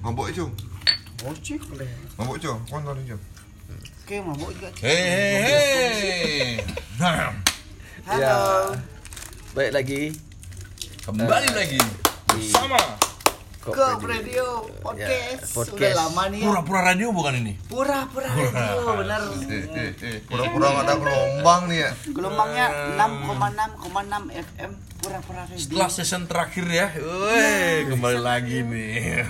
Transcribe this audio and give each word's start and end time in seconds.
Mabuk 0.00 0.32
je. 0.32 0.44
Bocik 1.20 1.60
boleh. 1.68 1.88
Mabuk 2.16 2.40
je. 2.40 2.48
Kau 2.48 2.80
tahu 2.80 3.02
je. 3.04 3.16
Oke, 4.00 4.16
mabuk 4.24 4.48
juga. 4.56 4.68
Hei 4.80 4.96
hei 4.96 5.36
hei. 5.44 6.44
Nah, 6.96 7.36
Halo. 8.08 8.24
Ya. 8.24 8.36
Baik 9.52 9.70
lagi 9.76 10.02
kembali 11.04 11.48
lagi 11.52 11.80
bersama 12.30 12.78
Kok 13.60 13.74
Ke 13.76 13.82
Radio. 13.82 14.08
radio 14.08 14.46
podcast. 14.80 15.42
Ya, 15.42 15.52
podcast. 15.52 15.76
Udah 15.76 15.92
lama 15.92 16.22
nih 16.32 16.38
ya. 16.40 16.44
pura-pura 16.48 16.80
radio 16.80 17.06
bukan 17.12 17.34
ini? 17.44 17.52
Pura-pura 17.68 18.28
radio, 18.30 18.80
bener. 19.04 19.22
Pura-pura 20.24 20.66
ada 20.80 20.94
gelombang 20.96 21.62
nih 21.68 21.78
ya. 21.84 21.90
Gelombangnya 22.08 22.66
6,6,6 22.96 24.32
FM. 24.32 24.70
Pura-pura 25.04 25.40
radio. 25.44 25.60
Setelah 25.60 25.88
season 25.92 26.22
terakhir 26.24 26.64
ya, 26.72 26.88
weh 26.96 27.84
kembali 27.90 28.20
lagi 28.22 28.64
nih 28.64 29.28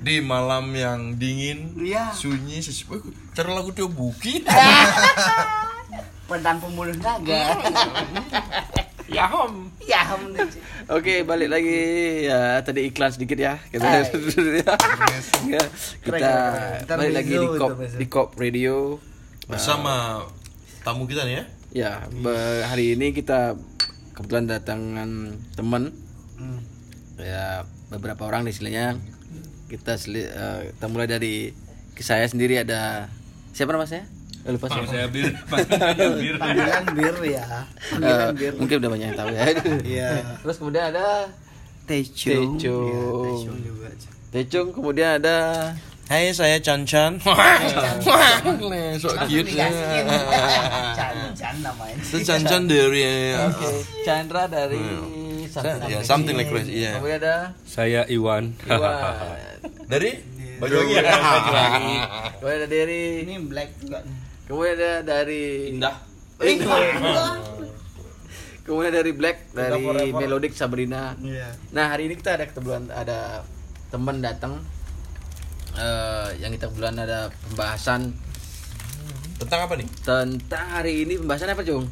di 0.00 0.18
malam 0.18 0.72
yang 0.72 1.00
dingin, 1.14 1.76
Iya. 1.76 2.08
sunyi, 2.10 2.58
sesepuh. 2.58 3.04
Cara 3.32 3.52
lagu 3.52 3.68
Tio 3.70 3.86
Buki. 3.86 4.40
Pedang 6.28 6.56
pembunuh 6.56 6.94
naga. 6.96 7.42
ya 9.16 9.26
om. 9.28 9.66
ya, 9.82 10.14
om. 10.14 10.30
Oke, 10.88 11.26
balik 11.26 11.50
lagi 11.50 11.78
ya 12.24 12.62
tadi 12.62 12.86
iklan 12.86 13.10
sedikit 13.10 13.34
ya. 13.36 13.58
Kita 13.66 13.82
Hai. 13.82 14.06
ya, 15.52 15.62
kita 16.00 16.30
Ntar 16.86 16.96
balik 16.96 17.14
lagi 17.18 17.34
di 17.34 17.48
Kop 17.58 17.70
di 17.76 18.06
Kop 18.06 18.28
Radio. 18.38 18.96
Bersama 19.50 20.22
tamu 20.80 21.04
kita 21.04 21.26
nih 21.26 21.34
ya. 21.34 21.44
Ya, 21.70 21.92
hari 22.66 22.94
ini 22.94 23.10
kita 23.10 23.58
kebetulan 24.14 24.46
datangan 24.48 25.10
teman 25.54 25.94
Hmm. 26.40 26.56
ya 27.20 27.68
beberapa 27.92 28.24
orang 28.24 28.48
di 28.48 28.56
sininya 28.56 28.96
kita 29.70 29.94
seli- 29.94 30.26
eh, 30.26 30.74
kita 30.74 30.86
mulai 30.90 31.06
dari 31.06 31.54
saya 31.94 32.26
sendiri 32.26 32.58
ada 32.58 33.06
siapa 33.54 33.70
nama 33.70 33.86
saya? 33.86 34.02
Eh, 34.40 34.50
lupa 34.50 34.66
siapa. 34.66 34.88
Saya 34.88 35.06
bir, 35.06 35.30
bir. 36.20 36.34
Panggilan 36.40 36.84
bir 36.96 37.14
ya. 37.22 37.46
Panggilan 37.92 38.32
bir. 38.34 38.52
mungkin 38.58 38.76
udah 38.82 38.90
banyak 38.90 39.06
yang 39.12 39.18
tahu 39.18 39.28
ya. 39.30 39.44
Iya. 39.94 40.10
Terus 40.42 40.56
kemudian 40.58 40.84
ada 40.90 41.06
Tecung. 41.86 42.56
Tecung. 42.58 43.22
Tecung 43.22 43.58
juga. 43.62 43.88
Tecung, 44.30 44.68
kemudian 44.74 45.22
ada 45.22 45.36
Hai, 46.10 46.34
saya 46.34 46.58
Chan 46.58 46.82
Chan. 46.82 47.22
so 47.22 47.30
cute 49.30 49.46
ya. 49.54 49.70
Dikasihin. 49.70 50.06
Chan, 50.98 51.14
Chan 51.38 51.54
namanya. 51.62 51.94
Chan 52.02 52.42
Chan 52.42 52.62
dari 52.66 53.06
Oke, 53.38 53.68
Chandra 54.02 54.50
dari 54.50 54.82
something, 55.50 55.80
ya 55.84 55.98
something 56.00 56.34
like 56.34 56.48
that. 56.48 56.64
Iya. 56.64 56.90
Kemudian 56.96 57.18
ada 57.18 57.36
Saya 57.62 58.02
Iwan. 58.06 58.54
Iwan. 58.62 58.94
Dari 59.92 60.10
baju 60.56 60.74
lagi. 60.76 60.94
Baju 60.96 61.50
lagi. 61.52 61.94
Kemudian 62.36 62.56
ada 62.56 62.68
dari 62.68 63.00
Ini 63.22 63.34
black 63.44 63.70
juga 63.78 63.98
nih. 64.00 64.16
kemudian 64.46 64.74
ada 64.74 64.92
dari 65.00 65.42
Indah. 65.70 65.96
kemudian 68.60 68.92
dari 68.92 69.12
Black 69.12 69.50
dari 69.50 69.82
Melodic 70.10 70.52
Sabrina. 70.54 71.14
Iya. 71.18 71.52
Nah 71.70 71.90
hari 71.90 72.06
ini 72.06 72.14
kita 72.14 72.38
ada 72.38 72.46
kebetulan 72.46 72.86
ada 72.88 73.42
teman 73.90 74.22
datang 74.22 74.62
eh 75.72 76.28
yang 76.38 76.50
kita 76.50 76.66
kebetulan 76.66 76.98
ada 76.98 77.18
pembahasan 77.44 78.14
Tentang 79.40 79.60
apa 79.64 79.74
nih? 79.74 79.88
tentang 80.04 80.66
hari 80.68 81.02
ini 81.02 81.16
pembahasan 81.16 81.48
apa 81.48 81.64
Cung? 81.64 81.88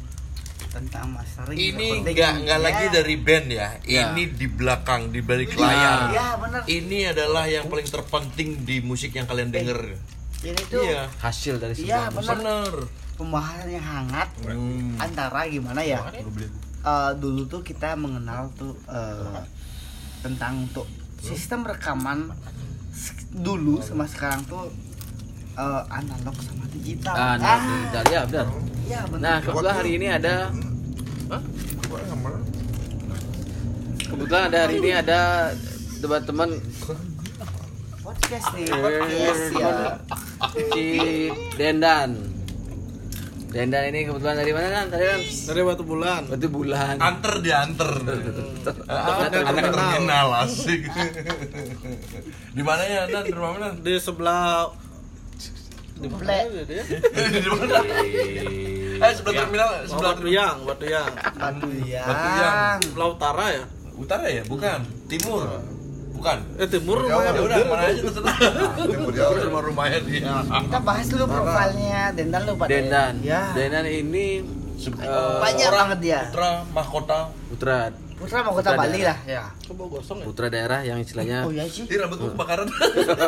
Tentang 0.69 1.09
mastering. 1.09 1.57
Ini 1.57 1.87
nggak 2.03 2.33
nggak 2.45 2.59
Ya. 2.59 2.63
lagi 2.63 2.85
dari 2.89 3.15
band 3.17 3.47
ya. 3.49 3.67
Ya. 3.83 4.03
Ini 4.07 4.23
di 4.31 4.47
belakang, 4.47 5.09
di 5.09 5.19
balik 5.19 5.51
Nah. 5.51 5.61
layar. 5.63 5.99
Ya, 6.09 6.27
benar. 6.37 6.61
Ini 6.63 6.99
adalah 7.09 7.45
yang 7.45 7.65
paling 7.65 7.85
terpenting 7.85 8.61
di 8.61 8.77
musik 8.79 9.11
yang 9.11 9.25
kalian 9.25 9.49
denger. 9.49 9.97
Ini 10.39 10.61
tuh 10.67 10.79
Iya. 10.79 11.09
Hasil 11.19 11.57
dari 11.57 11.73
Iya, 11.75 12.07
sebuah 12.07 12.15
benar. 12.15 12.37
Bener. 12.69 12.73
pembahasan 13.19 13.67
yang 13.67 13.83
hangat 13.83 14.29
Hmm. 14.41 14.95
antara 14.95 15.43
gimana 15.43 15.83
ya? 15.83 15.99
Eh, 16.79 17.11
dulu 17.13 17.43
tuh 17.45 17.59
kita 17.59 17.91
mengenal 17.93 18.47
tuh 18.53 18.71
eh, 18.87 19.43
tentang 20.19 20.63
untuk 20.63 20.87
sistem 21.19 21.67
rekaman 21.67 22.31
dulu 23.29 23.79
sama 23.79 24.07
sekarang 24.07 24.39
tuh 24.45 24.71
eh, 25.59 25.81
analog 25.91 26.35
sama 26.39 26.65
digital. 26.71 27.13
Ah, 27.13 27.35
nah, 27.35 27.57
digital. 27.59 28.03
ya 28.07 28.21
benar. 28.25 28.47
Iya 28.87 28.99
benar. 29.05 29.21
Nah, 29.21 29.37
kebetulan 29.39 29.75
hari 29.75 29.91
ini 29.95 30.07
ada 30.09 30.35
Kebetulan 34.09 34.43
ada 34.49 34.57
hari 34.65 34.75
ini 34.81 34.89
ada 34.91 35.19
teman-teman 36.01 36.49
podcast 38.01 38.47
nih, 38.57 38.65
Eh, 38.65 38.73
podcast 38.73 39.43
ya. 39.53 39.73
si 40.73 40.85
Dendan. 41.53 42.09
Dendan 43.49 43.83
ini 43.89 44.05
kebetulan 44.05 44.37
dari 44.37 44.53
mana 44.53 44.67
kan? 44.71 44.85
Tadi 44.89 45.05
kan 45.05 45.21
Dari 45.49 45.61
Batu 45.65 45.83
Bulan. 45.85 46.21
Batu 46.25 46.49
bulan. 46.49 46.95
Anter 47.01 47.33
dianter. 47.41 47.91
Anak 48.85 49.29
Anak 49.33 49.63
terminal 49.73 50.27
asik. 50.45 50.85
Di 52.57 52.61
mana 52.61 52.83
ya? 52.85 53.09
Dan 53.09 53.25
di 53.25 53.33
rumah 53.33 53.57
mana? 53.57 53.69
Di 53.73 53.97
sebelah 53.97 54.69
Di 55.99 56.07
Black. 56.07 56.43
Di 57.43 57.49
mana? 57.51 57.79
Eh 58.99 59.11
sebelah 59.15 59.35
terminal, 59.37 59.69
sebelah 59.83 60.11
Batu 60.11 60.27
Yang, 60.27 60.55
Batu 60.67 60.85
Yang. 60.87 61.11
Batu 61.15 61.67
ya. 61.83 62.03
Batu 62.03 62.27
Yang. 62.35 62.77
Sebelah 62.87 63.09
utara 63.09 63.45
ya? 63.51 63.63
Utara 63.95 64.25
ya? 64.27 64.43
Bukan. 64.43 64.79
Timur. 65.07 65.43
Bukan. 66.09 66.37
Eh 66.59 66.67
timur 66.67 66.97
Ya 66.99 67.15
rumahnya. 67.15 67.31
udah, 67.39 67.57
mana 67.63 67.83
aja 67.87 68.01
terserah. 68.03 68.35
Timur. 68.75 69.11
Terus 69.15 69.43
rumah 69.47 69.63
rumahnya 69.63 69.99
dia. 70.03 70.43
Kita 70.43 70.79
bahas 70.83 71.05
dulu 71.07 71.25
profilnya 71.31 72.01
Dendan 72.11 72.41
lu 72.43 72.53
pada. 72.59 72.69
Dendan. 72.75 73.13
Ya. 73.23 73.55
Dendan 73.55 73.87
ini 73.87 74.43
eh, 74.79 75.37
Banyak 75.39 75.69
banget 75.71 75.99
dia. 76.03 76.19
Putra 76.27 76.51
mahkota. 76.71 77.19
putra 77.47 77.77
Putra 78.19 78.43
mau 78.43 78.51
kota 78.51 78.75
Bali 78.75 78.99
daerah. 78.99 79.15
lah 79.15 79.17
ya. 79.23 79.43
Coba 79.63 79.83
gosong 79.87 80.17
ya? 80.19 80.25
putra 80.27 80.47
daerah 80.51 80.79
yang 80.83 80.99
istilahnya 80.99 81.47
Oh 81.47 81.51
iya 81.55 81.63
sih. 81.71 81.87
Ini 81.87 81.95
rambutmu 82.03 82.35
kebakaran. 82.35 82.67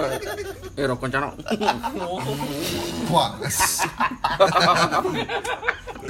eh 0.79 0.83
rokok 0.83 1.07
cano. 1.07 1.31
Wah. 3.15 3.31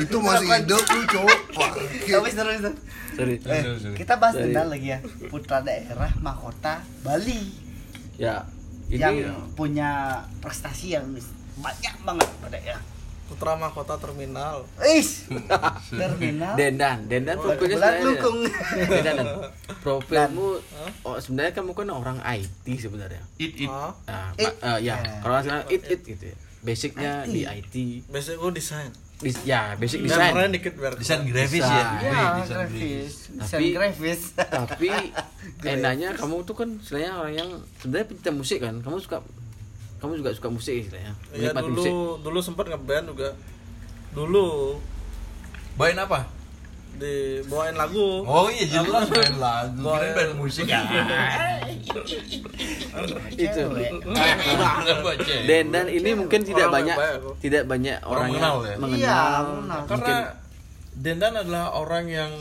Itu 0.02 0.18
masih 0.18 0.48
hidup 0.50 0.82
lu, 0.82 1.02
Cok. 1.06 1.40
Wah. 1.62 1.72
Terus 1.78 2.34
terus 2.34 2.58
terus. 2.66 2.78
Sorry. 3.12 3.36
Eh, 3.38 3.64
kita 3.94 4.18
bahas 4.18 4.34
Dendan 4.34 4.74
lagi 4.74 4.98
ya. 4.98 5.00
Putra 5.30 5.62
daerah 5.62 6.10
mahkota 6.18 6.82
Bali 7.06 7.54
Ya. 8.18 8.50
Ini 8.92 8.98
yang 8.98 9.18
punya 9.56 10.20
prestasi 10.44 10.98
yang 10.98 11.06
banyak 11.62 11.96
banget 12.04 12.30
pada 12.42 12.60
ya. 12.60 12.78
Putra 13.32 13.56
Mahkota 13.56 13.96
Terminal. 13.96 14.68
Is. 14.84 15.24
Terminal. 15.90 16.54
Dendan, 16.54 17.08
Dendan 17.08 17.36
profilnya 17.36 17.80
Kebetulan 17.80 17.92
sebenarnya- 17.94 18.12
lukung. 18.12 18.38
Dendan, 18.86 19.16
Dan. 19.16 19.28
Profilmu 19.80 20.48
oh, 21.02 21.18
sebenarnya 21.18 21.52
kamu 21.54 21.72
kan 21.72 21.88
orang 21.90 22.18
IT 22.20 22.68
sebenarnya. 22.78 23.24
It 23.38 23.56
it. 23.58 23.68
Ah, 23.68 23.96
Nah, 24.04 24.30
It. 24.36 24.52
eh, 24.54 24.78
ya, 24.84 25.00
Ya. 25.00 25.16
kalau 25.20 25.40
sekarang 25.40 25.66
it 25.68 25.82
it 25.86 26.02
gitu 26.04 26.24
ya. 26.28 26.36
Basicnya 26.62 27.12
IT. 27.24 27.32
di 27.32 27.42
IT. 27.42 27.76
basic 28.06 28.36
gue 28.36 28.52
desain. 28.52 28.92
Di- 29.18 29.38
ya, 29.44 29.74
basic 29.76 30.02
Biar 30.02 30.10
design. 30.12 30.32
keren 30.36 30.52
dikit 30.52 30.74
biar 30.76 30.94
Desain 30.94 31.20
keren. 31.20 31.30
grafis 31.32 31.62
Desain. 31.62 31.86
ya. 31.96 32.02
Ya, 32.04 32.26
desain 32.36 32.58
grafis. 32.60 33.14
Desain 33.32 33.48
Tapi- 33.56 33.72
grafis. 33.72 34.22
Tapi 34.36 34.90
enaknya 35.72 36.10
kamu 36.14 36.36
tuh 36.44 36.54
kan 36.54 36.70
istilahnya 36.76 37.12
orang 37.16 37.34
yang 37.36 37.50
sebenarnya 37.80 38.06
pecinta 38.08 38.32
musik 38.32 38.60
kan. 38.60 38.76
Kamu 38.78 38.98
suka 39.00 39.18
kamu 40.02 40.12
juga 40.20 40.34
suka 40.34 40.50
musik 40.50 40.76
istilahnya. 40.82 41.14
Iya 41.32 41.54
Menikmati 41.54 41.70
dulu 41.70 41.78
musik. 41.78 41.94
dulu 42.26 42.40
sempat 42.42 42.66
ngeband 42.68 43.06
juga. 43.14 43.30
Dulu 44.12 44.76
Bawain 45.78 45.98
apa? 46.02 46.42
dibawain 46.92 47.76
lagu. 47.80 48.28
Oh 48.28 48.52
iya 48.52 48.68
jelas 48.68 49.08
main 49.08 49.36
lagu. 49.40 49.80
Kirain 49.80 50.12
band 50.12 50.34
musik 50.36 50.68
ya. 50.68 50.84
Itu. 53.32 53.64
Baca. 55.02 55.34
Dendan 55.48 55.88
ini 55.88 56.10
mungkin 56.14 56.42
tidak 56.44 56.68
Orang 56.68 56.76
banyak 56.76 56.98
tidak 57.40 57.64
banyak 57.66 57.98
Orang 58.04 58.12
orang, 58.12 58.28
mengenal 58.28 58.54
yang 58.54 58.68
ya? 58.68 58.76
mengenal. 58.78 59.00
Iya, 59.00 59.22
mengenal. 59.48 59.82
Karena 59.88 60.16
Dendan 60.92 61.34
adalah 61.40 61.66
orang 61.80 62.06
yang 62.12 62.32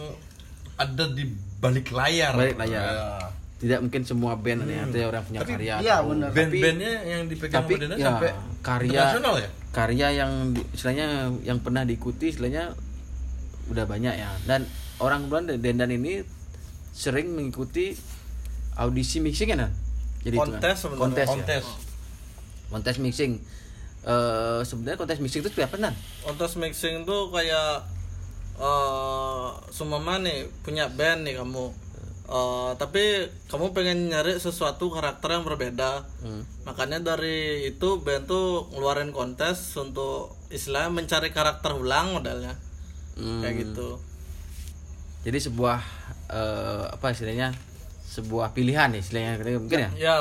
ada 0.77 1.05
di 1.09 1.25
balik 1.63 1.95
layar. 1.95 2.35
Balik 2.35 2.59
layar. 2.59 2.83
Ya. 2.83 3.30
Tidak 3.61 3.79
mungkin 3.85 4.03
semua 4.09 4.41
band 4.41 4.65
nih 4.65 4.89
ada 4.89 5.01
orang 5.05 5.23
punya 5.29 5.41
karya. 5.45 5.75
iya. 5.85 5.97
Tapi 6.01 6.33
Band-bandnya 6.33 6.93
yang 7.05 7.23
dipegang 7.29 7.61
tapi 7.61 7.73
ya, 7.77 8.09
sampai 8.09 8.31
karya 8.65 8.89
internasional 8.89 9.35
ya? 9.37 9.49
karya 9.71 10.07
yang 10.17 10.33
istilahnya 10.73 11.07
yang 11.45 11.59
pernah 11.61 11.85
diikuti 11.85 12.33
istilahnya 12.33 12.73
udah 13.69 13.85
banyak 13.85 14.15
ya 14.17 14.33
dan 14.49 14.65
orang 14.99 15.29
kebetulan 15.29 15.61
Dendan 15.61 15.93
ini 15.93 16.25
sering 16.91 17.37
mengikuti 17.37 17.93
audisi 18.81 19.21
mixing 19.21 19.53
kan 19.53 19.69
Nan? 19.69 19.73
jadi 20.25 20.37
itu 20.41 20.41
kan? 20.41 20.59
Kontes 20.59 20.77
sebenarnya. 20.81 21.01
kontes 21.05 21.27
ya? 21.29 21.33
Kontes. 21.37 21.65
kontes 22.73 22.97
mixing 22.99 23.33
Eh 24.01 24.61
sebenarnya 24.65 24.97
kontes 24.97 25.21
mixing 25.21 25.45
itu 25.45 25.53
seperti 25.53 25.69
apa 25.69 25.77
nan 25.77 25.95
Kontes 26.25 26.57
mixing 26.57 27.05
tuh 27.05 27.29
kayak 27.29 27.85
eh 28.57 29.49
sumama 29.69 30.17
nih 30.25 30.49
punya 30.65 30.89
band 30.89 31.29
nih 31.29 31.37
kamu. 31.37 31.69
Eh, 32.31 32.71
tapi 32.77 33.03
kamu 33.45 33.75
pengen 33.75 34.07
nyari 34.07 34.39
sesuatu 34.39 34.87
karakter 34.87 35.33
yang 35.33 35.43
berbeda 35.43 36.07
Hmm. 36.21 36.47
makanya 36.63 37.03
dari 37.05 37.39
itu 37.67 37.99
band 37.99 38.25
tuh 38.25 38.71
ngeluarin 38.71 39.11
kontes 39.11 39.75
untuk 39.75 40.39
istilahnya 40.47 40.95
mencari 40.95 41.29
karakter 41.29 41.75
ulang 41.75 42.15
modelnya 42.15 42.55
Hmm. 43.13 43.43
kayak 43.43 43.67
gitu 43.67 43.99
Jadi 45.21 45.39
sebuah 45.43 45.83
eh, 46.31 46.85
apa 46.89 47.11
istilahnya? 47.11 47.51
Sebuah 48.01 48.55
pilihan 48.55 48.89
ya 48.89 48.99
istilahnya 49.01 49.33
mungkin 49.59 49.81
ya. 49.81 49.91
ya 49.93 50.17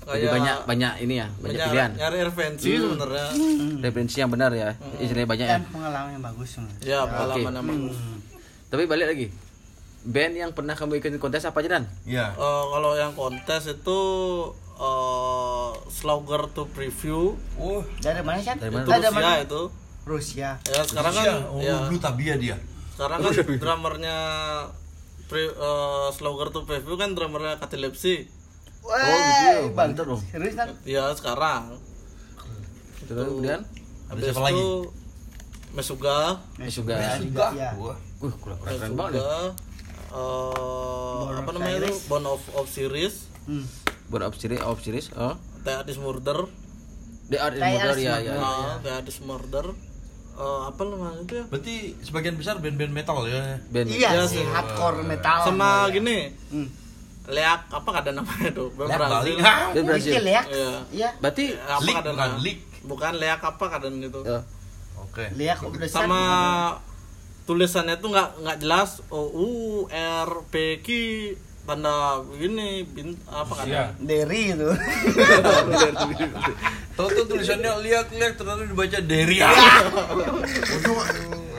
Lebih 0.00 0.16
kayak 0.16 0.32
banyak 0.32 0.56
banyak 0.64 0.92
ini 1.02 1.14
ya, 1.14 1.28
banyak 1.36 1.54
nyari, 1.54 1.68
pilihan. 1.68 1.90
nyari 1.94 2.18
referensi 2.24 2.68
sebenarnya 2.72 3.26
Referensi 3.78 4.16
yang 4.16 4.30
benar 4.30 4.50
ya, 4.50 4.72
istilahnya 4.96 5.28
banyak 5.28 5.46
ya. 5.46 5.58
pengalaman 5.68 6.10
yang 6.10 6.24
bagus 6.24 6.48
sebenarnya. 6.50 6.82
ya 6.82 7.00
pengalaman 7.04 7.52
yang 7.52 7.66
bagus 7.84 7.96
Tapi 8.66 8.82
balik 8.86 9.06
lagi. 9.06 9.26
Band 10.02 10.32
yang 10.34 10.50
pernah 10.50 10.72
kamu 10.72 10.96
ikutin 10.96 11.16
kontes 11.16 11.44
apa 11.44 11.60
aja 11.60 11.68
dan? 11.70 11.84
Iya. 12.02 12.32
Eh, 12.32 12.64
kalau 12.66 12.92
yang 12.94 13.12
kontes 13.12 13.68
itu 13.68 14.00
eh 14.74 15.68
Slaughter 15.86 16.48
to 16.48 16.64
preview 16.66 17.36
Oh, 17.54 17.84
Dari 17.98 18.20
mana 18.20 18.38
sih? 18.38 18.48
Dari 18.50 18.70
mana? 18.70 18.80
itu 18.80 18.88
Dari 18.88 19.02
Rusia 19.02 19.12
mana? 19.12 19.30
itu 19.38 19.62
Rusia. 20.02 20.50
ya 20.64 20.80
sekarang 20.82 21.12
kan 21.12 21.24
Rusia. 21.26 21.52
oh, 21.52 21.60
ya 21.60 21.76
Tabia 21.98 22.34
dia. 22.34 22.56
sekarang 22.90 23.18
kan 23.18 23.32
drummernya 23.54 24.16
pre, 25.26 25.44
eh, 25.46 26.08
Slaughter 26.10 26.48
to 26.50 26.64
preview 26.64 26.96
kan 26.96 27.12
drummernya 27.12 27.56
Katilepsi 27.56 28.24
Wah, 28.80 28.96
gitu 28.96 29.68
ya, 29.68 29.76
bang. 29.76 29.90
dong. 29.92 30.20
Serius 30.26 30.54
kan? 30.54 30.68
ya 30.82 31.12
sekarang 31.12 31.76
Terus 33.02 33.26
kemudian 33.28 33.60
habis 34.08 34.22
siapa 34.24 34.40
lagi? 34.42 34.56
itu 34.56 34.70
Mesuga 35.70 36.40
Mesuga. 36.56 36.96
juga. 37.20 37.46
Ya. 37.52 37.70
Wah. 37.76 37.94
Kurang 38.18 38.58
keren 38.60 38.92
banget. 38.94 39.22
Ya. 40.10 40.16
eh 40.16 41.14
Bone 41.20 41.36
apa 41.36 41.48
of 41.48 41.54
namanya 41.56 41.76
itu. 41.80 41.94
Bone 42.06 42.26
of, 42.28 42.42
of 42.52 42.66
Series 42.66 43.14
Hmm. 43.42 43.64
Buat 44.06 44.22
off 44.24 44.36
series, 44.36 44.60
off 44.60 44.78
series. 44.78 45.06
Oh. 45.12 45.34
Theadis 45.60 45.96
Murder 45.96 46.44
The 47.26 47.38
Art 47.38 47.54
in 47.54 47.62
Kayak 47.62 47.78
Murder 47.80 47.96
ya, 47.96 48.12
Ars 48.12 48.22
ya. 48.22 48.34
ah 48.36 48.74
Theadis 48.80 49.18
Murder 49.20 49.66
Eh, 50.32 50.60
apa 50.64 50.80
namanya 50.82 51.20
itu 51.20 51.34
ya 51.34 51.44
Berarti 51.46 51.74
sebagian 52.00 52.32
besar 52.34 52.56
band-band 52.58 52.90
metal 52.90 53.22
ya. 53.24 53.60
Band. 53.66 53.86
Iya 53.88 54.24
sih, 54.24 54.40
hardcore 54.42 55.04
metal. 55.04 55.36
sama 55.44 55.84
ya. 55.84 55.92
gini 55.92 56.18
Hmm. 56.48 56.68
Leak 57.26 57.60
apa 57.68 57.90
ada 57.94 58.10
namanya 58.10 58.50
tuh 58.50 58.68
Leak 58.68 58.78
Brazil 58.90 58.98
Bali. 59.00 59.32
Band 59.70 59.86
Brazil. 59.86 60.12
Ya? 60.16 60.42
Iya. 60.42 60.70
Iya. 60.90 61.08
Berarti 61.18 61.44
apa 61.54 61.80
Leak, 61.82 61.94
kadang- 61.94 62.14
bukan 62.14 62.30
leak. 62.40 62.58
bukan 62.82 63.12
leak 63.16 63.40
apa 63.42 63.64
kadang 63.68 63.94
gitu 63.98 64.20
eh, 64.22 64.42
Oke. 64.98 65.24
Lihat 65.34 65.58
udah 65.60 65.88
sama 65.88 66.20
tulisannya 67.44 67.96
tuh 68.00 68.12
nggak 68.12 68.28
nggak 68.44 68.58
jelas. 68.60 69.04
O 69.12 69.20
U 69.30 69.50
R 69.92 70.30
P 70.48 70.80
Q 70.80 70.88
tanda 71.70 72.18
begini 72.26 72.82
bin, 72.82 73.14
apa 73.30 73.62
kadang 73.62 73.94
Derry 74.02 74.58
itu. 74.58 74.70
Tahu 76.98 77.08
tuh 77.14 77.24
tulisannya 77.30 77.70
lihat 77.86 78.10
lihat 78.10 78.34
ternyata 78.34 78.66
dibaca 78.66 78.98
Deria. 79.06 79.48
Untuk 80.66 80.98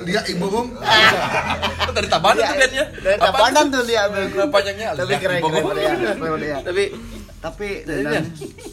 lihat 0.04 0.26
ibu 0.28 0.46
bom. 0.52 0.68
Kan 0.76 1.94
dari 1.96 2.12
Tabanan 2.12 2.44
tuh 2.44 2.58
bandnya. 2.60 2.86
Dari 2.92 3.18
Tabanan 3.24 3.66
tuh? 3.72 3.82
dia. 3.88 4.02
Nama 4.12 4.52
panjangnya? 4.52 4.88
Tapi 5.00 5.14
keren 5.24 5.40
keren 5.40 5.64
tapi 6.60 6.84
Tapi 7.42 7.68
Dan, 7.90 8.06
dan 8.06 8.24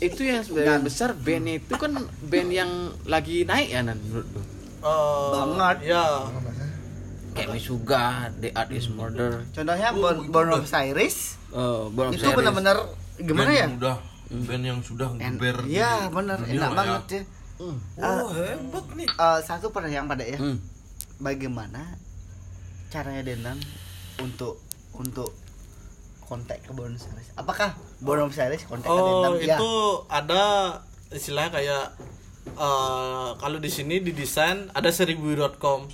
itu 0.04 0.20
yang 0.28 0.44
sebagian 0.44 0.84
besar 0.84 1.16
bandnya 1.16 1.56
itu 1.56 1.72
kan 1.78 1.94
band 2.20 2.50
yang 2.52 2.70
lagi 3.08 3.48
naik 3.48 3.72
ya 3.72 3.80
nan 3.80 3.96
menurut 3.96 4.28
lu? 4.28 4.42
Eh, 4.78 5.28
Banget. 5.32 5.76
ya 5.88 6.04
kayak 7.38 7.54
Misuga, 7.54 8.04
The 8.42 8.50
Art 8.50 8.70
is 8.74 8.90
Murder, 8.90 9.46
contohnya 9.54 9.88
Aires 10.82 11.38
uh, 11.54 11.86
Born 11.94 12.10
of 12.10 12.18
itu 12.18 12.26
Series. 12.26 12.36
benar-benar 12.36 12.76
gimana 13.18 13.50
Band 13.50 13.54
ya? 13.54 13.62
yang 13.62 13.74
udah 13.78 13.96
band 14.28 14.64
yang 14.64 14.80
sudah 14.84 15.08
ngeber. 15.16 15.64
Iya 15.64 16.12
benar 16.12 16.38
enak 16.44 16.70
banget 16.76 17.04
ya. 17.08 17.16
ya. 17.16 17.22
Hmm. 17.58 17.76
Oh, 17.98 18.30
hebat 18.30 18.86
nih. 18.94 19.08
Eh, 19.08 19.40
satu 19.42 19.74
pertanyaan 19.74 20.06
pada 20.06 20.22
ya. 20.22 20.38
Hmm. 20.38 20.62
Bagaimana 21.18 21.98
caranya 22.92 23.26
Denan 23.26 23.58
untuk 24.22 24.62
untuk 24.94 25.34
kontak 26.22 26.62
ke 26.62 26.70
Buenos 26.70 27.08
Aires? 27.10 27.34
Apakah 27.34 27.74
Buenos 27.98 28.38
Aires 28.38 28.62
kontak 28.68 28.86
ke 28.86 28.94
oh 28.94 29.24
Denan? 29.24 29.32
Ya. 29.42 29.56
itu 29.58 29.72
ada 30.06 30.44
istilahnya 31.10 31.50
kayak 31.58 31.84
eh, 32.52 33.30
kalau 33.40 33.58
di 33.58 33.70
sini 33.72 34.04
didesain 34.04 34.70
ada 34.76 34.92
seribu.com 34.92 35.88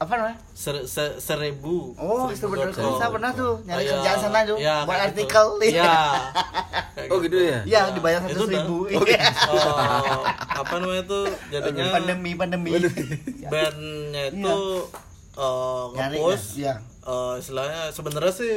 Apa 0.00 0.12
namanya? 0.16 0.40
Ser, 0.50 0.80
se- 0.82 1.20
seribu 1.20 1.92
Oh, 1.94 2.32
itu 2.32 2.40
benar. 2.42 2.72
seribu.com. 2.72 2.96
Saya 2.96 3.10
pernah 3.12 3.30
tuh 3.30 3.52
nyari 3.62 3.84
Kayak- 3.84 3.92
kerjaan 3.94 4.18
sana 4.18 4.38
tuh 4.42 4.56
ya, 4.56 4.76
buat 4.82 4.96
kayak 4.96 5.06
artikel. 5.06 5.46
gitu. 5.60 5.76
Iya. 5.76 5.92
Oh 7.10 7.16
gitu 7.18 7.36
ya? 7.38 7.58
Iya, 7.64 7.80
dibayar 7.92 8.20
satu 8.22 8.44
ribu. 8.44 8.76
Oh, 8.86 9.00
gitu. 9.00 9.16
Oh, 9.48 10.20
apa 10.54 10.74
namanya 10.74 11.02
itu 11.02 11.20
jadinya 11.48 11.84
pandemi 11.94 12.30
pandemi. 12.34 12.70
bandnya 13.46 14.22
itu 14.28 14.56
eh, 15.34 15.84
Nyari 15.94 16.16
ngepost 16.16 16.48
ya. 16.56 16.74
eh, 17.02 17.34
istilahnya 17.36 17.88
sebenarnya 17.90 18.32
sih 18.34 18.52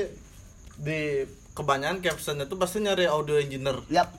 di 0.76 1.24
kebanyakan 1.54 2.00
captionnya 2.00 2.44
itu 2.44 2.56
pasti 2.58 2.80
nyari 2.80 3.06
audio 3.06 3.38
engineer 3.38 3.78
Ya, 3.88 4.10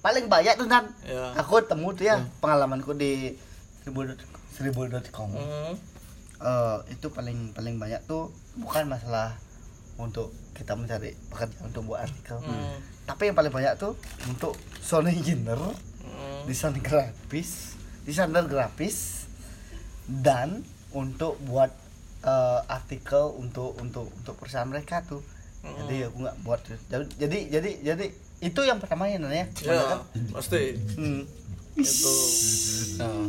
paling 0.00 0.28
banyak 0.28 0.56
tuh 0.56 0.64
kan. 0.66 0.84
Ya. 1.02 1.32
Aku 1.36 1.60
temu 1.60 1.92
tuh 1.92 2.06
ya 2.06 2.20
pengalamanku 2.38 2.92
di 2.92 3.36
seribu 3.80 4.04
seribu.com. 4.50 5.28
Hmm. 5.30 5.74
Eh, 6.36 6.78
itu 6.90 7.06
paling 7.08 7.54
paling 7.54 7.78
banyak 7.78 8.02
tuh 8.04 8.28
bukan 8.56 8.86
masalah 8.86 9.38
untuk 9.94 10.34
kita 10.52 10.74
mencari 10.74 11.14
pekerjaan 11.30 11.70
untuk 11.70 11.86
buat 11.86 12.02
artikel. 12.02 12.42
Hmm. 12.42 12.74
Tapi 13.04 13.30
yang 13.30 13.36
paling 13.36 13.52
banyak 13.52 13.74
tuh 13.76 13.94
untuk 14.26 14.52
sound 14.80 15.06
engineer, 15.06 15.58
Hmm. 16.02 16.42
desain 16.44 16.74
grafis, 16.76 17.78
desainer 18.02 18.44
grafis 18.44 19.24
dan 20.06 20.60
untuk 20.90 21.38
buat 21.44 21.70
eh, 22.24 22.60
artikel 22.66 23.36
untuk 23.36 23.76
untuk 23.78 24.08
untuk 24.10 24.34
perusahaan 24.34 24.64
mereka 24.64 25.04
tuh. 25.04 25.20
Jadi 25.64 26.04
aku 26.04 26.16
nggak 26.20 26.36
buat 26.40 26.60
jadi 27.16 27.38
jadi 27.48 27.70
jadi 27.80 28.06
itu 28.40 28.60
yang 28.60 28.76
pertama 28.76 29.08
ya 29.08 29.16
Nan, 29.16 29.32
ya. 29.32 29.48
pasti 30.28 30.76
Hmm. 30.92 31.24
itu 31.74 32.12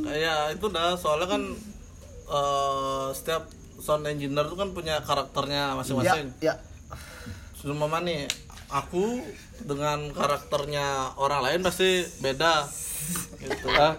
kayak 0.01 0.53
itu 0.53 0.65
dah 0.67 0.93
soalnya 0.93 1.27
kan 1.27 1.43
eh, 2.25 3.07
setiap 3.13 3.47
sound 3.77 4.07
engineer 4.07 4.45
itu 4.45 4.55
kan 4.55 4.71
punya 4.71 5.01
karakternya 5.03 5.73
Ya, 5.73 5.77
masing-masing. 5.77 6.27
Ya. 6.39 6.55
Cuma 7.59 7.99
nih 8.01 8.25
aku 8.69 9.21
dengan 9.61 10.09
karakternya 10.11 11.17
orang 11.17 11.41
lain 11.43 11.61
pasti 11.61 12.01
beda 12.19 12.65
gitu. 13.41 13.67
Ah, 13.71 13.97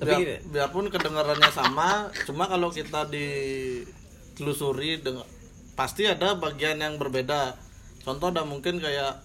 tapi 0.00 0.16
Biar- 0.16 0.40
biarpun 0.48 0.88
kedengarannya 0.88 1.52
sama 1.52 2.08
cuma 2.24 2.48
kalau 2.48 2.72
kita 2.72 3.04
ditelusuri 3.08 5.00
dengan 5.04 5.24
pasti 5.76 6.04
ada 6.04 6.36
bagian 6.36 6.80
yang 6.80 6.96
berbeda. 6.96 7.56
Contoh 8.00 8.32
ada 8.32 8.44
mungkin 8.48 8.80
kayak 8.80 9.20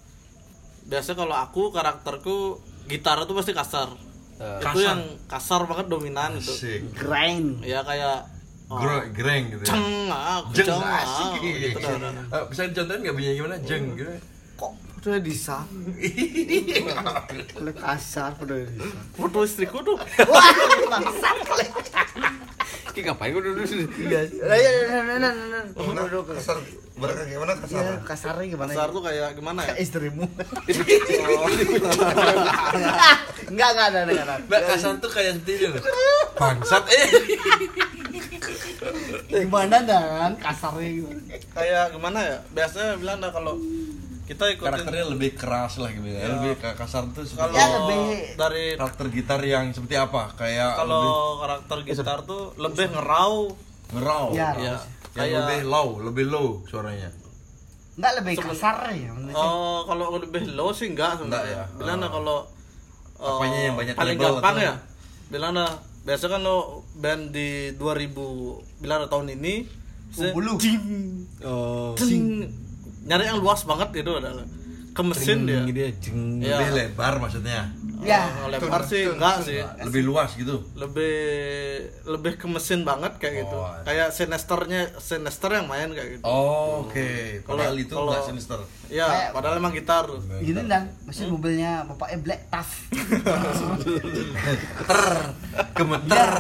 biasa 0.86 1.15
kalau 1.15 1.36
aku 1.36 1.72
karakterku 1.72 2.60
gitar 2.86 3.18
itu 3.24 3.34
pasti 3.34 3.56
kasar 3.56 3.89
Eh, 4.36 4.60
itu 4.60 4.80
yang 4.84 5.00
kasar 5.25 5.63
banget 5.63 5.88
dominan 5.88 6.36
itu. 6.36 6.51
Grind. 6.92 7.63
ya 7.63 7.80
kayak 7.82 8.27
oh, 8.68 8.75
Gre- 8.77 9.08
Greng 9.10 9.44
gitu 9.48 9.63
ya. 9.63 9.70
ceng 9.72 9.88
ah 10.10 10.44
Jeng 10.51 10.68
ceng 10.68 10.84
ah 10.84 11.00
asik. 11.00 11.32
gitu 11.39 11.77
dah, 11.80 11.96
dah. 12.04 12.25
Eh, 12.36 12.44
Bisa 12.51 12.62
dicontohin 12.68 13.00
nggak 13.00 13.15
bunyinya 13.15 13.36
gimana? 13.38 13.56
Jeng 13.63 13.84
gitu. 13.96 14.12
Udah 15.05 15.21
bisa? 15.21 15.62
Oleh 17.55 17.75
kasar 17.77 18.33
udah 18.41 18.57
bisa. 18.57 18.89
foto 19.13 19.45
istriku 19.45 19.77
tuh 19.79 20.01
Wah, 20.01 20.50
bangsat 20.89 21.38
oleh. 21.45 21.67
Ki 22.89 23.03
ngapain 23.03 23.29
gua 23.29 23.43
dulu 23.43 23.62
sini? 23.62 23.85
Iya. 24.01 24.25
Lah 24.41 24.57
ya 24.57 24.71
nah 25.05 25.19
nah 25.19 25.29
nah. 25.29 25.63
Gimana? 25.69 26.09
Kasar. 26.09 26.57
Mereka 26.95 27.21
gimana 27.27 27.51
Ya, 27.51 27.59
kasar? 27.59 27.83
kasarnya 28.07 28.45
gimana 28.50 28.71
kasar 28.71 28.88
ya? 28.88 28.95
tuh 28.95 29.01
kayak 29.03 29.29
gimana 29.35 29.59
ya 29.62 29.74
istrimu. 29.77 30.25
Enggak 33.45 33.69
enggak 33.75 33.88
ada 33.91 34.00
enggak 34.01 34.25
ada. 34.25 34.35
Mbak 34.41 34.62
kasar 34.65 34.91
tuh 34.97 35.12
kayak 35.12 35.31
seperti 35.38 35.69
loh. 35.69 35.81
Bangsat 36.33 36.83
eh. 36.89 37.07
Gimana 39.27 39.77
dan 39.83 40.31
kasarnya 40.39 40.89
gimana? 40.95 41.21
kayak 41.51 41.85
gimana 41.91 42.19
ya 42.19 42.38
biasanya 42.51 42.95
bilang 42.95 43.17
dah 43.19 43.29
kalau 43.29 43.55
kita 44.25 44.44
ikutin 44.51 44.65
Karakternya 44.67 45.05
lebih 45.08 45.32
keras 45.34 45.77
lah 45.77 45.89
gitu 45.89 46.08
ya. 46.08 46.25
Lebih 46.27 46.58
ke 46.58 46.70
kasar 46.74 47.05
tuh 47.08 47.24
kalau 47.29 47.53
Ya, 47.53 47.65
lebih- 47.77 48.34
dari 48.34 48.65
karakter 48.74 49.05
gitar 49.08 49.39
yang 49.39 49.70
seperti 49.70 49.96
apa? 49.96 50.34
Kayak 50.34 50.72
lebih 50.75 50.82
kalau 50.82 51.05
karakter 51.39 51.77
gitar 51.84 52.20
tuh 52.24 52.53
lebih 52.58 52.89
ngerau 52.89 53.53
ngerau. 53.94 54.25
Ya. 54.34 54.50
ya 54.55 54.75
Yang 54.75 54.82
kayak 55.13 55.38
lebih 55.39 55.60
low, 55.65 55.88
lebih 56.01 56.25
low 56.25 56.48
suaranya. 56.65 57.10
Enggak 57.96 58.12
lebih 58.20 58.34
kasar 58.41 58.75
ya. 58.91 59.13
oh 59.32 59.86
kalau 59.86 60.17
lebih 60.17 60.51
low 60.51 60.70
sih 60.70 60.89
enggak 60.89 61.15
Enggak 61.15 61.46
sebenarnya 61.46 61.55
ya? 61.55 61.65
bilang 61.77 61.98
dah 61.98 62.10
Oh. 62.10 62.13
kalau 62.13 62.38
eh, 63.15 63.29
Apanya 63.32 63.60
yang 63.63 63.75
banyak 63.79 63.96
paling 63.96 64.17
label 64.20 64.34
gampang 64.36 64.55
atau- 64.55 64.65
ya 64.65 64.74
bilang 65.25 65.53
biasa 66.03 66.25
kan 66.27 66.39
lo 66.39 66.58
band 66.94 67.32
di 67.32 67.50
2000 67.74 68.20
bilang 68.77 69.08
tahun 69.08 69.32
ini 69.32 69.63
se- 70.12 70.29
20. 70.29 70.60
jing, 70.60 70.84
Oh. 71.41 71.96
jing. 71.96 72.46
Nyari 73.05 73.24
yang 73.25 73.38
luas 73.38 73.62
banget 73.62 73.89
itu 73.95 74.12
adalah 74.12 74.45
ke 74.91 75.03
mesin 75.03 75.43
dia 75.43 75.59
gitu 75.62 75.75
ya, 75.77 75.91
jeng. 76.00 76.19
Iya. 76.39 76.55
Lebih 76.57 76.71
lebar 76.74 77.13
maksudnya. 77.19 77.67
Ya, 77.97 78.21
Oh, 78.38 78.47
lebar 78.47 78.83
sih 78.83 79.07
enggak 79.07 79.41
sih 79.41 79.59
Lebih 79.81 80.03
luas 80.03 80.35
gitu. 80.35 80.62
lebih 80.75 81.15
lebih 82.05 82.35
ke 82.35 82.45
mesin 82.45 82.83
banget 82.83 83.17
kayak 83.17 83.43
gitu 83.43 83.55
Oh, 83.55 83.71
kayak 83.81 84.12
sinesternya 84.12 84.93
sinester 85.00 85.50
yang 85.50 85.65
main 85.65 85.89
kayak 85.89 86.19
gitu 86.19 86.24
Oh, 86.24 86.85
oke. 86.85 87.41
Padahal 87.43 87.74
itu 87.74 87.89
kalau- 87.89 88.13
enggak 88.13 88.24
sinister. 88.25 88.59
ya 88.88 89.03
Kayak- 89.05 89.31
padahal 89.33 89.55
emang 89.57 89.74
gitar 89.74 90.05
Ini 90.38 90.62
dan 90.65 90.83
mesin 91.01 91.27
mobilnya 91.29 91.88
bapaknya 91.88 92.17
Black 92.21 92.41
Tough. 92.47 92.71
Ter, 94.85 95.05
gemeter. 95.74 96.31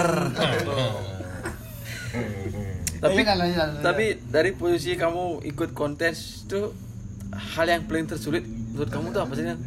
Tapi 2.97 3.19
Iya, 3.19 3.33
lanjut, 3.33 3.57
lanjut. 3.57 3.81
tapi 3.81 4.05
dari 4.25 4.51
posisi 4.51 4.93
kamu 4.93 5.23
ikut 5.45 5.69
kontes 5.71 6.43
itu 6.43 6.71
hal 7.31 7.65
yang 7.65 7.83
paling 7.83 8.05
tersulit 8.05 8.43
menurut 8.43 8.87
kamu 8.87 9.05
tuh 9.09 9.21
apa 9.21 9.33
sih 9.33 9.43
Nan? 9.43 9.59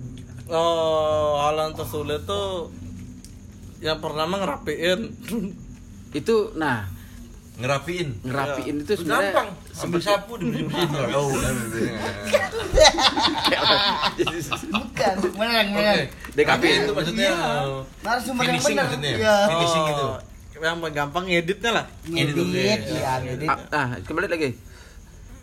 oh 0.48 1.36
hal 1.38 1.54
yang 1.58 1.72
tersulit 1.72 2.24
tuh 2.24 2.72
yang 3.78 3.98
pertama 3.98 4.38
ngerapiin 4.38 5.00
itu 6.12 6.36
nah 6.54 6.88
Ngerapiin. 7.58 8.22
ngerapiin 8.22 8.76
itu 8.80 8.92
sebenarnya 8.94 9.34
Gampang. 9.34 9.48
Ambil 9.82 9.98
sapu 9.98 10.32
dibersihin. 10.38 10.70
Oh, 11.10 11.26
Bukan, 14.70 15.14
menang, 15.34 15.66
menang. 15.74 16.06
DKP 16.34 16.62
itu 16.78 16.90
maksudnya 16.94 17.30
Narasumber 17.98 18.44
yang 18.46 18.62
benar. 18.62 18.86
Iya. 18.94 19.34
Finishing 19.50 19.84
itu. 19.90 20.08
Oh, 20.58 20.64
yang 20.64 20.82
gampang 20.88 21.24
ngeditnya 21.24 21.70
lah 21.72 21.86
Ngedit, 22.04 22.34
oke. 22.36 22.62
ya, 22.90 23.14
ngedit. 23.20 23.46
Ah, 23.46 23.58
nah 23.68 23.88
kembali 24.00 24.26
lagi 24.26 24.50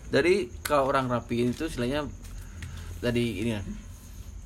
dari 0.05 0.35
kalau 0.59 0.85
orang 0.85 1.07
rapiin 1.07 1.49
itu 1.49 1.65
istilahnya 1.65 2.03
tadi 2.97 3.39
ini 3.39 3.51
ya 3.51 3.61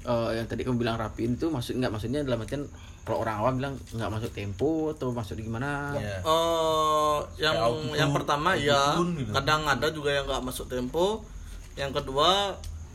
eh, 0.05 0.29
yang 0.33 0.45
tadi 0.45 0.61
kamu 0.61 0.77
bilang 0.77 0.95
rapiin 0.95 1.35
itu 1.35 1.47
maksud 1.47 1.75
nggak 1.75 1.89
maksudnya 1.89 2.21
dalam 2.21 2.39
artian 2.39 2.63
kalau 3.01 3.19
orang 3.19 3.35
awam 3.39 3.53
bilang 3.55 3.73
nggak 3.89 4.11
masuk 4.11 4.31
tempo 4.31 4.69
atau 4.91 5.09
masuk 5.09 5.35
di 5.35 5.43
gimana 5.43 5.93
Iya. 5.95 6.21
Eh, 6.21 7.17
yang 7.39 7.55
Kayak 7.55 7.65
auto- 7.67 7.95
yang 7.95 8.11
pertama 8.11 8.49
ya 8.53 8.81
gitu. 8.95 9.33
kadang 9.33 9.61
ada 9.65 9.87
juga 9.89 10.09
yang 10.11 10.25
nggak 10.25 10.43
masuk 10.43 10.65
tempo 10.67 11.25
yang 11.73 11.89
kedua 11.89 12.53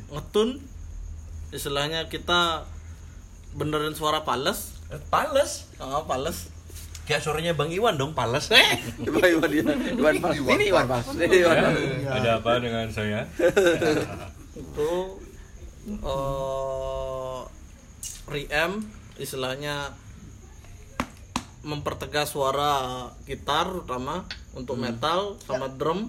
ngetun 0.09 0.63
istilahnya 1.51 2.07
kita 2.07 2.63
benerin 3.53 3.93
suara 3.93 4.23
pales 4.23 4.79
Eh, 4.87 5.01
Pales. 5.03 5.65
oh, 5.81 6.05
pales 6.05 6.54
Kayak 7.05 7.21
suaranya 7.21 7.53
Bang 7.53 7.69
Iwan 7.69 7.95
dong, 7.95 8.13
pales. 8.13 8.49
Eh. 8.51 8.65
Iwan 8.99 9.29
Iwan 9.31 9.49
dia 9.49 9.65
Iwan 9.93 10.17
Fals 10.19 10.41
ini 10.41 10.65
Iwan 10.67 10.87
Fals 10.89 11.07
ini 11.15 11.37
Iwan 11.39 11.57
Fals 11.59 11.81
Ada 12.09 12.31
apa 12.41 12.51
dengan 12.59 12.87
saya? 12.89 13.21
itu 14.55 14.93
eh 15.85 17.41
reamp 18.25 18.81
istilahnya 19.17 19.93
mempertegas 21.63 22.31
suara 22.31 22.73
gitar 23.25 23.69
terutama 23.69 24.25
untuk 24.53 24.77
metal 24.77 25.37
sama 25.41 25.69
drum 25.69 26.09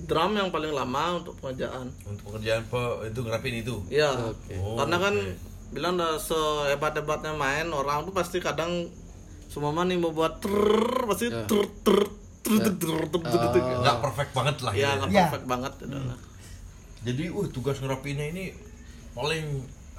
drum 0.00 0.32
yang 0.32 0.48
paling 0.48 0.72
lama 0.72 1.20
untuk 1.20 1.38
pengerjaan 1.38 1.90
Untuk 2.04 2.24
pekerjaan 2.26 2.62
pe, 2.64 2.80
itu 3.06 3.20
ngerapiin 3.20 3.56
itu. 3.60 3.76
ya 3.88 4.10
Oh, 4.58 4.74
karena 4.76 4.96
kan 4.98 5.14
oke. 5.14 5.70
bilang 5.70 5.94
dah 5.94 6.16
sehebat 6.16 6.96
hebatnya 6.96 7.34
main 7.34 7.70
orang 7.70 8.02
tuh 8.02 8.10
pasti 8.10 8.38
kadang 8.38 8.90
Sumama 9.52 9.84
nih 9.84 10.00
mau 10.00 10.16
buat 10.16 10.40
ter 10.40 10.56
pasti 11.04 11.28
ter 11.28 11.64
ter 11.84 11.98
ter 12.40 12.56
ter 12.56 12.72
ter 12.72 12.96
ter 13.12 13.60
nggak 13.60 13.98
perfect 14.00 14.32
banget 14.32 14.56
lah 14.64 14.72
iya, 14.72 14.96
ya. 14.96 14.98
nggak 14.98 15.10
iya. 15.12 15.22
perfect 15.28 15.46
banget 15.46 15.72
gitu 15.84 15.94
hmm. 15.94 16.16
jadi 17.04 17.24
uh 17.30 17.46
tugas 17.52 17.76
ngerapinya 17.84 18.24
ini 18.32 18.56
paling 19.12 19.44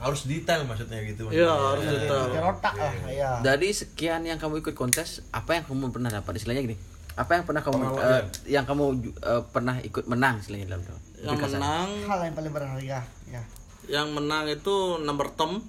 harus 0.03 0.27
detail 0.27 0.67
maksudnya 0.67 0.99
gitu. 1.05 1.31
Iya, 1.31 1.47
ya 1.47 1.47
Iya, 1.47 1.53
harus 1.55 1.85
detail. 1.87 2.23
otak 2.43 2.73
lah, 2.75 2.93
ya. 3.07 3.31
Dari 3.39 3.69
sekian 3.71 4.27
yang 4.27 4.35
kamu 4.35 4.59
ikut 4.59 4.75
kontes, 4.75 5.23
apa 5.31 5.55
yang 5.55 5.63
kamu 5.63 5.95
pernah 5.95 6.11
dapat? 6.11 6.43
Istilahnya 6.43 6.63
gini? 6.67 6.77
Apa 7.13 7.37
yang 7.39 7.45
pernah 7.45 7.61
kamu 7.61 7.77
uh, 7.93 8.25
yang 8.49 8.65
kamu 8.65 8.83
uh, 9.21 9.45
pernah 9.53 9.77
ikut 9.85 10.09
menang 10.09 10.41
selain 10.41 10.65
dalam 10.65 10.81
Yang 11.21 11.55
menang. 11.55 11.87
Hal 12.09 12.19
yang 12.25 12.35
paling 12.35 12.51
berharga, 12.51 12.99
ya. 13.29 13.41
Yang 13.85 14.07
menang 14.11 14.43
itu 14.49 14.75
number 14.99 15.29
tom 15.37 15.61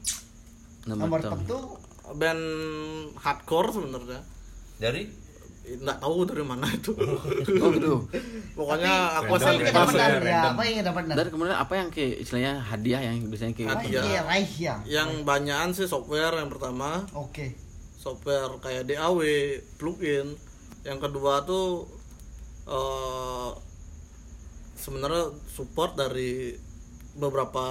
Number, 0.85 1.17
tom 1.25 1.41
tuh 1.49 1.81
band 2.12 2.42
hardcore 3.16 3.73
sebenarnya. 3.73 4.20
Dari? 4.76 5.08
Nggak 5.64 5.96
tahu 5.96 6.28
dari 6.28 6.44
mana 6.44 6.68
itu. 6.68 6.92
Oh 7.64 7.68
gitu. 7.73 8.04
Pokoknya 8.52 9.25
aku 9.25 9.40
asal 9.40 9.56
kita 9.56 9.73
dapat 9.73 9.96
ya, 9.96 10.08
ya, 10.20 10.40
apa 10.52 10.62
yang 10.68 10.84
dapat 10.84 11.02
dan 11.08 11.16
dan 11.16 11.26
kemudian 11.32 11.56
apa 11.56 11.73
yang 11.80 11.88
kayak 11.88 12.20
istilahnya 12.20 12.54
hadiah 12.61 13.00
yang 13.00 13.16
biasanya 13.32 13.54
kayak 13.56 13.70
Hadiah. 13.73 14.04
ya. 14.61 14.75
yang 14.84 15.25
banyakan 15.25 15.73
sih 15.73 15.88
software 15.88 16.37
yang 16.37 16.52
pertama. 16.52 17.08
Oke. 17.16 17.56
software 17.96 18.61
kayak 18.61 18.84
DAW 18.84 19.25
plugin. 19.80 20.37
Yang 20.84 20.99
kedua 21.08 21.40
tuh 21.49 21.88
eh 22.68 23.50
sebenarnya 24.76 25.32
support 25.49 25.96
dari 25.96 26.52
beberapa 27.16 27.64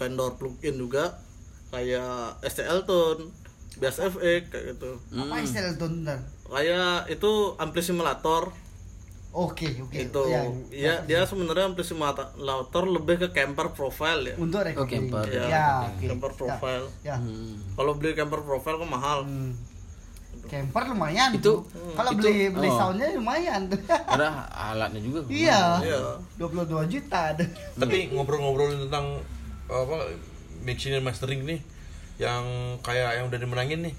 vendor 0.00 0.40
plugin 0.40 0.80
juga. 0.80 1.20
Kayak 1.68 2.40
STL 2.40 2.88
Tone, 2.88 3.28
Bass 3.76 4.00
FX 4.00 4.42
kayak 4.48 4.64
gitu. 4.72 4.90
Apa 5.12 5.36
istilah 5.44 5.72
itu 5.74 5.86
dan? 6.02 6.20
Kayak 6.46 7.10
itu 7.10 7.32
ampli 7.58 7.82
simulator 7.82 8.54
Oke, 9.36 9.68
oke. 9.84 9.92
itu 9.92 10.22
Ya, 10.32 10.40
ya 10.72 10.94
dia 11.04 11.20
sebenarnya 11.28 11.68
ampli 11.68 11.84
simulator 11.84 12.84
lebih 12.88 13.20
ke 13.20 13.28
camper 13.36 13.76
profile 13.76 14.32
ya. 14.32 14.34
Untuk 14.40 14.64
recording. 14.64 15.12
camper. 15.12 15.28
Ya, 15.28 15.44
Ya, 15.44 15.68
oke. 15.92 16.04
camper 16.08 16.32
profile. 16.32 16.86
Ya. 17.04 17.20
Hmm. 17.20 17.60
Kalau 17.76 17.92
beli 18.00 18.16
camper 18.16 18.40
profile 18.40 18.80
kan 18.80 18.88
mahal. 18.88 19.18
Hmm. 19.28 19.52
Camper 20.48 20.88
lumayan 20.88 21.36
Itu- 21.36 21.68
tuh. 21.68 21.92
Kalau 21.92 22.10
beli 22.16 22.48
beli 22.48 22.68
oh. 22.72 22.76
soundnya 22.80 23.12
lumayan 23.12 23.68
tuh. 23.68 23.80
ada 24.16 24.48
alatnya 24.48 25.04
juga 25.04 25.20
iya. 25.28 25.84
Iya. 25.84 26.00
22 26.40 26.88
juta 26.88 27.36
ada. 27.36 27.44
tapi 27.76 28.08
ngobrol-ngobrolin 28.16 28.88
tentang 28.88 29.20
apa 29.68 29.96
mixing 30.64 30.96
dan 30.96 31.04
mastering 31.04 31.44
nih 31.44 31.60
yang 32.16 32.44
kayak 32.80 33.20
yang 33.20 33.26
udah 33.26 33.38
dimenangin 33.38 33.80
nih 33.84 33.94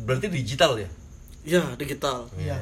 berarti 0.00 0.26
digital 0.28 0.74
ya 0.76 0.88
Iya, 1.40 1.72
digital. 1.74 2.28
Iya. 2.36 2.60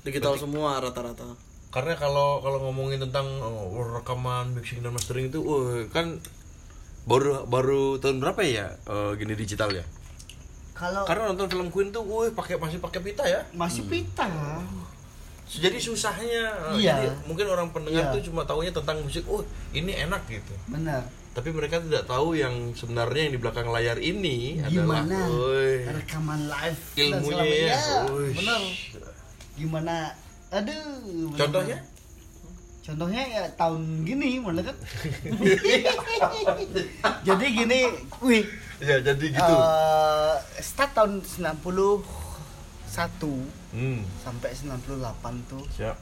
Digital 0.00 0.38
semua 0.38 0.78
rata-rata. 0.78 1.26
karena 1.70 1.94
kalau 1.94 2.38
kalau 2.38 2.58
ngomongin 2.64 2.98
tentang 2.98 3.26
oh, 3.38 3.70
rekaman 3.94 4.54
mixing 4.54 4.78
dan 4.80 4.90
mastering 4.90 5.26
itu 5.26 5.38
wah, 5.38 5.86
kan 5.86 6.18
baru 7.02 7.46
baru 7.46 7.94
tahun 7.96 8.18
berapa 8.18 8.42
ya 8.42 8.66
eh, 8.84 9.10
gini 9.14 9.34
digital 9.34 9.70
ya 9.70 9.82
Kalau 10.72 11.02
karena 11.02 11.30
nonton 11.30 11.46
film 11.46 11.68
Queen 11.68 11.90
tuh 11.90 12.02
wah 12.02 12.26
pakai 12.26 12.56
masih 12.56 12.78
pakai 12.78 13.00
pita 13.00 13.22
ya 13.22 13.42
masih 13.52 13.86
pita. 13.86 14.26
jadi 15.46 15.78
susahnya 15.78 16.74
Iya. 16.74 16.94
jadi 16.96 17.08
mungkin 17.26 17.46
orang 17.46 17.70
pendengar 17.70 18.06
Iya. 18.06 18.14
tuh 18.14 18.22
cuma 18.24 18.42
taunya 18.42 18.70
tentang 18.70 19.02
musik 19.02 19.26
oh 19.26 19.42
ini 19.70 19.94
enak 19.96 20.22
gitu 20.26 20.54
Benar. 20.66 21.02
Tapi 21.30 21.54
mereka 21.54 21.78
tidak 21.78 22.10
tahu 22.10 22.34
yang 22.34 22.74
sebenarnya 22.74 23.30
yang 23.30 23.34
di 23.38 23.40
belakang 23.40 23.70
layar 23.70 24.02
ini 24.02 24.58
adalah 24.60 25.06
Gimana 25.06 25.18
woi, 25.30 25.86
rekaman 25.86 26.40
live 26.50 26.82
ilmunya 26.98 27.44
ya 27.46 27.78
Wih. 28.10 28.34
benar. 28.34 28.60
Gimana? 29.54 29.96
Aduh. 30.50 31.30
contohnya 31.38 31.78
Contohnya 32.80 33.22
ya 33.22 33.44
tahun 33.54 34.02
gini 34.02 34.42
mana 34.42 34.66
kan? 34.66 34.72
Jadi 37.28 37.44
gini, 37.54 37.86
wih, 38.18 38.42
ya 38.80 38.96
jadi 39.04 39.26
gitu 39.36 39.54
eh, 39.54 40.34
start 40.64 40.96
tahun 40.96 41.20
91 41.20 42.00
hmm 43.76 44.00
sampai 44.24 44.50
98 44.56 45.52
tuh 45.52 45.62
siap 45.70 45.94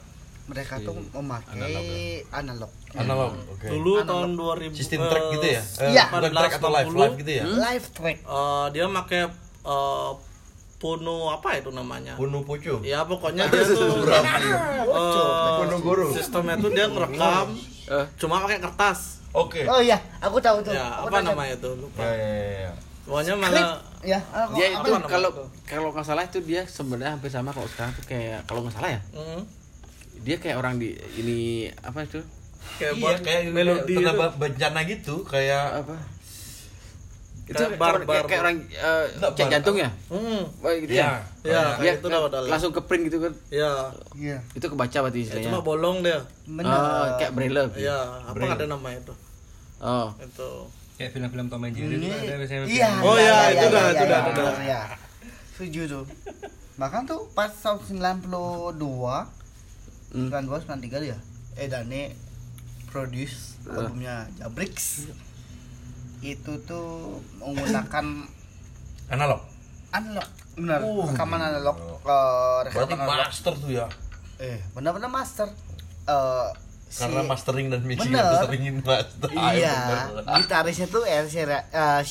mereka 0.49 0.81
tuh 0.81 0.97
memakai 1.13 2.25
analog. 2.31 2.71
analog 2.91 3.31
oke 3.47 3.63
Dulu 3.63 3.91
Analog. 3.95 4.09
tahun 4.09 4.29
2000 4.73 4.73
sistem 4.73 4.99
track 5.05 5.25
gitu 5.31 5.47
ya 5.47 5.61
Eh, 5.79 5.89
Iya. 5.93 6.03
track 6.09 6.53
atau 6.57 6.69
live 6.71 6.89
14, 6.89 6.99
live 6.99 7.15
gitu 7.17 7.31
ya 7.31 7.43
Live 7.45 7.85
track. 7.91 8.17
eh, 8.19 8.65
dia 8.71 8.83
pakai 8.89 9.21
eh, 9.63 10.11
Pono 10.79 11.27
apa 11.29 11.59
itu 11.59 11.69
namanya? 11.69 12.15
Puno 12.15 12.39
Pucu 12.41 12.79
Ya 12.81 13.03
pokoknya 13.03 13.45
dia 13.51 13.61
tuh 13.61 13.99
eh, 13.99 15.57
Ponorogo. 15.59 16.09
sistemnya 16.09 16.55
tuh 16.55 16.71
dia 16.71 16.87
ngerekam 16.87 17.47
Eh. 17.85 18.05
cuma 18.15 18.39
pakai 18.39 18.57
kertas. 18.59 19.19
oke 19.29 19.61
Oh 19.65 19.77
iya, 19.79 19.97
aku 20.17 20.37
tahu 20.37 20.61
tuh. 20.61 20.71
Ya, 20.71 20.85
Aku 20.95 21.05
apa 21.05 21.19
tahu. 21.19 21.33
namanya 21.33 21.53
itu? 21.55 21.69
Lupa. 21.75 21.99
ya 21.99 22.09
ya 22.09 22.15
ya, 22.15 22.49
ya. 22.63 22.71
Pokoknya 23.03 23.33
malah 23.35 23.81
Ya, 24.01 24.19
aku- 24.23 24.55
dia 24.55 24.67
itu 24.71 24.89
kalau 25.03 25.29
kalau 25.63 25.89
nggak 25.91 26.05
salah 26.05 26.23
itu 26.23 26.39
dia 26.39 26.61
sebenarnya 26.63 27.11
hampir 27.11 27.27
sama 27.27 27.49
kalau 27.49 27.67
sekarang 27.67 27.91
tuh 27.91 28.05
kayak 28.05 28.45
kalau 28.45 28.61
nggak 28.61 28.71
salah 28.71 28.89
ya 28.89 29.01
hmm, 29.11 29.41
dia 30.21 30.35
kayak 30.35 30.55
orang 30.55 30.75
di 30.75 30.89
ini 31.15 31.39
apa 31.77 32.03
itu 32.03 32.19
kayak 32.75 32.93
Iya, 32.93 33.01
buat 33.01 33.17
kayak 33.19 33.41
melodi 33.49 33.95
ba- 33.97 34.35
bencana 34.35 34.79
gitu 34.83 35.23
kayak 35.23 35.79
apa 35.79 35.95
itu 37.45 37.57
Kayak 37.57 37.81
bar- 37.81 37.97
kayak, 37.97 38.05
bar- 38.05 38.27
kayak 38.27 38.41
orang 38.43 38.55
eh, 38.69 39.05
Enggak, 39.11 39.31
cek 39.33 39.47
jantung 39.49 39.75
ya 39.75 39.89
Hmm. 40.05 40.41
Oh, 40.59 40.69
gitu 40.71 40.91
Iya. 40.91 41.01
ya 41.01 41.09
Ya, 41.41 41.49
Ya, 41.49 41.61
kayak 41.75 41.95
itu 41.97 42.07
udah. 42.07 42.41
langsung 42.45 42.69
ke 42.69 42.81
print 42.83 43.03
gitu 43.05 43.17
kan 43.19 43.33
Ya, 43.49 43.71
Iya. 44.13 44.37
itu 44.53 44.65
kebaca 44.65 44.97
berarti 44.99 45.17
ya, 45.17 45.23
istilahnya 45.25 45.47
cuma 45.49 45.61
bolong 45.61 45.97
dia. 45.99 46.19
Bener. 46.45 46.69
oh, 46.69 47.05
kayak 47.15 47.31
braille 47.33 47.65
Ya, 47.75 47.97
apa 48.21 48.37
nggak 48.37 48.53
ada 48.55 48.67
nama 48.67 48.89
itu? 48.91 49.13
oh 49.79 50.07
Itu. 50.19 50.51
Kayak 50.93 51.15
film-film 51.15 51.47
Tom 51.47 51.63
and 51.63 51.73
Jerry 51.73 51.95
itu 51.95 52.11
ada 52.11 52.35
biasanya 52.37 52.61
Iya. 52.67 52.89
Oh, 52.99 53.15
iya, 53.15 53.23
iya, 53.23 53.33
iya, 53.33 53.49
itu 53.49 53.57
iya, 53.57 53.69
dah, 53.71 53.81
iya, 53.81 53.89
itu 53.89 53.97
iya, 53.97 54.05
dah, 54.05 54.19
iya, 54.19 54.29
itu 54.29 54.41
dah. 54.41 54.55
iya. 54.59 54.81
Setuju 55.49 55.81
tuh. 55.89 56.03
Bahkan 56.75 57.01
tuh 57.03 57.19
pas 57.33 57.49
tahun 57.49 57.79
92 57.81 58.77
Hmm. 60.09 60.29
92 60.29 60.65
93 60.65 61.05
ya. 61.05 61.17
Eh 61.55 61.67
Dane 61.67 62.15
produce 62.85 63.59
albumnya 63.65 64.25
Jabrix. 64.35 65.05
Itu 66.19 66.59
tuh 66.63 67.17
menggunakan 67.37 68.05
Analog. 69.13 69.41
analog. 69.89 70.27
Benar, 70.53 70.79
Oh, 70.83 71.01
rekaman 71.03 71.41
analog. 71.41 71.77
Berarti 72.03 72.69
rekaman 72.69 72.99
analog. 72.99 73.25
master 73.25 73.53
tuh 73.55 73.71
ya. 73.71 73.87
Eh, 74.37 74.61
benar-benar 74.71 75.09
master. 75.09 75.47
Eh 76.05 76.47
si- 76.85 77.01
Karena 77.01 77.21
mastering 77.23 77.69
dan 77.69 77.81
mixing 77.81 78.09
Bener. 78.09 78.25
itu 78.27 78.35
seringin 78.45 78.75
master. 78.79 79.29
Iya, 79.29 79.77
gitarisnya 80.37 80.87
tuh 80.87 81.05
El 81.05 81.25
Syara- 81.25 81.65
eh, 81.69 82.01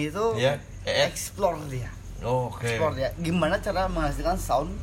itu 0.00 0.24
Iya, 0.34 0.58
eh. 0.82 1.06
explore 1.06 1.58
dia. 1.68 1.90
Oh, 2.20 2.50
Oke. 2.50 2.66
Explore 2.66 2.94
dia. 2.96 3.10
Gimana 3.16 3.58
cara 3.58 3.86
menghasilkan 3.86 4.34
sound 4.34 4.74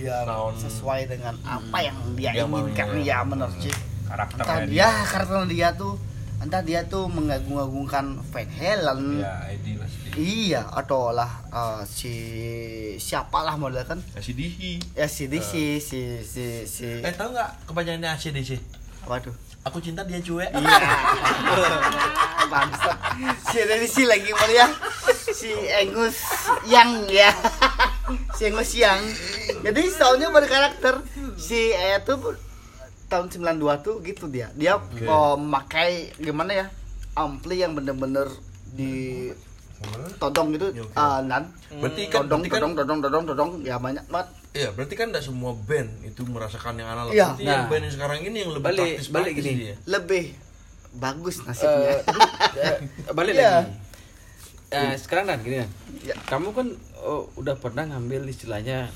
biar 0.00 0.24
Sound. 0.24 0.56
sesuai 0.58 1.00
dengan 1.06 1.34
apa 1.42 1.78
yang 1.78 1.96
dia 2.14 2.30
Dia 2.32 2.44
inginkan 2.44 2.88
ya 3.00 3.18
benar 3.22 3.50
sih. 3.54 3.70
karakternya 4.02 4.42
Entah 4.42 4.58
dia. 4.60 4.88
dia 4.88 5.06
karakter 5.06 5.40
dia 5.46 5.68
tuh 5.72 5.94
entah 6.40 6.62
dia 6.62 6.80
tuh 6.82 7.04
mengagung-agungkan 7.06 8.16
Van 8.24 8.48
Halen. 8.50 9.20
Ya, 9.20 9.44
ID. 9.46 9.76
Iya, 10.10 10.64
atau 10.66 11.12
lah 11.12 11.28
eh, 11.46 11.80
si 11.84 12.14
siapalah 12.96 13.54
model 13.54 13.84
kan? 13.84 14.00
ACDC. 14.10 14.80
Ya 14.92 15.06
si 15.06 15.28
di 15.28 15.38
si 15.38 15.78
si 15.78 16.00
si 16.20 16.44
si 16.64 16.86
Eh, 16.98 17.12
tahu 17.12 17.30
nggak 17.30 17.68
kepanjangannya 17.68 18.08
ACDC? 18.10 18.56
apa 19.00 19.20
tuh? 19.20 19.34
Aku 19.68 19.76
cinta 19.76 20.00
dia 20.08 20.16
cuek. 20.24 20.48
Iya. 20.56 20.78
Bangsat. 22.48 22.96
Si 23.52 23.58
dari 23.68 23.84
si 23.84 24.02
lagi 24.08 24.32
mulia. 24.32 24.66
Si 25.36 25.52
Engus 25.52 26.16
yang 26.64 27.04
ya. 27.12 27.28
Si 28.32 28.48
Engus 28.48 28.72
yang. 28.72 29.00
Jadi 29.60 29.82
soundnya 29.92 30.32
berkarakter. 30.32 31.04
Si 31.36 31.76
eh 31.76 32.00
tuh 32.00 32.40
tahun 33.12 33.28
92 33.28 33.84
tuh 33.84 34.00
gitu 34.00 34.24
dia. 34.32 34.48
Dia 34.56 34.80
oh, 35.04 35.36
memakai 35.36 36.16
gimana 36.16 36.64
ya? 36.64 36.66
Ampli 37.12 37.60
yang 37.60 37.76
bener-bener 37.76 38.32
di 38.70 39.28
todong 40.20 40.52
gitu 40.54 40.68
Oke. 40.76 40.92
ah, 40.92 41.24
nan 41.24 41.48
Berarti 41.80 42.12
kan, 42.12 42.28
todong 42.28 42.44
berarti 42.44 42.52
kan, 42.52 42.60
todong 42.60 42.74
todong 42.76 43.00
todong 43.00 43.24
todong 43.24 43.50
ya 43.64 43.80
banyak 43.80 44.04
banget 44.12 44.28
iya, 44.52 44.68
berarti 44.70 44.94
kan 44.94 45.08
tidak 45.08 45.22
semua 45.22 45.52
band 45.54 45.88
itu 46.02 46.22
merasakan 46.24 46.74
yang 46.74 46.88
analog. 46.88 47.10
Iya. 47.10 47.32
Berarti 47.32 47.44
yang 47.44 47.56
Nah. 47.56 47.68
band 47.68 47.82
yang 47.82 47.94
sekarang 47.94 48.18
ini 48.20 48.36
yang 48.38 48.50
lebih 48.50 48.66
Balik- 48.66 48.82
praktis 48.96 49.08
balik 49.08 49.32
praktis 49.32 49.44
gini. 49.44 49.60
dia. 49.60 49.74
lebih 49.86 50.24
bagus 50.92 51.36
nasibnya 51.40 51.86
Eh, 51.86 52.00
eh, 52.66 52.76
balik 53.12 53.34
Iya. 53.34 53.50
lagi 53.62 53.72
Eh, 54.70 54.94
sekarang 54.96 55.26
dan 55.26 55.38
gini 55.40 55.56
Dan. 55.58 55.70
Ya. 56.00 56.14
kamu 56.24 56.50
kan 56.50 56.66
oh, 57.00 57.26
udah 57.34 57.54
pernah 57.56 57.82
ngambil 57.84 58.26
istilahnya 58.26 58.90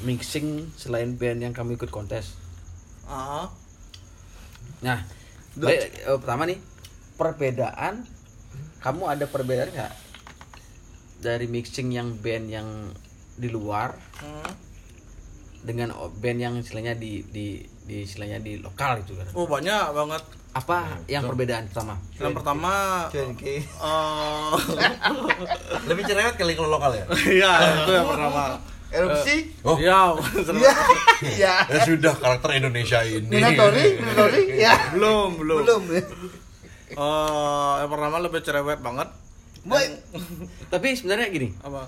mixing 0.00 0.46
selain 0.74 1.14
band 1.14 1.40
yang 1.40 1.50
kamu 1.50 1.74
ikut 1.74 1.88
kontes 1.88 2.38
Ah, 3.04 3.48
nah 4.78 5.02
balik, 5.54 5.90
eh, 5.96 6.18
pertama 6.18 6.44
nih 6.44 6.58
perbedaan 7.14 8.06
kamu 8.78 9.02
ada 9.08 9.24
perbedaan 9.24 9.70
nggak 9.70 9.92
dari 11.18 11.46
mixing 11.46 11.90
yang 11.90 12.14
band 12.14 12.46
yang 12.46 12.68
di 13.34 13.48
luar 13.48 13.98
hmm. 14.18 14.67
Dengan 15.60 15.90
band 16.14 16.38
yang 16.38 16.54
istilahnya 16.54 16.94
di 16.94 17.20
di 17.24 17.58
di 17.82 18.02
istilahnya 18.02 18.38
di 18.38 18.58
lokal 18.58 18.98
itu 18.98 19.12
kan 19.12 19.26
Oh 19.32 19.44
banyak 19.44 19.90
banget. 19.90 20.22
apa 20.50 20.78
yang 21.06 21.22
perbedaan 21.22 21.66
pertama 21.66 21.94
Yang 22.16 22.34
pertama, 22.34 22.72
eh, 23.12 23.62
Lebih 25.84 26.02
cerewet 26.04 26.34
kali 26.34 26.52
kalau 26.52 26.70
lokal 26.70 26.92
ya. 26.92 27.04
iya 27.36 27.52
itu 27.76 27.92
yang 27.92 28.08
pertama. 28.08 28.42
erupsi 28.88 29.36
Oh, 29.62 29.76
Iya, 29.76 30.16
iya 30.48 30.72
iya 31.28 31.54
ya 31.70 31.78
sudah 31.84 32.14
karakter 32.14 32.56
Indonesia 32.56 32.98
ini. 33.02 33.28
Minatori 33.28 33.84
Minatori 34.00 34.42
ya 34.56 34.74
belum 34.90 35.36
belum. 35.36 35.58
belum 35.62 35.82
Eh, 36.88 37.72
yang 37.76 37.90
pertama 37.90 38.16
lebih 38.18 38.40
cerewet 38.40 38.80
banget. 38.80 39.08
boy 39.60 39.84
tapi 40.66 40.96
sebenarnya 40.96 41.28
gini 41.28 41.52
Apa? 41.60 41.84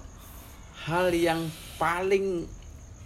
hal 0.83 1.09
yang 1.11 1.49
paling 1.77 2.45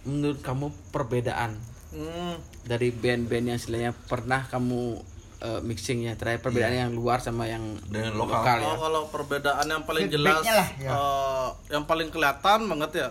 menurut 0.05 0.39
kamu 0.39 0.69
perbedaan 0.89 1.57
Hmm, 1.87 2.35
dari 2.61 2.91
band-band 2.91 3.45
yang 3.45 3.55
istilahnya 3.55 3.95
pernah 3.95 4.43
kamu 4.43 4.99
eh, 5.37 5.61
mixingnya 5.63 6.19
terakhir 6.19 6.43
perbedaan 6.43 6.75
yang 6.75 6.91
luar 6.91 7.23
sama 7.23 7.47
yang 7.47 7.63
Dengan 7.87 8.19
lokal. 8.19 8.59
ya 8.59 8.67
oh, 8.67 8.75
kalau 8.77 9.01
perbedaan 9.07 9.63
yang 9.63 9.83
paling 9.83 10.11
jelas, 10.11 10.43
lah, 10.43 10.67
ya. 10.75 10.91
eh, 10.91 11.47
yang 11.71 11.87
paling 11.87 12.11
kelihatan 12.11 12.67
banget 12.67 12.91
ya, 12.97 13.07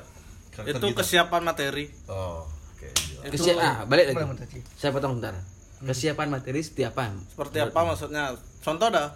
Karakter 0.52 0.76
itu 0.76 0.87
gitu. 0.87 0.98
kesiapan 1.00 1.40
materi. 1.40 1.88
Oh, 2.04 2.44
oke. 2.44 2.88
Itu 3.24 3.40
Kesia- 3.40 3.57
ah, 3.57 3.76
balik 3.85 4.12
lagi 4.12 4.61
saya 4.76 4.92
potong 4.92 5.16
bentar 5.16 5.33
kesiapan 5.80 6.28
materi 6.28 6.61
setiap 6.61 6.92
apa 6.94 7.16
seperti 7.24 7.64
apa 7.64 7.80
maksudnya? 7.85 8.37
Contoh 8.61 8.92
dah, 8.92 9.09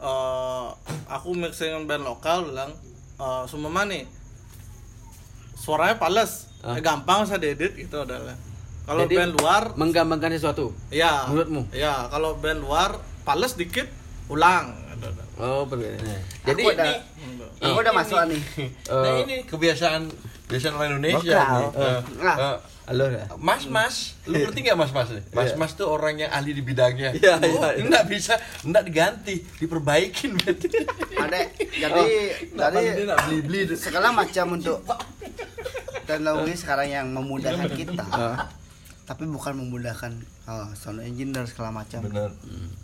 eh, 0.00 0.66
aku 1.12 1.36
mixing 1.36 1.84
band 1.84 2.08
lokal 2.08 2.48
bilang, 2.48 2.72
eh 3.18 3.42
seumpama 3.44 3.84
nih, 3.84 4.08
suaranya 5.54 6.00
pales, 6.00 6.47
Ah. 6.60 6.74
eh, 6.74 6.80
gampang 6.80 7.22
saya 7.22 7.38
diedit 7.38 7.72
gitu 7.72 7.98
adalah. 7.98 8.34
Kalau 8.82 9.04
band 9.04 9.32
luar, 9.34 9.62
menggambarkan 9.74 10.32
sesuatu 10.32 10.72
ya, 10.88 11.28
menurutmu? 11.28 11.68
ya 11.70 12.08
kalau 12.08 12.34
band 12.34 12.58
luar 12.58 12.96
pales 13.20 13.52
dikit, 13.52 13.84
ulang. 14.26 14.72
oh 15.36 15.62
perbedaannya 15.62 16.18
jadi 16.42 16.58
Aku 16.60 16.70
ada- 16.74 16.98
Gitu. 16.98 17.46
aku 17.62 17.78
udah 17.78 17.94
masuk 17.94 18.18
nih 18.26 18.42
Nah, 18.88 19.14
ini 19.22 19.36
kebiasaan 19.44 20.10
kebiasaan 20.44 20.74
orang 20.74 20.88
Indonesia. 20.92 21.38
Lokal. 21.38 21.62
nih. 21.62 22.18
Nah. 22.18 22.36
halo 22.84 23.04
ya 23.06 23.24
Mas 23.36 23.62
Mas, 23.68 23.96
lu 24.24 24.34
ngerti 24.34 24.58
nggak 24.64 24.74
Mas 24.74 24.90
Mas? 24.90 25.08
Mas 25.30 25.52
Mas 25.54 25.72
tuh 25.72 25.86
orang 25.86 26.16
yang 26.16 26.32
ahli 26.32 26.50
di 26.50 26.64
bidangnya. 26.64 27.12
Iya, 27.12 27.36
Oh, 27.36 27.44
iya, 27.44 27.68
iya. 27.70 27.84
Nggak 27.84 28.04
bisa, 28.08 28.34
nggak 28.64 28.82
diganti, 28.82 29.34
diperbaikin 29.54 30.34
berarti. 30.34 30.66
ada 31.14 31.38
jadi 31.68 32.02
Oh, 32.48 32.58
pandai, 32.58 32.98
nggak 32.98 33.18
beli-beli. 33.22 33.60
segala 33.76 34.08
macam 34.10 34.56
untuk 34.56 34.82
teknologi 36.04 36.54
sekarang 36.54 36.88
yang 36.88 37.06
memudahkan 37.10 37.68
kita 37.70 38.06
tapi 39.08 39.24
bukan 39.24 39.56
memudahkan 39.56 40.12
uh, 40.44 40.68
sound 40.76 41.00
engineer 41.00 41.48
segala 41.48 41.72
macam 41.72 42.04
Bener. 42.04 42.28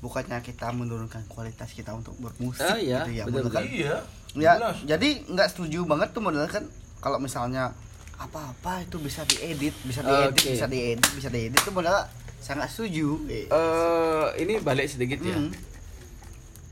bukannya 0.01 0.40
kita 0.40 0.73
menurunkan 0.73 1.21
kualitas 1.29 1.73
kita 1.73 1.93
untuk 1.93 2.17
bermusik 2.17 2.64
Ah, 2.64 2.81
iya, 2.81 3.05
gitu 3.05 3.29
ya 3.29 3.53
kan 3.53 3.64
Iya. 3.64 3.97
ya 4.35 4.53
jadi 4.88 5.09
nggak 5.29 5.49
setuju 5.53 5.85
banget 5.85 6.17
tuh 6.17 6.25
model 6.25 6.49
kan 6.49 6.64
kalau 6.99 7.21
misalnya 7.21 7.77
apa-apa 8.17 8.81
itu 8.81 8.97
bisa 8.97 9.21
diedit 9.27 9.77
bisa 9.85 10.01
diedit 10.01 10.33
Oke. 10.33 10.57
bisa 10.57 10.67
diedit 10.67 11.11
bisa 11.12 11.29
diedit 11.29 11.61
itu 11.61 11.71
model 11.71 11.93
saya 12.40 12.61
nggak 12.61 12.73
setuju 12.73 13.09
eh. 13.29 13.45
Eh, 13.47 14.27
ini 14.40 14.57
balik 14.59 14.88
sedikit 14.88 15.21
ya 15.21 15.37
Hmm. 15.37 15.53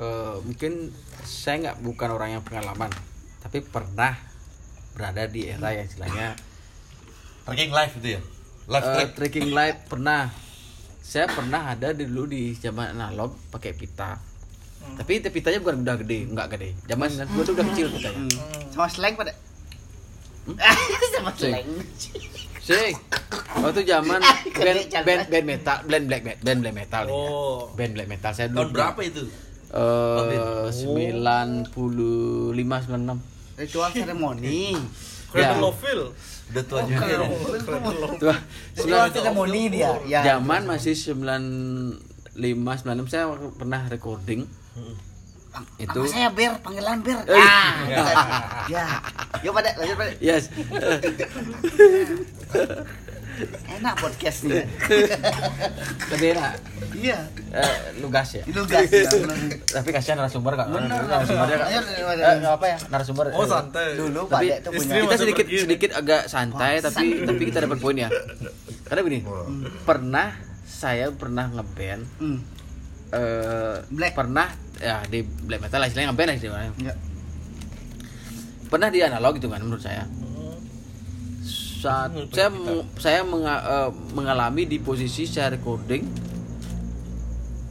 Eh, 0.00 0.36
mungkin 0.42 0.90
saya 1.22 1.60
nggak 1.62 1.76
bukan 1.80 2.08
orang 2.10 2.30
yang 2.34 2.42
pengalaman 2.42 2.88
tapi 3.38 3.60
pernah 3.60 4.16
berada 4.92 5.24
di 5.26 5.48
era 5.48 5.72
yang 5.72 5.88
istilahnya 5.88 6.36
Tracking 7.42 7.72
live 7.74 7.92
itu 7.98 8.08
ya. 8.14 8.20
Live 8.70 8.86
eh, 8.86 8.94
track. 8.94 9.10
tracking 9.18 9.50
live 9.50 9.78
pernah. 9.90 10.30
Saya 11.02 11.26
pernah 11.26 11.74
ada 11.74 11.90
dulu 11.90 12.30
di 12.30 12.54
zaman 12.54 12.94
analog 12.94 13.34
pakai 13.50 13.74
pita. 13.74 14.14
Tapi 14.94 15.18
itu 15.18 15.26
pitanya 15.34 15.58
bukan 15.58 15.82
udah 15.82 15.96
gede 15.98 16.30
nggak 16.30 16.46
gede. 16.54 16.68
Zaman 16.86 17.06
92 17.10 17.42
tuh 17.42 17.52
udah 17.58 17.66
kecil 17.74 17.86
pitanya. 17.90 18.22
Sama 18.70 18.86
slang 18.86 19.14
pada? 19.18 19.32
Sama 21.18 21.30
slang. 21.34 21.66
Sih 22.62 22.94
waktu 23.58 23.82
zaman 23.82 24.22
band, 24.54 24.78
jangan. 24.86 25.02
band 25.02 25.22
band 25.26 25.46
metal 25.46 25.76
band 25.82 26.04
black 26.06 26.22
metal 26.22 26.42
band 26.46 26.58
black 26.62 26.74
metal 26.78 27.02
ya. 27.02 27.14
Oh. 27.14 27.60
band 27.74 27.92
black 27.98 28.08
metal 28.10 28.30
saya 28.30 28.46
dulu. 28.54 28.58
Tahun 28.62 28.70
berapa 28.70 29.00
itu? 29.02 29.22
eh 29.72 30.68
sembilan 30.68 31.48
puluh 31.72 32.52
lima 32.52 32.84
sembilan 32.84 33.02
enam 33.08 33.18
ritual 33.62 33.88
seremoni 33.88 34.74
Ya. 35.32 35.56
Filth. 35.56 36.12
Udah 36.52 36.62
tua 36.62 36.80
juga. 36.84 37.08
ya. 37.08 37.24
Tuh, 38.20 38.36
ritual 38.76 39.08
seremoni 39.08 39.62
dia 39.70 39.96
ya 40.04 40.20
zaman 40.26 40.68
masih 40.68 40.92
95 40.92 41.96
96 42.36 43.08
saya 43.08 43.24
pernah 43.56 43.80
recording 43.86 44.44
itu 45.76 46.00
saya 46.04 46.28
Ber, 46.28 46.56
panggilan 46.60 47.00
Ber. 47.00 47.16
Eh, 47.24 47.36
Ah, 47.36 48.64
ya. 48.66 48.84
Yuk 49.40 49.52
pada 49.52 49.72
lanjut 49.74 49.96
pada. 49.96 50.12
yes 50.18 50.48
Enak 53.72 53.94
podcastnya. 53.96 54.62
Lebih 56.12 56.28
enak. 56.34 56.52
Iya. 56.92 57.18
Eh, 57.50 57.74
lu 57.98 58.08
gas 58.08 58.36
ya. 58.36 58.42
Itu 58.44 58.62
gas 58.64 58.86
ya. 58.86 59.08
bener. 59.08 59.38
Tapi 59.64 59.88
kasihan 59.90 60.16
narasumber 60.16 60.54
kak. 60.54 60.68
Bener. 60.68 61.00
Narasumbernya 61.02 61.56
kak. 61.56 61.68
Ayo, 61.68 61.80
Eh, 62.12 62.44
apa 62.44 62.66
ya? 62.66 62.76
Narasumber. 62.88 63.24
Oh 63.32 63.44
santai. 63.44 63.96
Dulu 63.96 64.28
Tapi 64.28 64.46
itu 64.50 64.68
punya 64.70 64.94
kita 65.02 65.16
sedikit 65.16 65.46
sedikit 65.48 65.90
agak 65.94 66.22
santai 66.26 66.78
tapi 66.78 67.22
tapi 67.22 67.42
kita 67.44 67.58
dapat 67.60 67.78
poin 67.78 67.96
ya. 67.96 68.08
Karena 68.84 69.00
begini, 69.00 69.20
pernah 69.82 70.36
saya 70.62 71.08
pernah 71.10 71.48
ngeband 71.48 72.02
Hmm. 72.18 72.38
eh 73.12 73.76
Black. 73.88 74.12
pernah 74.12 74.48
ya 74.76 74.98
di 75.04 75.20
black 75.22 75.62
metal 75.62 75.78
lah 75.78 75.86
istilahnya 75.86 76.10
ngeband 76.10 76.28
lah 76.28 76.36
istilahnya. 76.36 76.70
Ya. 76.82 76.94
Pernah 78.66 78.88
di 78.88 79.00
analog 79.00 79.36
gitu 79.36 79.48
kan 79.48 79.60
menurut 79.60 79.80
saya. 79.80 80.04
Saat 81.82 82.14
saya 82.30 82.46
mu- 82.48 82.86
saya 82.94 83.20
menga- 83.22 83.64
eh, 83.64 83.90
mengalami 84.12 84.62
di 84.64 84.78
posisi 84.78 85.26
saya 85.26 85.50
recording 85.50 86.06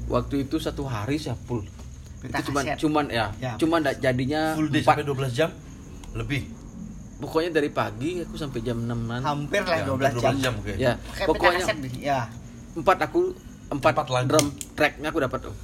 waktu 0.05 0.43
itu 0.43 0.59
satu 0.59 0.83
hari 0.83 1.15
saya 1.15 1.39
full. 1.39 1.63
Itu 2.19 2.51
cuman 2.51 2.63
cuman 2.75 3.05
ya, 3.07 3.31
Ya. 3.39 3.55
cuman 3.55 3.79
da- 3.81 3.95
jadinya 3.95 4.53
Full 4.53 4.69
day 4.69 4.83
empat. 4.83 4.93
sampai 4.93 5.05
12 5.07 5.31
jam 5.31 5.49
lebih. 6.13 6.43
pokoknya 7.17 7.53
dari 7.53 7.69
pagi 7.69 8.17
aku 8.19 8.33
sampai 8.33 8.59
jam 8.59 8.81
6 8.81 9.21
Hampir 9.21 9.61
lah 9.61 9.77
Ya, 9.77 9.85
12 9.85 10.13
jam. 10.17 10.33
jam 10.41 10.53
oke. 10.55 10.73
ya 10.73 10.97
Kayak 11.13 11.27
pokoknya. 11.29 11.65
Ya. 11.95 12.19
empat 12.73 12.97
aku 12.99 13.19
empat, 13.69 13.93
Empat 13.93 14.07
lagu. 14.09 14.25
drum 14.27 14.45
tracknya 14.73 15.07
aku 15.07 15.21
dapat 15.21 15.39
tuh 15.39 15.55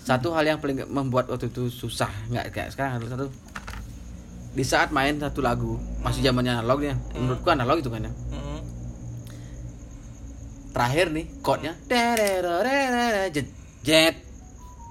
satu 0.00 0.34
hal 0.34 0.42
yang 0.44 0.58
paling 0.58 0.82
membuat 0.84 1.30
waktu 1.30 1.46
itu 1.46 1.70
susah 1.70 2.10
nggak 2.26 2.50
kayak 2.50 2.68
sekarang 2.68 2.98
adalah 2.98 3.10
satu 3.14 3.26
di 4.50 4.62
saat 4.62 4.90
main 4.90 5.14
satu 5.16 5.40
lagu 5.40 5.78
masih 6.00 6.20
zamannya 6.20 6.58
analognya 6.58 6.94
menurutku 7.12 7.48
analog 7.48 7.78
itu 7.78 7.86
kan 7.86 8.02
ya 8.02 8.12
Mm. 8.30 8.60
terakhir 10.70 11.06
nih 11.10 11.26
chordnya 11.40 11.72
jet 13.30 13.46
jet 13.82 14.16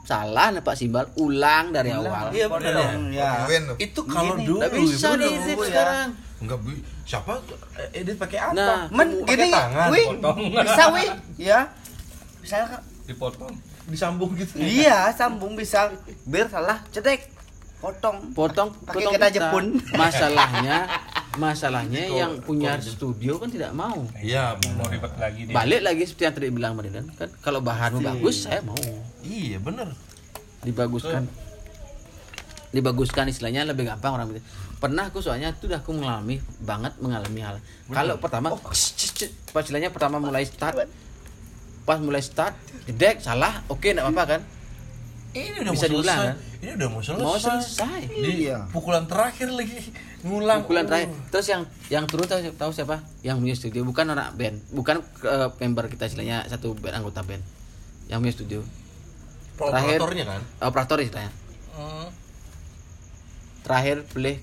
salah 0.03 0.49
nepak 0.49 0.73
simbal 0.73 1.05
ulang 1.15 1.69
dari 1.69 1.93
awal 1.93 2.33
Iya 2.33 2.49
benar 2.49 2.73
ya. 3.13 3.29
Ya. 3.45 3.73
Itu 3.77 4.01
kalau 4.09 4.35
Gini, 4.35 4.47
dulu 4.47 4.57
nggak 4.57 4.73
bisa 4.73 5.07
nih 5.13 5.29
edit 5.29 5.53
ya. 5.55 5.65
sekarang 5.69 6.09
Enggak, 6.39 6.57
Bu. 6.63 6.71
Siapa 7.03 7.31
edit 7.91 8.15
pakai 8.15 8.39
apa? 8.39 8.55
Nah, 8.55 8.81
Men 8.89 9.09
Pakai 9.21 9.35
gini, 9.35 9.51
tangan, 9.51 9.87
bisa 10.55 10.83
wih, 10.95 11.09
ya, 11.35 11.59
bisa 12.39 12.55
Kak. 12.63 12.81
dipotong 13.05 13.51
disambung 13.91 14.31
gitu. 14.39 14.55
Iya, 14.55 15.11
sambung 15.11 15.59
bisa. 15.59 15.91
Biar 16.23 16.47
salah, 16.47 16.79
cetek, 16.89 17.27
potong. 17.79 18.17
potong 18.35 18.69
Pakai 18.83 18.95
potong 18.99 19.13
kita. 19.15 19.27
Jepun. 19.31 19.65
masalahnya 19.95 20.77
masalahnya 21.43 22.03
yang 22.11 22.31
punya 22.43 22.75
studio 22.83 23.39
kan 23.39 23.47
tidak 23.47 23.71
mau. 23.71 24.03
Iya, 24.19 24.59
mau 24.75 24.87
ribet 24.91 25.13
lagi 25.15 25.47
dia. 25.47 25.55
Balik 25.55 25.81
lagi 25.87 26.03
seperti 26.03 26.23
yang 26.27 26.35
tadi 26.35 26.47
bilang 26.51 26.73
Dedan 26.83 27.07
kan? 27.15 27.29
Kalau 27.39 27.63
bahanmu 27.63 28.03
bagus 28.03 28.45
saya 28.45 28.59
mau. 28.61 28.77
Iya, 29.23 29.57
benar. 29.63 29.95
dibaguskan. 30.59 31.23
Dibaguskan 32.75 33.31
istilahnya 33.31 33.63
lebih 33.63 33.87
gampang 33.87 34.19
orang 34.19 34.27
gitu. 34.35 34.43
pernah 34.79 35.11
aku 35.11 35.19
soalnya 35.19 35.51
itu 35.51 35.67
udah 35.67 35.83
aku 35.83 35.91
mengalami 35.91 36.39
banget 36.63 36.93
mengalami 37.03 37.39
hal. 37.43 37.55
Kalau 37.91 38.15
pertama 38.19 38.55
cis. 38.71 39.11
pas 39.51 39.63
istilahnya 39.63 39.91
pertama 39.91 40.19
mulai 40.19 40.43
start. 40.43 40.87
Pas 41.87 41.99
mulai 41.99 42.21
start 42.21 42.55
jedek 42.89 43.21
salah 43.21 43.61
oke 43.69 43.85
enggak 43.85 44.05
apa-apa 44.05 44.23
kan 44.25 44.41
Ini 45.29 45.57
udah 45.59 45.71
Bisa 45.71 45.85
mau 45.85 45.93
diulang, 45.93 46.17
selesai. 46.17 46.29
kan? 46.31 46.37
Ini 46.59 46.71
udah 46.73 46.87
mau 46.87 47.01
selesai. 47.01 47.23
mau 47.23 47.37
selesai 47.37 48.01
Di 48.09 48.31
Iya. 48.41 48.57
pukulan 48.67 49.03
terakhir 49.05 49.49
lagi 49.49 49.77
ngulang. 50.19 50.59
pukulan 50.61 50.83
terakhir 50.83 51.09
terus 51.29 51.47
yang 51.47 51.61
yang 51.87 52.03
turun 52.03 52.25
tahu, 52.25 52.41
tahu 52.51 52.71
siapa 52.71 52.95
yang 53.21 53.37
punya 53.37 53.53
studio 53.53 53.81
bukan 53.81 54.03
orang 54.09 54.33
band 54.33 54.59
bukan 54.69 54.99
eh, 55.21 55.49
member 55.57 55.87
kita 55.87 56.05
istilahnya 56.05 56.43
satu 56.45 56.73
band 56.73 56.97
anggota 56.97 57.21
band 57.21 57.39
yang 58.07 58.19
punya 58.19 58.33
studio 58.33 58.59
Terakhir- 59.55 59.95
Operatornya 59.97 60.25
kan? 60.25 60.41
operator 60.61 60.97
istilahnya 60.99 61.31
Mm. 61.71 62.07
terakhir 63.61 64.03
boleh 64.07 64.35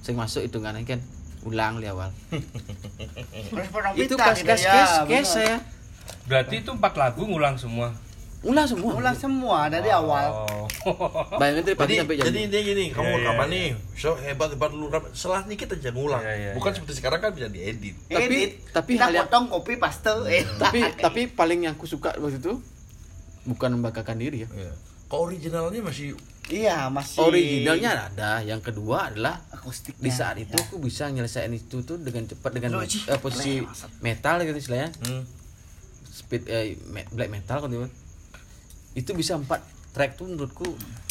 sing 0.00 0.14
masuk 0.14 0.40
hitungan 0.40 0.78
kan 0.82 1.00
ulang 1.42 1.78
di 1.78 1.86
awal 1.86 2.10
itu 3.96 4.14
ya, 4.14 4.34
kes 4.34 4.62
bener. 4.62 5.06
kes 5.08 5.26
saya 5.26 5.56
berarti 6.24 6.54
itu 6.58 6.70
empat 6.70 6.94
lagu 6.94 7.22
ngulang 7.22 7.56
semua 7.56 7.90
ulang 8.40 8.64
semua 8.64 8.92
Ulang 8.94 9.14
semua 9.14 9.58
dari 9.66 9.90
awal. 9.90 10.26
oh 10.46 10.66
bayangin 11.34 11.64
dari 11.64 11.74
pagi 11.74 11.90
Jadi, 11.90 12.00
sampai 12.00 12.14
jam 12.14 12.24
jadi 12.24 12.40
dia 12.46 12.60
gini, 12.62 12.84
kamu 12.88 13.02
Iya, 13.02 13.10
iya, 13.10 13.18
rekaman 13.20 13.46
iya. 13.46 13.52
nih, 13.52 13.68
so 13.92 14.10
hebat 14.16 14.48
hebat 14.48 14.70
lu 14.70 14.86
rekaman, 14.86 15.10
setelah 15.12 15.42
dikit 15.44 15.68
aja 15.70 15.90
ngulang. 15.90 16.20
Iya, 16.20 16.34
iya, 16.34 16.50
Bukan 16.52 16.70
iya. 16.70 16.76
seperti 16.76 16.92
sekarang 16.94 17.18
kan 17.18 17.30
bisa 17.32 17.48
diedit. 17.48 17.96
Tapi- 18.04 18.22
Edit. 18.24 18.50
tapi 18.70 18.90
kita 18.92 19.04
hal 19.04 19.12
yang- 19.12 19.26
potong 19.26 19.44
kopi 19.48 19.74
paste. 19.74 20.14
Eh. 20.28 20.46
tapi 20.56 20.78
tapi 21.04 21.20
paling 21.28 21.60
yang 21.62 21.74
aku 21.74 21.84
suka 21.84 22.14
waktu 22.14 22.38
itu 22.38 22.62
bukan 23.44 23.68
membanggakan 23.74 24.16
diri 24.16 24.44
ya 24.44 24.48
Iya. 24.50 24.72
Kok 25.06 25.20
originalnya 25.24 25.80
masih 25.80 26.12
Iya, 26.46 26.88
masih 26.88 27.20
originalnya 27.22 28.08
ada 28.08 28.40
yang 28.40 28.60
kedua 28.60 29.08
adalah 29.08 29.40
akustiknya. 29.50 29.98
di 29.98 30.10
saat 30.10 30.36
itu 30.36 30.52
Ya. 30.52 30.62
aku 30.62 30.78
bisa 30.78 31.04
nyelesain 31.06 31.50
itu 31.50 31.82
tuh 31.82 31.96
dengan 31.96 32.24
cepat 32.24 32.50
dengan 32.50 32.80
Ci. 32.82 33.04
eh, 33.04 33.18
posisi 33.18 33.60
metal 33.98 34.40
gitu 34.42 34.56
istilahnya 34.56 34.88
hmm, 35.02 35.22
speed 36.08 36.42
eh, 36.46 36.72
me- 36.86 37.08
black 37.10 37.28
metal 37.30 37.58
kan 37.58 37.68
gitu. 37.68 37.88
Itu 38.94 39.10
bisa 39.12 39.36
empat 39.36 39.60
track 39.88 40.14
tuh 40.14 40.28
menurutku 40.28 40.68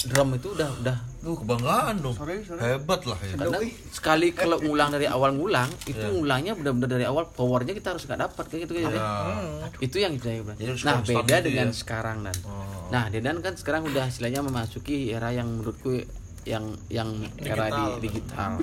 drum 0.08 0.38
itu 0.38 0.54
udah 0.54 0.70
udah 0.80 0.98
Tuh 1.18 1.36
kebanggaan 1.44 2.00
dong. 2.00 2.16
Sorry, 2.16 2.40
sorry. 2.46 2.62
Hebat 2.62 3.04
lah 3.04 3.20
ya. 3.20 3.36
karena 3.36 3.60
sekali 3.92 4.32
kalau 4.32 4.62
ngulang 4.64 4.96
dari 4.96 5.10
awal 5.10 5.36
ngulang 5.36 5.68
itu 5.84 6.00
ngulangnya 6.00 6.56
benar-benar 6.56 6.90
dari 6.96 7.04
awal 7.04 7.28
powernya 7.28 7.76
kita 7.76 7.92
harus 7.92 8.08
nggak 8.08 8.22
dapat 8.32 8.44
kayak 8.48 8.62
gitu 8.64 8.80
kan 8.80 8.96
Nah, 8.96 9.68
itu 9.84 9.98
yang 10.00 10.14
saya 10.22 10.40
bilang. 10.40 10.56
Jadi 10.56 10.70
harus 10.72 10.84
nah 10.88 10.98
beda 11.04 11.36
gitu 11.36 11.48
dengan 11.52 11.68
ya. 11.68 11.76
sekarang 11.76 12.18
dan 12.24 12.36
Oh. 12.48 12.88
nah 12.88 13.12
Dedan 13.12 13.44
kan 13.44 13.60
sekarang 13.60 13.84
udah 13.92 14.08
istilahnya 14.08 14.40
memasuki 14.40 15.12
era 15.12 15.36
yang 15.36 15.52
menurutku 15.52 16.00
yang 16.48 16.64
yang 16.88 17.12
era 17.44 17.68
di 17.68 18.08
digital 18.08 18.56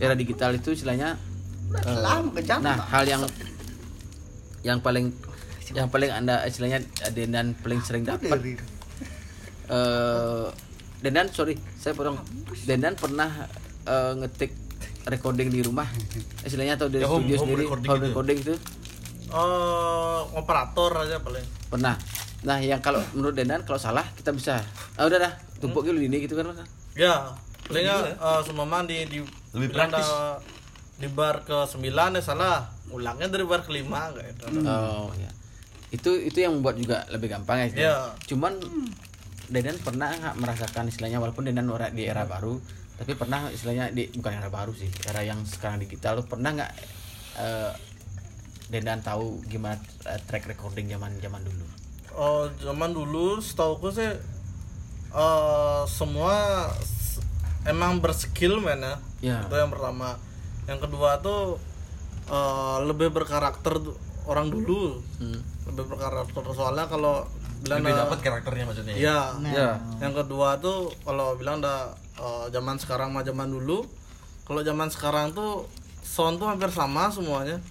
era 0.00 0.14
digital 0.18 0.50
itu 0.58 0.74
istilahnya 0.74 1.14
kejam. 2.34 2.58
nah 2.66 2.82
hal 2.90 3.06
yang 3.06 3.22
yang 4.66 4.82
paling 4.82 5.14
yang 5.72 5.86
paling 5.86 6.10
anda 6.10 6.42
istilahnya 6.42 6.82
Dedan 7.08 7.54
paling 7.54 7.80
sering 7.80 8.02
dapat. 8.02 8.38
Eh 9.66 10.44
Dedan 11.00 11.26
sorry 11.28 11.56
saya 11.74 11.94
potong. 11.94 12.20
Dedan 12.62 12.92
pernah 12.92 13.48
eh, 13.82 14.12
ngetik 14.14 14.52
recording 15.06 15.48
di 15.48 15.60
rumah. 15.60 15.88
Istilahnya 16.46 16.76
atau 16.76 16.86
di 16.86 16.98
Ya, 16.98 17.06
home- 17.06 17.24
studio 17.24 17.36
home 17.36 17.44
sendiri 17.46 17.62
recording 17.64 17.88
home 17.88 17.96
gitu. 17.96 18.08
recording 18.10 18.38
itu. 18.38 18.54
Eh, 19.30 20.20
operator 20.34 20.92
aja 20.98 21.16
paling. 21.18 21.46
Pernah. 21.66 21.94
Nah 22.40 22.58
yang 22.58 22.80
kalau 22.80 23.00
menurut 23.10 23.32
Dedan 23.32 23.62
kalau 23.62 23.78
salah 23.78 24.04
kita 24.12 24.30
bisa. 24.30 24.60
Ah 24.94 25.04
udah 25.04 25.18
dah 25.18 25.32
tumpuk 25.56 25.82
dulu 25.82 25.98
ini 25.98 26.20
gitu 26.20 26.34
kan 26.34 26.46
Mas? 26.46 26.60
ya 26.90 27.30
palingnya 27.64 28.02
eh 28.10 28.40
seumpama 28.42 28.82
di 28.82 29.06
di 29.06 29.22
Lebih 29.54 29.70
praktis. 29.70 30.02
di 30.96 31.06
bar 31.06 31.40
ke 31.40 31.54
9 31.64 31.80
ya 31.80 32.20
salah. 32.20 32.66
Ulangnya 32.90 33.30
dari 33.30 33.46
bar 33.46 33.62
ke 33.62 33.70
5 33.70 33.86
kayak 34.10 34.26
gitu 34.34 34.44
oh 34.60 35.08
ya 35.14 35.30
itu 35.90 36.10
itu 36.16 36.38
yang 36.38 36.54
membuat 36.54 36.78
juga 36.78 37.02
lebih 37.08 37.28
gampang 37.28 37.56
ya 37.58 37.66
istilahnya. 37.66 37.90
Iya. 37.90 37.98
cuman 38.26 38.52
Dedan 39.50 39.76
pernah 39.82 40.14
nggak 40.14 40.36
merasakan 40.38 40.86
istilahnya 40.86 41.18
walaupun 41.18 41.42
Dedan 41.42 41.66
ora- 41.66 41.90
di 41.90 42.06
era 42.06 42.22
baru 42.22 42.62
tapi 42.94 43.14
pernah 43.14 43.48
istilahnya 43.48 43.90
di 43.90 44.06
bukan 44.12 44.32
era 44.32 44.46
baru 44.46 44.70
sih 44.70 44.86
era 45.02 45.20
yang 45.20 45.42
sekarang 45.42 45.78
digital 45.78 46.18
lu 46.18 46.24
pernah 46.24 46.54
nggak 46.54 46.72
eh, 47.36 47.72
Dedan 48.68 49.02
tahu 49.02 49.42
gimana 49.44 49.74
eh, 50.06 50.20
track 50.22 50.46
recording 50.46 50.86
zaman 50.86 51.18
zaman 51.18 51.42
dulu 51.42 51.66
Oh, 52.10 52.50
zaman 52.58 52.90
dulu 52.90 53.38
setahu 53.38 53.78
sih 53.88 54.02
eh 55.10 55.82
semua 55.86 56.66
emang 57.62 57.98
berskill 57.98 58.58
men 58.58 58.78
ya. 58.80 58.94
Ya. 59.20 59.36
Itu 59.42 59.54
yang 59.54 59.70
pertama. 59.70 60.18
Yang 60.66 60.86
kedua 60.86 61.18
tuh 61.18 61.58
eh 62.26 62.76
lebih 62.82 63.10
berkarakter 63.10 63.78
orang 64.26 64.50
dulu. 64.50 64.98
Hmm. 65.18 65.38
Lebih 65.70 65.84
berkarakter 65.86 66.42
soalnya 66.52 66.90
kalau 66.90 67.22
bilang 67.62 67.80
lebih 67.86 67.94
dapat 67.94 68.18
karakternya 68.20 68.64
maksudnya. 68.66 68.94
Iya. 68.98 69.18
ya 69.54 69.70
Yang 70.02 70.24
kedua 70.24 70.58
tuh 70.58 70.90
kalau 71.06 71.38
bilang 71.38 71.62
dah 71.62 71.94
eh, 72.18 72.46
zaman 72.50 72.76
sekarang 72.76 73.14
sama 73.14 73.22
zaman 73.22 73.48
dulu. 73.48 73.86
Kalau 74.44 74.66
zaman 74.66 74.90
sekarang 74.90 75.30
tuh 75.30 75.70
sound 76.02 76.42
tuh 76.42 76.50
hampir 76.50 76.66
sama 76.74 77.06
semuanya. 77.06 77.62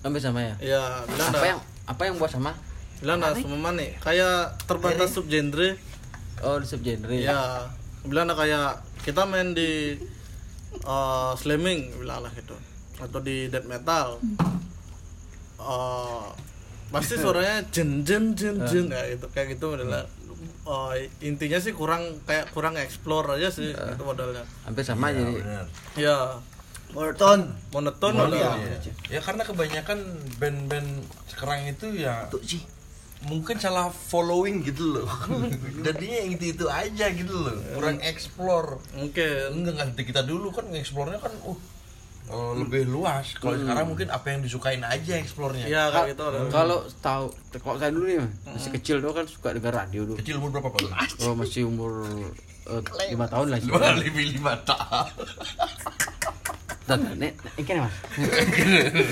hampir 0.00 0.22
sama 0.22 0.40
ya 0.40 0.54
Iya, 0.62 1.04
bilang 1.12 1.28
apa 1.28 1.36
dah 1.36 1.44
yang 1.44 1.60
apa 1.84 2.02
yang 2.08 2.14
buat 2.16 2.32
sama 2.32 2.52
bilang 3.02 3.20
dah 3.20 3.36
semua 3.36 3.68
nih 3.72 3.96
kayak 4.00 4.56
terbatas 4.64 5.12
subgenre. 5.12 5.76
oh 6.40 6.56
di 6.56 6.64
subgenre 6.64 7.20
Ya, 7.20 7.68
bilang 8.06 8.24
dah 8.24 8.38
kayak 8.38 8.80
kita 9.04 9.28
main 9.28 9.52
di 9.52 10.00
uh, 10.84 11.36
slamming 11.36 12.00
bilang 12.00 12.24
lah 12.24 12.32
gitu 12.32 12.56
atau 12.96 13.18
di 13.20 13.48
death 13.48 13.64
metal. 13.64 14.20
Uh, 15.60 16.28
pasti 16.90 17.14
suaranya 17.16 17.62
jen 17.70 18.02
jen 18.02 18.34
jen 18.34 18.56
jen 18.66 18.86
ya 18.90 19.02
itu 19.06 19.26
kayak 19.30 19.54
gitu 19.54 19.74
adalah 19.74 20.02
uh, 20.66 20.92
intinya 21.22 21.58
sih 21.58 21.70
kurang 21.70 22.18
kayak 22.22 22.50
kurang 22.50 22.74
explore 22.74 23.38
aja 23.38 23.48
sih 23.48 23.70
itu 23.70 24.02
modalnya. 24.02 24.42
hampir 24.66 24.82
sama 24.82 25.14
jadi 25.14 25.38
Benar. 25.38 25.66
Ya, 25.94 26.16
monoton 26.90 27.54
Oh, 28.18 28.26
udah. 28.26 28.58
iya. 28.58 28.78
Ya 29.06 29.20
karena 29.22 29.46
kebanyakan 29.46 29.98
band-band 30.42 31.06
sekarang 31.30 31.70
itu 31.70 31.94
ya 31.94 32.26
tuh 32.26 32.42
sih 32.42 32.58
mungkin 33.20 33.60
salah 33.60 33.92
following 33.92 34.64
gitu 34.64 34.98
loh. 34.98 35.06
Jadinya 35.86 36.16
yang 36.24 36.30
itu-itu 36.34 36.66
aja 36.66 37.06
gitu 37.12 37.30
loh. 37.30 37.52
Kurang 37.76 38.00
explore. 38.00 38.80
Mungkin. 38.96 39.60
Enggak 39.60 39.72
nggak 39.76 40.02
kita 40.02 40.24
dulu 40.24 40.48
kan 40.50 40.66
nge-explore-nya 40.72 41.20
kan 41.20 41.30
uh 41.46 41.58
eh, 42.30 42.52
lebih 42.62 42.82
luas. 42.86 43.34
Kalau 43.36 43.58
sekarang 43.58 43.86
mungkin 43.90 44.08
apa 44.08 44.26
yang 44.30 44.40
disukain 44.46 44.82
aja 44.86 45.18
explore-nya. 45.18 45.66
Iya 45.66 45.82
kayak 45.90 46.14
gitu. 46.14 46.24
Kalau 46.54 46.78
tahu 47.02 47.24
kalau 47.58 47.76
saya 47.82 47.90
dulu 47.90 48.04
nih 48.06 48.18
masih 48.46 48.70
kecil 48.78 48.96
tuh 49.02 49.12
kan 49.12 49.26
suka 49.26 49.48
dengar 49.54 49.72
radio 49.74 50.06
dulu. 50.06 50.16
Kecil 50.22 50.38
umur 50.38 50.50
berapa 50.54 50.70
Pak? 50.70 50.80
Oh 51.26 51.34
masih 51.34 51.66
umur 51.66 52.06
eh, 52.70 52.80
lima 53.12 53.26
tahun 53.26 53.46
lah 53.52 53.58
sih. 53.58 53.70
Lebih 53.70 54.24
lima 54.38 54.54
tahun. 54.62 55.10
Nek, 56.90 57.38
ini 57.54 57.62
kan 57.70 57.86
mas. 57.86 57.94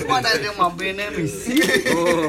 cuma 0.03 0.19
ada 0.19 0.35
yang 0.35 0.59
mabene 0.59 1.15
misi 1.15 1.63
Oh. 1.95 2.27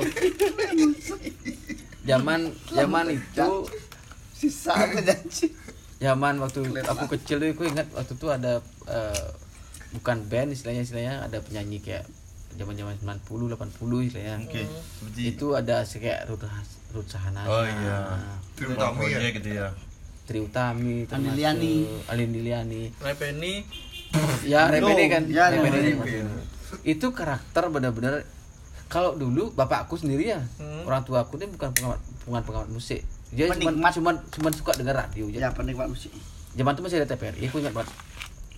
Zaman 2.06 2.54
zaman 2.70 3.06
itu 3.18 3.50
sisa 4.30 4.78
janji 5.02 5.50
zaman 6.00 6.40
waktu 6.40 6.64
aku 6.80 7.04
kecil 7.12 7.44
aku 7.44 7.68
ingat 7.68 7.86
waktu 7.92 8.16
itu 8.16 8.26
ada 8.32 8.64
eh, 8.88 9.26
bukan 9.96 10.16
band 10.30 10.54
istilahnya 10.54 10.82
istilahnya 10.86 11.14
ada 11.26 11.38
penyanyi 11.42 11.82
kayak 11.82 12.06
zaman-zaman 12.54 12.94
90 12.98 13.54
80 13.54 14.08
istilahnya. 14.10 14.36
Oke. 14.42 14.62
Itu 15.18 15.54
ada 15.54 15.82
kayak 15.86 16.26
Ruth 16.30 16.46
Ruth 16.94 17.08
Sahanaya. 17.10 17.46
Oh 17.46 17.64
iya. 17.64 17.98
Terutama 18.58 19.06
ya. 19.06 19.18
gitu 19.30 19.50
ya. 19.50 19.68
Tri 20.26 20.38
Utami, 20.38 21.10
termasuk 21.10 21.34
Liliani. 21.34 21.76
Alin 22.06 22.30
Liliani. 22.30 22.82
Repeni 23.02 23.66
Ya, 24.46 24.66
Repede 24.70 25.04
kan. 25.10 25.22
Ya. 25.26 25.50
Repede. 25.50 25.98
Itu 26.86 27.10
karakter 27.10 27.66
benar-benar 27.70 28.22
kalau 28.90 29.14
dulu 29.14 29.54
bapakku 29.54 29.94
sendiri 29.94 30.34
ya, 30.34 30.42
orang 30.82 31.06
tua 31.06 31.22
aku 31.22 31.38
ini 31.38 31.46
bukan 31.50 31.70
pengamat 31.70 32.00
bukan 32.26 32.42
pengamat 32.42 32.70
musik. 32.74 33.06
Dia 33.30 33.46
cuma 33.54 33.70
cuman 33.70 34.14
cuman 34.34 34.52
suka 34.54 34.74
dengar 34.74 35.06
radio. 35.06 35.30
ya 35.30 35.54
penikmat 35.54 35.86
musik 35.86 36.10
Zaman 36.58 36.74
itu 36.74 36.82
masih 36.82 36.98
ada 36.98 37.14
TVRI, 37.14 37.46
aku 37.46 37.62
ingat 37.62 37.70
banget. 37.70 37.94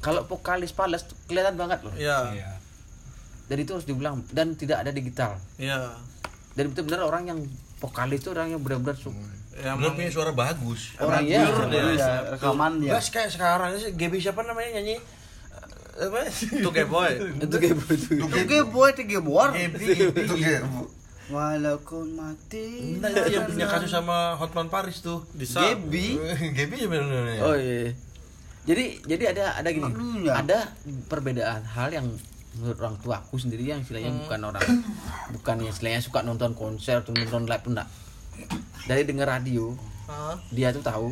Kalau 0.03 0.27
vokalis 0.27 0.75
Pales 0.75 1.03
tuh 1.03 1.15
kelihatan 1.25 1.55
banget 1.55 1.79
loh. 1.81 1.95
Iya. 1.95 2.35
Jadi 3.47 3.61
itu 3.63 3.73
harus 3.73 3.87
diulang 3.87 4.21
dan 4.29 4.53
tidak 4.53 4.83
ada 4.83 4.91
digital. 4.91 5.39
Iya. 5.57 5.95
Dan 6.53 6.71
benar-benar 6.71 7.03
orang 7.05 7.23
yang 7.25 7.39
vokalis 7.79 8.19
itu 8.19 8.31
orang 8.31 8.51
yang 8.51 8.61
benar-benar 8.61 8.99
su- 8.99 9.15
Ya, 9.53 9.77
Bener 9.77 9.93
punya 9.93 10.09
suara 10.09 10.33
bagus. 10.33 10.97
orang 10.97 11.29
ya. 11.29 11.45
ya 11.45 12.09
rekaman 12.31 12.81
dia 12.81 12.97
Gas 12.97 13.13
kayak 13.13 13.31
sekarang 13.31 13.77
sih 13.77 13.93
GB 13.93 14.17
siapa 14.19 14.41
namanya 14.43 14.81
nyanyi? 14.81 14.97
Eh, 14.97 16.09
Apa? 16.09 16.25
Itu 16.25 16.73
gay 16.73 16.89
boy. 16.89 17.13
Itu 17.37 17.57
tiga 18.33 18.65
boy 18.65 18.91
tiga 18.97 19.19
bor 19.21 19.53
GB. 19.53 19.77
Itu 20.09 20.35
kayak 20.35 20.65
bu. 20.67 20.89
walaupun 21.29 22.13
mati 22.13 22.97
Nah, 22.97 23.09
itu 23.09 23.29
yang 23.31 23.45
punya 23.47 23.65
kasus 23.67 23.89
sama 23.89 24.35
Hotman 24.35 24.69
Paris 24.69 25.01
tuh. 25.01 25.21
Bisa. 25.33 25.61
Gebi 25.61 26.17
GB 26.57 26.73
sebenarnya. 26.81 27.41
Oh 27.41 27.53
iya. 27.53 27.93
Jadi 28.63 28.85
jadi 29.07 29.35
ada 29.35 29.45
ada 29.59 29.69
gini. 29.75 29.91
Iya. 30.23 30.33
Ada 30.43 30.59
perbedaan 31.11 31.63
hal 31.67 31.91
yang 31.91 32.07
menurut 32.53 32.79
orang 32.85 32.97
tua 33.01 33.15
aku 33.25 33.41
sendiri 33.41 33.65
yang 33.65 33.81
istilahnya 33.81 34.13
bukan 34.13 34.41
orang 34.53 34.67
bukan 35.35 35.55
yang 35.65 35.71
istilahnya 35.73 36.05
suka 36.05 36.21
nonton 36.21 36.53
konser 36.53 37.01
atau 37.01 37.17
nonton 37.17 37.49
live 37.49 37.63
tuh 37.65 37.73
enggak. 37.75 37.89
Dari 38.87 39.03
dengar 39.07 39.39
radio, 39.39 39.73
Hah? 40.11 40.37
dia 40.53 40.75
tuh 40.75 40.85
tahu 40.85 41.09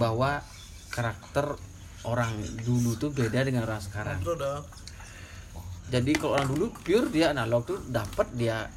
bahwa 0.00 0.42
karakter 0.90 1.54
orang 2.02 2.32
dulu 2.64 2.96
tuh 2.98 3.10
beda 3.14 3.44
dengan 3.46 3.66
orang 3.66 3.82
sekarang. 3.82 4.18
Jadi 5.88 6.12
kalau 6.20 6.36
orang 6.36 6.48
dulu 6.52 6.66
pure 6.84 7.08
dia 7.08 7.32
analog 7.32 7.64
tuh 7.64 7.78
dapat 7.88 8.28
dia 8.36 8.68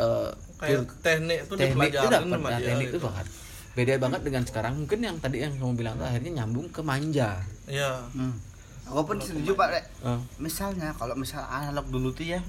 eh, 0.00 0.30
Kayak 0.62 0.86
pure 0.86 1.02
teknik 1.02 1.38
itu 1.44 1.54
teknik 1.58 1.90
dapat 1.92 2.22
sama 2.24 2.48
nah, 2.48 2.58
dia. 2.58 2.66
teknik 2.72 2.86
itu 2.94 3.00
banget. 3.02 3.26
Beda 3.72 3.96
banget 3.96 4.20
dengan 4.20 4.42
sekarang 4.42 4.76
mungkin 4.76 5.00
yang 5.00 5.16
tadi 5.16 5.40
yang 5.40 5.54
kamu 5.54 5.72
bilang 5.74 5.94
tuh 5.96 6.04
akhirnya 6.04 6.30
nyambung 6.38 6.68
ke 6.68 6.80
manja. 6.80 7.40
Iya. 7.64 8.04
hmm. 8.10 8.52
aku 8.82 9.00
pun 9.06 9.16
setuju 9.16 9.54
pak 9.54 9.68
Rek. 9.70 9.84
Oh. 10.02 10.18
misalnya 10.36 10.90
kalau 10.92 11.14
misal 11.14 11.40
analog 11.40 11.86
dulu 11.86 12.10
tuh 12.10 12.26
ya 12.26 12.42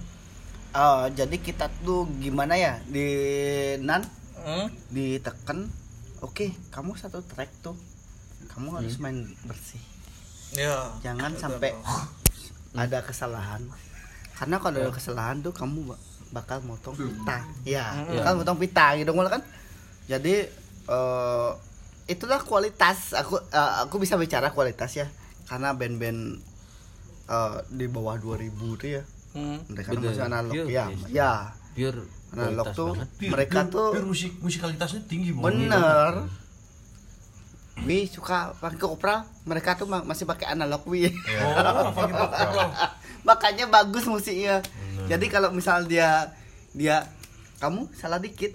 eh, 0.73 1.05
jadi 1.13 1.35
kita 1.37 1.69
tuh 1.79 2.09
gimana 2.17 2.53
ya 2.53 2.81
di 2.83 3.05
nan 3.79 4.01
Hmm? 4.33 4.67
diteken 4.89 5.71
oke 6.19 6.51
kamu 6.67 6.97
satu 6.97 7.23
track 7.23 7.47
tuh 7.61 7.77
kamu 8.49 8.75
harus 8.75 8.99
main 8.99 9.15
bersih 9.43 9.79
Iya. 10.51 10.99
jangan 10.99 11.31
sampai 11.33 11.71
apa. 11.71 12.11
ada 12.83 12.99
kesalahan 12.99 13.63
karena 14.33 14.57
kalau 14.57 14.77
ada 14.81 14.91
kesalahan 14.91 15.39
tuh 15.39 15.53
kamu 15.53 15.87
ba- 15.87 16.01
bakal 16.33 16.59
motong 16.59 16.97
pita 16.97 17.39
ya 17.63 17.93
bakal 18.09 18.41
motong 18.41 18.57
pita 18.57 18.97
gitu 18.97 19.13
kan 19.13 19.39
jadi 20.09 20.49
eh, 20.85 21.51
itulah 22.05 22.39
kualitas. 22.39 23.13
Aku 23.13 23.39
eh, 23.39 23.73
aku 23.81 23.97
bisa 23.97 24.15
bicara 24.15 24.49
kualitas 24.49 24.91
ya. 24.93 25.07
Karena 25.45 25.71
band-band 25.71 26.39
eh, 27.25 27.57
di 27.69 27.85
bawah 27.85 28.15
2000 28.15 28.49
tuh 28.75 28.89
ya. 28.91 29.03
Hmm. 29.33 29.57
mereka 29.65 29.89
Betul. 29.91 30.13
masih 30.13 30.23
analog. 30.23 30.53
Pure 30.53 30.69
ya 30.69 30.85
taste. 30.85 31.09
ya. 31.09 31.31
Pure 31.73 31.99
analog 32.33 32.65
tuh 32.71 32.91
banget. 32.93 33.09
mereka 33.27 33.59
tuh 33.65 33.89
Pure 33.91 34.05
musik 34.05 34.31
musikalitasnya 34.39 35.01
tinggi 35.05 35.33
banget. 35.33 35.73
bener. 35.73 36.13
Wi 37.83 38.05
suka 38.05 38.53
pakai 38.53 38.77
kopral 38.77 39.25
mereka 39.43 39.73
tuh 39.73 39.89
ma- 39.89 40.05
masih 40.05 40.29
pakai 40.29 40.53
analog 40.53 40.85
Wi. 40.85 41.09
Oh, 41.41 41.89
makanya 43.27 43.65
bagus 43.65 44.05
musiknya. 44.05 44.61
Jadi 45.09 45.25
kalau 45.27 45.49
misal 45.49 45.83
dia 45.83 46.29
dia 46.71 47.09
kamu 47.57 47.89
salah 47.97 48.21
dikit 48.21 48.53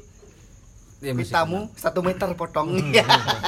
Masih 1.01 1.15
pitamu 1.25 1.71
satu 1.73 2.01
meter 2.01 2.27
potong. 2.33 2.75
Ya 2.91 3.07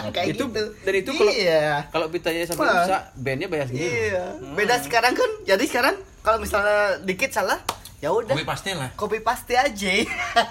kayak 0.09 0.33
Itu- 0.33 0.47
gitu. 0.49 0.63
dan 0.81 0.95
itu 0.97 1.11
kalau- 1.11 1.35
iya. 1.35 1.85
Kalau 1.89 2.07
pitanya 2.07 2.43
sampai 2.45 2.63
Wah. 2.63 2.75
rusak, 2.81 3.03
bandnya 3.17 3.47
bayar 3.47 3.67
sendiri. 3.67 3.91
iya. 3.91 4.25
Beda 4.53 4.79
sekarang 4.79 5.13
kan? 5.13 5.31
Jadi 5.45 5.65
sekarang 5.65 5.95
kalau 6.21 6.39
misalnya 6.39 6.79
dikit 7.01 7.31
salah 7.31 7.59
ya 7.99 8.09
udah. 8.09 8.33
Kopi 8.33 8.47
pastel 8.47 8.77
lah. 8.77 8.91
copy 8.95 9.19
paste 9.19 9.53
aja. 9.53 9.91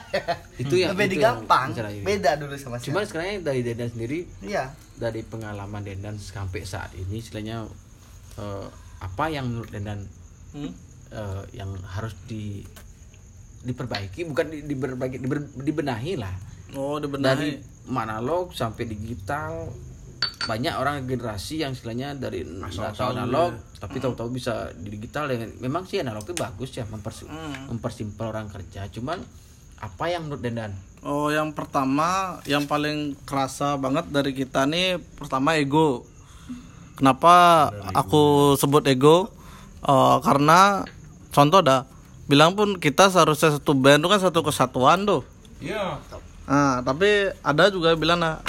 Itu 0.62 0.76
yang 0.76 0.92
lebih 0.92 1.08
itu 1.08 1.16
yang 1.18 1.40
gampang 1.42 1.72
ini. 1.74 2.04
beda 2.04 2.36
dulu 2.36 2.54
sama 2.54 2.78
Cuman 2.78 3.02
sekarang. 3.02 3.40
sekarang 3.40 3.48
dari 3.48 3.62
Dedan 3.64 3.90
sendiri 3.90 4.20
iya. 4.44 4.76
dari 4.94 5.24
pengalaman 5.24 5.82
Dendan 5.82 6.16
sampai 6.16 6.62
saat 6.62 6.92
ini 6.94 7.18
istilahnya 7.18 7.64
eh, 8.36 8.68
apa 9.00 9.26
yang 9.28 9.48
menurut 9.48 9.70
Dendan 9.70 10.04
Hmm? 10.50 10.74
eh, 11.10 11.44
yang 11.54 11.70
harus 11.88 12.12
di 12.24 12.62
diperbaiki 13.60 14.24
bukan 14.26 14.46
di, 14.50 14.60
diperbaiki 14.64 15.18
diber- 15.18 15.52
dibenahi 15.54 16.16
lah 16.16 16.32
Oh, 16.78 17.00
dari 17.00 17.58
analog 17.88 18.54
sampai 18.54 18.86
digital. 18.86 19.70
Banyak 20.20 20.76
orang 20.76 21.08
generasi 21.08 21.64
yang 21.64 21.72
istilahnya 21.72 22.12
dari 22.16 22.44
nggak 22.44 22.96
tahu 22.96 23.16
analog 23.16 23.56
tapi 23.80 24.04
tahu-tahu 24.04 24.30
bisa 24.36 24.72
di 24.76 24.92
digital. 24.92 25.32
Dengan 25.32 25.56
memang 25.60 25.88
sih 25.88 26.04
analog 26.04 26.28
itu 26.28 26.36
bagus 26.36 26.76
ya 26.76 26.84
mempersi- 26.86 27.28
mempersimpel 27.72 28.28
orang 28.28 28.52
kerja. 28.52 28.88
Cuman 28.92 29.20
apa 29.80 30.04
yang 30.12 30.28
menurut 30.28 30.44
Dendan? 30.44 30.76
Oh, 31.00 31.32
yang 31.32 31.56
pertama 31.56 32.40
yang 32.44 32.68
paling 32.68 33.16
kerasa 33.24 33.80
banget 33.80 34.12
dari 34.12 34.36
kita 34.36 34.68
nih 34.68 35.00
pertama 35.16 35.56
ego. 35.56 36.04
Kenapa 37.00 37.68
aku 37.96 38.56
sebut 38.60 38.84
ego? 38.84 39.32
Eh, 39.80 40.18
karena 40.20 40.84
contoh 41.32 41.64
dah 41.64 41.88
bilang 42.28 42.60
pun 42.60 42.76
kita 42.76 43.08
seharusnya 43.08 43.56
satu 43.56 43.72
band 43.72 44.04
itu 44.04 44.12
kan 44.12 44.20
satu 44.20 44.44
kesatuan 44.44 45.08
tuh. 45.08 45.24
Iya. 45.64 45.96
Nah, 46.50 46.82
tapi 46.82 47.06
ada 47.40 47.70
juga 47.70 47.94
yang 47.94 48.02
bilang 48.02 48.18
nah, 48.18 48.42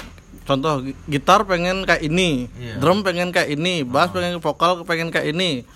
contoh 0.43 0.81
gi- 0.81 0.97
gitar 1.07 1.45
pengen 1.45 1.85
kayak 1.85 2.01
ini, 2.03 2.49
Iya. 2.51 2.81
drum 2.81 3.05
pengen 3.05 3.29
kayak 3.29 3.53
ini, 3.53 3.85
bass 3.85 4.09
pengen 4.09 4.41
vokal 4.41 4.83
pengen 4.83 5.13
kayak 5.13 5.31
ini. 5.31 5.69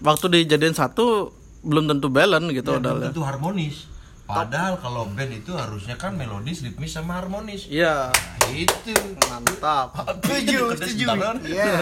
Waktu 0.00 0.40
dijadiin 0.40 0.72
satu 0.72 1.28
belum 1.60 1.84
tentu 1.86 2.08
balance 2.08 2.48
gitu 2.48 2.70
Ya, 2.70 2.80
udah. 2.80 2.92
belum 2.94 3.06
tentu 3.06 3.22
harmonis. 3.22 3.76
Padahal 4.24 4.78
kalau 4.78 5.10
band 5.10 5.34
itu 5.34 5.52
harusnya 5.52 5.94
kan 5.94 6.14
melodis, 6.14 6.62
ritmis 6.62 6.88
sama 6.88 7.18
harmonis. 7.18 7.66
Iya, 7.66 8.08
Itu. 8.48 8.94
mantap. 9.26 9.90
Setuju, 10.22 10.72
setuju. 10.72 11.06
iya 11.44 11.74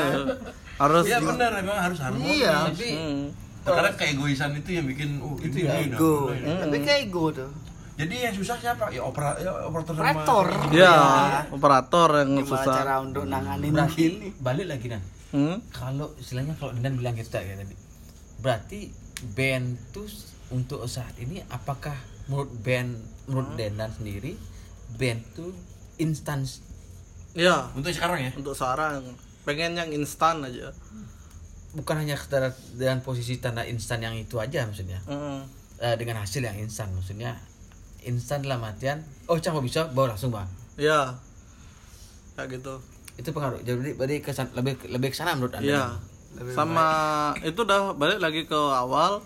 Harus 0.74 1.04
Iya 1.04 1.18
benar, 1.20 1.50
memang 1.54 1.78
harus 1.78 1.98
harmonis. 2.00 2.34
Iya. 2.34 2.54
Tapi 2.66 2.88
Hmm. 2.90 3.22
kadang 3.64 3.94
keegoisan 3.94 4.56
itu 4.56 4.70
yang 4.72 4.86
bikin 4.86 5.20
oh 5.20 5.36
itu 5.36 5.60
ya 5.60 5.76
ego 5.78 6.32
tapi 6.32 6.76
kayak 6.80 7.00
ego 7.04 7.28
tuh 7.28 7.50
Jadi 7.98 8.14
yang 8.16 8.30
susah 8.32 8.56
siapa? 8.56 8.88
Ya 8.88 9.02
opera 9.02 9.34
ya 9.36 9.50
operator 9.60 9.92
sama 9.92 10.06
operator 10.14 10.46
Iya, 10.70 10.94
operator 11.50 12.08
yang 12.16 12.30
gimana 12.36 12.46
susah. 12.48 12.74
cara 12.76 12.94
untuk 12.98 13.24
nanganin 13.24 13.68
berarti 13.68 14.02
gini 14.06 14.28
balik 14.38 14.66
lagi 14.68 14.86
dan 14.88 15.02
Hmm? 15.28 15.60
kalau 15.68 16.08
istilahnya 16.16 16.56
kalau 16.56 16.72
Dendan 16.72 16.96
bilang 16.96 17.12
gitu 17.12 17.36
ya 17.36 17.52
tadi 17.52 17.76
berarti 18.38 18.88
band 19.28 19.76
tuh 19.90 20.08
untuk 20.48 20.80
saat 20.86 21.12
ini 21.18 21.44
apakah 21.44 21.92
menurut 22.24 22.48
band 22.56 22.96
menurut 23.26 23.52
Dendan 23.52 23.90
sendiri 23.90 24.38
band 24.94 25.20
tuh 25.34 25.52
instan. 25.98 26.40
Hmm. 26.40 27.36
Iya, 27.36 27.60
Hmm. 27.60 27.76
Untuk 27.76 27.92
sekarang 27.92 28.18
ya. 28.20 28.30
untuk 28.32 28.54
sekarang 28.54 29.04
pengen 29.42 29.74
yang 29.74 29.90
instan 29.90 30.40
aja 30.40 30.72
bukan 31.70 31.98
hanya 31.98 32.14
sekedar 32.14 32.48
dengan 32.72 33.02
posisi 33.02 33.36
tanda 33.36 33.60
instan 33.62 34.00
yang 34.00 34.14
itu 34.14 34.38
aja 34.38 34.64
maksudnya 34.64 35.02
Mm. 35.04 35.44
Eh, 35.78 35.94
dengan 35.94 36.18
hasil 36.18 36.40
yang 36.40 36.56
instan 36.56 36.88
maksudnya 36.90 37.36
instan 38.00 38.40
dalam 38.40 38.60
artian 38.60 39.02
oh 39.26 39.36
cang 39.36 39.58
bisa 39.58 39.88
bawa 39.88 40.12
langsung 40.12 40.30
bang 40.30 40.46
ya 40.76 41.14
kayak 42.34 42.56
gitu 42.56 42.74
itu 43.14 43.28
pengaruh 43.28 43.58
jadi 43.60 43.92
berarti 43.92 44.16
kesan 44.20 44.46
lebih 44.52 44.78
lebih 44.86 45.10
ke 45.10 45.16
sana 45.16 45.34
menurut 45.34 45.52
anda 45.52 45.66
Iya. 45.66 45.86
Sama 46.54 46.86
itu 47.40 47.56
udah 47.58 47.92
balik 47.92 48.20
lagi 48.20 48.44
ke 48.44 48.54
awal 48.54 49.18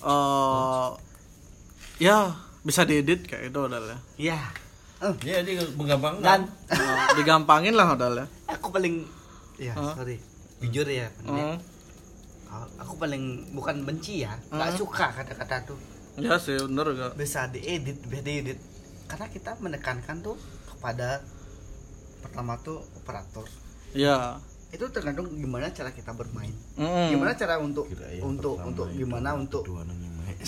eh 0.00 0.88
ya 2.00 2.34
bisa 2.60 2.82
diedit 2.82 3.22
kayak 3.22 3.52
itu 3.52 3.58
udah 3.60 3.78
ya. 3.78 3.98
Iya. 4.18 4.38
Eh, 5.00 5.14
Ya 5.22 5.36
dia 5.40 5.62
menggampangkan. 5.70 6.24
dan 6.24 6.40
Eh, 6.66 7.06
digampangin 7.14 7.76
lah 7.76 7.92
udah 7.92 8.08
ya. 8.16 8.26
aku 8.56 8.72
paling 8.72 9.04
ya 9.54 9.76
sorry 9.76 10.18
jujur 10.58 10.88
ya. 10.88 11.06
Kalau 11.22 12.66
aku 12.80 12.92
paling 12.96 13.22
bukan 13.52 13.84
benci 13.84 14.24
ya 14.24 14.34
nggak 14.48 14.74
suka 14.74 15.12
kata-kata 15.12 15.70
tuh 15.70 15.78
Ya 16.16 16.38
sih 16.38 16.54
bener 16.56 16.86
gak? 16.92 17.12
bisa 17.14 17.46
diedit 17.46 17.98
bisa 18.00 18.22
diedit 18.22 18.58
karena 19.04 19.26
kita 19.28 19.58
menekankan 19.58 20.20
tuh 20.20 20.38
kepada 20.66 21.20
pertama 22.20 22.56
tuh 22.58 22.78
operator 22.94 23.44
Ya. 23.90 24.38
itu 24.70 24.82
tergantung 24.88 25.30
gimana 25.30 25.70
cara 25.70 25.90
kita 25.90 26.10
bermain 26.10 26.50
Mm. 26.74 27.10
gimana 27.10 27.32
cara 27.32 27.58
untuk 27.58 27.86
Kira 27.86 28.10
yang 28.10 28.26
untuk 28.28 28.58
untuk 28.60 28.86
itu 28.88 28.98
gimana 29.00 29.30
untuk 29.32 29.62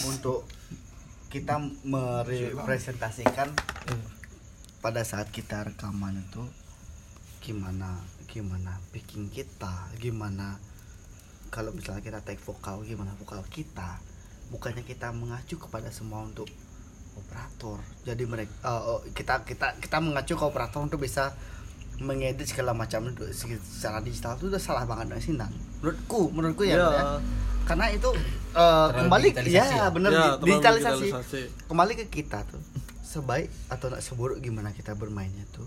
untuk 0.03 0.43
kita 1.29 1.59
merepresentasikan 1.85 3.55
pada 4.79 5.03
saat 5.03 5.31
kita 5.31 5.63
rekaman 5.65 6.19
itu 6.21 6.43
gimana 7.41 7.99
gimana 8.27 8.79
picking 8.91 9.27
kita 9.29 9.91
gimana 9.97 10.59
kalau 11.49 11.71
misalnya 11.71 12.03
kita 12.03 12.21
take 12.23 12.41
vokal 12.41 12.83
gimana 12.83 13.15
vokal 13.15 13.43
kita 13.47 14.03
bukannya 14.49 14.83
kita 14.83 15.11
mengacu 15.11 15.59
kepada 15.59 15.91
semua 15.91 16.23
untuk 16.23 16.47
operator 17.17 17.81
jadi 18.05 18.23
mereka 18.23 18.53
kita 19.11 19.43
kita 19.43 19.67
kita 19.81 19.97
mengacu 19.99 20.37
ke 20.37 20.45
operator 20.45 20.81
untuk 20.81 21.01
bisa 21.01 21.33
mengedit 21.97 22.45
segala 22.45 22.77
macam 22.77 23.09
itu 23.09 23.25
secara 23.33 24.05
digital 24.05 24.37
itu 24.37 24.53
udah 24.53 24.61
salah 24.61 24.85
banget 24.85 25.17
sih 25.19 25.33
Nan. 25.33 25.49
menurutku 25.81 26.29
menurutku 26.29 26.63
ya, 26.63 26.77
Ya. 26.77 26.89
ya. 26.93 27.05
karena 27.65 27.89
itu 27.89 28.13
eh, 28.53 28.89
kembali 28.93 29.29
ya 29.49 29.65
ya? 29.65 29.87
benar 29.89 30.11
Ya, 30.13 30.37
digitalisasi. 30.37 31.09
digitalisasi. 31.09 31.43
kembali 31.67 31.93
ke 31.97 32.07
kita 32.13 32.45
tuh 32.45 32.61
sebaik 33.01 33.49
atau 33.73 33.89
nak 33.89 34.05
seburuk 34.05 34.45
gimana 34.45 34.77
kita 34.77 34.93
bermainnya 34.93 35.49
tuh 35.51 35.65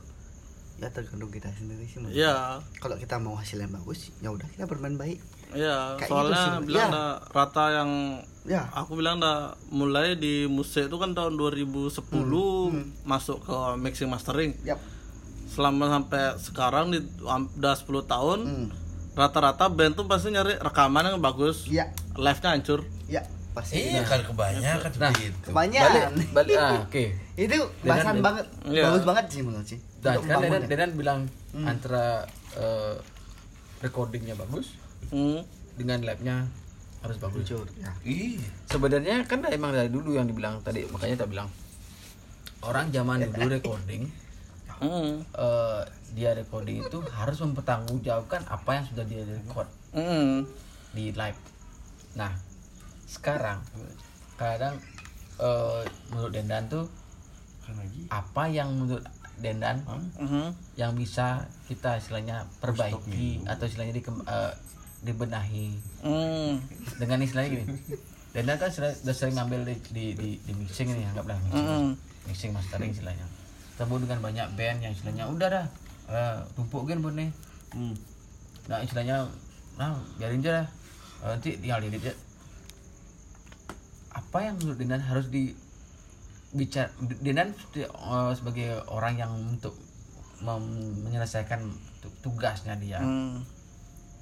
ya 0.77 0.87
tergantung 0.93 1.27
kita 1.27 1.49
sendiri 1.49 1.83
sih 1.83 1.97
Ya. 2.13 2.61
kalau 2.77 2.93
kita 2.95 3.17
mau 3.17 3.33
hasil 3.33 3.57
yang 3.57 3.73
bagus 3.73 4.13
ya 4.21 4.29
udah 4.29 4.45
kita 4.47 4.63
bermain 4.63 4.95
baik 4.95 5.17
Ya, 5.51 5.95
Kayak 5.95 5.99
gitu 5.99 6.09
soalnya 6.09 6.37
sih, 6.37 6.51
bilang 6.63 6.81
ya. 6.83 6.93
dah 6.93 7.11
rata 7.27 7.65
yang 7.73 7.91
ya 8.45 8.61
aku 8.71 8.91
bilang 8.95 9.17
dah 9.17 9.37
mulai 9.69 10.13
di 10.13 10.45
musik 10.45 10.85
itu 10.85 10.95
kan 10.95 11.11
tahun 11.11 11.35
2010 11.35 11.89
masuk 13.03 13.37
ke 13.41 13.55
mixing 13.75 14.07
mastering. 14.07 14.53
yap 14.61 14.77
Selama 15.47 15.89
sampai 15.89 16.37
sekarang 16.37 16.89
di 16.89 17.01
udah 17.19 17.73
10 17.75 17.83
tahun 18.05 18.39
Hmm. 18.41 18.67
rata-rata 19.11 19.67
band 19.67 19.93
tuh 19.93 20.05
pasti 20.05 20.29
nyari 20.29 20.55
rekaman 20.55 21.03
yang 21.07 21.19
bagus. 21.19 21.65
ya 21.65 21.89
Live-nya 22.13 22.49
hancur. 22.51 22.85
ya 23.05 23.25
pasti 23.49 23.81
Iya 23.83 24.05
kan 24.05 24.21
kebanyakan 24.23 24.91
Nah, 24.95 25.11
itu. 25.11 25.49
banyak 25.49 25.81
balik 25.81 26.29
balik 26.31 26.55
ah, 26.55 26.85
oke 26.85 27.03
itu 27.35 27.55
bahasan 27.81 28.21
banget 28.21 28.45
Iya. 28.63 28.85
bagus 28.87 29.03
banget 29.03 29.25
sih 29.27 29.41
menurut 29.41 29.65
sih 29.65 29.79
Dan 29.99 30.15
kan 30.15 30.21
Dedan, 30.21 30.29
membangunnya. 30.39 30.69
Dedan 30.69 30.91
bilang 30.93 31.19
antara 31.59 32.23
eh, 32.53 32.95
recordingnya 33.79 34.37
bagus 34.37 34.78
Hmm. 35.07 35.41
dengan 35.75 36.03
lab-nya 36.03 36.43
harus 36.99 37.15
bagus. 37.17 37.47
jujur 37.47 37.65
ya 37.79 37.91
Iya. 38.03 38.43
Sebenarnya 38.67 39.23
kan 39.23 39.39
emang 39.47 39.71
dari 39.71 39.87
dulu 39.87 40.13
yang 40.13 40.27
dibilang 40.27 40.59
tadi 40.59 40.83
makanya 40.85 41.23
tak 41.23 41.31
bilang 41.31 41.47
orang 42.59 42.91
zaman 42.91 43.23
dulu 43.23 43.47
recording 43.49 44.11
Hmm. 44.79 45.19
eh, 45.23 45.81
dia 46.13 46.31
recording 46.31 46.79
itu 46.79 46.99
harus 47.09 47.35
mempertanggungjawabkan 47.39 48.47
apa 48.47 48.69
yang 48.73 48.85
sudah 48.85 49.03
dia 49.03 49.23
record 49.23 49.67
Hmm. 49.91 50.47
di 50.91 51.11
live. 51.11 51.39
Nah 52.15 52.31
sekarang 53.03 53.59
kadang 54.35 54.79
eh, 55.35 55.81
menurut 56.09 56.31
Dendan 56.31 56.67
tuh 56.67 56.87
apa 58.09 58.43
yang 58.47 58.71
menurut 58.73 59.03
Dendan 59.35 59.83
Hmm. 60.15 60.51
yang 60.75 60.95
bisa 60.95 61.43
kita 61.67 61.95
istilahnya 61.95 62.43
perbaiki 62.59 63.43
atau 63.45 63.63
istilahnya 63.63 63.95
di, 63.95 64.03
dibenahi 65.01 65.75
Hmm. 65.99 66.59
dengan 66.95 67.19
istilahnya 67.19 67.49
gini 67.53 67.65
dan 68.29 68.45
kan 68.55 68.69
sudah, 68.69 68.91
sering 69.09 69.33
ngambil 69.33 69.65
di, 69.65 69.75
di, 69.89 70.05
di, 70.13 70.29
di 70.39 70.51
mixing 70.53 70.91
nih 70.91 71.07
anggaplah 71.07 71.39
mixing, 71.41 71.65
Mm. 71.65 71.91
mixing 72.25 72.51
mastering 72.51 72.91
istilahnya 72.91 73.25
ketemu 73.73 73.95
dengan 74.03 74.19
banyak 74.21 74.47
band 74.53 74.77
yang 74.81 74.91
istilahnya 74.91 75.25
udah 75.25 75.47
dah 75.49 75.65
uh, 76.07 76.37
tumpuk 76.53 76.85
kan 76.85 76.99
buat 76.99 77.13
nih 77.13 77.31
Hmm. 77.69 77.93
nah 78.65 78.79
istilahnya 78.79 79.25
nah 79.75 79.93
biarin 80.15 80.41
aja 80.41 80.53
dah 80.59 80.67
Eh, 81.19 81.27
nanti 81.27 81.51
tinggal 81.53 81.83
edit 81.83 81.99
ya 82.01 82.15
apa 84.09 84.37
yang 84.39 84.55
menurut 84.55 84.77
Denan 84.77 85.01
harus 85.01 85.27
di 85.27 85.51
bicara 86.49 86.87
Denan 87.19 87.51
eh, 87.75 87.87
sebagai 88.33 88.79
orang 88.87 89.15
yang 89.15 89.31
untuk 89.35 89.75
menyelesaikan 90.39 91.59
tu- 91.99 92.15
tugasnya 92.21 92.73
dia 92.75 92.99
Hmm. 92.99 93.43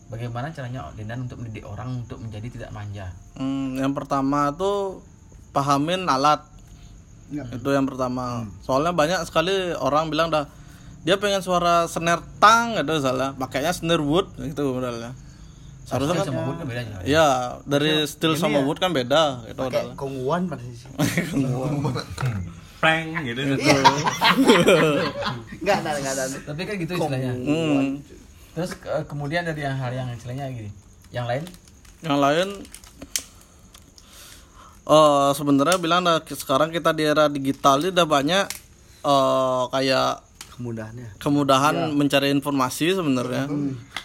Bagaimana 0.08 0.50
caranya 0.50 0.88
Denan 0.96 1.28
untuk 1.28 1.40
mendidik 1.40 1.64
orang 1.64 2.02
untuk 2.02 2.18
menjadi 2.18 2.48
tidak 2.48 2.72
manja 2.72 3.12
Hmm, 3.36 3.76
yang 3.76 3.92
pertama 3.92 4.50
tuh 4.52 5.04
pahamin 5.52 6.08
alat. 6.08 6.42
Ya. 7.28 7.44
Itu 7.50 7.70
yang 7.70 7.84
pertama. 7.84 8.48
Soalnya 8.64 8.96
banyak 8.96 9.20
sekali 9.24 9.76
orang 9.76 10.08
bilang 10.08 10.32
dah 10.32 10.48
dia 11.04 11.16
pengen 11.16 11.40
suara 11.40 11.86
snare 11.86 12.24
tang 12.40 12.76
gitu 12.76 12.98
salah, 12.98 13.36
pakainya 13.36 13.72
snare 13.72 14.02
wood 14.02 14.32
gitu 14.38 14.74
modalnya. 14.74 15.12
Seharusnya 15.84 16.20
kan 16.20 16.26
sama 16.28 16.42
wood 16.44 16.58
kan 16.58 16.68
beda 16.68 16.82
aja. 16.84 16.96
Ya, 17.04 17.28
dari 17.64 18.04
steel 18.04 18.36
sama 18.36 18.60
wood 18.60 18.76
kan 18.78 18.92
beda 18.92 19.44
gitu 19.46 19.60
pakai 19.60 19.88
modalnya. 19.88 19.96
kongguan 19.96 20.42
pada 20.48 20.64
sisi 20.64 20.88
prank 22.78 23.26
gitu 23.26 23.42
nggak 25.58 25.76
ada 25.82 25.90
nggak 25.98 26.14
ada 26.14 26.24
tapi 26.46 26.62
kan 26.62 26.76
gitu 26.78 26.94
istilahnya 26.94 27.32
Hmm. 27.34 27.98
Terus 28.58 28.74
ke- 28.74 29.06
kemudian 29.06 29.46
dari 29.46 29.62
yang 29.62 29.78
hal 29.78 29.94
yang 29.94 30.10
istilahnya 30.10 30.50
gini. 30.50 30.74
Yang 31.14 31.26
lain? 31.30 31.44
Yang 32.02 32.18
lain 32.18 32.50
eh 34.88 35.30
sebenarnya 35.36 35.78
bilang 35.78 36.02
dah 36.02 36.24
sekarang 36.24 36.72
kita 36.72 36.96
di 36.96 37.04
era 37.04 37.28
digital 37.28 37.78
ini 37.84 37.92
udah 37.94 38.08
banyak 38.08 38.46
eh 39.06 39.64
kayak 39.70 40.26
kemudahannya. 40.58 41.08
kemudahan 41.22 41.76
mencari 41.94 42.34
informasi 42.34 42.98
sebenarnya. 42.98 43.46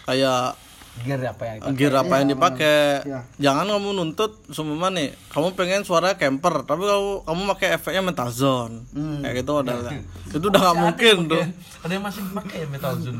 Kayak 0.05 0.53
gear 1.01 1.19
apa 1.25 1.43
yang 1.49 1.55
dipakai? 1.57 1.73
gear 1.73 1.95
apa 1.97 2.13
yang 2.21 2.27
dipakai? 2.29 2.77
Iya. 3.01 3.19
jangan 3.41 3.65
kamu 3.65 3.89
nuntut 3.97 4.31
semua 4.53 4.93
nih. 4.93 5.09
Kamu 5.33 5.57
pengen 5.57 5.81
suara 5.81 6.13
camper 6.13 6.61
tapi 6.69 6.85
kamu 6.85 7.25
kamu 7.25 7.41
pakai 7.57 7.67
efeknya 7.81 8.01
metal 8.05 8.29
zone. 8.29 8.85
Kayak 8.93 9.33
gitu 9.41 9.53
adalah 9.65 9.91
itu 10.29 10.45
udah 10.45 10.61
nggak 10.61 10.77
mungkin 10.77 11.15
tuh. 11.25 11.43
Ada 11.83 11.91
yang 11.97 12.03
masih 12.05 12.21
pakai 12.29 12.57
ya? 12.61 12.67
Metal 12.69 12.93
zone. 13.01 13.19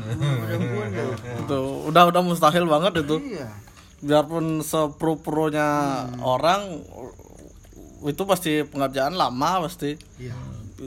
itu 1.44 1.60
udah 1.90 2.02
udah 2.14 2.22
mustahil 2.22 2.64
banget 2.70 3.02
itu. 3.02 3.16
Iya. 3.34 3.50
Biarpun 4.04 4.62
sepro 4.62 5.18
pronya 5.18 6.04
orang 6.22 6.84
itu 8.04 8.22
pasti 8.28 8.62
pengerjaan 8.62 9.18
lama 9.18 9.66
pasti. 9.66 9.98
Iya. 10.22 10.36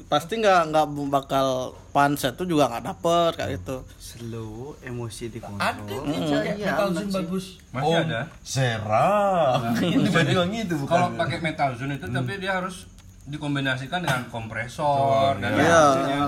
Pasti 0.07 0.39
nggak 0.39 0.61
nggak 0.71 0.85
bakal 1.11 1.73
panset 1.97 2.37
tuh 2.37 2.45
juga 2.45 2.69
nggak 2.69 2.85
dapet 2.85 3.31
kayak 3.33 3.51
gitu 3.57 3.81
slow 3.97 4.77
emosi 4.79 5.33
di 5.33 5.41
Ada 5.41 5.49
kontrol 5.73 6.01
nih 6.05 6.19
pakai 6.21 6.53
iya, 6.53 6.65
metal 6.69 6.87
zone 6.91 7.09
bagus. 7.09 7.45
Masih 7.69 7.85
Om 7.89 8.01
ada. 8.05 8.21
Serah. 8.41 9.53
Itu 9.81 10.09
bilang 10.13 10.49
gitu 10.51 10.73
bukan. 10.77 10.93
kalau 10.93 11.07
pakai 11.17 11.37
metal 11.41 11.69
zone 11.73 11.93
itu 11.97 12.05
tapi 12.05 12.31
dia 12.37 12.53
harus 12.55 12.85
dikombinasikan 13.25 13.99
dengan 13.99 14.23
kompresor 14.29 15.37
dan 15.37 15.51
Iya. 15.53 15.81
sebagainya. 15.91 16.25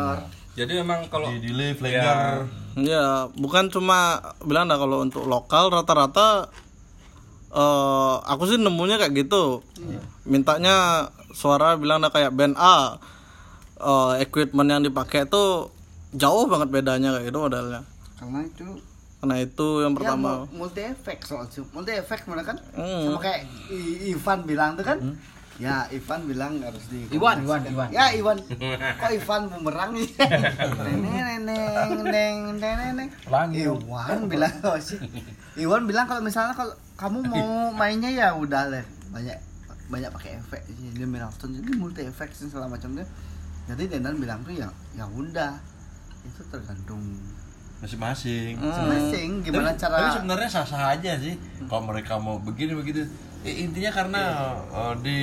jadi 0.52 0.72
memang 0.82 1.00
kalau 1.08 1.30
di 1.30 1.40
delay 1.40 1.72
flanger. 1.72 2.50
Ya, 2.76 3.30
bukan 3.34 3.70
cuma 3.70 4.20
bilang 4.42 4.66
dah 4.66 4.76
kalau 4.76 5.00
untuk 5.00 5.24
lokal 5.24 5.70
rata-rata 5.70 6.50
eh 7.50 8.16
aku 8.24 8.44
sih 8.46 8.58
nemunya 8.58 8.98
kayak 8.98 9.14
gitu. 9.18 9.62
Mintanya 10.26 11.08
suara 11.32 11.74
bilang 11.74 12.02
dah 12.02 12.10
kayak 12.10 12.34
band 12.34 12.54
A. 12.56 12.98
eh 13.80 14.14
equipment 14.20 14.68
yang 14.68 14.82
dipakai 14.82 15.24
tuh 15.26 15.72
jauh 16.12 16.46
banget 16.46 16.70
bedanya 16.70 17.14
kayak 17.14 17.26
gitu 17.26 17.40
modalnya. 17.40 17.82
karena 18.14 18.40
itu 18.42 18.68
Karena 19.18 19.36
itu 19.38 19.68
yang 19.80 19.92
ya 19.92 19.98
pertama. 19.98 20.32
multi 20.50 20.82
efek 20.82 21.18
soal 21.22 21.44
itu 21.44 21.64
multi 21.70 21.92
efek 21.94 22.24
mana 22.24 22.40
kan 22.42 22.56
Hmm. 22.72 23.04
sama 23.06 23.20
kayak 23.20 23.42
I- 23.68 24.12
Ivan 24.12 24.40
bilang 24.44 24.74
tuh 24.74 24.86
kan 24.86 25.00
Ya, 25.60 25.84
Ivan 25.90 26.24
bilang 26.24 26.56
harus 26.64 26.88
di 26.88 27.04
Iwan, 27.12 27.44
Iwan, 27.44 27.60
Iwan. 27.68 27.92
Ya, 27.92 28.16
Iwan. 28.16 28.40
Kok 28.96 29.12
Ivan 29.12 29.52
bumerang 29.52 29.92
nih? 29.92 30.08
Neneng, 30.80 31.44
neneng, 32.00 32.56
neneng. 32.56 33.10
Iwan 33.52 34.24
bilang 34.26 34.54
apa 34.56 34.80
sih? 34.80 34.96
Iwan 35.56 35.84
bilang 35.84 36.08
kalau 36.08 36.24
misalnya 36.24 36.56
kalau 36.56 36.72
kamu 36.96 37.20
mau 37.26 37.48
mainnya 37.72 38.08
ya 38.08 38.32
udah 38.32 38.68
lah 38.68 38.84
banyak 39.10 39.36
banyak 39.90 40.08
pakai 40.10 40.32
efek 40.38 40.62
dia 40.94 41.04
Milestone 41.04 41.58
jadi 41.58 41.70
multi 41.76 42.02
efek 42.04 42.32
sih 42.32 42.48
segala 42.48 42.70
macamnya 42.70 43.04
jadi 43.70 43.84
Dendan 43.86 44.18
bilang 44.18 44.42
tuh 44.42 44.58
ya 44.58 44.66
ya 44.98 45.06
udah. 45.06 45.62
Itu 46.26 46.42
tergantung 46.50 47.00
masing-masing. 47.80 48.58
Masing-masing 48.58 49.30
gimana 49.46 49.72
tapi, 49.72 49.82
cara 49.86 49.96
tapi 50.02 50.10
sebenarnya 50.18 50.50
sah-sah 50.50 50.84
aja 50.98 51.12
sih. 51.22 51.38
Kalau 51.70 51.86
mereka 51.86 52.18
mau 52.18 52.42
begini 52.42 52.74
begitu. 52.74 53.06
Eh, 53.46 53.64
intinya 53.64 53.92
karena 53.94 54.22
eh, 54.74 54.94
di 55.06 55.20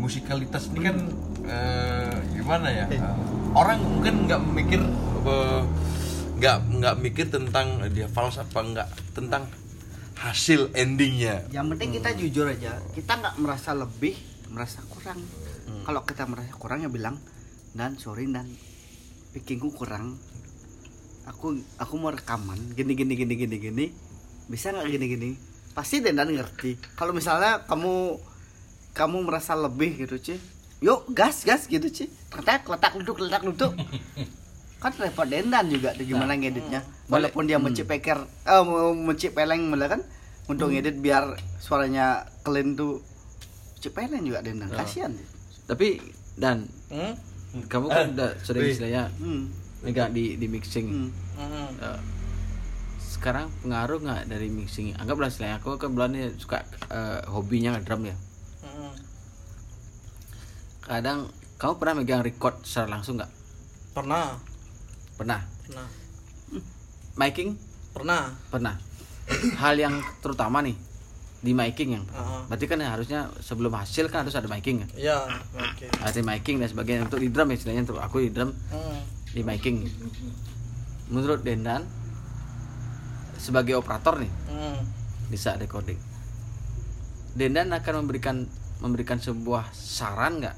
musikalitas 0.00 0.72
ini 0.72 0.80
kan 0.82 0.96
eh, 1.46 2.16
gimana 2.32 2.68
ya? 2.72 2.84
Eh, 2.90 3.00
orang 3.52 3.78
mungkin 3.84 4.24
nggak 4.26 4.40
mikir 4.50 4.80
eh, 5.28 5.62
nggak 6.40 6.56
nggak 6.80 6.94
mikir 6.98 7.26
tentang 7.30 7.84
dia 7.92 8.08
fals 8.10 8.40
apa 8.40 8.58
nggak 8.58 8.88
tentang 9.12 9.46
hasil 10.16 10.72
endingnya. 10.74 11.44
Yang 11.52 11.76
penting 11.76 11.90
kita 12.00 12.10
jujur 12.18 12.46
aja. 12.48 12.80
Kita 12.96 13.12
nggak 13.20 13.34
merasa 13.38 13.76
lebih 13.76 14.16
merasa 14.50 14.80
kurang 14.90 15.20
kalau 15.84 16.00
kita 16.04 16.24
merasa 16.24 16.52
kurang 16.56 16.84
ya 16.84 16.90
bilang 16.92 17.20
dan 17.74 17.98
sorry 17.98 18.30
dan. 18.30 18.48
Pickingku 19.34 19.74
kurang. 19.74 20.14
Aku 21.26 21.58
aku 21.76 21.94
mau 21.98 22.14
rekaman. 22.14 22.56
Gini 22.78 22.94
gini 22.94 23.18
gini 23.18 23.34
gini 23.34 23.56
gini. 23.58 23.86
Bisa 24.46 24.70
nggak 24.70 24.88
gini 24.88 25.06
gini? 25.10 25.30
Pasti 25.74 25.98
Dendan 25.98 26.30
ngerti. 26.30 26.78
Kalau 26.94 27.10
misalnya 27.10 27.66
kamu 27.66 28.16
kamu 28.94 29.26
merasa 29.26 29.58
lebih 29.58 30.06
gitu 30.06 30.22
Ci 30.22 30.36
yuk 30.78 31.10
gas 31.10 31.42
gas 31.42 31.66
gitu 31.66 31.90
Ci. 31.90 32.06
Letak 32.30 32.68
letak 32.70 32.94
duduk 33.02 33.18
letak 33.26 33.42
duduk. 33.42 33.74
Kan 34.82 34.92
repot 35.00 35.26
Dendan 35.26 35.66
juga 35.66 35.96
tuh 35.98 36.06
gimana 36.06 36.38
ngeditnya. 36.38 36.86
Walaupun 37.10 37.50
dia 37.50 37.58
mencip 37.58 37.90
peker 37.90 38.22
eh 38.22 38.62
mencip 38.94 39.34
peleng 39.34 39.66
malah 39.66 39.98
kan? 39.98 40.00
Untuk 40.46 40.70
ngedit 40.70 41.00
biar 41.00 41.40
suaranya 41.58 42.28
clean 42.46 42.78
tuh. 42.78 43.02
Cip 43.82 43.96
peleng 43.98 44.22
juga 44.22 44.44
Dendan 44.44 44.70
kasihan 44.70 45.10
sih 45.10 45.33
Tapi 45.64 46.00
dan 46.36 46.68
Hmm? 46.94 47.14
kamu 47.70 47.86
kan 47.86 48.06
udah 48.14 48.30
sering 48.42 48.70
istilahnya 48.70 49.10
hmm. 49.18 49.42
megang 49.86 50.10
di 50.10 50.34
di 50.38 50.46
mixing. 50.50 51.10
Hmm. 51.38 51.74
Eh, 51.78 52.00
sekarang 52.98 53.46
pengaruh 53.62 54.02
nggak 54.02 54.26
dari 54.26 54.50
mixing? 54.50 54.94
Anggaplah 54.98 55.30
istilahnya 55.30 55.62
aku 55.62 55.78
kan 55.78 55.94
bulan 55.94 56.14
suka 56.38 56.66
eh, 56.90 57.22
hobinya 57.30 57.78
drum 57.82 58.10
ya. 58.10 58.16
Hmm. 58.62 58.94
Kadang 60.82 61.30
kamu 61.58 61.72
pernah 61.78 61.94
megang 62.02 62.22
record 62.26 62.62
secara 62.66 62.98
langsung 62.98 63.16
nggak? 63.18 63.30
Pernah, 63.94 64.34
Pernah. 65.14 65.40
pernah, 65.70 65.86
Miking? 67.14 67.54
pernah. 67.94 68.34
Pernah. 68.50 68.74
Hal 69.62 69.78
yang 69.78 70.02
terutama 70.18 70.58
nih 70.58 70.74
di 71.44 71.52
miking 71.52 71.90
yang 71.92 72.04
Heeh. 72.08 72.40
berarti 72.48 72.64
kan 72.64 72.80
harusnya 72.80 73.28
sebelum 73.38 73.68
hasil 73.70 74.08
kan 74.08 74.24
harus 74.24 74.32
ada 74.32 74.48
miking 74.48 74.80
kan 74.80 74.88
Ya, 74.96 75.20
oke. 75.52 75.86
ada 75.92 76.20
miking 76.24 76.56
dan 76.56 76.72
sebagainya 76.72 77.04
untuk 77.04 77.20
di 77.20 77.28
drum 77.28 77.52
ya 77.52 77.54
istilahnya 77.54 77.84
untuk 77.84 78.00
aku 78.00 78.16
di 78.18 78.30
drum 78.32 78.56
Hmm. 78.72 79.00
di 79.28 79.44
miking 79.44 79.84
menurut 81.06 81.44
Dendan 81.44 81.84
sebagai 83.36 83.76
operator 83.76 84.16
nih 84.16 84.32
Hmm. 84.48 84.80
di 85.28 85.36
saat 85.36 85.60
recording 85.60 86.00
Dendan 87.34 87.68
akan 87.70 88.06
memberikan 88.06 88.48
memberikan 88.80 89.20
sebuah 89.20 89.68
saran 89.70 90.40
nggak 90.40 90.56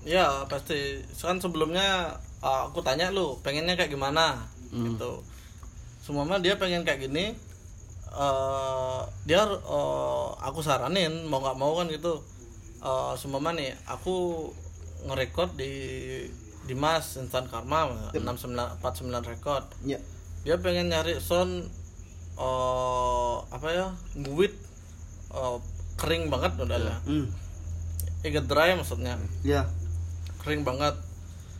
Ya 0.00 0.48
pasti. 0.48 1.04
Kan 1.12 1.36
sebelumnya 1.36 2.16
uh, 2.40 2.72
aku 2.72 2.80
tanya 2.80 3.12
lu 3.12 3.36
pengennya 3.44 3.76
kayak 3.76 3.92
gimana 3.92 4.48
Hmm. 4.72 4.96
gitu. 4.96 5.20
Semua 6.00 6.24
dia 6.40 6.56
pengen 6.56 6.88
kayak 6.88 7.04
gini. 7.04 7.36
Eh 8.10 9.00
dia 9.26 9.42
eh, 9.46 10.28
aku 10.42 10.58
saranin 10.64 11.26
mau 11.30 11.38
nggak 11.42 11.58
mau 11.58 11.78
kan 11.78 11.86
gitu. 11.90 12.22
Uh, 12.80 13.12
semua 13.12 13.52
nih 13.52 13.76
aku 13.84 14.48
ngerekord 15.04 15.52
di 15.52 15.72
Dimas 16.64 17.20
Instan 17.20 17.44
Karma 17.44 17.92
6949 18.16 19.30
record. 19.36 19.64
ya 19.84 20.00
Dia 20.48 20.56
pengen 20.56 20.88
nyari 20.88 21.20
sound 21.20 21.68
eh 22.40 23.36
apa 23.52 23.68
ya? 23.68 23.86
Nguit 24.16 24.54
eh, 25.36 25.56
kering 26.00 26.32
banget 26.32 26.56
udah 26.56 26.78
lah. 26.80 26.98
hmm. 27.04 27.28
Eget 28.24 28.48
dry 28.48 28.72
maksudnya 28.76 29.16
ya 29.44 29.64
kering 30.40 30.64
banget 30.64 30.96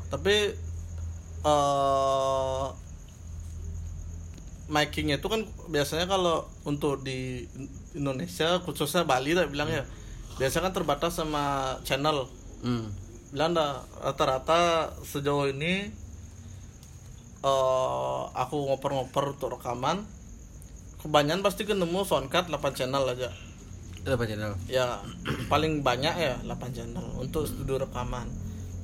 tapi 0.09 0.57
eh 1.41 2.67
makingnya 4.71 5.19
itu 5.19 5.27
kan 5.27 5.43
biasanya 5.67 6.07
kalau 6.07 6.47
untuk 6.63 7.03
di 7.03 7.43
Indonesia 7.93 8.63
khususnya 8.63 9.03
Bali 9.03 9.35
tak 9.35 9.51
bilang 9.51 9.67
ya 9.67 9.83
biasanya 10.39 10.71
kan 10.71 10.75
terbatas 10.81 11.19
sama 11.19 11.77
channel. 11.83 12.31
Hmm. 12.63 12.89
bilang 13.31 13.55
dah 13.55 13.87
rata-rata 14.03 14.91
sejauh 15.07 15.55
ini 15.55 15.91
eh 17.41 18.23
aku 18.35 18.57
ngoper-ngoper 18.69 19.39
untuk 19.39 19.55
rekaman 19.55 20.03
kebanyakan 21.01 21.41
pasti 21.41 21.65
ketemu 21.65 22.05
soundcard 22.05 22.51
8 22.51 22.79
channel 22.79 23.05
aja. 23.07 23.31
Apa 24.07 24.25
channel. 24.27 24.55
Ya 24.71 25.03
paling 25.53 25.83
banyak 25.83 26.15
ya 26.15 26.35
8 26.47 26.77
channel 26.77 27.07
untuk 27.19 27.47
studio 27.47 27.83
rekaman. 27.83 28.27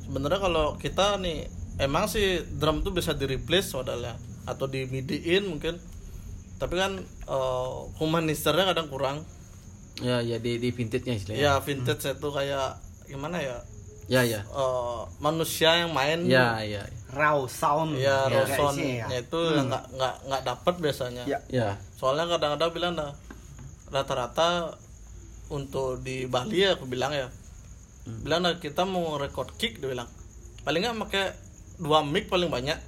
Sebenarnya 0.06 0.40
kalau 0.40 0.78
kita 0.78 1.18
nih 1.18 1.50
emang 1.78 2.06
sih 2.10 2.42
drum 2.56 2.80
tuh 2.86 2.94
bisa 2.94 3.12
di 3.12 3.26
replace 3.26 3.74
modalnya 3.74 4.16
atau 4.46 4.70
di 4.70 4.86
midiin 4.86 5.44
mungkin. 5.50 5.76
Tapi 6.56 6.74
kan 6.78 7.02
eh, 7.04 7.76
humanisternya 8.00 8.72
kadang 8.72 8.88
kurang. 8.88 9.26
Ya 10.00 10.20
ya 10.20 10.40
di 10.40 10.56
di 10.56 10.70
vintage 10.72 11.04
nya 11.04 11.14
istilahnya. 11.18 11.42
Ya 11.42 11.52
vintage 11.60 12.06
itu 12.06 12.28
kayak 12.32 12.80
gimana 13.10 13.42
ya? 13.42 13.58
Ya 14.06 14.22
ya. 14.22 14.40
Eh, 14.46 15.00
manusia 15.18 15.84
yang 15.84 15.92
main 15.92 16.24
ya 16.24 16.62
ya. 16.62 16.86
Raw 17.12 17.44
sound. 17.50 17.98
Ya 17.98 18.30
kayak 18.30 18.56
roson 18.56 18.74
sih, 18.78 19.02
ya. 19.02 19.06
itu 19.10 19.40
yang 19.52 19.68
nggak 19.68 19.84
nggak 19.98 20.14
nggak 20.30 20.42
dapet 20.46 20.74
biasanya. 20.80 21.24
Ya. 21.26 21.38
ya. 21.50 21.68
Soalnya 21.98 22.30
kadang-kadang 22.38 22.70
bilang 22.72 22.92
dah 22.94 23.12
rata-rata 23.90 24.74
untuk 25.46 26.02
di 26.02 26.26
Bali 26.26 26.64
ya 26.64 26.78
aku 26.78 26.86
bilang 26.86 27.12
ya. 27.12 27.28
Bilang 28.06 28.46
dah 28.46 28.56
kita 28.62 28.86
mau 28.86 29.18
record 29.18 29.50
kick 29.58 29.82
dia 29.82 29.90
bilang. 29.90 30.08
Paling 30.62 30.80
nggak 30.82 30.96
pakai 31.06 31.26
dua 31.76 32.00
mic 32.00 32.32
paling 32.32 32.48
banyak 32.48 32.78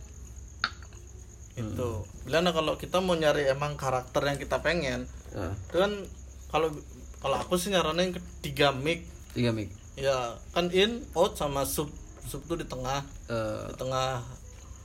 itu 1.59 1.90
bilang 2.22 2.46
dah 2.46 2.54
kalau 2.54 2.78
kita 2.78 3.02
mau 3.02 3.18
nyari 3.18 3.50
emang 3.50 3.74
karakter 3.74 4.22
yang 4.24 4.38
kita 4.38 4.62
pengen? 4.62 5.11
Itu 5.68 5.76
kan 5.82 5.92
kalau 6.48 6.68
kalau 7.18 7.36
aku 7.36 7.59
sih 7.59 7.74
nyaranin 7.74 8.14
ke 8.14 8.20
tiga 8.40 8.70
mic. 8.70 9.02
Tiga 9.34 9.50
mic. 9.50 9.74
Ya 9.98 10.38
kan 10.54 10.70
in 10.70 11.02
out 11.18 11.34
sama 11.34 11.66
sub 11.66 11.90
sub 12.24 12.46
tuh 12.46 12.56
di 12.61 12.66
tengah. 12.66 13.02
Eh, 13.28 13.62
di 13.72 13.74
tengah 13.76 14.22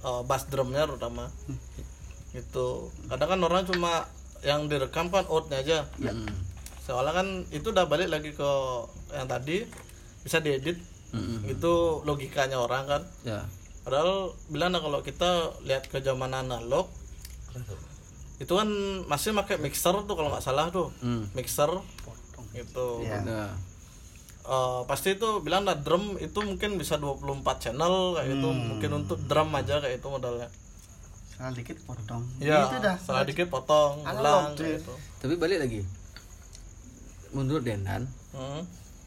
uh, 0.03 0.21
bass 0.25 0.49
drumnya 0.49 0.89
terutama. 0.89 1.29
Gitu. 2.33 2.89
Kadang 3.07 3.29
kan 3.37 3.39
orang 3.45 3.63
cuma 3.69 4.09
yang 4.41 4.65
direkam 4.67 5.13
kan 5.13 5.23
outnya 5.29 5.61
aja. 5.61 5.79
Mm, 6.01 6.27
soalnya 6.83 7.13
kan 7.15 7.27
itu 7.53 7.71
udah 7.71 7.87
balik 7.87 8.11
lagi 8.11 8.33
ke 8.33 8.51
yang 9.13 9.29
tadi 9.29 9.63
bisa 10.25 10.41
diedit. 10.41 10.81
Mm, 11.13 11.53
itu 11.53 12.01
logikanya 12.03 12.57
orang 12.57 12.89
kan. 12.89 13.01
Ya 13.23 13.45
padahal 13.83 14.31
bilang 14.47 14.73
kalau 14.73 14.99
kita 14.99 15.53
lihat 15.63 15.91
ke 15.91 15.99
zaman 15.99 16.31
analog 16.31 16.87
itu 18.39 18.49
kan 18.49 18.67
masih 19.05 19.31
pakai 19.31 19.61
mixer 19.61 19.93
tuh 20.03 20.15
kalau 20.17 20.33
nggak 20.33 20.43
salah 20.43 20.67
tuh. 20.73 20.89
Hmm. 20.99 21.29
mixer 21.31 21.69
gitu. 22.53 22.87
Ya. 23.05 23.21
ya 23.23 23.47
Eh, 24.43 24.81
pasti 24.91 25.15
itu 25.15 25.39
bilang 25.39 25.63
lah 25.63 25.79
drum 25.79 26.19
itu 26.19 26.35
mungkin 26.43 26.75
bisa 26.75 26.99
24 26.99 27.63
channel 27.63 28.19
kayak 28.19 28.27
gitu. 28.27 28.49
Mungkin 28.51 28.91
untuk 28.91 29.19
drum 29.23 29.47
aja 29.55 29.79
kayak 29.79 30.03
itu 30.03 30.07
modalnya. 30.11 30.51
Salah 31.31 31.55
dikit 31.55 31.79
potong. 31.87 32.23
Ya 32.43 32.67
itu 32.67 32.77
dah. 32.83 32.99
salah 32.99 33.23
dikit 33.23 33.47
potong 33.47 34.03
ulang 34.03 34.51
gitu. 34.59 34.91
Tapi 35.23 35.39
balik 35.39 35.63
lagi. 35.63 35.81
Menurut 37.31 37.63
Dendan 37.63 38.03
Hmm. 38.35 38.65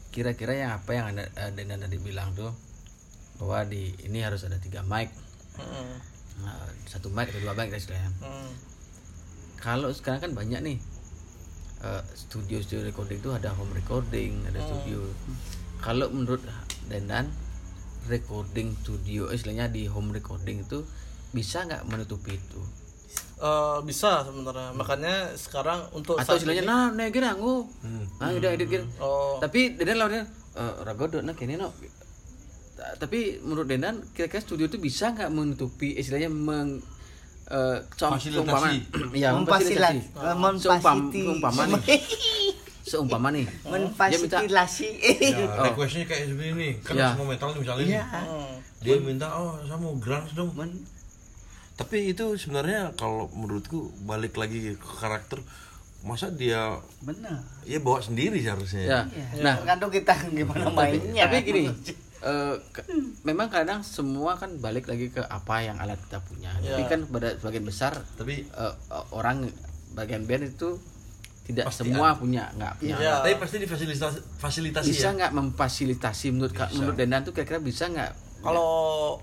kira-kira 0.09 0.55
yang 0.55 0.71
apa 0.73 0.89
yang 0.95 1.05
anda 1.13 1.29
eh, 1.35 1.51
Dendan 1.53 1.85
tadi 1.85 1.99
bilang 2.01 2.33
tuh 2.33 2.49
bahwa 3.37 3.63
di 3.63 3.93
ini 4.01 4.19
harus 4.19 4.41
ada 4.41 4.57
tiga 4.57 4.81
mic. 4.81 5.09
Hmm. 5.55 5.97
Nah, 6.37 6.53
satu 6.85 7.09
mic 7.09 7.27
atau 7.27 7.41
dua 7.41 7.53
mic 7.53 7.67
dan 7.67 7.77
istilahnya 7.77 8.11
Hmm. 8.19 8.51
kalau 9.57 9.89
sekarang 9.89 10.21
kan 10.21 10.31
banyak 10.33 10.61
nih 10.63 10.77
eh, 11.79 12.01
studio-studio 12.11 12.81
recording 12.83 13.17
itu 13.17 13.29
ada 13.29 13.49
home 13.51 13.69
recording 13.71 14.41
ada 14.43 14.57
studio. 14.59 15.01
Kalau 15.77 16.09
menurut 16.09 16.41
Dendan 16.85 17.29
recording 18.05 18.73
studio 18.77 19.29
istilahnya 19.29 19.67
di 19.67 19.85
home 19.85 20.09
recording 20.09 20.61
itu 20.61 20.81
bisa 21.29 21.61
nggak 21.63 21.85
menutupi 21.85 22.33
itu? 22.33 22.61
Eh, 23.37 23.79
bisa 23.83 24.21
sebenarnya. 24.23 24.73
Makanya 24.73 25.15
sekarang 25.33 25.85
untuk 25.91 26.17
atau 26.17 26.33
istilahnya 26.33 26.63
ini- 26.63 26.69
nah 26.69 26.89
nih 26.91 27.09
gini 27.11 27.27
aku. 27.27 27.53
Nah 28.15 28.27
udah 28.31 28.49
edit 28.51 28.67
gini 28.67 28.85
oh. 28.97 29.37
Tapi 29.37 29.73
Dendan 29.73 29.97
lawannya 29.99 30.23
eh 30.55 30.73
ragodo 30.81 31.17
nah 31.19 31.33
kini 31.33 31.53
no 31.53 31.69
tapi 32.95 33.19
menurut 33.39 33.65
Dendan 33.65 33.99
kira-kira 34.11 34.37
studio 34.37 34.65
itu 34.65 34.77
bisa 34.77 35.09
nggak 35.09 35.27
menutupi 35.27 35.93
istilahnya 35.93 36.27
meng 36.27 36.77
eh, 37.47 37.77
com- 37.91 38.13
Fasilitasi. 38.13 38.37
seumpama 38.37 38.67
ya 39.15 39.29
Memfasilitasi. 39.33 39.99
memfasilitasi 40.13 41.19
seumpama 41.19 41.63
nih 41.67 41.81
seumpama 42.87 43.27
nih 43.29 43.45
Menfasilitasi. 43.65 44.89
Ya, 45.19 45.45
requestnya 45.61 46.05
kayak 46.05 46.23
seperti 46.27 46.49
ini 46.49 46.69
kan 46.79 46.93
Ya. 46.93 47.07
semua 47.11 47.27
metal 47.29 47.49
misalnya. 47.51 47.85
Iya. 47.85 48.03
Hmm. 48.07 48.55
dia 48.77 48.95
minta 48.97 49.27
oh 49.31 49.57
saya 49.59 49.75
mau 49.75 49.97
grunge 49.97 50.31
dong 50.31 50.53
tapi 51.73 52.09
itu 52.09 52.25
sebenarnya 52.35 52.93
kalau 52.93 53.29
menurutku 53.31 53.89
balik 54.03 54.33
lagi 54.33 54.73
ke 54.73 54.89
karakter 54.95 55.41
masa 55.99 56.29
dia 56.29 56.77
Benar. 56.99 57.41
ya 57.63 57.77
bawa 57.77 57.99
sendiri 57.99 58.37
seharusnya 58.37 58.81
ya 58.81 58.99
Nah, 59.37 59.57
tergantung 59.57 59.89
kita 59.91 60.13
gimana 60.29 60.69
mainnya. 60.69 61.25
tapi 61.25 61.41
gini 61.43 61.63
eh, 62.27 62.55
ke- 62.69 62.87
memang 63.23 63.47
kadang 63.47 63.79
semua 63.81 64.35
kan 64.35 64.51
balik 64.57 64.85
lagi 64.85 65.07
ke 65.07 65.21
apa 65.21 65.61
yang 65.61 65.77
alat 65.77 65.95
kita 65.97 66.19
punya. 66.21 66.51
Tapi 66.53 66.77
Ya. 66.77 66.87
kan 66.87 66.99
pada 67.05 67.31
sebagian 67.33 67.63
besar 67.63 67.95
tapi 68.13 68.43
eh, 68.43 68.73
orang 69.11 69.47
bagian 69.93 70.23
band 70.23 70.51
itu 70.51 70.75
tidak 71.43 71.65
Pasti 71.65 71.87
semua 71.87 72.11
punya 72.13 72.51
nggak 72.51 72.73
punya. 72.77 72.95
Iya. 72.97 73.13
tapi 73.17 73.33
pasti 73.37 73.57
difasilitasi 73.57 74.19
fasilitasi 74.35 74.87
bisa 74.89 75.07
ya. 75.07 75.15
nggak 75.15 75.31
memfasilitasi 75.33 76.25
menurut 76.29 76.51
Kak- 76.51 76.67
Bisa. 76.67 76.77
menurut 76.77 76.95
Dendan 76.97 77.21
tuh 77.23 77.31
kira-kira 77.31 77.59
bisa 77.59 77.87
nggak? 77.87 78.11
Kalau 78.37 78.69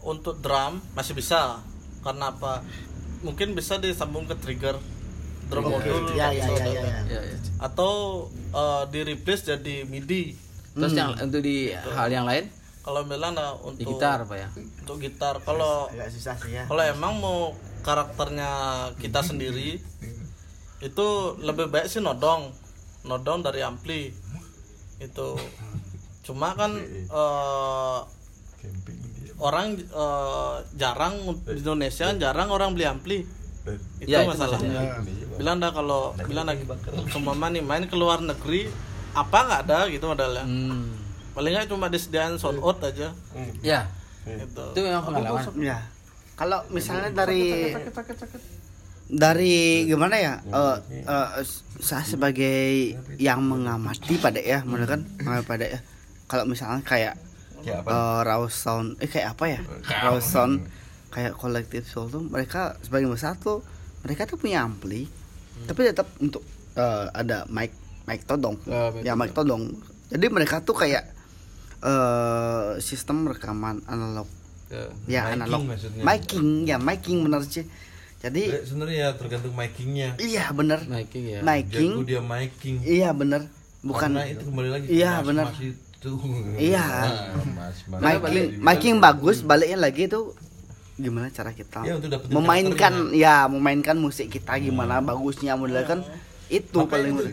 untuk 0.03 0.41
drum 0.41 0.81
masih 0.93 1.13
bisa. 1.13 1.61
Karena 2.01 2.29
apa? 2.31 2.65
Mungkin 3.21 3.53
bisa 3.53 3.77
disambung 3.77 4.25
ke 4.25 4.35
trigger. 4.35 4.77
Drum 5.45 5.69
modul 5.69 6.09
Ya, 6.13 6.29
ya, 6.31 6.41
atau- 6.43 6.57
ya, 6.57 6.65
ya, 6.65 6.81
ya. 6.81 7.01
ya, 7.07 7.21
ya. 7.23 7.37
atau 7.61 7.93
eh, 8.51 8.83
di 8.89 9.01
replace 9.03 9.43
jadi 9.47 9.85
MIDI. 9.85 10.25
Terus 10.73 10.93
yang 10.93 11.13
untuk 11.15 11.39
di 11.39 11.71
hal 11.71 12.09
yang 12.09 12.25
lain 12.25 12.49
kalau 12.85 13.01
nah, 13.33 13.57
di 13.73 13.83
untuk 13.83 13.97
gitar 13.97 14.29
apa 14.29 14.35
ya? 14.37 14.49
untuk 14.55 14.97
gitar 15.01 15.41
kalau 15.41 15.89
Agak 15.89 16.13
susah 16.13 16.37
sih 16.37 16.53
ya. 16.53 16.69
kalau 16.69 16.85
emang 16.85 17.17
mau 17.17 17.57
karakternya 17.81 18.51
kita 19.01 19.25
sendiri 19.25 19.81
itu 20.85 21.07
lebih 21.41 21.73
baik 21.73 21.89
sih 21.89 22.05
nodong. 22.05 22.53
Nodong 23.09 23.41
dari 23.41 23.65
ampli. 23.65 24.13
Itu. 25.01 25.33
Cuma 26.21 26.53
kan 26.53 26.77
eh, 26.77 27.99
orang 29.41 29.81
eh, 29.81 30.57
jarang 30.77 31.41
di 31.49 31.61
Indonesia 31.61 32.13
jarang 32.21 32.53
orang 32.53 32.77
beli 32.77 32.85
ampli. 32.85 33.19
Itu 33.97 34.13
Ya, 34.13 34.29
masalahnya. 34.29 35.01
bilang 35.41 35.57
dah 35.57 35.73
kalau 35.73 36.13
bilang 36.29 36.45
dah 36.45 36.57
semua 37.09 37.33
nih 37.49 37.65
main 37.65 37.89
ke 37.89 37.97
luar 37.97 38.21
negeri 38.21 38.69
apa 39.17 39.39
nggak 39.41 39.61
ada? 39.65 39.79
Gitu 39.89 40.05
modalnya. 40.05 40.45
Hmm. 40.45 41.04
Paling 41.35 41.53
nggak 41.53 41.67
cuma 41.69 41.91
disediain 41.91 42.39
sound 42.39 42.63
out 42.63 42.79
aja. 42.81 43.11
Ya. 43.61 43.91
Gitu. 44.25 44.65
Itu 44.73 44.81
memang 44.81 45.05
pengalaman. 45.05 45.43
Ya. 45.61 45.83
Kalau 46.35 46.67
misalnya 46.71 47.11
dari 47.15 47.75
dari 49.05 49.85
gimana 49.87 50.17
ya? 50.17 50.35
eh 50.49 50.77
eh, 51.05 51.29
saya 51.79 52.03
sebagai 52.07 52.97
yang 53.21 53.45
mengamati 53.45 54.17
pada 54.17 54.41
ya, 54.41 54.65
menurut 54.65 54.89
kan 54.89 55.03
mengamati 55.21 55.47
pada 55.47 55.67
ya. 55.69 55.81
Kalau 56.27 56.49
misalnya 56.49 56.81
kayak 56.83 57.15
ya 57.65 57.81
eh 57.81 58.21
raw 58.25 58.43
sound 58.49 58.99
eh 58.99 59.11
kayak 59.11 59.37
apa 59.39 59.45
ya? 59.47 59.61
Raw 60.09 60.19
sound 60.19 60.65
kayak 61.15 61.39
kolektif 61.39 61.87
soul 61.87 62.11
tuh 62.11 62.27
mereka 62.27 62.75
sebagian 62.83 63.15
besar 63.15 63.39
tuh 63.39 63.63
mereka 64.03 64.27
tuh 64.27 64.41
punya 64.41 64.67
ampli. 64.67 65.07
Tapi 65.69 65.81
tetap 65.87 66.11
untuk 66.19 66.43
eh, 66.75 67.07
ada 67.15 67.47
mic 67.47 67.71
mic 68.11 68.27
todong. 68.27 68.59
Mic 68.67 69.07
ya 69.07 69.15
mic 69.15 69.31
todong. 69.31 69.71
Jadi 70.11 70.27
mereka 70.33 70.59
tuh 70.65 70.75
kayak 70.75 71.14
eh 71.85 72.81
sistem 72.81 73.29
rekaman 73.29 73.85
analog. 73.85 74.25
Ya 75.07 75.29
Miking 75.29 75.35
analog. 75.39 75.61
maksudnya. 75.69 76.03
miking 76.03 76.49
ya 76.65 76.77
miking 76.81 77.19
bener 77.23 77.41
sih. 77.45 77.65
Jadi 78.19 78.43
sebenarnya 78.65 78.97
ya 78.97 79.09
tergantung 79.21 79.53
micingnya 79.53 80.09
iya 80.17 80.49
bener. 80.51 80.81
Miking 80.89 81.25
ya. 81.29 81.41
Miking. 81.45 81.93
Jago 81.95 82.09
dia 82.09 82.23
miking. 82.25 82.77
Iya 82.81 83.11
bener. 83.13 83.43
Bukan 83.85 84.17
Karena 84.17 84.25
itu 84.25 84.45
kembali 84.49 84.69
lagi 84.73 84.87
Iya, 84.89 85.13
benar. 85.21 85.47
itu. 85.53 86.11
Iya. 86.57 86.85
Nah, 87.85 88.17
miking 88.17 88.61
miking 88.61 88.97
bagus 88.97 89.45
baliknya 89.45 89.77
lagi 89.79 90.09
tuh 90.09 90.33
gimana 90.95 91.27
cara 91.29 91.51
kita 91.51 91.83
Ya, 91.83 91.99
memainkan 92.31 93.11
ya 93.13 93.45
memainkan 93.45 93.99
musik 93.99 94.31
kita 94.31 94.57
gimana 94.57 95.03
bagusnya 95.03 95.59
model 95.59 95.83
kan 95.83 96.01
itu 96.47 96.71
Makanya 96.77 96.89
paling 96.89 97.15
itu, 97.19 97.25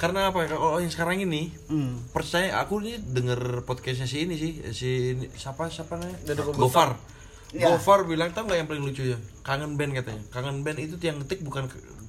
karena 0.00 0.32
apa 0.32 0.42
ya? 0.42 0.56
Kalau 0.56 0.80
yang 0.80 0.88
sekarang 0.88 1.20
ini 1.20 1.52
Hmm. 1.68 2.00
percaya 2.08 2.56
aku 2.56 2.80
nih 2.80 2.96
denger 2.96 3.62
podcastnya 3.62 4.08
si 4.08 4.24
ini 4.24 4.34
sih 4.34 4.52
si 4.72 4.88
ini- 5.12 5.28
siapa 5.30 5.68
siapa 5.68 6.00
namanya? 6.00 6.16
Gofar. 6.56 6.96
Ya. 7.52 7.68
Gofar 7.68 8.08
bilang 8.08 8.32
tau 8.32 8.48
nggak 8.48 8.56
yang 8.56 8.68
paling 8.68 8.80
lucu 8.80 9.04
ya? 9.04 9.18
Kangen 9.44 9.76
band 9.76 9.92
katanya. 9.92 10.22
Kangen 10.32 10.64
band 10.64 10.80
itu 10.80 10.96
yang 10.98 11.20
ngetik 11.20 11.44
bukan 11.44 11.68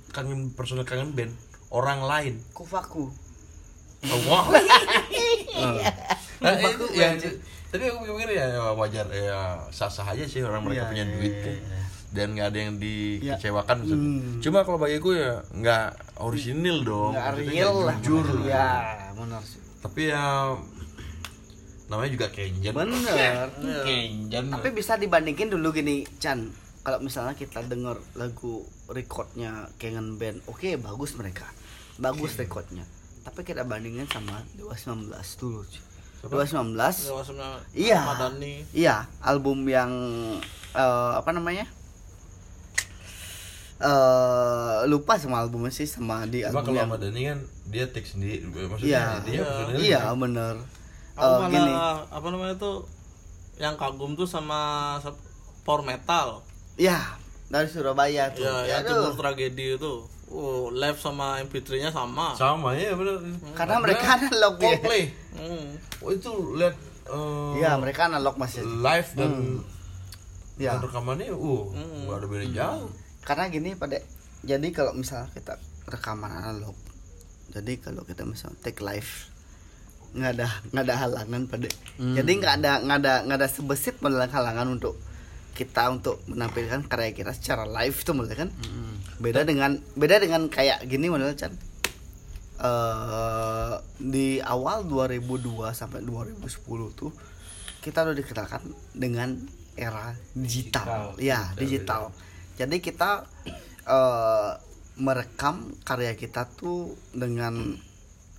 kangen 0.09 0.55
personal 0.55 0.87
kangen 0.87 1.11
band 1.11 1.35
orang 1.67 1.99
lain. 1.99 2.39
Kufaku. 2.51 3.11
Oh, 4.01 4.19
wow. 4.25 4.47
Nah, 6.41 6.57
itu, 6.57 6.85
ya, 6.97 7.13
tapi 7.69 7.85
aku 7.85 8.17
pikir 8.17 8.33
ya 8.33 8.73
wajar 8.73 9.05
ya 9.13 9.61
sah 9.69 9.85
sah 9.85 10.09
aja 10.09 10.25
sih 10.25 10.41
orang 10.41 10.65
mereka 10.65 10.83
Iya, 10.83 10.89
punya 10.89 11.05
iya, 11.05 11.13
duit 11.13 11.31
iya, 11.31 11.43
kan. 11.45 11.55
Iya. 12.11 12.13
dan 12.13 12.35
nggak 12.35 12.47
ada 12.47 12.59
yang 12.59 12.73
dikecewakan 12.75 13.71
Ya. 13.71 13.81
maksudnya. 13.81 14.09
Hmm. 14.19 14.39
cuma 14.39 14.59
kalau 14.61 14.77
bagiku 14.77 15.09
ya 15.11 15.31
nggak 15.49 15.87
orisinil 16.19 16.83
dong 16.83 17.15
nggak 17.15 17.31
real 17.39 17.75
lah 17.87 17.95
jujur 17.97 18.37
ya 18.43 18.67
benar 19.15 19.41
sih 19.41 19.63
tapi 19.79 20.01
ya 20.07 20.51
namanya 21.87 22.11
juga 22.11 22.27
kenjen 22.29 22.71
bener 22.71 23.47
kenjen 23.87 24.43
tapi 24.47 24.67
bisa 24.71 24.95
dibandingin 24.95 25.47
dulu 25.47 25.71
gini 25.71 26.03
Chan 26.17 26.47
kalau 26.81 26.99
misalnya 26.99 27.33
kita 27.33 27.61
denger 27.61 27.99
lagu 28.15 28.63
recordnya 28.87 29.67
Kangen 29.75 30.15
Band 30.15 30.43
oke 30.47 30.75
bagus 30.77 31.15
mereka 31.15 31.47
bagus 31.95 32.35
recordnya 32.35 32.83
tapi 33.21 33.43
kita 33.43 33.61
bandingin 33.61 34.09
sama 34.09 34.41
Dewa 34.51 34.73
19 34.73 35.13
dulu 35.37 35.61
cuy. 35.61 35.81
Dewa 36.21 36.41
19 36.41 36.73
Ya, 36.73 37.13
maksudnya 37.13 37.49
Iya. 37.73 37.99
Iya, 38.73 38.95
album 39.21 39.65
yang 39.65 39.89
eh, 40.71 41.11
apa 41.13 41.29
namanya? 41.29 41.69
Eh 43.81 44.77
lupa 44.85 45.17
sama 45.17 45.39
albumnya 45.39 45.69
sih 45.69 45.85
sama 45.85 46.23
di 46.23 46.41
cuma 46.41 46.53
album 46.55 46.65
kalau 46.67 46.77
yang 46.77 46.87
Ahmad 46.87 47.01
Dhani 47.01 47.21
kan 47.25 47.39
dia 47.65 47.85
take 47.87 48.05
sendiri 48.05 48.45
Iya. 48.45 48.67
maksudnya 48.67 49.01
dia 49.23 49.41
personil 49.41 49.77
Iya, 49.79 49.99
kan. 50.03 50.15
bener. 50.19 50.55
Aku 51.11 51.23
Eh, 51.23 51.37
malah 51.39 51.49
gini. 51.49 51.73
apa 52.09 52.27
namanya 52.27 52.55
tuh 52.55 52.77
yang 53.57 53.75
kagum 53.75 54.13
tuh 54.13 54.25
sama 54.25 54.59
sa- 54.97 55.17
power 55.61 55.81
metal. 55.81 56.41
Ya, 56.75 56.97
dari 57.45 57.67
Surabaya 57.67 58.31
tuh. 58.31 58.41
Ya, 58.41 58.55
yang 58.67 58.81
Aduh. 58.83 59.11
timur 59.11 59.15
tragedi 59.19 59.75
itu. 59.75 59.93
Oh, 60.27 60.71
live 60.71 60.95
sama 60.95 61.37
MP3-nya 61.39 61.89
sama. 61.89 62.31
sama 62.33 62.71
ya 62.71 62.93
benar 62.93 63.19
Karena 63.51 63.75
mereka 63.77 64.05
analog 64.15 64.55
ya. 64.55 64.63
Coldplay 64.71 65.03
Hmm. 65.31 65.67
oh 65.99 66.09
itu 66.09 66.31
lihat 66.55 66.75
eh, 67.03 67.51
Iya, 67.57 67.75
mereka 67.75 68.07
analog 68.07 68.35
masih. 68.35 68.63
live 68.63 69.09
dan 69.13 69.31
Ya. 70.55 70.71
dan 70.71 70.81
rekamannya 70.81 71.29
uh 71.29 71.63
nggak 71.73 72.15
ada 72.15 72.27
beda 72.27 72.47
jauh 72.49 72.87
Karena 73.21 73.49
gini 73.49 73.77
pada 73.77 74.01
jadi 74.41 74.67
kalau 74.73 74.97
misalnya 74.97 75.29
kita 75.33 75.57
rekaman 75.85 76.31
analog. 76.31 76.77
Jadi 77.51 77.77
kalau 77.83 78.01
kita 78.07 78.23
misalnya 78.25 78.57
take 78.63 78.81
live 78.81 79.29
nggak 80.11 80.31
ada 80.35 80.47
nggak 80.75 80.83
ada 80.91 80.95
halangan 81.07 81.47
pada 81.47 81.71
jadi 81.95 82.31
nggak 82.35 82.53
ada 82.59 82.71
nggak 82.83 82.97
ada 82.99 83.13
nggak 83.23 83.37
ada 83.39 83.47
sebesit 83.47 83.95
modal 84.03 84.27
halangan 84.27 84.67
untuk 84.67 84.99
kita 85.55 85.87
untuk 85.87 86.19
menampilkan 86.27 86.83
karya 86.91 87.15
kita 87.15 87.31
secara 87.31 87.63
live 87.63 87.95
itu 87.95 88.11
modal 88.11 88.35
kan? 88.35 88.49
Beda 89.23 89.47
dengan 89.47 89.79
beda 89.95 90.19
dengan 90.19 90.51
kayak 90.51 90.83
gini 90.87 91.07
modal 91.07 91.31
kan 91.35 91.55
eh 92.61 93.73
di 93.97 94.37
awal 94.43 94.83
2002 94.85 95.71
sampai 95.71 96.03
2010 96.03 96.59
tuh 96.93 97.11
kita 97.81 98.05
udah 98.05 98.13
dikenalkan 98.13 98.61
dengan 98.93 99.33
era 99.73 100.13
digital, 100.35 101.15
ya 101.17 101.55
digital 101.57 102.11
jadi 102.61 102.77
kita 102.77 103.25
eh 103.89 104.51
merekam 105.01 105.73
karya 105.81 106.13
kita 106.13 106.45
tuh 106.45 106.93
dengan 107.09 107.73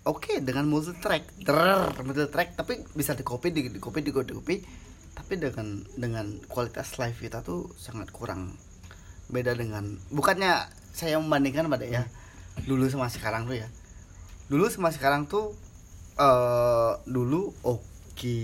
oke 0.07 0.39
dengan 0.47 0.71
multi 0.71 0.95
track. 1.03 1.43
Der 1.43 1.91
multi 2.07 2.31
track. 2.31 2.55
Tapi 2.55 2.87
bisa 2.95 3.19
di 3.19 3.27
copy 3.27 3.51
di, 3.51 3.67
di 3.67 3.81
copy 3.83 3.99
di, 3.99 4.15
di 4.15 4.35
copy 4.35 4.57
tapi 5.13 5.37
dengan 5.37 5.85
dengan 5.93 6.41
kualitas 6.49 6.97
live 6.97 7.19
kita 7.19 7.43
tuh 7.43 7.67
sangat 7.75 8.15
kurang. 8.15 8.55
Beda 9.27 9.59
dengan 9.59 9.99
bukannya 10.15 10.71
saya 10.93 11.19
membandingkan 11.19 11.67
pada 11.67 11.89
ya 11.89 12.05
dulu 12.69 12.87
sama 12.87 13.11
sekarang 13.11 13.49
tuh 13.51 13.59
ya. 13.59 13.69
Dulu 14.47 14.71
sama 14.71 14.95
sekarang 14.95 15.27
tuh 15.27 15.57
eh 16.21 16.93
dulu 17.09 17.51
oke 17.65 18.39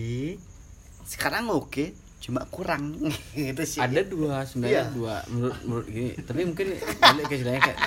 sekarang 1.05 1.53
oke 1.53 2.08
cuma 2.19 2.43
kurang. 2.49 2.99
Gitu 3.35 3.63
sih. 3.63 3.79
Ada 3.79 4.03
dua 4.05 4.43
sebenarnya 4.43 4.87
Iya. 4.87 4.95
dua. 4.95 5.15
Menurut 5.29 5.59
menurut 5.63 5.87
gini. 5.87 6.11
Tapi 6.19 6.41
mungkin 6.45 6.67
balik 6.99 7.25
ke 7.27 7.35
istilahnya 7.37 7.63
kayak 7.63 7.79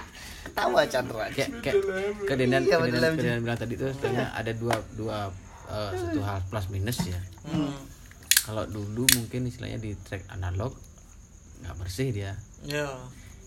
ketawa 0.42 0.82
Chandra. 0.86 1.26
kayak 1.30 1.50
kayak 1.62 1.76
ke 2.24 2.34
Denan 2.34 2.64
Iya, 2.64 2.74
ke 2.74 2.78
betul, 2.82 2.92
Denan, 2.92 3.12
betul. 3.12 3.18
ke 3.18 3.24
Denan 3.24 3.40
bilang 3.42 3.60
tadi 3.60 3.74
tuh 3.76 3.90
sebenarnya 3.94 4.28
ada 4.34 4.52
dua 4.52 4.76
dua 4.96 5.18
eh, 5.68 5.92
satu 5.96 6.20
hal 6.22 6.38
plus 6.48 6.68
minus 6.68 7.00
ya. 7.06 7.20
Hmm. 7.46 7.74
kalau 8.42 8.66
dulu 8.66 9.06
mungkin 9.16 9.46
istilahnya 9.46 9.78
di 9.78 9.94
track 10.02 10.26
analog 10.34 10.74
nggak 11.62 11.76
bersih 11.78 12.10
dia. 12.10 12.34
Ya 12.66 12.90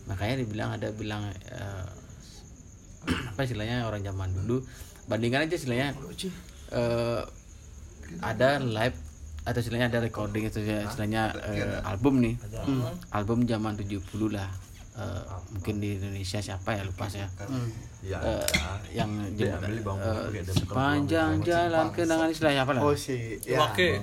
makanya 0.05 0.39
dibilang 0.39 0.69
ada 0.71 0.87
bilang 0.93 1.27
eh, 1.49 1.85
apa 3.33 3.41
istilahnya 3.41 3.85
orang 3.85 4.01
zaman 4.01 4.29
dulu 4.31 4.61
bandingkan 5.05 5.45
aja 5.45 5.57
istilahnya 5.57 5.93
eh, 6.71 7.21
ada 8.21 8.61
live 8.61 8.97
atau 9.45 9.59
istilahnya 9.61 9.87
ada 9.93 9.99
recording 10.01 10.49
itu 10.49 10.59
ya, 10.65 10.89
istilahnya 10.89 11.37
eh, 11.53 11.77
album 11.85 12.17
nih. 12.17 12.35
Album? 13.13 13.45
Zaman 13.45 13.77
70 13.77 14.01
lah. 14.33 14.49
Eh, 14.95 15.21
mungkin 15.51 15.83
di 15.83 15.99
Indonesia 15.99 16.39
siapa 16.39 16.71
ya 16.73 16.81
lupa 16.87 17.05
saya. 17.11 17.27
Ya. 17.99 18.17
Eh, 18.23 18.47
yang 18.95 19.11
ada 19.27 19.67
bekal 19.67 20.31
sepanjang 20.55 21.43
jalan 21.43 21.91
kenangan 21.91 22.31
istilahnya 22.31 22.63
apa 22.63 22.71
lah 22.79 22.81
oh 22.87 22.95
sih 22.95 23.35
ya. 23.43 23.59
Oke. 23.69 23.99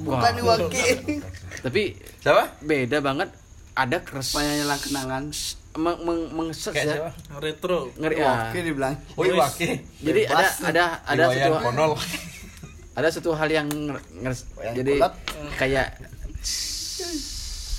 bukan 0.00 0.32
Iwaki 0.40 1.20
tapi 1.60 1.92
Siapa? 2.24 2.56
beda 2.64 2.98
banget. 3.04 3.28
Ada 3.76 4.00
keres 4.00 4.32
penyanyi 4.32 4.64
kenangan. 4.80 5.24
meng, 5.78 5.98
meng, 6.34 6.48
Kayak 6.50 6.74
ya. 6.74 6.94
siapa? 6.98 7.10
Retro. 7.38 7.94
ngeri 8.00 8.16
ya. 8.18 8.24
Iwaki 8.26 8.58
dibilang. 8.64 8.94
Oh 9.14 9.22
iya, 9.22 9.46
jadi 10.02 10.20
ada 10.26 10.48
ada 10.66 10.84
ada 11.04 11.24
satu. 11.30 11.94
Ada 13.00 13.08
satu 13.08 13.32
hal 13.32 13.48
yang 13.48 13.66
nger- 13.66 14.04
ngeres- 14.14 14.46
Yang 14.58 14.74
jadi 14.76 14.92
kulot. 14.94 15.14
kayak 15.56 15.88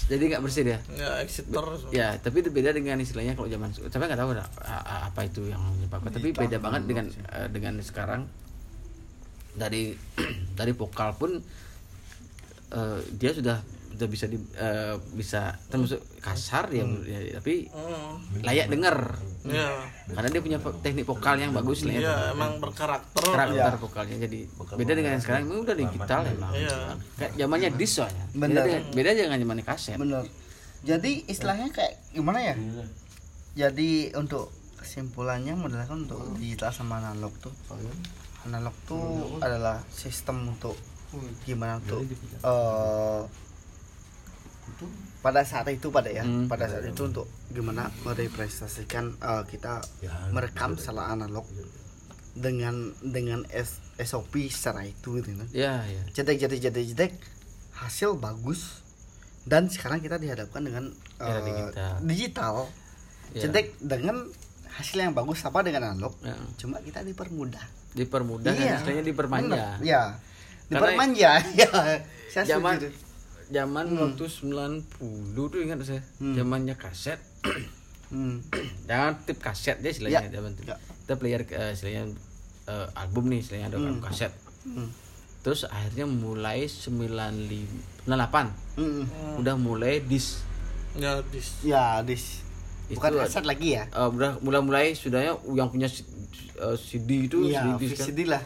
jadi 0.07 0.23
nggak 0.27 0.43
bersih 0.43 0.63
dia 0.65 0.79
Ya 0.91 1.23
Exeter. 1.23 1.63
ya 1.89 2.07
tapi 2.17 2.41
itu 2.41 2.49
beda 2.49 2.71
dengan 2.71 2.99
istilahnya 2.99 3.31
kalau 3.31 3.47
zaman 3.47 3.71
tapi 3.71 4.03
nggak 4.03 4.19
tahu 4.19 4.29
apa 5.07 5.21
itu 5.23 5.47
yang 5.47 5.61
menyebabkan 5.71 6.11
tapi 6.11 6.29
beda 6.31 6.57
banget 6.57 6.81
dengan 6.83 7.05
eh, 7.07 7.47
dengan 7.47 7.73
sekarang 7.79 8.27
dari 9.53 9.95
dari 10.59 10.71
vokal 10.73 11.15
pun 11.15 11.39
eh, 12.71 12.99
dia 13.13 13.31
sudah 13.31 13.63
sudah 14.01 14.09
bisa 14.09 14.25
di, 14.25 14.41
eh, 14.57 14.97
bisa 15.13 15.53
termasuk 15.69 16.01
kasar 16.17 16.73
ya, 16.73 16.81
ya, 17.05 17.37
tapi 17.37 17.69
Hmm. 17.69 18.17
layak 18.41 18.73
dengar. 18.73 19.21
Ya. 19.41 19.73
karena 20.13 20.29
dia 20.37 20.41
punya 20.45 20.59
teknik 20.85 21.05
vokal 21.05 21.33
yang 21.37 21.49
bagus 21.49 21.81
lah 21.81 21.97
ya. 21.97 22.01
Ya 22.01 22.15
emang 22.33 22.61
berkarakter. 22.61 23.25
karakter 23.25 23.73
vokalnya 23.77 24.29
jadi 24.29 24.45
beda 24.77 24.93
dengan 24.93 25.17
yang 25.17 25.23
sekarang 25.23 25.49
ini 25.49 25.65
udah 25.65 25.75
digital 25.77 26.21
emang. 26.29 26.53
Iya. 26.53 26.77
kayak 27.17 27.31
zamannya 27.37 27.69
disc 27.73 27.93
soalnya. 28.01 28.25
Beda 28.37 28.61
dengan, 28.61 28.81
beda 28.93 29.09
dengan 29.17 29.37
zamannya 29.41 29.65
kaset. 29.65 29.97
Bener 29.97 30.25
jadi 30.81 31.11
istilahnya 31.29 31.69
kayak 31.69 31.93
gimana 32.13 32.39
ya? 32.41 32.55
Jadi 33.53 34.13
untuk 34.17 34.49
kesimpulannya 34.81 35.53
modalnya 35.53 35.85
kan 35.85 36.09
untuk 36.09 36.21
digital 36.41 36.73
sama 36.73 36.97
analog 36.97 37.33
tuh 37.37 37.53
analog 38.49 38.73
tuh 38.89 39.37
adalah 39.37 39.77
sistem 39.93 40.49
untuk 40.49 40.73
gimana 41.45 41.77
untuk 41.77 42.01
eh, 42.41 43.21
pada 45.21 45.41
saat 45.41 45.69
itu 45.69 45.87
pada 45.87 46.09
ya. 46.09 46.21
Hmm. 46.21 46.45
pada 46.45 46.65
saat 46.65 46.83
itu 46.83 47.01
untuk 47.03 47.25
gimana 47.47 47.87
merepresentasikan 48.01 49.15
eh, 49.15 49.43
kita 49.45 49.79
merekam 50.29 50.73
secara 50.73 51.09
analog 51.09 51.45
dengan 52.31 52.73
dengan 52.99 53.43
S- 53.47 53.77
SOP 53.97 54.47
secara 54.47 54.81
itu 54.83 55.19
gitu 55.19 55.35
kan. 55.35 55.47
Ya 55.51 55.83
ya. 55.83 56.01
Cetek 56.11 56.37
cetek 56.39 56.59
cetek 56.63 56.85
cetek 56.89 57.11
hasil 57.75 58.15
bagus. 58.15 58.81
Dan 59.41 59.65
sekarang 59.67 59.97
kita 59.99 60.15
dihadapkan 60.15 60.61
dengan 60.61 60.93
Era 61.17 61.37
eh, 61.37 61.43
digital. 61.43 61.93
digital. 62.03 62.55
Ya. 63.31 63.41
cetek 63.41 63.65
dengan 63.79 64.27
hasil 64.71 64.97
yang 64.97 65.11
bagus 65.11 65.41
apa 65.41 65.61
dengan 65.61 65.91
analog. 65.91 66.13
Ya. 66.21 66.37
cuma 66.57 66.77
kita 66.79 67.01
dipermudah. 67.01 67.65
Dipermudah 67.91 68.49
Iya. 68.49 68.57
kan 68.57 68.77
istilahnya 68.79 69.03
dipermanja. 69.03 69.49
Bener, 69.77 69.83
ya 69.83 70.01
Karena- 70.07 70.71
dipermanja. 70.71 71.31
Ya 71.59 71.69
saya 72.31 72.55
zaman 73.51 73.85
zaman 73.85 74.15
waktu 74.15 74.25
90 74.25 74.87
tuh 75.45 75.59
ingat 75.59 75.83
saya 75.83 76.01
Hmm. 76.17 76.33
zamannya 76.33 76.73
kaset 76.73 77.19
hmm. 78.09 78.47
jangan 78.83 79.13
tip 79.21 79.37
kaset 79.37 79.77
deh 79.77 79.89
istilahnya 79.89 80.23
Ya. 80.23 80.33
zaman 80.33 80.51
itu 80.53 80.63
Ya. 80.65 80.75
kita 80.79 81.13
player 81.15 81.41
eh, 81.45 81.71
istilahnya 81.71 82.03
eh, 82.65 82.87
album 82.95 83.27
nih 83.27 83.39
istilahnya 83.39 83.67
ada 83.67 83.77
album 83.77 83.99
kaset 83.99 84.31
Hmm. 84.61 84.87
terus 85.41 85.65
akhirnya 85.65 86.05
mulai 86.05 86.65
95 86.65 87.67
98 88.05 88.53
Hmm. 88.77 89.03
udah 89.37 89.55
mulai 89.55 89.99
dis 89.99 90.41
Ya 90.93 91.19
dis. 91.25 91.47
ya 91.61 91.99
dis 92.01 92.43
bukan 92.89 93.09
Itu- 93.09 93.21
kaset 93.21 93.43
lagi 93.43 93.69
ya 93.73 93.83
Eh, 93.85 94.07
udah 94.09 94.39
mulai-mulai 94.39 94.91
sudahnya 94.91 95.35
yang 95.49 95.67
punya 95.67 95.87
eh, 95.87 96.75
CD 96.77 97.25
itu 97.25 97.47
Iya, 97.47 97.63
CD 97.73 97.83
kan. 97.89 98.05
VCD 98.05 98.19
lah 98.27 98.43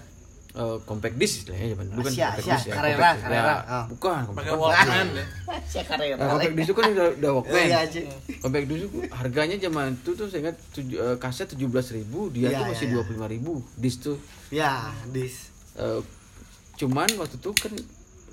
Eh, 0.56 0.78
compact 0.82 1.16
disc 1.16 1.44
istilahnya 1.44 1.76
zaman 1.76 1.86
dulu 1.86 2.00
kan 2.00 2.10
Asia, 2.10 2.28
compact 2.32 2.40
Asia, 2.40 2.56
disc 2.56 2.66
ya, 2.66 2.74
Carrera, 2.74 2.96
compact 2.96 3.12
disc. 3.12 3.24
Carrera. 3.26 3.44
Ya, 3.46 3.56
Ah. 3.68 3.86
bukan 3.86 4.22
Pakai 4.26 4.36
bukan. 4.48 4.56
Walkman 4.62 5.08
ya. 5.12 5.26
saya 5.68 5.84
karya 5.84 6.14
Nah, 6.16 6.28
compact 6.32 6.54
disc 6.56 6.66
itu 6.66 6.74
kan 6.74 6.86
udah, 6.88 7.08
udah 7.14 7.32
Walkman. 7.34 7.66
Iya, 7.66 7.80
Ci. 7.86 8.02
compact 8.38 8.66
disc 8.66 8.82
itu 8.82 9.00
harganya 9.12 9.56
zaman 9.58 9.88
itu 9.94 10.10
tuh 10.12 10.26
saya 10.26 10.40
ingat 10.42 10.58
tuj- 10.72 10.96
eh, 10.96 11.18
kaset 11.18 11.48
17.000, 11.50 12.08
dia 12.30 12.48
Iya, 12.48 12.58
tuh 12.58 12.66
masih 12.72 12.88
iya, 12.88 12.96
iya. 12.96 13.04
25.000 13.04 13.54
disc 13.76 13.98
tuh. 14.02 14.18
ya 14.48 14.74
dis 15.08 15.52
Eh, 15.76 16.00
cuman 16.76 17.08
waktu 17.14 17.36
itu 17.36 17.52
kan 17.52 17.74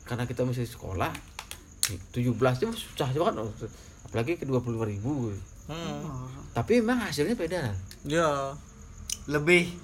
karena 0.05 0.23
kita 0.23 0.43
masih 0.43 0.63
sekolah 0.65 1.11
17 1.83 2.23
itu 2.57 2.71
susah 2.71 3.11
banget 3.11 3.35
loh. 3.37 3.51
apalagi 4.05 4.37
ke 4.37 4.47
25.000 4.47 5.35
Hmm. 5.65 6.31
tapi 6.53 6.79
memang 6.79 7.03
hasilnya 7.03 7.35
beda 7.35 7.59
kan 7.65 7.77
Ya. 8.05 8.55
lebih 9.27 9.75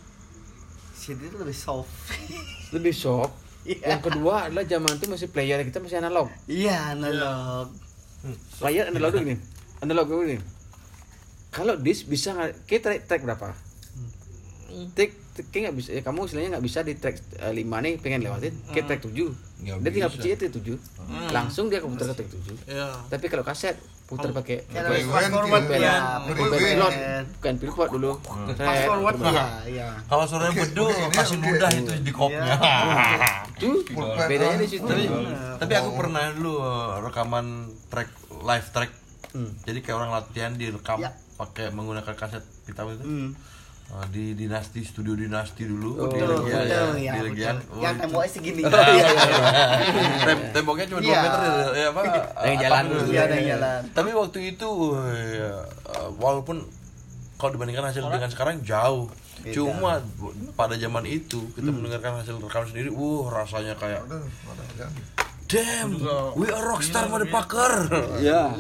CD 1.09 1.33
itu 1.33 1.41
lebih 1.41 1.57
soft. 1.57 1.89
Lebih 2.77 2.93
soft? 2.93 3.33
Iya. 3.65 3.97
yang 3.97 4.03
kedua 4.05 4.49
adalah 4.49 4.65
zaman 4.65 4.97
itu 4.97 5.09
masih 5.09 5.29
player 5.29 5.61
kita 5.65 5.81
masih 5.81 6.01
analog. 6.01 6.29
Iya 6.45 6.93
analog. 6.93 7.73
Player 8.61 8.93
analog 8.93 9.13
gini. 9.17 9.37
Analog 9.81 10.05
gini. 10.09 10.37
Kalau 11.49 11.81
disk 11.81 12.09
bisa 12.09 12.37
kayak 12.69 12.81
track, 12.85 13.01
track 13.09 13.23
berapa? 13.25 13.57
Track 14.93 15.13
track 15.33 15.49
nggak 15.49 15.77
bisa 15.77 15.89
ya 15.97 16.03
kamu 16.05 16.29
istilahnya 16.29 16.51
nggak 16.57 16.65
bisa 16.65 16.79
di 16.85 16.93
track 16.99 17.17
5 17.41 17.55
nih 17.57 17.95
pengen 18.03 18.21
lewatin 18.27 18.55
ke 18.75 18.81
track 18.85 19.07
7 19.07 19.15
Nggak 19.65 19.77
dia 19.81 19.91
tinggal 19.95 20.11
pencet 20.11 20.39
itu 20.45 20.77
7 20.77 21.33
langsung 21.33 21.71
dia 21.71 21.79
keputar 21.79 22.11
ke 22.11 22.15
track 22.19 22.31
7 22.67 22.69
Ya. 22.69 22.91
tapi 23.07 23.31
kalau 23.31 23.47
kaset 23.47 23.79
putar 24.09 24.33
pakai 24.33 24.65
fast 25.05 25.29
forward 25.29 25.69
ya 25.69 26.25
bukan 26.25 27.55
pilot 27.61 27.89
dulu. 27.93 28.13
Fast 28.57 28.83
forward 28.89 29.17
iya 29.21 29.45
iya. 29.69 29.89
Kalau 30.09 30.25
suaranya 30.25 30.65
bedu 30.65 30.89
kasih 31.13 31.37
ludah 31.37 31.71
itu 31.77 31.93
di 32.01 32.13
kopnya. 32.17 32.57
itu 33.61 33.85
bedanya 34.17 34.57
di 34.57 34.69
situ. 34.69 34.89
Tapi, 35.61 35.73
aku 35.77 35.91
pernah 35.93 36.33
dulu 36.33 36.55
eh, 36.57 36.93
rekaman 37.05 37.69
track 37.93 38.09
live 38.41 38.69
track. 38.73 38.91
Jadi 39.69 39.79
kayak 39.85 39.97
orang 40.01 40.11
latihan 40.17 40.53
direkam 40.57 41.05
Ya. 41.05 41.13
pakai 41.37 41.69
menggunakan 41.69 42.17
kaset 42.17 42.43
hitam 42.65 42.89
itu. 42.97 43.05
Hmm. 43.89 44.05
Eh, 44.05 44.07
di 44.13 44.25
dinasti 44.37 44.85
studio 44.85 45.17
dinasti 45.17 45.65
dulu 45.65 45.97
Oh, 45.97 46.07
di 46.07 46.21
Legian 46.21 46.45
ya, 46.45 46.61
betul, 46.61 46.93
di 46.93 47.05
ya, 47.09 47.13
Legian. 47.25 47.57
Oh, 47.69 47.81
yang 47.81 47.97
temboknya 47.97 48.31
segini 48.31 48.63
Tem- 50.29 50.47
temboknya 50.55 50.85
cuma 50.87 51.01
2 51.01 51.09
Iya. 51.09 51.21
meter 51.25 51.41
ya, 51.41 51.57
ya 51.73 51.87
apa? 51.89 52.01
Yang 52.45 52.57
jalan 52.61 52.83
dulu. 52.85 53.01
Iya, 53.09 53.21
ada 53.25 53.35
yang 53.35 53.49
jalan. 53.49 53.81
Tapi 53.91 54.11
waktu 54.13 54.39
itu 54.47 54.71
ya, 55.33 55.53
walaupun 56.15 56.57
kalau 57.35 57.51
dibandingkan 57.51 57.85
hasil 57.87 58.03
dengan 58.05 58.29
sekarang 58.29 58.61
jauh. 58.63 59.09
Cuma 59.49 60.03
pada 60.53 60.75
zaman 60.75 61.07
itu 61.07 61.39
kita 61.55 61.71
mendengarkan 61.71 62.21
hasil 62.21 62.37
rekaman 62.37 62.69
sendiri, 62.69 62.91
uh 62.91 63.25
rasanya 63.31 63.73
kayak 63.73 64.03
Damn, 65.49 65.97
we 66.37 66.45
are 66.45 66.61
rockstar 66.67 67.09
motherfucker. 67.09 67.89
ya 68.21 68.53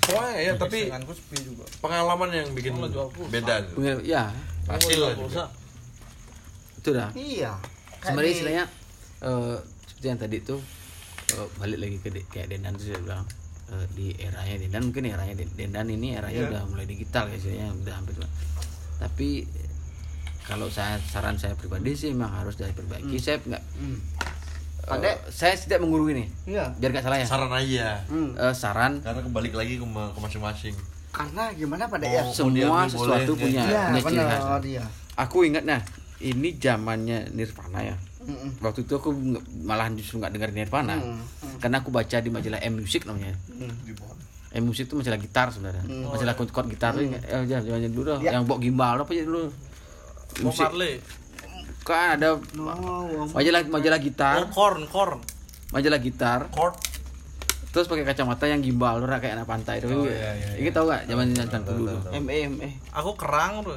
Pokoknya 0.00 0.32
ya, 0.38 0.52
tapi 0.54 0.78
Tanganku 0.86 1.12
sepi 1.12 1.36
juga. 1.42 1.64
pengalaman 1.78 2.28
yang 2.30 2.48
bikin 2.50 2.72
beda. 3.28 3.54
gitu. 3.62 3.74
Pengen- 3.76 4.02
ya 4.02 4.30
Hasil 4.64 4.98
lah 4.98 5.12
juga. 5.12 5.44
Itu 6.76 6.90
dah 6.90 7.10
iya 7.12 7.52
Kayak 7.98 8.02
sebenarnya 8.04 8.24
di- 8.24 8.34
istilahnya 8.34 8.64
eh, 9.20 9.56
seperti 9.84 10.06
yang 10.06 10.18
tadi 10.18 10.36
tuh 10.40 10.60
eh, 11.30 11.46
balik 11.56 11.78
lagi 11.78 11.96
ke 11.98 12.08
de- 12.10 12.26
kayak 12.26 12.46
Dendan 12.48 12.72
tuh 12.74 12.84
saya 12.86 13.00
bilang 13.00 13.22
eh, 13.68 13.86
di 13.92 14.06
eranya 14.14 14.56
Dendan 14.58 14.82
mungkin 14.84 15.04
eranya 15.04 15.34
Den- 15.34 15.52
Dendan 15.52 15.86
ini 15.88 16.08
eranya 16.12 16.40
udah 16.46 16.62
mulai 16.66 16.84
digital 16.84 17.26
ya 17.26 17.34
istilahnya 17.34 17.68
udah 17.74 17.94
hampir 17.94 18.14
tapi 18.96 19.28
kalau 20.42 20.66
saya 20.66 20.96
saran 21.04 21.34
saya 21.34 21.52
pribadi 21.52 21.92
sih 21.92 22.10
memang 22.10 22.32
harus 22.34 22.56
diperbaiki 22.56 23.16
saya 23.16 23.36
nggak 23.42 23.62
Eh, 24.78 24.88
Pada- 24.88 25.20
saya 25.28 25.52
tidak 25.52 25.80
menggurui 25.80 26.14
nih 26.14 26.26
iya. 26.46 26.64
Biar 26.74 26.90
nggak 26.90 27.04
salah 27.04 27.18
ya. 27.18 27.26
Saran 27.26 27.50
aja. 27.50 27.88
Hmm. 28.06 28.30
Eh, 28.32 28.54
saran. 28.54 28.92
Karena 29.00 29.20
kembali 29.20 29.48
lagi 29.50 29.74
ke, 29.76 29.84
ke 29.84 30.18
masing-masing. 30.18 30.76
karena 31.08 31.50
gimana 31.50 31.84
pada 31.84 32.04
ya? 32.04 32.20
Oh, 32.20 32.30
semua 32.30 32.52
diambil 32.52 32.86
sesuatu 32.86 33.32
boleh, 33.32 33.42
punya 33.42 33.62
iya 33.64 33.82
punya 33.88 34.02
ciri 34.04 34.20
khas. 34.22 34.42
benar 34.44 34.62
iya. 34.62 34.84
Aku 35.16 35.36
ingat 35.42 35.64
nah 35.64 35.80
ini 36.20 36.48
zamannya 36.54 37.32
Nirvana 37.32 37.80
ya. 37.82 37.96
Waktu 38.60 38.84
itu 38.84 38.92
aku 38.92 39.10
malahan 39.64 39.96
justru 39.96 40.20
nggak 40.20 40.30
dengar 40.30 40.52
Nirvana. 40.52 41.00
Karena 41.58 41.80
aku 41.80 41.88
baca 41.88 42.16
di 42.16 42.28
majalah 42.28 42.60
M 42.60 42.78
Music 42.78 43.02
namanya. 43.02 43.34
M 44.48 44.62
Music 44.62 44.86
itu 44.86 44.94
majalah 44.94 45.16
gitar 45.16 45.48
sebenarnya. 45.48 45.80
Majalah 46.06 46.32
chord 46.32 46.52
chord 46.52 46.68
gitar. 46.68 46.92
Tuh 46.92 47.02
eh, 47.02 47.42
jangan 47.44 47.62
jangan 47.66 47.90
dulu. 47.90 48.04
Dah. 48.04 48.18
yang 48.22 48.44
bawa 48.44 48.58
gimbal 48.60 48.96
apa 48.96 49.10
aja 49.10 49.24
dulu? 49.24 49.42
Bob 49.48 50.44
musik 50.44 50.60
Marley 50.60 50.92
kan 51.88 52.20
ada 52.20 52.36
majalah 53.32 53.60
majalah 53.64 53.98
gitar. 53.98 54.34
Oh 54.38 54.48
corn 54.52 54.84
corn 54.86 55.18
majalah 55.72 55.96
gitar. 55.96 56.52
Chord 56.52 56.76
terus 57.68 57.84
pakai 57.84 58.04
kacamata 58.04 58.44
yang 58.44 58.64
gimbal 58.64 58.96
tuh 58.96 59.08
kayak 59.08 59.36
anak 59.36 59.46
pantai 59.46 59.76
tuh 59.78 59.92
ini 60.56 60.72
tahu 60.72 60.88
gak 60.88 61.04
zaman 61.04 61.36
zaman 61.36 61.60
dulu? 61.62 61.92
tuh 62.00 62.16
ME 62.16 62.48
ME 62.50 62.68
aku 62.90 63.12
kerang 63.14 63.60
tuh 63.60 63.76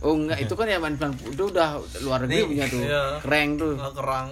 oh 0.00 0.12
enggak 0.16 0.40
itu 0.40 0.52
kan 0.52 0.64
ya 0.66 0.80
zaman 0.80 0.96
itu 1.22 1.42
udah 1.46 1.68
luar 2.00 2.24
negeri 2.24 2.44
punya 2.44 2.64
tuh. 2.66 2.80
Iya. 2.80 3.02
keren 3.20 3.48
tuh. 3.56 3.72
Aku 3.76 3.94
kerang. 3.96 4.28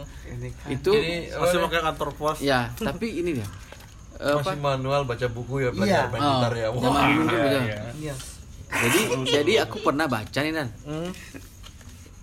Itu 0.68 0.90
Ini 0.92 1.32
masih 1.32 1.64
pakai 1.64 1.80
kantor 1.82 2.08
pos. 2.12 2.38
Ya 2.40 2.68
tapi 2.74 3.08
ini 3.14 3.40
dia. 3.40 3.48
Apa? 4.16 4.40
masih 4.42 4.60
manual 4.60 5.00
baca 5.04 5.26
buku 5.28 5.54
ya 5.58 5.68
Iya. 5.68 5.72
belajar 5.72 6.04
main 6.08 6.20
Oh, 6.20 6.32
gitar 6.34 6.52
ya. 6.52 6.66
zaman 6.70 6.92
Wah. 6.92 7.04
dulu 7.06 7.22
tuh 7.22 7.38
gitu. 7.38 7.58
Iya. 8.00 8.14
jadi 8.72 9.00
jadi 9.26 9.52
aku 9.64 9.76
pernah 9.80 10.06
baca 10.06 10.38
nih 10.38 10.52
nan. 10.52 10.68
Hmm. 10.82 11.08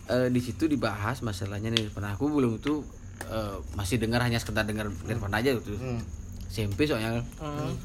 Eh, 0.09 0.27
di 0.33 0.41
situ 0.41 0.65
dibahas 0.65 1.21
masalahnya 1.21 1.69
nih 1.69 1.85
pernah 1.93 2.17
aku 2.17 2.33
belum 2.33 2.57
itu 2.57 2.81
eh, 3.29 3.57
masih 3.77 4.01
dengar 4.01 4.25
hanya 4.25 4.41
sekedar 4.41 4.65
dengar 4.65 4.89
Nirvana 5.05 5.37
aja 5.37 5.53
gitu. 5.53 5.77
SMP 6.49 6.89
soalnya. 6.89 7.21
Hmm. 7.37 7.77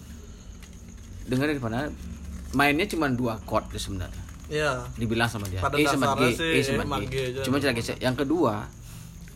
dengar 1.29 1.49
Nirvana 1.53 1.89
mainnya 2.57 2.89
cuma 2.89 3.13
dua 3.13 3.37
chord 3.45 3.69
tuh 3.69 3.81
sebenarnya. 3.81 4.25
Iya. 4.49 4.89
Dibilang 4.97 5.29
sama 5.29 5.45
dia. 5.53 5.61
Pada 5.61 5.77
E 5.77 5.85
sama 5.85 6.17
G 6.17 6.33
dasarnya 6.33 6.33
sih 6.33 6.49
E 6.49 6.61
sama 6.65 6.97
G. 7.05 7.15
Cuma 7.45 7.57
cara 7.61 7.73
geser 7.77 7.97
yang 8.01 8.17
kedua 8.17 8.73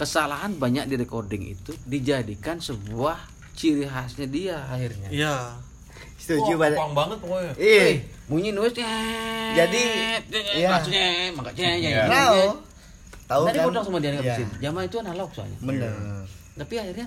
kesalahan 0.00 0.56
banyak 0.56 0.88
di 0.88 0.96
recording 0.96 1.44
itu 1.44 1.76
dijadikan 1.84 2.56
sebuah 2.56 3.20
ciri 3.52 3.84
khasnya 3.84 4.24
dia 4.32 4.64
akhirnya. 4.64 5.12
Iya. 5.12 5.36
Setuju 6.16 6.56
Wah, 6.56 6.72
kopang 6.72 6.92
banget 6.96 7.18
pokoknya. 7.20 7.52
Ih, 7.56 7.94
bunyi 8.28 8.50
nulis 8.52 8.74
Jadi, 8.74 9.82
iya. 10.56 10.68
maksudnya 10.72 11.04
makanya 11.36 11.72
Iya. 11.76 12.67
Tahu. 13.28 13.44
Tadi 13.44 13.58
kan? 13.58 13.66
potong 13.68 13.84
sama 13.84 13.98
dia 13.98 14.08
Iya. 14.08 14.16
ngabisin. 14.16 14.48
Zaman 14.58 14.82
itu 14.82 14.96
analog 14.98 15.28
soalnya. 15.30 15.58
Bener. 15.60 15.92
Tapi 16.56 16.74
akhirnya 16.74 17.06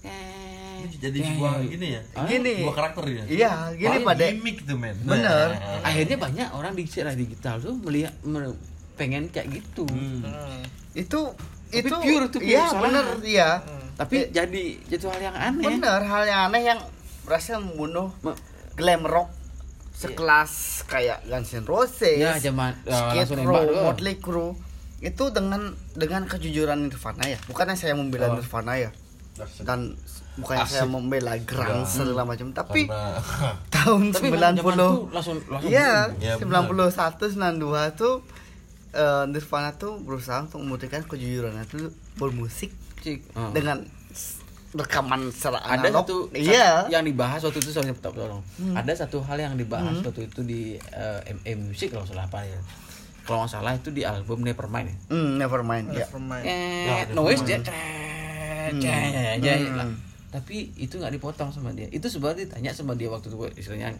eh, 0.00 0.78
Ini 0.80 0.94
jadi 0.96 1.18
sebuah 1.20 1.52
gini 1.60 1.86
ya. 1.90 2.02
Gini. 2.24 2.54
Sebuah 2.56 2.76
karakter 2.76 3.02
ya. 3.04 3.22
Iya, 3.26 3.50
gini 3.72 3.96
pada. 4.00 4.24
gimmick 4.24 4.58
tuh 4.62 4.74
men. 4.74 4.96
Bener. 5.02 5.48
akhirnya 5.88 6.16
banyak 6.16 6.48
orang 6.50 6.72
di 6.72 6.82
secara 6.84 7.12
digital 7.12 7.58
tuh 7.58 7.74
melihat 7.76 8.14
me- 8.22 8.54
pengen 8.94 9.28
kayak 9.28 9.52
gitu. 9.52 9.84
Hmm. 9.84 10.26
Itu 10.92 11.34
Tapi 11.68 11.78
itu 11.78 11.94
pure, 11.94 12.24
itu 12.26 12.38
pure 12.38 12.48
Iya, 12.48 12.64
bener, 12.74 13.04
iya. 13.22 13.50
Tapi 13.94 14.30
jadi 14.30 14.62
jadi 14.80 15.04
hal 15.04 15.20
yang 15.20 15.36
aneh. 15.36 15.64
Bener, 15.68 16.00
hal 16.00 16.22
yang 16.24 16.40
aneh 16.48 16.62
yang 16.64 16.80
berhasil 17.22 17.58
membunuh 17.58 18.08
Me- 18.20 18.38
glam 18.72 19.02
rock 19.02 19.28
sekelas 19.92 20.52
kayak 20.86 21.26
Guns 21.26 21.50
N' 21.52 21.66
Roses, 21.66 22.16
Ya, 22.16 22.38
zaman, 22.38 22.72
ya, 22.82 23.10
Skid 23.10 23.18
langsung 23.28 23.42
Row. 23.44 23.82
Motley 23.84 24.16
Crue 24.16 24.54
itu 24.98 25.24
dengan 25.30 25.74
dengan 25.94 26.26
kejujuran 26.26 26.90
Nirvana 26.90 27.24
ya. 27.26 27.38
Bukannya 27.46 27.78
saya 27.78 27.94
membela 27.94 28.30
Oh. 28.30 28.36
Nirvana 28.38 28.74
ya. 28.74 28.90
Dan 29.62 29.94
bukannya 30.34 30.66
Asik. 30.66 30.74
saya 30.82 30.86
membela 30.90 31.38
grunge 31.38 31.86
segala 31.86 32.26
macam, 32.26 32.50
tapi 32.50 32.90
Karena 32.90 33.22
tahun 33.74 34.10
Tapi 34.10 34.28
90 34.34 34.58
zaman 34.58 34.74
tuh 34.74 34.94
langsung 35.14 35.36
langsung 35.46 35.70
Iya, 35.70 36.10
Ya, 36.18 36.34
91 36.34 36.98
92 37.38 37.94
tuh 37.94 38.14
eh, 38.90 39.24
Nirvana 39.30 39.70
tuh 39.78 40.02
berusaha 40.02 40.42
untuk 40.42 40.58
membuktikan 40.66 41.06
kejujuran 41.06 41.54
itu 41.62 41.94
bermusik 42.18 42.74
cik. 42.98 43.30
Oh. 43.38 43.54
dengan 43.54 43.86
rekaman 44.68 45.32
secara 45.32 45.64
ada 45.64 45.80
analog. 45.88 46.04
satu 46.04 46.16
iya. 46.36 46.84
yang 46.92 47.00
dibahas 47.00 47.40
waktu 47.40 47.62
itu 47.62 47.72
soalnya 47.72 47.96
tolong. 48.04 48.44
Hmm. 48.60 48.76
Ada 48.76 49.06
satu 49.06 49.24
hal 49.24 49.40
yang 49.40 49.54
dibahas 49.56 50.02
waktu 50.04 50.28
itu 50.28 50.44
di 50.44 50.76
eh, 50.76 51.20
ME 51.40 51.52
Music 51.56 51.88
kalau 51.94 52.04
salah 52.04 52.28
apa 52.28 52.44
ya. 52.44 52.58
Kalau 53.28 53.44
nggak 53.44 53.52
salah 53.52 53.76
itu 53.76 53.92
di 53.92 54.08
album 54.08 54.40
Nevermind 54.40 54.88
ya. 54.88 54.96
Hmm, 55.12 55.36
never 55.36 55.60
mind 55.60 55.92
ya. 55.92 56.08
Nevermind. 56.08 56.44
Eh, 56.48 57.12
noise 57.12 57.44
dia 57.44 57.60
cret, 57.60 58.72
lah. 59.76 59.84
Tapi 60.32 60.72
itu 60.80 60.96
nggak 60.96 61.12
dipotong 61.12 61.52
sama 61.52 61.76
dia. 61.76 61.92
Itu 61.92 62.08
sebenarnya 62.08 62.48
ditanya 62.48 62.72
sama 62.72 62.96
dia 62.96 63.12
waktu 63.12 63.28
itu 63.28 63.36
istilahnya 63.60 63.92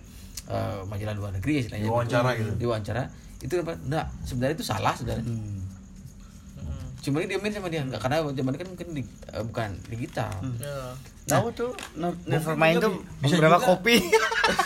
eh, 0.49 0.81
majalah 0.89 1.13
luar 1.13 1.37
negeri 1.37 1.61
istilahnya. 1.61 1.93
Diwawancara 1.93 2.31
gitu. 2.41 2.53
Diwawancara. 2.57 3.05
Itu 3.45 3.53
apa? 3.61 3.77
Enggak, 3.77 4.07
sebenarnya 4.25 4.55
itu 4.57 4.65
salah 4.65 4.97
sebenarnya. 4.97 5.29
Cuma 7.05 7.21
dia 7.21 7.37
main 7.37 7.53
sama 7.53 7.69
dia 7.69 7.85
enggak 7.85 8.01
karena 8.01 8.25
zaman 8.25 8.51
itu 8.57 8.59
kan 8.65 8.69
mungkin 8.73 8.89
di, 8.97 9.03
eh, 9.05 9.45
bukan 9.45 9.69
digital. 9.93 10.33
Iya. 10.41 10.97
Tahu 11.29 11.47
tuh 11.53 11.71
Nevermind 12.25 12.81
tuh 12.81 12.97
bisa 13.21 13.37
beberapa 13.37 13.61
kopi. 13.61 14.01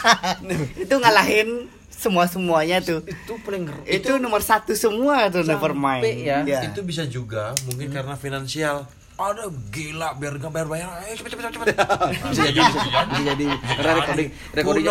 itu 0.86 0.94
ngalahin 0.94 1.66
semua 2.02 2.26
semuanya 2.26 2.78
tuh. 2.78 2.98
Itu 3.00 3.38
paling 3.38 3.62
ger- 3.64 3.86
Itu 3.86 4.12
nomor 4.16 4.42
satu 4.42 4.74
semua 4.74 5.26
tuh 5.28 5.42
Nevermind. 5.42 6.02
ya. 6.20 6.42
Iya. 6.42 6.58
itu 6.66 6.82
bisa 6.82 7.06
juga 7.06 7.54
mungkin 7.64 7.88
karena 7.88 8.14
finansial. 8.14 8.82
Ada 9.12 9.44
gila 9.70 10.16
biar 10.16 10.34
nggak 10.34 10.50
bayar 10.50 10.66
bayar. 10.66 10.88
Ayo 10.98 11.14
cepet 11.14 11.30
cepet 11.30 11.44
cepet. 11.52 11.66
bisa 12.32 12.42
jadi 12.44 12.58
bisa 12.64 13.20
jadi 13.22 13.46
karena 13.54 13.92
recording 13.94 14.28
recording 14.50 14.84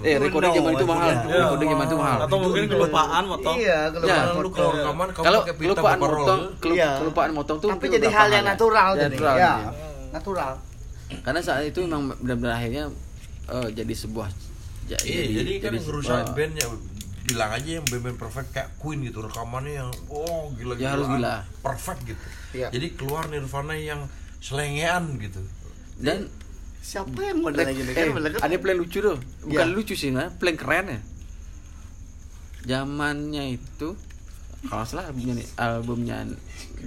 eh 0.00 0.16
recording 0.16 0.52
zaman 0.54 0.72
itu 0.72 0.86
mahal 0.86 1.10
iya. 1.20 1.42
recording 1.42 1.68
zaman 1.68 1.84
itu 1.84 1.96
mahal 1.98 2.18
Atau 2.18 2.36
mungkin 2.40 2.62
kelupaan 2.64 3.22
motong. 3.26 3.54
Iya, 3.54 3.78
kalau 3.90 4.06
Ya. 4.06 4.16
Kalau 4.16 4.40
lu 4.40 4.48
kalau 4.48 4.70
rekaman 4.72 5.08
kelupaan 5.12 5.98
motong 6.00 6.40
Iya. 6.70 6.90
kelupaan 6.96 7.30
motong 7.34 7.56
tuh 7.58 7.68
tapi 7.68 7.84
itu 7.84 7.94
jadi 7.94 8.08
hal 8.08 8.28
yang 8.32 8.42
ya? 8.42 8.50
natural 8.50 8.88
Ya, 8.88 8.96
jadi. 8.96 9.08
natural, 9.12 9.34
Ya, 9.34 9.52
iya. 9.52 9.70
natural. 10.10 10.52
karena 11.20 11.40
saat 11.40 11.62
itu 11.62 11.78
memang 11.80 12.02
benar-benar 12.16 12.54
akhirnya 12.56 12.84
eh, 13.46 13.68
jadi 13.70 13.92
sebuah 13.94 14.28
ja- 14.86 15.00
Iya, 15.02 15.22
jadi, 15.34 15.52
kan 15.58 15.70
yang 15.72 15.84
ngerusak 15.84 16.12
sebuah- 16.22 16.34
bandnya. 16.34 16.66
Bilang 17.24 17.50
aja 17.50 17.70
yang 17.74 17.86
band-band 17.86 18.18
perfect 18.18 18.48
kayak 18.52 18.68
Queen 18.76 19.00
gitu 19.00 19.18
rekamannya 19.18 19.80
yang 19.80 19.90
oh 20.08 20.52
gila 20.52 20.76
Ya, 20.76 20.92
harus 20.92 21.08
gila. 21.08 21.40
perfect 21.58 22.00
gitu. 22.04 22.24
Iya. 22.52 22.68
jadi 22.68 22.86
keluar 22.94 23.26
Nirvana 23.26 23.74
yang 23.74 24.06
selengean 24.38 25.16
gitu. 25.18 25.40
Dan 25.96 26.28
Siapa 26.78 27.16
yang 27.16 27.40
model 27.40 27.64
lagi 27.64 27.80
eh, 27.80 28.12
ada 28.36 28.56
plan 28.60 28.76
lucu 28.76 29.00
tuh. 29.00 29.16
Bukan 29.42 29.56
Iya. 29.56 29.72
lucu 29.72 29.96
sih 29.96 30.12
nah 30.12 30.28
plan 30.28 30.52
keren 30.52 30.86
ya. 30.86 31.00
Zamannya 32.66 33.56
itu 33.56 33.88
kalau 34.64 34.84
salah 34.84 35.04
albumnya 35.06 35.32
nih 35.34 35.48
albumnya 35.56 36.16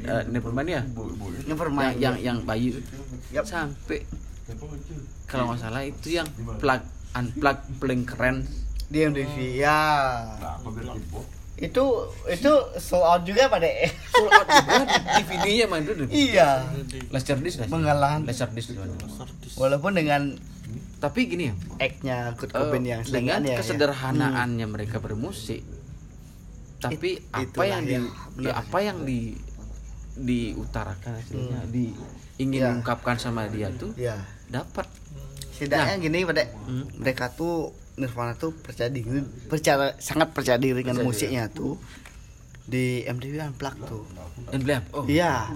uh, 0.03 0.23
Nevermind 0.25 0.69
ya? 0.71 0.81
Nevermind. 1.47 1.97
yang 1.97 1.97
yang, 1.97 2.15
yang 2.17 2.37
bayi 2.43 2.77
Yap. 3.29 3.45
sampai 3.45 4.05
kalau 5.25 5.49
nggak 5.49 5.59
salah 5.59 5.81
itu 5.81 6.13
yang 6.13 6.25
plug 6.57 6.81
unplug 7.17 7.57
paling 7.75 8.03
keren 8.03 8.45
di 8.87 9.03
MTV 9.03 9.35
ya. 9.57 9.79
Itu 11.57 11.83
itu 12.27 12.51
sold 12.77 13.01
out 13.03 13.21
juga 13.23 13.49
pada 13.49 13.65
sold 14.07 14.29
out 14.29 14.45
juga 14.45 14.73
DVD-nya 15.15 15.65
mah 15.65 15.79
itu 15.79 15.91
Iya. 16.07 16.69
Laserdisc 17.09 17.57
nggak 17.57 17.67
sih? 17.67 17.73
Mengalah. 17.73 18.21
Laserdisc 18.21 18.71
juga. 18.71 18.93
Walaupun 19.55 19.93
dengan 19.93 20.37
tapi 20.97 21.25
gini 21.25 21.47
ya 21.47 21.53
act-nya 21.79 22.17
Kurt 22.33 22.49
eh, 22.49 22.57
Cobain 22.57 22.81
yang 22.81 23.01
dengan 23.03 23.39
ya. 23.39 23.55
kesederhanaannya 23.55 24.65
mereka 24.65 24.97
bermusik 24.97 25.61
tapi 26.77 27.21
It- 27.21 27.53
apa 27.53 27.63
yang 27.63 27.81
di 27.83 27.93
ya, 27.93 28.01
ya, 28.41 28.51
apa 28.57 28.77
yang 28.81 28.97
di 29.01 29.37
diutarakan 30.15 31.11
hasilnya 31.15 31.69
di 31.69 31.93
ingin 32.37 32.59
Ya. 32.59 32.67
mengungkapkan 32.67 33.15
sama 33.15 33.45
dia 33.45 33.69
tuh 33.71 33.93
Ya. 33.93 34.17
dapat 34.47 34.89
Setidaknya 35.57 35.95
gini 35.99 36.21
pada 36.21 36.45
Hmm. 36.63 36.85
mereka 36.95 37.29
tuh 37.29 37.73
Nirvana 37.95 38.33
tuh 38.33 38.53
percaya 38.53 38.87
diri, 38.87 39.25
percaya 39.47 39.89
sangat 39.97 40.29
percaya 40.29 40.55
diri 40.55 40.79
dengan 40.79 41.01
musiknya 41.01 41.49
tuh 41.49 41.81
di 42.63 43.01
MTV 43.01 43.41
Unplugged 43.47 43.81
tuh. 43.83 44.05
dan 44.47 44.59
beliau 44.59 44.81
oh 44.93 45.03
Iya. 45.03 45.49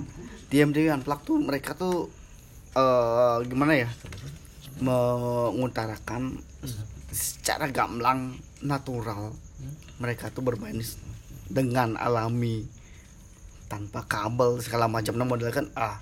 Di 0.48 0.58
MTV 0.60 0.90
Unplugged 0.92 1.24
tuh 1.24 1.38
mereka 1.38 1.78
tuh 1.78 2.10
eh 2.72 3.38
gimana 3.46 3.78
ya? 3.78 3.90
mengutarakan 4.82 6.42
secara 7.08 7.70
gamblang 7.70 8.34
natural 8.60 9.36
mereka 10.00 10.34
tuh 10.34 10.42
bermain 10.42 10.74
dengan 11.46 11.94
alami 11.94 12.66
tanpa 13.68 14.02
kabel 14.04 14.58
segala 14.58 14.90
macam 14.90 15.14
nah 15.14 15.24
model 15.24 15.52
kan 15.52 15.70
ah 15.76 16.02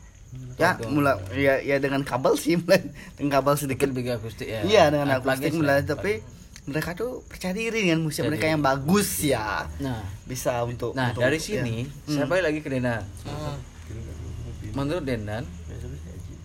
ya 0.61 0.77
mulai 0.85 1.15
ya 1.33 1.57
ya 1.57 1.77
dengan 1.81 2.05
kabel 2.05 2.37
sih 2.37 2.53
mulai 2.61 2.81
dengan 3.15 3.41
kabel 3.41 3.53
sedikit. 3.57 3.89
Bega 3.89 4.17
akustik 4.17 4.45
ya. 4.45 4.61
Iya 4.61 4.83
dengan 4.93 5.17
akustik 5.17 5.51
ya. 5.51 5.57
mulai 5.57 5.81
tapi 5.81 6.21
mereka 6.69 6.93
tuh 6.93 7.25
percaya 7.25 7.55
diri 7.55 7.89
dengan 7.89 8.05
musik 8.05 8.21
mereka 8.23 8.45
yang 8.45 8.61
bagus 8.61 9.25
ya. 9.25 9.65
Nah. 9.81 10.05
Bisa 10.23 10.61
untuk 10.63 10.93
nah 10.93 11.09
untuk- 11.09 11.25
dari 11.25 11.37
ya. 11.37 11.45
sini 11.61 11.89
Hmm. 12.05 12.13
saya 12.13 12.25
balik 12.29 12.43
lagi 12.45 12.59
ke 12.61 12.69
Dendan 12.69 13.03
menurut 14.69 15.01
Dendan 15.01 15.43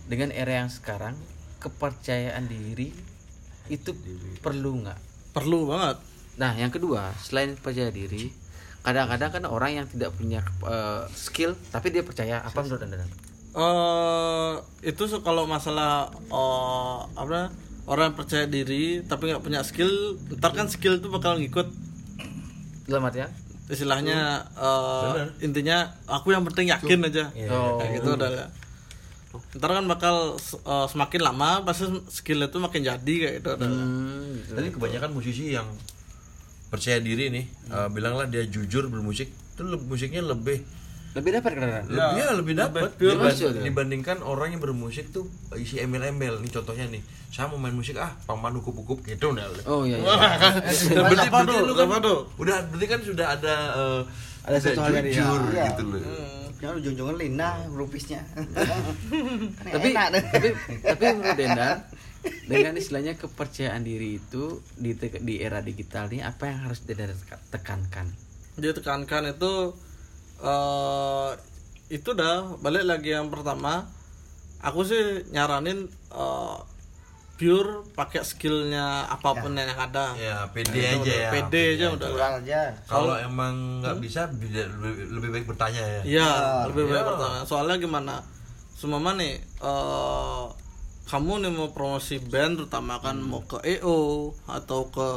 dengan 0.05 0.29
era 0.33 0.65
yang 0.65 0.69
sekarang 0.69 1.13
kepercayaan 1.61 2.45
diri 2.45 2.93
itu 3.69 3.93
perlu 4.41 4.85
nggak? 4.85 4.99
Perlu 5.33 5.69
banget. 5.69 5.97
Nah, 6.37 6.53
yang 6.53 6.69
kedua, 6.69 7.09
selain 7.17 7.57
percaya 7.57 7.89
diri, 7.89 8.29
kadang-kadang 8.85 9.31
kan 9.33 9.43
orang 9.49 9.71
yang 9.81 9.87
tidak 9.89 10.13
punya 10.13 10.45
eh, 10.65 11.03
skill 11.11 11.57
tapi 11.73 11.89
dia 11.89 12.05
percaya. 12.05 12.45
Apa 12.45 12.61
menurut 12.61 12.81
anda 12.85 13.01
Eh 13.55 14.53
itu 14.83 15.03
kalau 15.19 15.47
masalah 15.47 16.11
eh, 16.11 16.97
apa 17.15 17.49
orang 17.85 18.11
yang 18.11 18.17
percaya 18.17 18.45
diri 18.45 18.99
tapi 19.01 19.29
nggak 19.29 19.39
punya 19.39 19.61
skill 19.61 20.19
ntar 20.35 20.51
kan 20.51 20.67
skill 20.67 20.97
itu 20.97 21.07
bakal 21.07 21.37
ngikut 21.37 21.69
dalam 22.85 23.05
artian 23.05 23.31
istilahnya 23.65 24.43
eh, 24.53 25.31
intinya 25.39 25.77
aku 26.05 26.29
yang 26.29 26.43
penting 26.43 26.67
yakin 26.67 26.99
aja 27.01 27.31
Oh. 27.47 27.79
kayak 27.79 27.91
gitu 27.97 28.09
udah 28.13 28.29
ya. 28.29 28.45
ntar 29.55 29.71
kan 29.71 29.85
bakal 29.85 30.35
eh, 30.41 30.87
semakin 30.87 31.21
lama 31.23 31.63
pasti 31.63 31.87
skill 32.09 32.43
itu 32.43 32.57
makin 32.57 32.81
jadi 32.83 33.13
kayak 33.21 33.33
gitu 33.39 33.49
udah 33.53 33.67
Hmm, 33.67 34.43
gitu. 34.43 34.75
Kebanyakan 34.75 35.09
musisi 35.11 35.51
yang 35.51 35.65
percaya 36.67 36.99
diri 36.99 37.29
nih, 37.29 37.45
eh, 37.69 37.87
bilanglah 37.87 38.25
dia 38.25 38.43
jujur 38.43 38.85
bermusik, 38.85 39.29
itu 39.29 39.61
musiknya 39.81 40.25
lebih 40.25 40.59
lebih 41.15 41.31
dapat 41.33 41.49
kadang 41.55 41.71
lebih 41.87 42.19
ya, 42.19 42.27
lebih 42.35 42.53
dapat. 42.53 42.91
ya. 42.99 43.63
dibandingkan 43.63 44.19
orang 44.19 44.51
yang 44.51 44.59
bermusik 44.59 45.09
tuh 45.09 45.25
isi 45.55 45.79
embel-embel. 45.79 46.37
Nih 46.37 46.51
contohnya 46.51 46.85
nih 46.85 46.99
saya 47.27 47.47
mau 47.47 47.55
main 47.57 47.71
musik 47.71 47.95
ah 47.95 48.15
paman 48.21 48.55
hukup-hukup 48.55 49.03
gitu 49.03 49.31
nah 49.31 49.43
oh 49.67 49.83
iya, 49.83 49.99
iya. 49.99 50.07
berarti, 50.93 51.27
apa 51.27 51.39
berarti 51.41 51.55
lu 51.61 51.73
kan 51.73 51.87
udah 52.37 52.57
berarti 52.65 52.85
kan 52.85 52.99
sudah 53.01 53.27
ada 53.29 53.55
eh, 53.73 54.01
Ada 54.45 54.57
satu 54.61 54.79
hal 54.79 54.91
dari- 54.93 55.11
jujur 55.11 55.41
Iya. 55.49 55.65
gitu 55.69 55.83
loh 55.85 55.99
Jangan 56.55 56.75
ujung-ujungnya 56.79 57.15
Lina 57.17 57.49
grupisnya. 57.67 58.21
kan 59.67 59.75
tapi 59.75 59.89
tapi 59.91 60.47
tapi 60.79 61.03
menurut 61.11 61.35
Dendan 61.35 61.77
dengan 62.47 62.73
istilahnya 62.73 63.13
kepercayaan 63.15 63.83
diri 63.83 64.17
itu 64.17 64.63
di 64.73 64.95
di 64.97 65.35
era 65.37 65.59
digital 65.59 66.07
ini 66.07 66.23
apa 66.23 66.47
yang 66.47 66.59
harus 66.63 66.81
Dendan 66.81 67.11
teka- 67.13 67.43
tekankan? 67.51 68.07
Dia 68.55 68.71
tekankan 68.71 69.35
itu 69.35 69.75
eh 70.43 71.29
itu 71.93 72.09
dah 72.17 72.57
balik 72.59 72.83
lagi 72.83 73.13
yang 73.13 73.29
pertama. 73.29 73.85
Aku 74.65 74.81
sih 74.81 75.27
nyaranin 75.29 75.85
eh, 76.11 76.57
pure 77.35 77.83
pakai 77.91 78.23
skillnya 78.23 79.05
apa 79.11 79.35
pun 79.37 79.53
yang 79.53 79.75
ada. 79.75 80.15
Ya 80.15 80.47
pede 80.49 80.79
aja 80.79 81.13
ya. 81.27 81.29
Pede 81.31 81.63
aja 81.75 81.85
udah. 81.91 82.09
aja. 82.39 82.61
kalau 82.87 83.15
emang 83.19 83.83
nggak 83.83 83.99
bisa 83.99 84.31
bida- 84.31 84.71
lebih, 84.79 85.05
lebih 85.19 85.29
baik 85.35 85.45
bertanya 85.45 85.83
ya. 85.83 86.01
Iya, 86.03 86.31
lebih 86.71 86.87
baik 86.87 87.05
pertama. 87.05 87.43
Soalnya 87.43 87.75
gimana? 87.77 88.15
Semua 88.75 88.99
nih 89.15 89.39
eh 89.39 90.43
kamu 91.05 91.45
nih 91.45 91.51
mau 91.53 91.69
promosi 91.69 92.17
band 92.17 92.65
terutama 92.65 92.97
kan 92.97 93.21
mau 93.21 93.45
ke 93.45 93.61
EO 93.61 94.33
atau 94.49 94.89
ke 94.89 95.07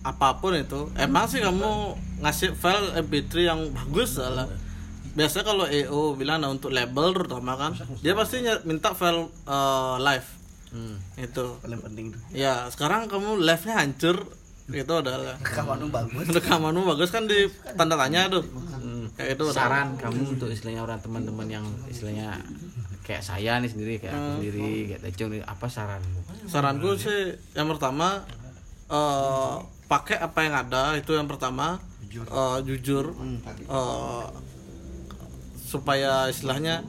apa 0.00 0.40
pun 0.40 0.56
itu. 0.56 0.88
Emang 0.96 1.28
sih 1.28 1.44
kamu 1.44 1.96
ngasih 2.24 2.56
file 2.56 2.96
MP3 3.04 3.32
yang 3.44 3.60
bagus 3.72 4.16
lah. 4.16 4.48
Biasanya 5.10 5.44
kalau 5.44 5.66
EO 5.66 6.14
bilang 6.14 6.40
nah, 6.40 6.48
untuk 6.48 6.70
label 6.70 7.10
terutama 7.12 7.58
kan, 7.58 7.74
dia 8.00 8.14
pasti 8.14 8.46
minta 8.64 8.94
file 8.96 9.28
eh, 9.48 9.96
live. 10.00 10.28
Itu. 11.18 11.58
Paling 11.60 11.80
penting 11.82 12.14
tuh. 12.14 12.20
Ya, 12.30 12.70
sekarang 12.70 13.10
kamu 13.10 13.42
live-nya 13.42 13.74
hancur 13.82 14.16
gitu 14.70 14.92
udah 15.02 15.16
lah. 15.18 15.36
Rekamanmu 15.42 15.90
bagus. 15.90 16.26
Rekamanmu 16.30 16.82
bagus 16.94 17.10
kan 17.10 17.26
di 17.26 17.50
tanda 17.74 17.98
tanya 17.98 18.30
tuh. 18.30 18.46
Kayak 19.18 19.36
itu 19.36 19.42
udah. 19.50 19.56
saran 19.58 19.88
kamu 19.98 20.38
untuk 20.38 20.48
istilahnya 20.48 20.86
orang 20.86 21.02
teman-teman 21.02 21.44
yang 21.50 21.66
istilahnya 21.90 22.40
kayak 23.04 23.26
saya 23.26 23.58
nih 23.58 23.66
sendiri 23.66 23.94
kayak 23.98 24.14
aku 24.14 24.30
sendiri 24.38 24.70
kayak 24.86 25.00
Tecung 25.02 25.34
nih 25.34 25.42
apa 25.42 25.66
saranmu 25.66 26.20
saranku 26.46 26.94
sih 26.94 27.34
yang 27.58 27.66
pertama 27.74 28.22
eh 28.86 29.56
pakai 29.90 30.22
apa 30.22 30.38
yang 30.46 30.54
ada 30.54 30.94
itu 30.94 31.10
yang 31.18 31.26
pertama. 31.26 31.82
Eh, 32.10 32.58
jujur. 32.62 33.10
Eh, 33.66 34.26
supaya 35.58 36.30
istilahnya 36.30 36.86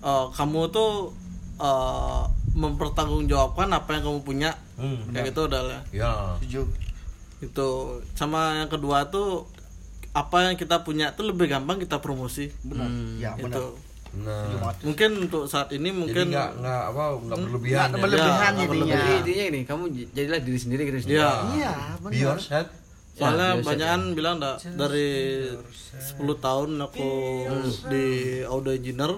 eh, 0.00 0.26
kamu 0.32 0.72
tuh 0.72 1.12
eh, 1.60 2.22
mempertanggungjawabkan 2.56 3.68
apa 3.76 4.00
yang 4.00 4.02
kamu 4.08 4.20
punya. 4.24 4.50
Hmm, 4.80 5.12
kayak 5.12 5.36
gitu 5.36 5.52
udah 5.52 5.62
lah. 5.62 5.80
Ya. 5.92 6.40
Setuju. 6.40 6.64
itu. 7.38 7.70
Sama 8.16 8.64
yang 8.64 8.72
kedua 8.72 9.12
tuh 9.12 9.46
apa 10.16 10.50
yang 10.50 10.56
kita 10.58 10.82
punya 10.82 11.12
tuh 11.12 11.28
lebih 11.28 11.46
gampang 11.52 11.76
kita 11.76 12.00
promosi. 12.00 12.48
Benar. 12.64 12.88
Ya, 13.20 13.36
benar. 13.36 13.60
itu 13.60 13.64
nah 14.10 14.48
mungkin 14.80 15.10
untuk 15.22 15.44
saat 15.44 15.68
ini 15.70 15.88
mungkin 15.90 16.28
nggak 16.28 16.50
nggak 16.56 16.82
apa 16.88 17.02
nggak 17.20 17.38
berlebihan 17.40 17.86
Nggak 17.86 17.92
ya. 17.92 18.02
berlebihan 18.02 18.52
Ya, 18.52 18.60
jadinya. 18.62 18.94
jadi 18.94 19.12
intinya 19.16 19.44
ini 19.46 19.60
kamu 19.62 19.84
jadilah 20.10 20.40
diri 20.40 20.58
sendiri 20.58 20.82
gitu 20.84 20.98
sendiri 21.02 21.18
ya 21.18 21.32
Iya, 21.50 21.72
Be 21.94 22.02
benar. 22.02 22.18
yourself. 22.34 22.68
soalnya 23.12 23.48
biasa. 23.52 23.66
banyakan 23.66 24.02
bilang 24.12 24.36
dah 24.38 24.54
dari 24.72 25.08
10 25.92 26.14
tahun 26.38 26.70
aku 26.80 27.08
di 27.86 28.06
audio 28.44 28.72
engineer 28.72 29.12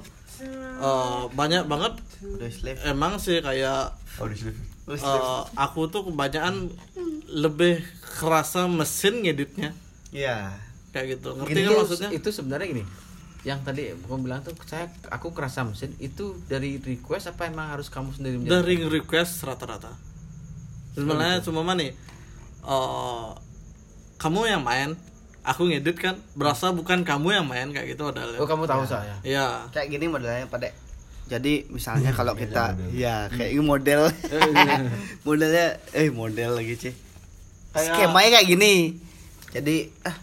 eh, 0.81 1.23
banyak 1.31 1.65
banget 1.65 1.93
emang 2.85 3.17
sih 3.17 3.39
kayak 3.39 3.93
eh, 4.91 5.41
aku 5.55 5.81
tuh 5.87 6.03
kebanyakan 6.05 6.73
lebih 7.31 7.85
kerasa 8.11 8.67
mesin 8.67 9.21
ngeditnya 9.21 9.71
Iya. 10.11 10.59
kayak 10.91 11.07
gitu 11.15 11.37
ngerti 11.37 11.61
kan 11.61 11.73
maksudnya 11.79 12.11
itu 12.11 12.29
sebenarnya 12.29 12.67
gini 12.69 12.85
yang 13.41 13.65
tadi 13.65 13.97
kamu 13.97 14.29
bilang 14.29 14.45
tuh 14.45 14.53
saya 14.69 14.93
aku 15.09 15.33
kerasa 15.33 15.65
mesin 15.65 15.97
itu 15.97 16.37
dari 16.45 16.77
request 16.77 17.33
apa 17.33 17.49
emang 17.49 17.73
harus 17.73 17.89
kamu 17.89 18.13
sendiri 18.13 18.37
menjadi 18.37 18.53
dari 18.61 18.77
request 18.85 19.41
rata-rata. 19.49 19.97
Sebenarnya 20.93 21.41
cuma 21.41 21.65
mana 21.65 21.81
nih 21.81 21.93
eh, 22.63 23.29
kamu 24.21 24.41
yang 24.45 24.61
main 24.61 24.93
aku 25.41 25.73
ngedit 25.73 25.97
kan 25.97 26.21
berasa 26.37 26.69
bukan 26.69 27.01
kamu 27.01 27.41
yang 27.41 27.47
main 27.49 27.73
kayak 27.73 27.97
gitu 27.97 28.13
adalah 28.13 28.37
oh 28.37 28.45
kamu 28.45 28.69
tahu 28.69 28.85
saya? 28.85 29.17
Ya 29.25 29.65
Kayak 29.73 29.89
gini 29.97 30.07
modelnya 30.13 30.45
pada 30.45 30.69
jadi 31.31 31.63
misalnya 31.71 32.11
kalau 32.11 32.35
kita 32.35 32.75
ya 32.91 33.31
kayak 33.31 33.55
ini 33.55 33.63
model. 33.63 34.11
Modelnya 35.27 35.79
eh 35.95 36.11
model 36.11 36.59
lagi 36.59 36.75
sih 36.75 36.95
Kayak- 37.71 37.95
skemanya 38.03 38.29
kayak 38.35 38.49
gini. 38.51 38.75
Jadi 39.55 39.77
ah 40.03 40.17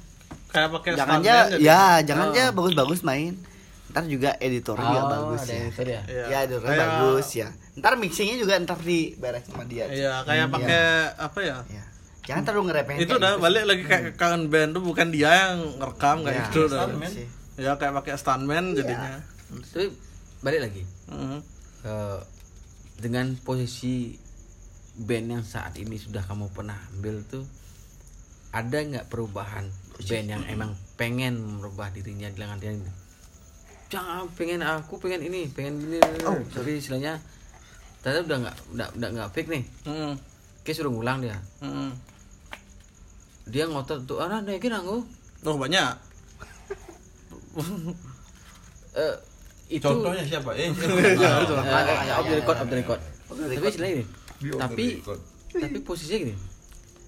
kayak 0.57 0.69
pakai 0.71 0.91
jangan 0.95 1.19
aja 1.19 1.35
jadi. 1.47 1.61
ya 1.61 1.81
jangan 2.03 2.25
aja 2.31 2.43
bagus-bagus 2.51 3.01
main 3.03 3.33
ntar 3.87 4.03
juga 4.03 4.35
editornya 4.37 4.99
Oh, 4.99 5.07
bagus 5.07 5.41
ada 5.41 5.49
ya 5.49 5.61
editor 5.63 5.85
ya? 5.87 6.01
Iya. 6.03 6.25
ya 6.25 6.37
editornya 6.43 6.69
Kayak- 6.71 6.89
bagus 6.91 7.27
ya 7.31 7.47
ntar 7.75 7.93
mixingnya 7.95 8.35
juga 8.35 8.53
ntar 8.59 8.77
diberes 8.79 9.43
sama 9.43 9.63
dia 9.63 9.85
Iya, 9.87 10.13
kayak 10.23 10.47
pakai 10.49 10.81
apa 11.15 11.39
ya? 11.39 11.57
ya 11.67 11.83
jangan 12.23 12.43
terlalu 12.43 12.63
ngerepeng 12.67 12.97
Itu 12.99 13.13
udah 13.15 13.31
balik 13.37 13.63
lagi 13.63 13.83
kayak 13.85 14.03
kangen 14.15 14.43
band 14.47 14.69
tuh 14.71 14.83
bukan 14.83 15.07
dia 15.09 15.31
yang 15.47 15.57
ngerekam 15.77 16.17
kayak 16.21 16.35
Ya, 16.35 16.43
gitu 16.43 16.59
udah. 16.67 16.85
Ya 17.55 17.71
kayak 17.73 17.93
pakai 17.95 18.13
stuntman 18.15 18.65
jadinya. 18.73 19.23
tapi 19.63 19.87
balik 20.37 20.59
lagi 20.61 20.83
Mhm. 21.07 21.39
ke 21.79 21.95
dengan 22.99 23.25
posisi 23.39 24.19
band 24.95 25.27
yang 25.31 25.43
saat 25.43 25.73
ini 25.73 25.95
sudah 25.95 26.21
kamu 26.21 26.51
pernah 26.51 26.75
ambil 26.91 27.23
tuh 27.23 27.45
ada 28.49 28.77
nggak 28.77 29.07
perubahan 29.07 29.69
band 30.05 30.27
yang 30.29 30.43
emang 30.45 30.71
pengen 30.93 31.37
merubah 31.57 31.89
dirinya 31.89 32.29
dengan 32.29 32.57
dia 32.61 32.73
jangan 33.87 34.27
pengen 34.35 34.59
aku 34.63 34.99
pengen 34.99 35.23
ini 35.23 35.47
pengen 35.47 35.79
ini. 35.79 35.99
Tapi 36.51 36.75
istilahnya 36.79 37.15
ternyata 38.03 38.27
udah 38.27 38.37
nggak 38.43 38.55
udah 38.75 38.87
udah 38.99 39.09
nggak 39.15 39.29
fake 39.31 39.49
nih. 39.51 39.63
Mhm. 39.87 40.13
kayak 40.67 40.75
suruh 40.83 40.91
ngulang 40.91 41.23
dia. 41.23 41.39
Mhm. 41.63 41.95
dia 43.47 43.63
ngotot 43.63 44.03
tuh 44.03 44.19
ah 44.19 44.43
naikin 44.43 44.75
aku? 44.75 45.03
Oh 45.47 45.55
banyak. 45.55 45.95
Eh, 48.97 49.13
itu 49.77 49.85
contohnya 49.85 50.25
siapa? 50.25 50.57
Eh 50.57 50.73
Eh, 50.73 52.17
off 52.17 52.25
the 52.25 52.41
record 52.41 52.57
off 52.57 52.65
the 52.65 52.77
record. 52.81 53.01
Tapi 53.29 53.65
istilahnya 53.69 54.01
tapi 54.57 54.85
tapi 55.53 55.77
posisinya 55.85 56.17
gini 56.29 56.35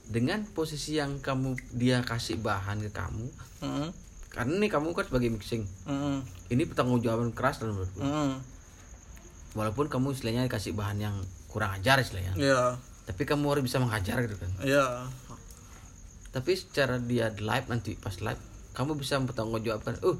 dengan 0.09 0.41
posisi 0.43 0.97
yang 0.97 1.21
kamu 1.21 1.53
dia 1.71 2.01
kasih 2.01 2.41
bahan 2.41 2.81
ke 2.81 2.89
kamu 2.89 3.25
Mhm. 3.61 3.87
karena 4.29 4.53
nih 4.57 4.69
kamu 4.69 4.91
kan 4.91 5.05
sebagai 5.05 5.29
mixing 5.29 5.63
Mhm. 5.85 6.17
ini 6.49 6.63
pertanggungjawaban 6.65 7.29
keras 7.31 7.61
dalam 7.61 7.77
menurutku 7.77 8.01
Mhm. 8.01 8.33
walaupun 9.53 9.85
kamu 9.85 10.11
istilahnya 10.11 10.45
dikasih 10.45 10.73
bahan 10.73 10.97
yang 10.99 11.15
kurang 11.47 11.73
ajar 11.73 11.97
istilahnya 11.97 12.33
Iya. 12.35 12.77
tapi 13.05 13.23
kamu 13.23 13.45
harus 13.47 13.63
bisa 13.63 13.77
mengajar 13.77 14.17
gitu 14.19 14.33
kan 14.35 14.49
Iya. 14.61 15.05
tapi 16.29 16.53
secara 16.53 16.97
dia 16.97 17.29
live 17.31 17.65
nanti 17.67 17.93
pas 17.93 18.17
live 18.17 18.41
kamu 18.73 18.95
bisa 18.95 19.17
mempertanggungjawabkan 19.17 19.97
oh 20.01 20.17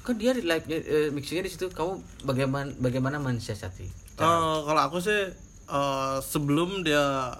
kan 0.00 0.14
dia 0.14 0.30
di 0.30 0.40
live 0.40 0.64
mixingnya 1.10 1.44
di 1.44 1.50
situ 1.50 1.68
kamu 1.68 1.98
bagaimana 2.24 2.72
bagaimana 2.78 3.16
mensiasati 3.18 4.08
Eh, 4.16 4.24
kalau 4.64 4.80
aku 4.80 4.96
sih 4.96 5.28
eh, 5.66 6.18
sebelum 6.22 6.80
dia 6.80 7.36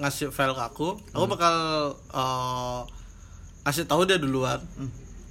ngasih 0.00 0.32
file 0.32 0.56
ke 0.56 0.62
aku, 0.62 0.96
aku 1.12 1.24
bakal 1.28 1.54
eh, 2.12 2.80
ngasih 3.68 3.84
tahu 3.84 4.08
dia 4.08 4.16
duluan. 4.16 4.60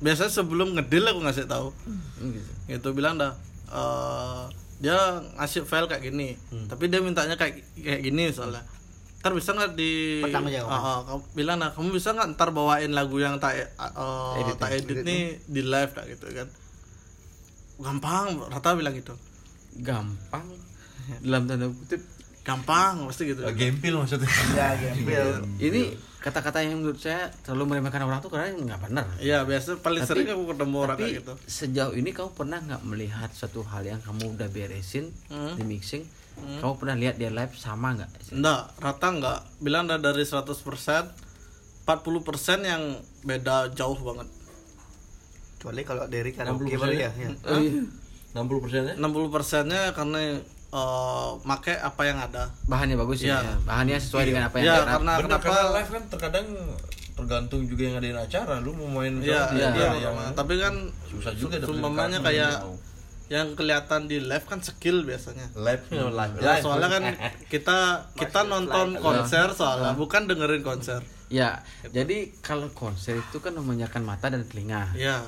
Biasanya 0.02 0.34
sebelum 0.34 0.74
ngedil 0.78 1.06
aku 1.06 1.20
ngasih 1.22 1.46
tahu. 1.46 1.70
Hmm, 1.86 2.34
gitu. 2.34 2.50
Gitu 2.70 2.88
bilang 2.94 3.18
dah 3.18 3.34
eh, 3.74 4.44
dia 4.82 4.98
ngasih 5.38 5.66
file 5.70 5.86
kayak 5.86 6.10
gini, 6.10 6.34
tapi 6.66 6.90
dia 6.90 7.02
mintanya 7.02 7.38
kayak 7.38 7.62
kayak 7.78 8.02
gini 8.02 8.34
soalnya. 8.34 8.66
ntar 9.22 9.38
bisa 9.38 9.54
nggak 9.54 9.78
di 9.78 10.18
Pertanggungjawaban. 10.26 10.74
Ah, 10.74 10.82
ah, 10.82 11.00
kamu 11.06 11.22
bilang 11.38 11.58
nah 11.62 11.70
kamu 11.78 11.94
bisa 11.94 12.10
nggak 12.10 12.34
ntar 12.34 12.50
bawain 12.58 12.90
lagu 12.90 13.22
yang 13.22 13.38
tak 13.38 13.70
uh, 13.78 14.34
Edit, 14.42 14.58
tak 14.58 14.74
edit 14.74 15.06
nih 15.06 15.38
di 15.46 15.62
live 15.62 15.94
tak 15.94 16.10
gitu 16.10 16.26
kan 16.34 16.50
gampang 17.82 18.42
rata 18.50 18.74
bilang 18.78 18.98
gitu 18.98 19.14
gampang 19.82 20.46
dalam 21.22 21.46
tanda 21.50 21.70
kutip 21.70 22.02
gampang 22.42 23.06
pasti 23.06 23.30
gitu. 23.30 23.42
Eh, 23.42 23.54
Gempil 23.54 23.94
maksudnya. 23.94 24.26
ya 24.52 24.74
gembel 24.74 25.46
ini 25.58 25.94
kata-kata 26.18 26.62
yang 26.62 26.78
menurut 26.78 26.98
saya 26.98 27.30
terlalu 27.42 27.72
meremehkan 27.72 28.02
orang 28.02 28.18
tuh 28.18 28.30
karena 28.30 28.50
nggak 28.52 28.82
benar. 28.84 29.06
Iya 29.18 29.42
biasa 29.42 29.78
paling 29.78 30.02
Tapi- 30.02 30.10
sering 30.22 30.28
aku 30.30 30.44
ketemu 30.50 30.76
orang 30.80 30.96
tapi 30.96 31.06
kayak 31.08 31.18
gitu. 31.20 31.34
sejauh 31.44 31.94
ini 31.94 32.10
kamu 32.12 32.30
pernah 32.32 32.58
nggak 32.60 32.82
melihat 32.84 33.30
satu 33.32 33.62
hal 33.64 33.84
yang 33.84 34.00
kamu 34.00 34.34
udah 34.34 34.48
beresin 34.48 35.10
Hmm. 35.28 35.54
di 35.54 35.64
mixing? 35.64 36.06
Kamu 36.32 36.74
pernah 36.76 36.96
lihat 36.96 37.16
dia 37.16 37.30
live 37.30 37.54
sama 37.54 37.94
nggak? 37.94 38.32
Enggak, 38.32 38.62
rata 38.76 39.08
enggak 39.08 39.40
bilang 39.60 39.86
dah 39.86 39.98
dari 39.98 40.24
100% 40.24 41.14
40% 41.84 42.26
yang 42.64 42.82
beda 43.22 43.70
jauh 43.72 43.98
banget. 43.98 44.30
Kecuali 45.56 45.82
kalau 45.84 46.06
dari 46.08 46.32
karaoke 46.32 46.66
60% 46.68 46.78
baru 46.80 46.94
ya, 46.96 47.10
ya. 47.12 47.30
oh, 47.46 47.60
iya. 47.60 47.82
60 48.34 48.58
persennya? 48.60 48.94
60% 48.96 49.66
nya 49.68 49.82
karena 49.92 50.20
eh 50.72 51.30
make 51.44 51.74
apa 51.74 52.02
yang 52.02 52.18
ada. 52.18 52.48
Bahannya 52.64 52.96
bagus 52.96 53.20
ya, 53.22 53.38
Iya. 53.38 53.60
bahannya 53.62 53.98
sesuai 53.98 54.24
dengan 54.26 54.44
apa 54.46 54.56
yang 54.56 54.66
ya 54.66 54.76
rap. 54.78 54.88
karena 54.94 55.12
Bener, 55.14 55.26
kenapa 55.28 55.44
karena 55.46 55.64
live 55.74 55.90
kan 55.90 56.04
terkadang 56.08 56.48
tergantung 57.12 57.62
juga 57.66 57.82
yang 57.84 57.94
ngadain 57.94 58.18
acara. 58.18 58.54
Lu 58.58 58.72
mau 58.74 58.88
main 58.90 59.14
Iya, 59.16 59.52
misalnya 59.52 59.52
iya, 59.54 59.70
dia 59.70 59.90
yang 60.02 60.16
tapi 60.34 60.54
kan 60.58 60.74
susah 61.06 61.34
juga 61.34 61.56
rekaman 61.58 61.92
kayak 62.14 62.32
yang 62.32 62.54
mau. 62.58 62.76
yang 63.28 63.48
kelihatan 63.54 64.02
di 64.06 64.18
live 64.20 64.46
kan 64.46 64.60
skill 64.60 65.04
biasanya. 65.04 65.48
live 65.54 65.84
live 65.92 66.34
Ya, 66.40 66.54
soalnya 66.58 66.90
kan 66.90 67.04
kita 67.54 67.78
kita 68.14 68.40
nonton 68.44 68.96
konser 68.98 69.52
soalnya 69.52 69.92
bukan 69.94 70.24
dengerin 70.26 70.60
konser. 70.62 71.04
ya 71.28 71.64
jadi 71.88 72.36
kalau 72.40 72.68
konser 72.70 73.16
itu 73.18 73.38
kan 73.38 73.52
memanjakan 73.54 74.04
mata 74.04 74.28
dan 74.28 74.44
telinga. 74.44 74.92
Ya, 74.94 75.24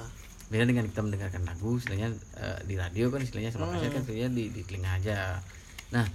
beda 0.54 0.70
dengan 0.70 0.86
kita 0.86 1.02
mendengarkan 1.02 1.50
lagu 1.50 1.82
istilahnya 1.82 2.14
eh, 2.38 2.60
di 2.70 2.78
radio 2.78 3.10
kan 3.10 3.26
istilahnya 3.26 3.50
sama 3.50 3.74
kaset 3.74 3.90
kan 3.90 4.06
istilahnya 4.06 4.30
di, 4.30 4.54
di 4.54 4.62
telinga 4.62 5.02
aja. 5.02 5.42
Nah 5.90 6.06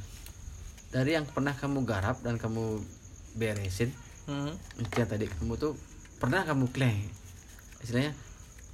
dari 0.95 1.19
yang 1.19 1.27
pernah 1.27 1.53
kamu 1.59 1.83
garap 1.83 2.23
dan 2.23 2.39
kamu 2.39 2.79
beresin 3.35 3.91
hmm. 4.31 4.55
tadi 4.95 5.27
kamu 5.29 5.59
tuh 5.61 5.75
pernah 6.17 6.47
kamu 6.49 6.71
claim 6.73 7.11
istilahnya 7.85 8.17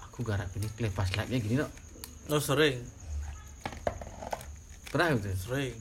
aku 0.05 0.23
garap 0.23 0.47
ini 0.55 0.69
claim 0.79 0.93
pas 0.95 1.11
live 1.11 1.43
gini 1.43 1.59
no 1.59 1.67
oh 2.33 2.41
sering, 2.41 2.81
pernah 4.89 5.13
gitu? 5.13 5.29
Sering. 5.37 5.77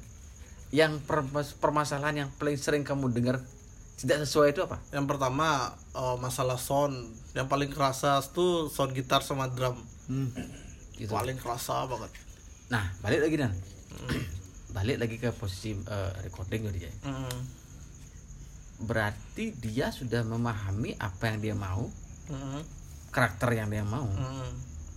yang 0.74 1.00
permas- 1.06 1.56
permasalahan 1.56 2.26
yang 2.26 2.30
paling 2.36 2.58
sering 2.60 2.84
kamu 2.84 3.14
dengar 3.14 3.40
tidak 3.96 4.26
sesuai 4.26 4.58
itu 4.58 4.66
apa? 4.66 4.82
Yang 4.90 5.06
pertama 5.06 5.78
eh, 5.94 6.18
masalah 6.18 6.58
sound, 6.58 6.96
yang 7.32 7.46
paling 7.46 7.68
kerasa 7.68 8.18
tuh 8.28 8.68
sound 8.68 8.92
gitar 8.92 9.20
sama 9.20 9.48
drum. 9.48 9.78
gitu 10.94 11.10
Paling 11.10 11.36
kerasa 11.36 11.86
banget. 11.86 12.12
nah 12.66 12.86
balik 13.00 13.22
lagi 13.22 13.36
dan 13.36 13.52
balik 14.76 14.98
lagi 14.98 15.16
ke 15.16 15.30
posisi 15.32 15.74
eh, 15.74 16.12
recording 16.22 16.64
tadi 16.64 16.80
ya 16.82 16.92
Hmm. 17.04 17.40
berarti 18.80 19.54
dia 19.56 19.90
sudah 19.90 20.22
memahami 20.24 20.98
apa 20.98 21.24
yang 21.28 21.40
dia 21.40 21.56
mau 21.56 21.88
Hmm. 22.24 22.64
karakter 23.10 23.52
yang 23.54 23.68
dia 23.68 23.84
mau 23.84 24.08
Hmm. 24.08 24.50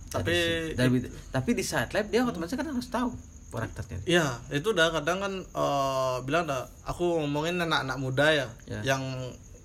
Dari 0.07 0.15
Tapi 0.15 0.35
dari- 0.73 1.11
tapi 1.29 1.49
di 1.51 1.61
saat 1.61 1.91
live 1.91 2.07
dia 2.07 2.23
otomatis 2.23 2.53
kan 2.53 2.63
harus 2.65 2.87
tahu 2.87 3.11
karakternya 3.49 3.99
Iya, 4.05 4.25
itu 4.49 4.67
udah 4.67 4.91
kadang 4.93 5.19
kan 5.19 5.33
eh, 5.35 6.15
bilang 6.23 6.43
dah 6.43 6.63
aku 6.83 7.03
ngomongin 7.21 7.59
anak-anak 7.59 7.97
muda 7.97 8.25
ya, 8.29 8.47
Ya. 8.65 8.79
yang 8.85 9.03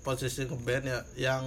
posisi 0.03 0.45
ngeband 0.47 0.85
ya, 0.85 0.99
yang 1.17 1.43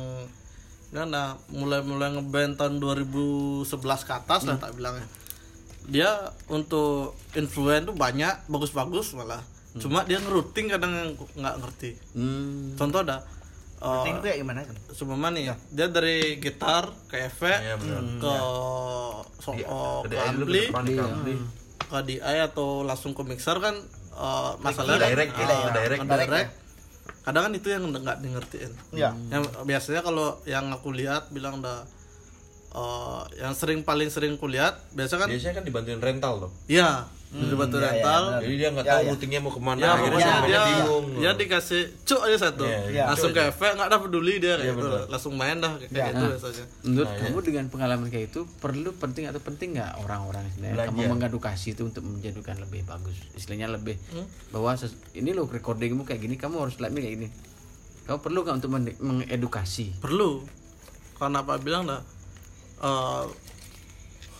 dah 0.95 1.36
mulai-mulai 1.51 2.16
ngeband 2.16 2.56
tahun 2.56 2.80
2011 2.80 3.68
ke 4.08 4.14
atas 4.16 4.47
lah 4.47 4.56
tak 4.56 4.80
bilangnya. 4.80 5.03
Dia 5.86 6.32
untuk 6.47 7.14
influen 7.36 7.84
tuh 7.84 7.93
banyak, 7.93 8.47
bagus-bagus 8.47 9.14
malah. 9.14 9.43
Cuma 9.76 10.08
dia 10.08 10.24
ngeruting 10.24 10.72
kadang 10.72 10.91
nggak 11.36 11.56
ngerti. 11.60 11.99
hmm. 12.16 12.80
Contoh 12.80 13.03
dah 13.03 13.20
eh, 13.84 13.91
Penting 13.91 14.16
kayak 14.24 14.38
gimana 14.39 14.60
kan? 14.64 14.76
Seumpama 14.95 15.28
nih 15.36 15.51
ya, 15.51 15.56
dia 15.76 15.88
dari 15.91 16.39
gitar 16.39 16.95
ke 17.12 17.28
efek 17.28 17.60
benar. 17.84 18.01
ke 18.24 18.34
so, 19.43 19.51
Di- 19.51 19.68
oh, 19.68 19.99
ke 20.08 20.16
ke 20.16 20.20
ampli, 20.24 20.64
ke 20.72 21.03
ampli. 21.03 21.36
DI 21.95 22.38
atau 22.39 22.88
langsung 22.88 23.12
ke 23.12 23.22
mixer 23.28 23.60
kan 23.60 23.76
uh, 24.16 24.56
masalah 24.64 24.95
Direct, 24.99 25.32
uh, 25.36 25.43
direct, 25.76 26.01
direct. 26.08 26.30
direct. 26.32 26.51
Kadang 27.26 27.49
kan 27.49 27.53
itu 27.53 27.67
yang 27.67 27.84
nggak 27.89 28.17
di 28.21 28.30
ngertiin 28.30 28.71
Iya. 28.93 29.09
yang 29.34 29.43
biasanya 29.65 30.01
kalau 30.01 30.38
yang 30.45 30.69
aku 30.69 30.93
lihat 30.93 31.34
bilang 31.34 31.59
dah 31.59 31.82
uh, 32.76 33.23
yang 33.34 33.55
sering 33.55 33.82
paling 33.82 34.07
sering 34.07 34.36
kulihat 34.36 34.76
biasa 34.91 35.15
kan? 35.15 35.28
Biasanya 35.28 35.55
kan 35.55 35.63
dibantuin 35.63 35.97
rental 35.97 36.34
tuh. 36.41 36.51
Iya 36.67 37.07
di 37.36 37.51
batu 37.51 37.76
iya, 37.76 37.91
rental. 37.91 38.23
iya, 38.23 38.38
jadi 38.39 38.55
dia 38.55 38.69
nggak 38.71 38.86
Ya, 38.86 38.91
tahu 38.95 39.01
ya. 39.01 39.09
routingnya 39.11 39.39
mau 39.43 39.51
ke 39.51 39.59
mana 39.59 39.76
Ya, 39.78 39.89
akhirnya 39.91 40.23
semuanya 40.23 40.47
dia, 40.47 40.61
bingung 40.63 41.05
dia 41.19 41.32
dikasih 41.36 41.82
cuk 42.07 42.21
aja 42.23 42.38
satu, 42.39 42.63
Iya, 42.63 42.80
iya. 42.88 43.03
langsung 43.11 43.36
ke 43.36 43.41
efek 43.43 43.71
nggak 43.76 43.88
ada 43.91 43.97
peduli 43.99 44.34
dia 44.39 44.55
kayak 44.55 44.71
gitu, 44.71 44.88
betul. 44.88 45.03
langsung 45.11 45.34
main 45.36 45.57
dah 45.59 45.71
kayak 45.76 45.91
Iya. 45.91 46.05
gitu 46.07 46.26
biasanya. 46.32 46.65
menurut 46.86 47.09
kamu 47.11 47.39
dengan 47.43 47.65
pengalaman 47.67 48.07
kayak 48.07 48.26
itu 48.32 48.41
perlu 48.55 48.89
penting 48.95 49.28
atau 49.28 49.41
penting 49.41 49.76
nggak 49.76 49.91
orang-orang 49.99 50.47
istilahnya 50.47 50.88
kamu 50.88 51.01
mengedukasi 51.11 51.67
itu 51.69 51.84
untuk 51.84 52.03
menjadikan 52.07 52.55
lebih 52.55 52.88
bagus. 52.88 53.17
Istilahnya 53.36 53.67
lebih 53.69 53.99
bahwa 54.55 54.71
ses- 54.73 54.95
ini 55.11 55.36
loh 55.36 55.43
recordingmu 55.43 56.07
kayak 56.07 56.23
gini 56.23 56.39
kamu 56.39 56.55
harus 56.61 56.80
live 56.80 56.95
kayak 56.95 57.13
gini. 57.19 57.28
Kamu 58.07 58.23
perlu 58.23 58.47
nggak 58.47 58.55
untuk 58.55 58.71
men- 58.71 58.95
mengedukasi? 58.97 59.91
Perlu. 59.99 60.39
Karena 61.15 61.43
apa? 61.43 61.59
Bilang 61.59 61.84
dah 61.84 61.99
eh 62.82 63.23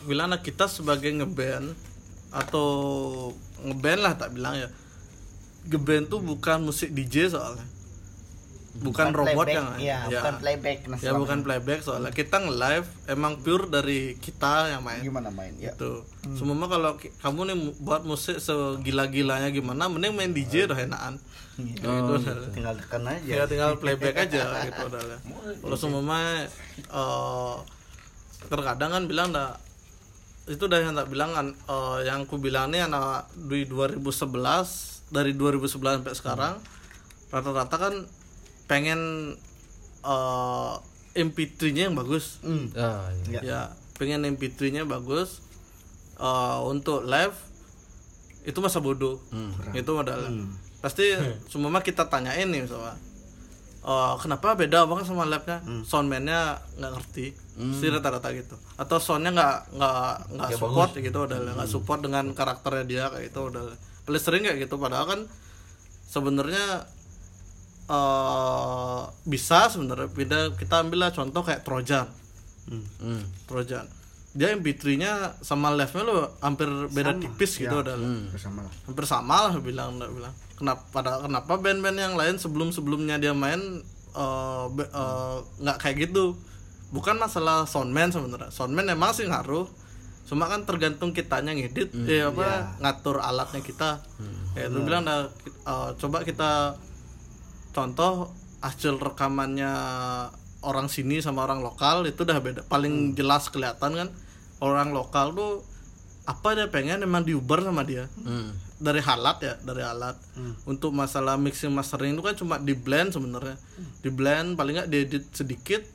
bilang 0.06 0.30
dah 0.30 0.42
kita 0.42 0.70
sebagai 0.70 1.10
ngeband 1.10 1.74
atau 2.30 2.70
ngeband 3.64 4.00
lah 4.04 4.14
tak 4.16 4.36
bilang 4.36 4.56
ya. 4.60 4.70
Ngeband 5.66 6.12
tuh 6.12 6.20
bukan 6.22 6.62
musik 6.62 6.94
DJ 6.94 7.32
soalnya. 7.34 7.66
Bukan, 8.76 9.16
robot 9.16 9.48
playback, 9.48 9.56
yang 9.56 9.68
Iya, 9.80 9.98
ya. 10.12 10.20
bukan 10.20 10.34
playback. 10.44 10.78
Nah, 10.92 10.98
ya 11.00 11.12
bukan 11.16 11.40
playback 11.48 11.80
soalnya. 11.80 12.12
Kita 12.12 12.44
nge-live 12.44 12.84
emang 13.08 13.40
pure 13.40 13.72
dari 13.72 14.20
kita 14.20 14.68
yang 14.68 14.84
main. 14.84 15.00
Gimana 15.00 15.32
main 15.32 15.56
ya. 15.56 15.72
gitu. 15.72 16.04
Semua 16.36 16.60
mah 16.60 16.68
kalau 16.68 17.00
kamu 17.00 17.40
nih 17.48 17.58
buat 17.80 18.04
musik 18.04 18.36
segila-gilanya 18.44 19.48
gimana 19.56 19.88
mending 19.88 20.12
main 20.12 20.36
DJ 20.36 20.68
dah 20.68 20.76
enakan. 20.76 21.16
Gitu, 21.56 21.88
dah. 21.88 22.52
Tinggal 22.52 22.76
tekan 22.76 23.08
aja. 23.08 23.24
ya 23.24 23.44
tinggal 23.48 23.80
playback 23.80 24.28
aja 24.28 24.44
gitu 24.68 24.82
udah. 24.92 25.24
Kalau 25.64 25.78
semua 25.80 26.04
mah 26.04 26.44
eh, 26.76 27.56
terkadang 28.48 28.92
kan 28.94 29.04
bilang 29.10 29.30
dah 29.32 29.58
itu 30.46 30.62
dah 30.70 30.78
yang 30.78 30.94
tak 30.94 31.10
bilang 31.10 31.34
kan 31.34 31.48
eh, 31.54 31.98
yang 32.06 32.30
aku 32.30 32.38
bilang 32.38 32.70
nih 32.70 32.86
anak 32.86 33.30
di 33.34 33.66
2011 33.66 35.14
dari 35.14 35.34
2011 35.34 36.02
sampai 36.02 36.14
sekarang 36.14 36.54
rata-rata 37.34 37.76
kan 37.76 37.94
pengen 38.70 39.34
eh, 40.06 40.74
MP3-nya 41.16 41.88
yang 41.88 41.96
bagus. 41.96 42.44
Hmm. 42.44 42.68
oh, 42.76 43.08
iya. 43.32 43.40
ya 43.42 43.60
pengen 43.96 44.28
MP3-nya 44.36 44.84
bagus 44.84 45.46
Eh, 46.16 46.60
untuk 46.64 47.04
live 47.04 47.36
itu 48.48 48.56
masa 48.64 48.80
bodoh. 48.80 49.20
Itu 49.76 49.92
modal 49.96 50.32
pasti 50.80 51.18
semua 51.52 51.74
mah 51.74 51.82
kita 51.82 52.06
tanyain 52.06 52.46
nih 52.46 52.62
misalnya 52.62 52.94
eh, 53.82 54.14
kenapa 54.22 54.56
beda 54.56 54.88
banget 54.88 55.12
sama 55.12 55.28
live-nya? 55.28 55.60
Soundman-nya 55.84 56.62
nggak 56.80 56.92
ngerti 56.96 57.26
sih 57.56 57.88
rata-rata 57.88 58.36
gitu. 58.36 58.60
Atau 58.76 59.00
soundnya 59.00 59.32
nggak 59.32 59.80
nggak 59.80 60.12
nggak 60.36 60.50
support 60.60 60.92
gitu 60.92 61.20
udah 61.24 61.38
nggak 61.56 61.70
support 61.72 62.00
dengan 62.04 62.26
karakternya 62.36 62.84
dia 62.84 63.04
kayak 63.08 63.32
gitu 63.32 63.48
udah 63.48 63.64
paling 64.04 64.20
sering 64.20 64.44
kayak 64.44 64.68
gitu. 64.68 64.76
Padahal 64.76 65.06
kan 65.08 65.20
sebenarnya 66.06 66.84
eh 67.86 69.02
bisa 69.24 69.72
sebenarnya. 69.72 70.12
Beda 70.12 70.40
kita 70.58 70.84
ambil 70.84 71.08
lah 71.08 71.12
contoh 71.16 71.42
kayak 71.46 71.64
Trojan. 71.64 72.08
Hmm. 72.68 73.24
Trojan. 73.48 73.86
Dia 74.36 74.52
MP3-nya 74.52 75.40
sama 75.40 75.72
live-nya 75.72 76.04
lo 76.04 76.28
hampir 76.44 76.68
beda 76.92 77.16
tipis 77.16 77.56
gitu 77.56 77.72
udah. 77.72 77.96
Bersama 78.36 78.68
lah. 78.68 78.74
hampir 78.84 79.06
sama 79.08 79.36
lah 79.48 79.54
bilang 79.64 79.96
udah 79.96 80.12
bilang. 80.12 80.34
Kenapa 80.60 80.84
pada 80.92 81.24
kenapa 81.24 81.52
band-band 81.56 81.96
yang 81.96 82.16
lain 82.20 82.36
sebelum 82.36 82.76
sebelumnya 82.76 83.16
dia 83.16 83.32
main 83.32 83.80
eh, 84.12 84.66
be- 84.76 84.92
eh, 84.92 85.38
nggak 85.64 85.78
kayak 85.80 86.12
gitu 86.12 86.36
bukan 86.96 87.20
masalah 87.20 87.68
soundman 87.68 88.16
sebenarnya. 88.16 88.48
Soundman 88.56 88.88
emang 88.88 89.12
sih 89.12 89.28
ngaruh. 89.28 89.68
Cuma 90.26 90.48
kan 90.48 90.64
tergantung 90.66 91.14
kitanya 91.14 91.54
ngedit 91.54 91.94
ya 92.08 92.32
apa 92.32 92.80
ngatur 92.82 93.20
alatnya 93.20 93.60
kita. 93.62 94.00
Ya 94.56 94.72
itu 94.72 94.80
bilang 94.82 95.04
dah 95.04 95.28
eh, 95.44 95.90
coba 96.00 96.24
kita 96.24 96.80
contoh 97.76 98.32
hasil 98.64 98.98
rekamannya 98.98 99.70
orang 100.66 100.90
sini 100.90 101.22
sama 101.22 101.46
orang 101.46 101.62
lokal 101.62 102.08
itu 102.08 102.24
udah 102.24 102.40
beda. 102.42 102.62
Paling 102.66 103.14
jelas 103.14 103.52
kelihatan 103.52 103.92
kan 103.94 104.10
orang 104.64 104.96
lokal 104.96 105.36
tuh 105.36 105.62
apa 106.26 106.58
dia 106.58 106.74
pengen 106.74 107.06
emang 107.06 107.22
diuber 107.22 107.62
sama 107.62 107.84
dia. 107.86 108.08
Hmm. 108.24 108.56
dari 108.76 109.00
alat 109.00 109.38
ya 109.40 109.56
dari 109.64 109.86
alat. 109.86 110.20
Untuk 110.68 110.92
masalah 110.92 111.40
mixing 111.40 111.72
mastering 111.72 112.18
itu 112.18 112.24
kan 112.26 112.36
cuma 112.36 112.56
di 112.58 112.74
blend 112.74 113.14
sebenarnya. 113.14 113.56
Di 114.02 114.10
blend 114.10 114.58
paling 114.58 114.82
nggak 114.82 114.90
diedit 114.90 115.30
sedikit 115.32 115.95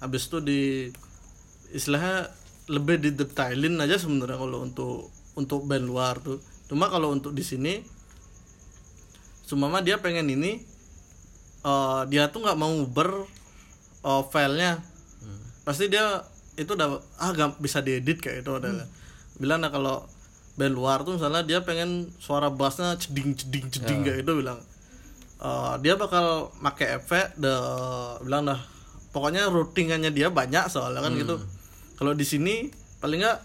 habis 0.00 0.26
itu 0.26 0.40
di 0.40 0.60
istilahnya 1.70 2.32
lebih 2.70 3.02
didetailin 3.02 3.78
aja 3.82 4.00
sebenarnya 4.00 4.38
kalau 4.40 4.58
untuk 4.64 5.12
untuk 5.36 5.66
band 5.68 5.86
luar 5.86 6.18
tuh. 6.18 6.40
Cuma 6.66 6.86
kalau 6.88 7.14
untuk 7.14 7.34
di 7.34 7.42
sini 7.42 7.82
Sumama 9.50 9.82
dia 9.82 9.98
pengen 9.98 10.30
ini 10.30 10.62
eh, 11.66 12.00
dia 12.06 12.30
tuh 12.30 12.46
nggak 12.46 12.58
mau 12.58 12.70
nguber 12.70 13.26
eh, 14.06 14.22
filenya. 14.30 14.78
Pasti 15.66 15.90
dia 15.90 16.22
itu 16.54 16.76
udah 16.76 17.02
ah 17.18 17.30
gak 17.32 17.56
bisa 17.62 17.80
diedit 17.80 18.20
kayak 18.20 18.44
itu 18.44 18.52
udah 18.52 18.84
bilang 19.40 19.64
nah 19.64 19.72
kalau 19.72 20.04
band 20.60 20.76
luar 20.76 21.00
tuh 21.08 21.16
misalnya 21.16 21.40
dia 21.40 21.64
pengen 21.64 22.12
suara 22.20 22.52
bassnya 22.52 22.92
ceding 23.00 23.32
ceding 23.32 23.66
ceding 23.72 24.00
kayak 24.06 24.22
gitu 24.22 24.38
bilang. 24.38 24.62
Eh, 25.42 25.74
dia 25.82 25.98
bakal 25.98 26.54
pakai 26.62 27.02
efek 27.02 27.34
de 27.34 27.54
bilang 28.22 28.46
dah 28.46 28.60
pokoknya 29.10 29.50
routingannya 29.50 30.10
dia 30.14 30.30
banyak 30.30 30.70
soalnya 30.70 31.02
kan 31.02 31.12
gitu. 31.14 31.36
Kalau 31.98 32.12
di 32.16 32.24
sini 32.24 32.70
paling 33.02 33.20
nggak 33.22 33.38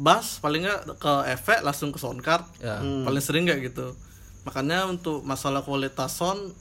bass 0.00 0.40
paling 0.40 0.64
nggak 0.64 0.96
ke 0.96 1.12
efek 1.32 1.60
langsung 1.64 1.92
ke 1.92 1.98
sound 2.00 2.20
card. 2.24 2.44
Ya. 2.60 2.80
paling 2.80 3.22
sering 3.24 3.44
kayak 3.48 3.72
gitu. 3.72 3.96
Makanya 4.42 4.88
untuk 4.90 5.22
masalah 5.22 5.62
kualitas 5.62 6.12
sound 6.12 6.52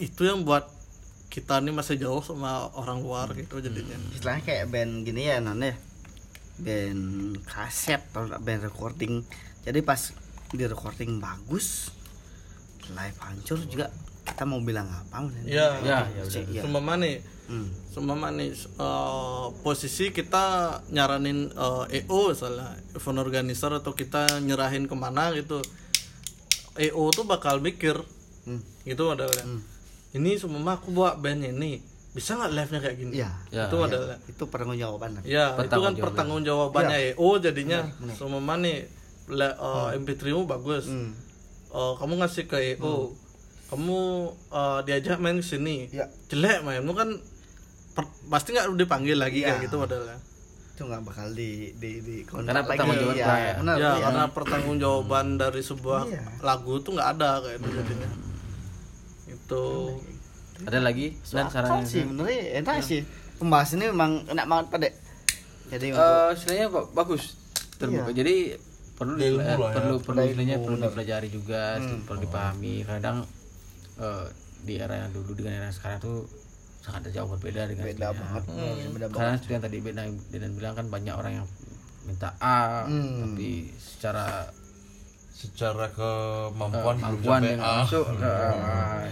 itu 0.00 0.24
yang 0.24 0.42
buat 0.44 0.64
kita 1.30 1.62
ini 1.62 1.70
masih 1.70 1.94
jauh 1.94 2.24
sama 2.26 2.66
orang 2.74 2.98
luar 3.04 3.30
gitu 3.38 3.62
jadinya. 3.62 3.94
Istilahnya 4.10 4.42
kayak 4.42 4.66
band 4.72 5.06
gini 5.06 5.30
ya 5.30 5.38
non 5.38 5.62
ya. 5.62 5.78
Band 6.58 7.38
kaset 7.46 8.02
atau 8.10 8.26
band 8.42 8.66
recording. 8.66 9.22
Jadi 9.62 9.78
pas 9.86 10.10
di 10.50 10.64
recording 10.66 11.22
bagus 11.22 11.94
live 12.90 13.18
hancur 13.22 13.62
juga 13.70 13.86
kita 14.30 14.44
mau 14.44 14.60
bilang 14.60 14.86
apa? 14.86 15.26
Iya, 15.42 15.82
Ya, 15.82 15.98
ya 16.08 16.22
Cek, 16.22 16.48
iya. 16.48 16.62
Seumpama 16.62 16.94
nih, 16.96 17.18
Hmm. 17.46 17.66
eh, 18.78 19.46
posisi 19.60 20.08
kita 20.08 20.44
nyaranin 20.88 21.50
eh, 21.50 22.00
EO 22.00 22.30
misalnya 22.30 22.68
event 22.92 23.18
organizer 23.18 23.72
atau 23.72 23.92
kita 23.92 24.38
nyerahin 24.40 24.86
ke 24.86 24.94
mana 24.94 25.34
gitu, 25.34 25.58
EO 26.76 27.10
tuh 27.10 27.24
bakal 27.24 27.58
mikir, 27.58 27.98
Hmm. 28.40 28.62
gitu 28.82 29.10
ada 29.10 29.26
Ini 30.10 30.34
seumpama 30.36 30.74
aku 30.74 30.90
buat 30.90 31.18
band 31.18 31.44
ini, 31.44 31.78
bisa 32.10 32.34
nggak 32.34 32.50
live-nya 32.50 32.80
kayak 32.80 32.96
gini? 32.96 33.12
Iya. 33.16 33.30
Ya, 33.48 33.64
itu 33.66 33.76
Iya, 33.76 33.86
ada. 33.86 33.98
itu 34.24 34.42
pertanggungjawaban. 34.44 35.10
Ya, 35.20 35.20
itu 35.20 35.30
kan 35.52 35.54
Pertanggungjawaban. 35.60 36.02
pertanggungjawabannya 36.04 36.98
EO 37.14 37.28
jadinya. 37.38 37.80
Seumpama 38.12 38.58
nih 38.58 38.90
le- 39.28 39.54
eh, 39.54 39.88
MP3 39.94 40.34
mu 40.34 40.46
bagus. 40.46 40.86
Hmm. 40.86 41.14
Eh, 41.68 41.92
kamu 41.96 42.14
ngasih 42.16 42.44
ke 42.46 42.58
EO. 42.74 43.14
Kamu 43.70 44.00
eh, 44.50 44.80
diajak 44.82 45.16
main 45.16 45.36
ke 45.36 45.46
sini. 45.46 45.86
Ya. 45.88 46.10
Jelek 46.26 46.60
mainmu 46.60 46.90
kan 46.90 47.14
per- 47.90 48.10
pasti 48.26 48.50
nggak 48.50 48.74
dipanggil 48.76 49.14
lagi 49.14 49.40
Iya. 49.40 49.54
kayak 49.54 49.60
gitu 49.64 49.76
padahal. 49.78 50.18
Itu 50.70 50.82
nggak 50.84 51.02
bakal 51.04 51.26
di 51.30 51.50
di 51.74 51.90
di 52.00 52.16
Karena 52.22 52.60
kontrak 52.60 52.64
pertanggungjawaban 52.66 53.20
ya, 53.20 53.36
ya. 53.36 53.54
benar, 53.56 53.74
ya, 53.76 53.82
iya. 53.86 54.02
karena 54.02 54.24
pertanggungjawaban 54.28 55.26
dari 55.36 55.60
sebuah 55.60 56.02
Iya. 56.04 56.22
lagu 56.40 56.72
tuh 56.78 56.90
nggak 56.92 57.08
ada 57.12 57.30
kayak 57.38 57.56
itu 57.56 57.68
jadinya. 57.72 58.08
Itu 59.28 59.64
Ada 60.60 60.78
lagi 60.78 61.16
dan 61.26 61.46
sarannya? 61.46 61.86
sih 61.86 62.04
benernya 62.04 62.60
enak 62.60 62.82
sih 62.82 63.00
pembahasan 63.36 63.80
ini 63.80 63.86
memang 63.88 64.28
enak 64.28 64.44
banget 64.44 64.66
pada 64.68 64.88
jadi 65.70 65.86
untuk 65.90 66.04
Eh, 66.04 66.28
istilahnya 66.34 66.66
ba- 66.68 66.90
bagus 66.92 67.22
terbuka. 67.74 68.10
Iya. 68.10 68.16
Jadi 68.18 68.36
perlu 68.92 69.14
di- 69.16 69.24
eh, 69.24 69.40
ya. 69.40 69.56
perlu 69.56 69.94
perlu 69.98 70.20
istilahnya 70.22 70.56
perlu 70.58 70.76
dipelajari 70.78 71.28
juga, 71.28 71.62
perlu 72.04 72.20
dipahami. 72.20 72.74
Kadang 72.84 73.24
eh, 74.00 74.26
di 74.60 74.74
era 74.76 74.94
yang 74.98 75.10
dulu 75.10 75.32
dengan 75.34 75.52
era 75.54 75.64
yang 75.64 75.76
sekarang 75.76 75.98
tuh 75.98 76.24
sangat 76.80 77.08
jauh 77.10 77.28
berbeda 77.30 77.64
dengan 77.66 77.84
beda 77.86 78.06
istilahnya. 78.08 78.18
banget 78.18 78.42
beda 78.90 79.06
banget 79.06 79.12
Karena 79.14 79.34
seperti 79.34 79.52
yang 79.52 79.62
tadi 79.62 79.78
Bedan, 79.78 80.06
Bedan 80.26 80.52
bilang 80.54 80.74
kan 80.74 80.86
banyak 80.86 81.14
orang 81.14 81.32
yang 81.34 81.46
minta 82.02 82.32
A, 82.38 82.84
Hmm. 82.84 83.20
tapi 83.22 83.50
secara 83.76 84.48
secara 85.30 85.88
kemampuan 85.90 86.96
belum 86.96 87.20
kemampuan 87.20 87.38
sampai 87.38 87.50
yang 87.50 87.60
A. 87.62 87.72
masuk 87.78 88.04
ke 88.14 88.28
A. 88.28 89.08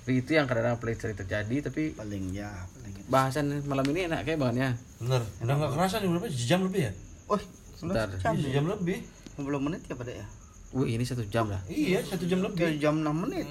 Tapi 0.00 0.12
itu 0.14 0.30
yang 0.30 0.44
kadang-kadang 0.44 0.76
paling 0.78 0.98
sering 0.98 1.16
terjadi. 1.16 1.56
Tapi 1.62 1.82
paling 1.92 2.24
ya 2.30 2.48
paling 2.74 2.94
bahasan 3.06 3.44
malam 3.64 3.84
ini 3.86 4.00
enak 4.06 4.20
kayak 4.22 4.36
banget 4.38 4.56
ya. 4.58 4.70
bener 4.98 5.22
udah 5.38 5.54
nggak 5.54 5.72
kerasa 5.74 5.94
nih 5.98 6.08
berapa 6.10 6.28
jam 6.30 6.60
lebih 6.62 6.80
ya 6.82 6.92
oh 7.26 7.40
Sebentar. 7.74 8.06
Iya, 8.08 8.48
jam 8.50 8.64
lebih 8.66 8.98
50 9.34 9.60
menit 9.60 9.80
ya 9.82 9.94
pada 9.94 10.12
ya 10.14 10.26
Wih 10.74 10.98
ini 10.98 11.06
satu 11.06 11.22
jam 11.30 11.46
lah. 11.46 11.62
iya 11.70 12.02
satu 12.02 12.26
jam 12.26 12.42
lebih. 12.42 12.58
Tiga 12.58 12.90
jam 12.90 13.06
6 13.06 13.06
menit. 13.14 13.46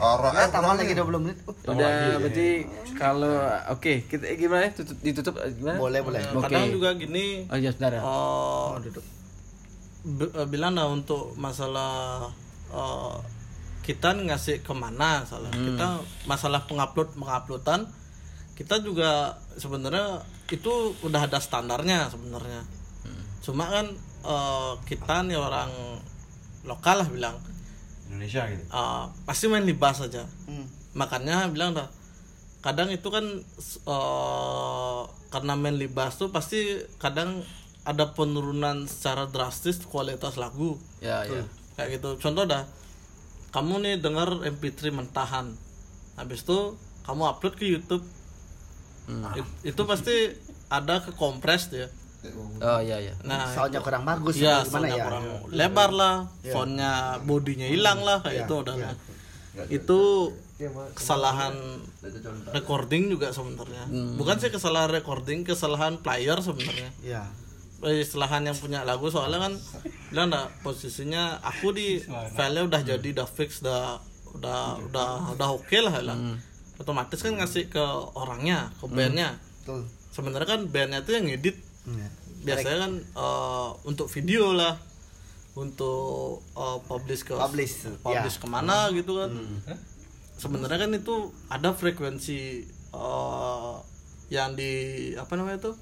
Orang 0.00 0.32
ya 0.32 0.44
eh, 0.44 0.48
tambah 0.48 0.72
lagi 0.80 0.96
20 0.96 1.24
menit. 1.28 1.38
Oh, 1.44 1.76
Udah 1.76 2.16
berarti 2.24 2.48
kalau 2.96 3.36
oke 3.68 3.92
kita 4.08 4.24
eh, 4.32 4.36
gimana? 4.40 4.64
Ya? 4.64 4.70
Tutup, 4.72 4.96
ditutup 5.04 5.34
eh, 5.44 5.52
gimana? 5.52 5.76
boleh 5.76 6.00
boleh. 6.00 6.24
Oke. 6.32 6.48
kadang 6.48 6.72
juga 6.72 6.96
gini. 6.96 7.44
Oh 7.52 7.56
iya 7.60 7.68
sebentar. 7.68 8.00
Ya. 8.00 8.00
Oh, 8.00 8.80
b- 10.08 10.32
eh, 10.32 10.46
bilang 10.48 10.72
lah 10.72 10.88
untuk 10.88 11.36
masalah 11.36 12.32
eh, 12.72 13.16
kita 13.84 14.16
ngasih 14.16 14.64
ke 14.64 14.72
mana 14.72 15.28
salah. 15.28 15.52
Kita 15.52 16.00
masalah 16.24 16.64
pengupload 16.64 17.12
penguploadan 17.12 17.92
kita 18.56 18.80
juga 18.80 19.36
sebenarnya 19.60 20.24
itu 20.48 20.96
udah 21.04 21.28
ada 21.28 21.36
standarnya 21.44 22.08
sebenarnya. 22.08 22.64
Cuma 23.44 23.68
kan 23.68 23.92
eh, 24.22 24.72
kita 24.86 25.26
nih 25.26 25.36
orang 25.36 25.70
lokal 26.62 27.02
lah 27.02 27.08
bilang. 27.10 27.36
Indonesia 28.08 28.46
gitu? 28.46 28.62
Eh, 28.64 29.04
pasti 29.26 29.44
main 29.46 29.64
libas 29.64 29.98
aja. 30.00 30.24
Hmm. 30.46 30.66
makanya 30.92 31.48
bilang 31.48 31.72
dah 31.72 31.88
kadang 32.60 32.92
itu 32.92 33.08
kan 33.08 33.24
eh, 33.88 35.00
karena 35.32 35.52
main 35.56 35.74
libas 35.74 36.20
tuh 36.20 36.28
pasti 36.28 36.76
kadang 37.00 37.40
ada 37.82 38.12
penurunan 38.12 38.84
secara 38.86 39.26
drastis 39.26 39.80
kualitas 39.82 40.36
lagu. 40.36 40.76
Ya 41.02 41.24
ya. 41.24 41.42
kayak 41.74 41.98
gitu. 41.98 42.20
Contoh 42.20 42.44
dah 42.44 42.68
kamu 43.50 43.82
nih 43.82 43.94
denger 43.98 44.44
MP3 44.46 44.92
mentahan. 44.92 45.56
Habis 46.14 46.44
itu 46.44 46.76
kamu 47.02 47.22
upload 47.26 47.54
ke 47.56 47.64
YouTube. 47.66 48.04
It- 49.34 49.74
itu 49.74 49.82
pasti 49.82 50.30
ada 50.70 51.02
ke 51.02 51.10
kompres 51.12 51.68
ya 51.72 51.88
Oh 52.62 52.78
iya 52.78 53.02
iya. 53.02 53.14
nah 53.26 53.50
soalnya 53.50 53.82
kurang 53.82 54.06
bagus 54.06 54.38
ya 54.38 54.62
atau 54.62 54.78
gimana 54.78 54.94
ya? 54.94 55.04
kurang 55.10 55.24
lebar 55.50 55.90
lah 55.90 56.14
soundnya 56.46 57.18
bodinya 57.26 57.66
hilang 57.66 58.00
lah 58.06 58.22
kayak 58.22 58.46
itu 58.46 58.54
udah. 58.62 58.74
itu 59.68 60.00
kesalahan 60.94 61.54
recording 62.54 63.10
juga 63.10 63.34
sebenarnya. 63.34 63.90
Bukan 64.14 64.38
sih 64.38 64.54
kesalahan 64.54 64.94
recording 64.94 65.42
kesalahan 65.42 65.98
player 65.98 66.38
sebenarnya. 66.38 66.90
Ya 67.02 67.26
Eh, 67.82 68.06
kesalahan 68.06 68.46
yang 68.46 68.54
punya 68.54 68.86
lagu 68.86 69.10
soalnya 69.10 69.42
kan 69.42 69.58
bilang 70.14 70.30
dah 70.30 70.46
posisinya 70.62 71.42
aku 71.42 71.74
di 71.74 71.98
filenya 72.38 72.62
udah 72.70 72.80
jadi 72.86 73.08
udah 73.10 73.26
fix 73.26 73.58
udah 73.58 73.98
udah 74.38 74.78
udah 74.86 75.10
udah 75.34 75.48
oke 75.50 75.78
lah 75.82 75.98
lah. 75.98 76.14
Otomatis 76.78 77.18
kan 77.18 77.34
ngasih 77.34 77.66
ke 77.66 77.82
orangnya 78.14 78.70
ke 78.78 78.86
bandnya. 78.86 79.34
Betul. 79.66 79.90
Sebenarnya 80.14 80.46
kan 80.46 80.60
bandnya 80.70 81.02
tuh 81.02 81.18
yang 81.18 81.26
ngedit 81.26 81.58
Ya. 81.82 82.08
biasanya 82.46 82.78
kan 82.86 82.92
eh, 83.02 83.68
untuk 83.90 84.06
video 84.06 84.54
lah 84.54 84.78
untuk 85.58 86.40
eh, 86.54 86.78
publish 86.88 87.26
ke 87.26 87.34
Publish, 87.36 87.90
publish 88.00 88.36
ya. 88.38 88.42
ke 88.42 88.46
mana 88.48 88.88
gitu 88.94 89.18
kan. 89.20 89.30
Sebenarnya 90.38 90.88
kan 90.88 90.92
itu 90.94 91.30
ada 91.50 91.74
frekuensi 91.74 92.40
eh, 92.94 93.74
yang 94.32 94.56
di 94.56 94.72
apa 95.18 95.32
namanya 95.36 95.70
tuh 95.70 95.76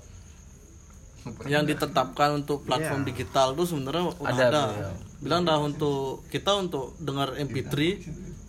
yang 1.46 1.68
ditetapkan 1.68 2.40
untuk 2.42 2.64
platform 2.64 3.04
digital 3.04 3.52
tuh 3.52 3.68
sebenarnya 3.68 4.08
udah 4.16 4.24
Ada, 4.32 4.44
ada, 4.48 4.62
ya. 4.72 4.90
bilang 5.20 5.44
dah 5.44 5.60
untuk 5.60 6.24
kita 6.32 6.56
untuk 6.56 6.96
dengar 6.96 7.36
MP3 7.36 7.76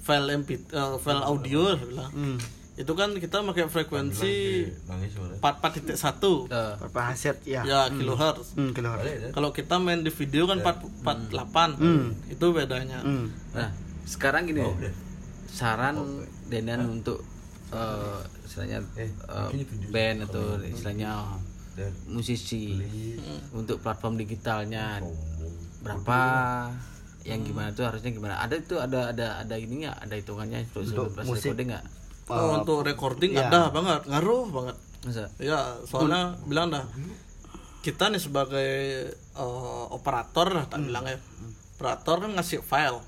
file 0.01 0.27
MP 0.39 0.55
eh, 0.71 0.95
file 1.03 1.23
audio 1.23 1.75
bilang 1.77 2.11
itu 2.81 2.93
kan 2.97 3.13
kita 3.13 3.45
pakai 3.45 3.69
frekuensi 3.69 4.65
suara 5.13 5.37
44.1 5.37 6.49
Eh, 6.49 6.73
berapa 6.81 7.01
hasil? 7.13 7.35
Ya. 7.45 7.61
Ya 7.61 7.81
kilohertz. 7.93 8.57
Hmm, 8.57 8.73
kilo 8.73 8.89
kalau 9.29 9.53
kita 9.53 9.77
main 9.77 10.01
di 10.01 10.09
video 10.09 10.49
kan 10.49 10.65
448 10.65 12.33
itu 12.33 12.45
bedanya. 12.49 13.05
Nah, 13.53 13.69
sekarang 14.09 14.49
gini. 14.49 14.65
Saran 15.51 16.25
Denan 16.49 16.99
untuk 16.99 17.21
eh 17.71 18.19
istilahnya 18.43 18.83
eh, 18.99 19.07
band 19.93 20.27
atau 20.27 20.59
istilahnya 20.59 21.39
musisi 22.09 22.75
untuk 23.55 23.79
platform 23.79 24.19
digitalnya. 24.19 24.99
Berapa? 25.85 26.21
Yang 27.21 27.53
gimana 27.53 27.69
tuh 27.71 27.85
harusnya 27.85 28.09
gimana? 28.09 28.41
Ada 28.41 28.57
itu 28.57 28.75
ada 28.81 29.13
ada 29.13 29.27
ada 29.45 29.55
ini 29.55 29.85
nggak 29.85 29.97
ada 30.09 30.15
hitungannya? 30.17 30.65
Untuk, 30.73 31.13
musik. 31.21 31.53
recording 31.53 31.69
nggak 31.69 32.00
Oh, 32.31 32.57
untuk 32.57 32.77
recording 32.81 33.35
ya. 33.35 33.47
ada 33.47 33.67
banget 33.69 34.07
ngaruh 34.07 34.47
banget 34.47 34.77
masa 35.01 35.25
ya 35.37 35.75
soalnya 35.83 36.37
bilang 36.45 36.69
dah 36.69 36.85
kita 37.81 38.07
nih 38.07 38.21
sebagai 38.21 38.71
eh, 39.17 39.85
operator 39.89 40.47
lah 40.53 40.65
tak 40.65 40.85
bilang 40.85 41.03
ya 41.03 41.17
operator 41.75 42.21
kan 42.21 42.31
ngasih 42.37 42.61
file 42.61 43.01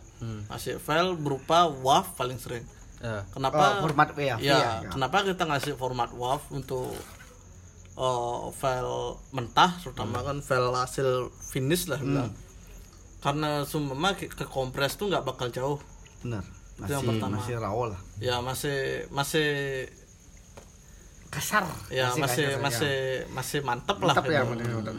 ngasih 0.50 0.80
file 0.80 1.14
berupa 1.16 1.68
WAV 1.70 2.06
paling 2.14 2.40
sering 2.40 2.66
Ya. 3.04 3.28
kenapa 3.36 3.84
Oh, 3.84 3.84
format 3.84 4.16
WAV, 4.16 4.40
ya, 4.40 4.40
ya, 4.40 4.58
ya. 4.80 4.88
kenapa 4.88 5.28
kita 5.28 5.44
ngasih 5.44 5.76
format 5.76 6.08
WAV 6.10 6.40
untuk 6.56 6.96
eh, 7.94 8.44
file 8.56 9.20
mentah 9.30 9.76
terutama 9.78 10.24
kan 10.24 10.40
file 10.40 10.72
hasil 10.72 11.28
finish 11.52 11.92
lah 11.92 12.00
bilang 12.00 12.32
karena 13.20 13.64
ke 14.16 14.32
ke 14.32 14.48
kompres 14.48 14.96
tuh 14.96 15.12
nggak 15.12 15.24
bakal 15.24 15.48
jauh 15.48 15.80
benar 16.24 16.48
Itu 16.74 16.90
yang 16.90 17.02
masih 17.06 17.10
pertama. 17.14 17.34
masih 17.38 17.56
raw 17.62 17.78
lah 17.86 18.00
ya 18.18 18.36
masih 18.42 18.80
masih 19.14 19.50
kasar 21.34 21.66
ya 21.90 22.14
masih 22.14 22.46
kasar, 22.46 22.62
masih 22.62 22.96
masih 23.34 23.60
mantep 23.66 23.98
lah 24.02 24.14
mantap 24.14 24.26
ya 24.30 24.42
gitu. 24.46 24.54
benar. 24.54 24.94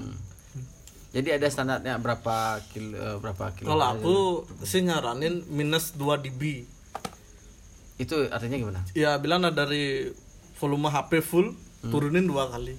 Jadi 1.15 1.29
ada 1.31 1.47
standarnya 1.47 1.95
berapa 2.03 2.59
kilo 2.75 2.99
eh, 2.99 3.17
berapa 3.23 3.55
kilo? 3.55 3.71
Kalau 3.71 3.87
aku 3.87 4.17
sih 4.67 4.83
nyaranin 4.83 5.47
minus 5.47 5.95
2 5.95 6.19
dB. 6.27 6.67
itu 7.95 8.27
artinya 8.35 8.59
gimana? 8.59 8.83
Ya 8.99 9.15
bilang 9.23 9.47
lah 9.47 9.55
dari 9.55 10.11
volume 10.59 10.91
HP 10.91 11.23
full 11.23 11.55
turunin 11.87 12.27
dua 12.27 12.51
kali. 12.51 12.75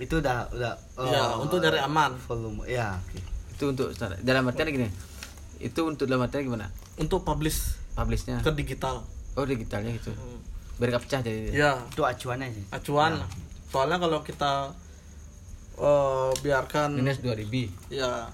itu 0.00 0.18
udah 0.18 0.50
udah 0.50 0.74
Ya 1.06 1.22
oh, 1.38 1.46
untuk 1.46 1.62
nyari 1.62 1.78
aman. 1.78 2.18
volume 2.26 2.66
ya 2.66 2.98
oke. 2.98 3.22
Itu 3.54 3.70
untuk 3.70 3.94
standar. 3.94 4.18
Dalam 4.26 4.50
artian 4.50 4.66
gini. 4.66 4.90
Itu 5.62 5.86
untuk 5.86 6.10
dalam 6.10 6.26
artian 6.26 6.42
gimana? 6.42 6.74
Untuk 6.98 7.22
publish 7.22 7.78
Publishnya. 8.00 8.40
ke 8.40 8.50
digital. 8.52 9.04
Oh 9.34 9.44
digitalnya 9.44 9.92
gitu. 9.92 10.10
Biar 10.76 10.88
nggak 10.90 11.04
pecah 11.04 11.20
jadi. 11.20 11.52
Ya 11.52 11.70
itu 11.84 12.00
acuannya 12.00 12.48
sih 12.50 12.64
acuan. 12.70 13.20
Soalnya 13.68 13.98
kalau 13.98 14.20
kita 14.20 14.72
eh, 15.76 16.30
biarkan 16.36 16.92
Minus 16.92 17.20
2 17.20 17.32
dB. 17.38 17.54
ya 17.88 18.28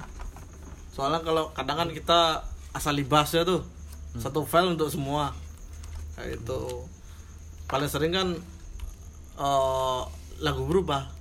soalnya 0.90 1.20
kalau 1.20 1.52
kadang 1.52 1.76
kan 1.76 1.90
kita 1.90 2.40
asal 2.72 2.90
libas 2.90 3.28
ya 3.28 3.44
tuh 3.44 3.60
satu 4.16 4.42
file 4.42 4.72
untuk 4.72 4.88
semua 4.88 5.28
kayak 6.14 6.40
itu 6.40 6.60
paling 7.66 7.84
sering 7.84 8.10
kan 8.10 8.28
eh, 9.36 10.00
lagu 10.38 10.64
berubah 10.64 11.12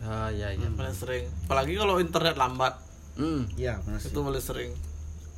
Ah 0.00 0.28
ya 0.28 0.48
ya. 0.50 0.68
paling 0.70 0.92
sering 0.92 1.24
apalagi 1.44 1.74
kalau 1.74 1.96
internet 1.96 2.34
lambat 2.34 2.74
Hmm. 3.14 3.46
iya 3.54 3.78
sih 3.94 4.08
itu 4.08 4.18
paling 4.18 4.42
sering 4.42 4.72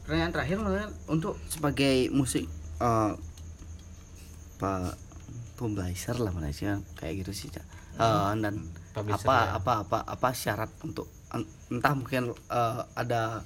pertanyaan 0.07 0.31
terakhir 0.31 0.59
untuk 1.07 1.35
sebagai 1.47 2.09
musik 2.11 2.47
eh 2.79 3.13
pak 4.57 4.95
publisher 5.55 6.15
lah 6.17 6.31
mana 6.31 6.49
sih 6.49 6.65
kan, 6.65 6.81
kayak 6.95 7.25
gitu 7.25 7.33
sih 7.35 7.49
Cak. 7.49 7.65
Eh, 7.97 8.33
dan 8.39 8.61
Publisher, 8.93 9.25
apa 9.25 9.37
ya. 9.37 9.49
apa 9.57 9.73
apa 9.83 9.99
apa 10.07 10.29
syarat 10.31 10.69
untuk 10.81 11.05
en- 11.31 11.49
entah 11.71 11.93
mungkin 11.93 12.23
eh, 12.31 12.81
ada 12.95 13.41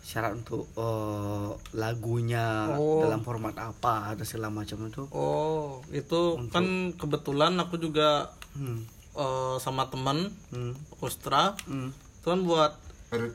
syarat 0.00 0.34
untuk 0.36 0.70
eh, 0.72 1.50
lagunya 1.74 2.70
Oh. 2.72 3.02
dalam 3.02 3.20
format 3.20 3.52
apa 3.54 4.14
ada 4.14 4.22
segala 4.22 4.48
macam 4.48 4.78
itu 4.84 5.04
oh 5.10 5.82
itu 5.90 6.38
kan 6.48 6.64
kebetulan 6.92 7.54
aku 7.56 7.76
juga 7.76 8.30
hmm. 8.54 8.78
eh, 9.12 9.56
sama 9.58 9.86
teman 9.86 10.30
Hmm. 10.48 10.74
Ostra 10.98 11.58
Hmm. 11.66 11.90
itu 11.92 12.26
kan 12.26 12.40
buat 12.40 12.72
ya? 13.10 13.26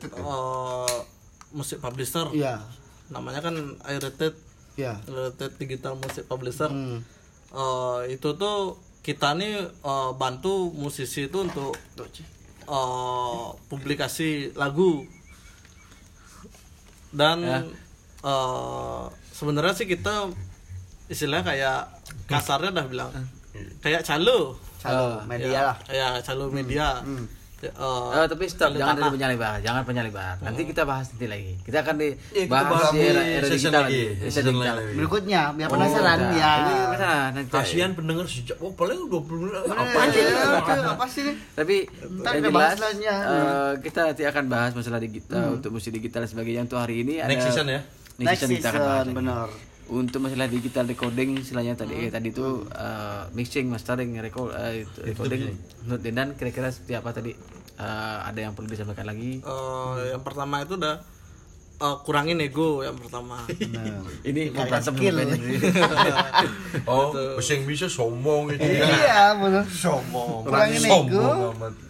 Musik 1.54 1.82
publisher. 1.82 2.26
Iya, 2.30 2.62
namanya 3.10 3.40
kan 3.42 3.54
iRated 3.86 4.34
iya. 4.78 4.98
iRated 5.06 5.56
digital 5.58 5.98
music 5.98 6.24
publisher. 6.26 6.70
Hmm. 6.70 7.02
Eh, 7.50 8.14
itu 8.14 8.34
tuh 8.38 8.78
kita 9.02 9.34
nih 9.34 9.66
eh, 9.66 10.10
bantu 10.14 10.70
musisi 10.70 11.26
itu 11.26 11.38
untuk 11.42 11.74
eh, 11.98 13.46
publikasi 13.66 14.54
lagu. 14.54 15.04
Dan 17.10 17.42
eh, 17.46 19.04
sebenarnya 19.34 19.74
sih 19.74 19.88
kita 19.90 20.30
istilahnya 21.10 21.42
kayak 21.42 21.80
kasarnya 22.30 22.70
dah 22.70 22.86
bilang 22.86 23.10
kayak 23.82 24.06
calo 24.06 24.54
Calo 24.80 25.20
media 25.28 25.52
ya, 25.52 25.60
lah. 25.60 25.76
ya 25.92 26.08
calo 26.24 26.48
media. 26.48 27.04
Ya, 27.04 27.12
eh, 27.62 27.72
Oh, 27.76 28.24
tapi 28.24 28.44
stop, 28.46 28.72
jangan 28.72 28.92
tanah. 28.92 29.02
dari 29.02 29.14
penyalibar, 29.14 29.54
jangan 29.58 29.82
penyalibar. 29.82 30.34
Nanti 30.38 30.62
kita 30.64 30.82
bahas 30.82 31.06
nanti 31.08 31.26
lagi. 31.26 31.52
Kita 31.60 31.78
akan 31.80 31.94
Iya, 31.96 32.12
kita 32.14 32.40
dibahas 32.40 32.66
bahas 32.66 32.86
di 32.86 32.96
di 32.96 33.04
era, 33.04 33.20
era 33.20 33.46
digital 33.46 33.82
lagi, 33.82 33.84
lagi, 33.84 34.00
di 34.00 34.06
session 34.16 34.30
session 34.30 34.44
digital. 34.50 34.76
lain. 34.76 34.94
Berikutnya 34.94 35.40
biar 35.52 35.68
penasaran 35.68 36.18
Nah, 36.18 36.30
ya. 36.32 36.52
Ini 36.56 36.72
penasaran, 36.86 37.28
nanti. 37.32 37.50
Kasihan 37.50 37.90
pendengar 37.92 38.26
sejak 38.26 38.56
oh 38.58 38.72
paling 38.72 38.98
20 39.04 39.38
menit 39.38 39.54
apa 39.58 39.72
Apa 39.76 40.00
aja. 40.02 40.12
sih? 40.16 40.24
Apa 40.86 41.04
sih? 41.06 41.24
Tapi 41.52 41.76
Ntar 42.16 42.32
yang 42.32 42.42
kita 42.42 42.50
bahas 42.50 42.74
selanjutnya. 42.74 43.16
eh, 43.20 43.70
kita 43.80 44.00
nanti 44.06 44.22
akan 44.24 44.44
bahas 44.46 44.70
masalah 44.72 44.98
digital 44.98 45.44
untuk 45.52 45.70
musik 45.70 45.90
digital 45.90 46.20
dan 46.20 46.30
sebagainya. 46.30 46.60
Untuk 46.62 46.78
hari 46.78 46.94
ini 47.00 47.18
ada 47.18 47.28
Next 47.28 47.44
season 47.46 47.66
ya? 47.66 47.80
Next, 48.16 48.24
Next 48.26 48.40
season 48.42 48.50
kita 48.54 48.68
akan 48.68 48.80
bahas. 48.80 48.90
season, 48.98 49.06
lagi. 49.06 49.18
benar. 49.20 49.69
Untuk 49.90 50.22
masalah 50.22 50.46
digital 50.46 50.86
recording 50.86 51.34
istilahnya 51.34 51.74
tadi 51.74 52.06
eh, 52.06 52.10
tadi 52.14 52.30
itu 52.30 52.62
eh, 52.70 53.22
mixing, 53.34 53.66
mastering, 53.66 54.14
record, 54.22 54.54
eh, 54.54 54.86
itu 54.86 54.98
recording 55.02 55.50
menurut 55.82 55.98
Dendan 55.98 56.28
kira-kira 56.38 56.70
seperti 56.70 56.94
apa 56.94 57.10
tadi? 57.10 57.34
Eh, 57.74 58.18
ada 58.22 58.38
yang 58.38 58.54
perlu 58.54 58.70
disampaikan 58.70 59.10
lagi? 59.10 59.42
Eh, 59.42 59.94
yang 60.14 60.22
pertama 60.22 60.62
itu 60.62 60.78
udah 60.78 61.02
eh, 61.82 61.96
kurangin 62.06 62.38
ego 62.38 62.86
yang 62.86 62.94
pertama 62.94 63.42
Ini 64.22 64.54
mau 64.54 64.62
Kayak 64.62 64.70
berantem 64.78 64.94
skill. 64.94 65.14
Benny. 65.18 65.38
Oh, 66.90 67.10
bahasa 67.10 67.50
yang 67.58 67.66
bisa 67.66 67.86
sombong 67.90 68.54
gitu 68.54 68.62
ya. 68.62 68.86
Iya, 68.86 69.22
benar. 69.42 69.64
Sombong. 69.66 70.46
Kurangin 70.46 70.82
ego. 70.86 71.18
Sombong 71.18 71.54
amat. 71.58 71.89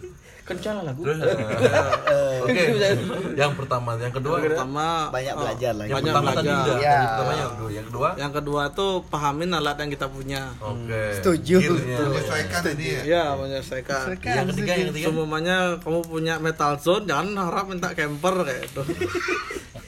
Kencang 0.53 0.75
lagu. 0.81 1.01
Terus, 1.01 1.19
eh, 1.21 2.37
Oke, 2.43 2.61
yang 3.33 3.53
pertama, 3.53 3.89
yang 3.95 4.11
kedua, 4.11 4.35
pertama 4.37 4.85
Banyak 5.09 5.31
eh, 5.31 5.39
belajar 5.39 5.71
lah. 5.71 5.85
yang 5.85 5.95
banyak 5.95 6.11
pertama 6.11 6.29
tadi 6.31 6.41
belajar. 6.43 6.61
udah, 6.61 6.77
Iya. 6.77 6.91
yang 6.91 7.05
pertama 7.07 7.31
yang 7.31 7.49
kedua, 7.51 7.69
yang 7.69 7.85
kedua, 7.85 8.07
yang 8.17 8.31
kedua 8.33 8.63
tuh 8.71 8.91
pahamin 9.05 9.49
alat 9.51 9.77
yang 9.77 9.89
kita 9.89 10.07
punya 10.07 10.41
oke, 10.57 11.01
Setuju. 11.15 11.57
Gearnya. 11.61 11.97
Menyesuaikan 12.03 12.61
ini 12.71 12.85
ya. 12.87 13.01
ya 13.03 13.23
menyelesaikan 13.33 14.03
yang 14.19 14.47
ketiga, 14.47 14.71
yang 14.73 14.89
ketiga, 14.91 15.07
semuanya 15.07 15.57
kamu 15.77 15.99
punya 16.03 16.33
metal 16.37 16.73
zone 16.75 17.03
jangan 17.03 17.27
harap 17.39 17.65
minta 17.65 17.89
camper 17.91 18.35
kayak 18.41 18.63
itu 18.65 18.81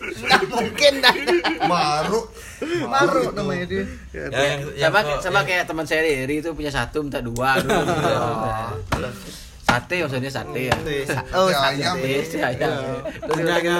Nggak 0.03 0.41
mungkin 0.45 0.94
dah. 0.99 1.15
Maru. 1.65 2.22
Maru 2.85 3.31
namanya 3.34 3.65
dia. 3.65 3.84
ya, 4.11 4.27
yang, 4.30 4.60
yang 4.77 4.91
sama 4.94 5.19
sama 5.19 5.40
kayak 5.41 5.64
teman 5.64 5.84
saya 5.84 6.03
Eri 6.03 6.40
itu 6.40 6.52
punya 6.52 6.69
satu 6.69 7.02
minta 7.02 7.19
dua 7.19 7.56
dulu. 7.57 7.81
Sate 9.74 9.95
maksudnya 10.00 10.30
sate 10.30 10.62
ya 10.70 10.76
Oh, 11.34 11.50
Ya, 11.50 11.58
sate. 11.60 11.82
ayam. 11.82 11.95
Isi 11.98 12.38
ayam 12.38 12.72
punyanya 13.24 13.78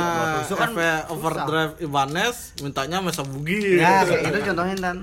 kan 0.52 0.74
overdrive 1.07 1.74
Ibanez 1.80 2.57
mintanya 2.57 2.98
mesa 2.98 3.22
bugi 3.22 3.78
Ya, 3.78 4.02
kayak 4.02 4.26
itu 4.28 4.40
contohnya 4.49 4.76
dan. 4.76 4.98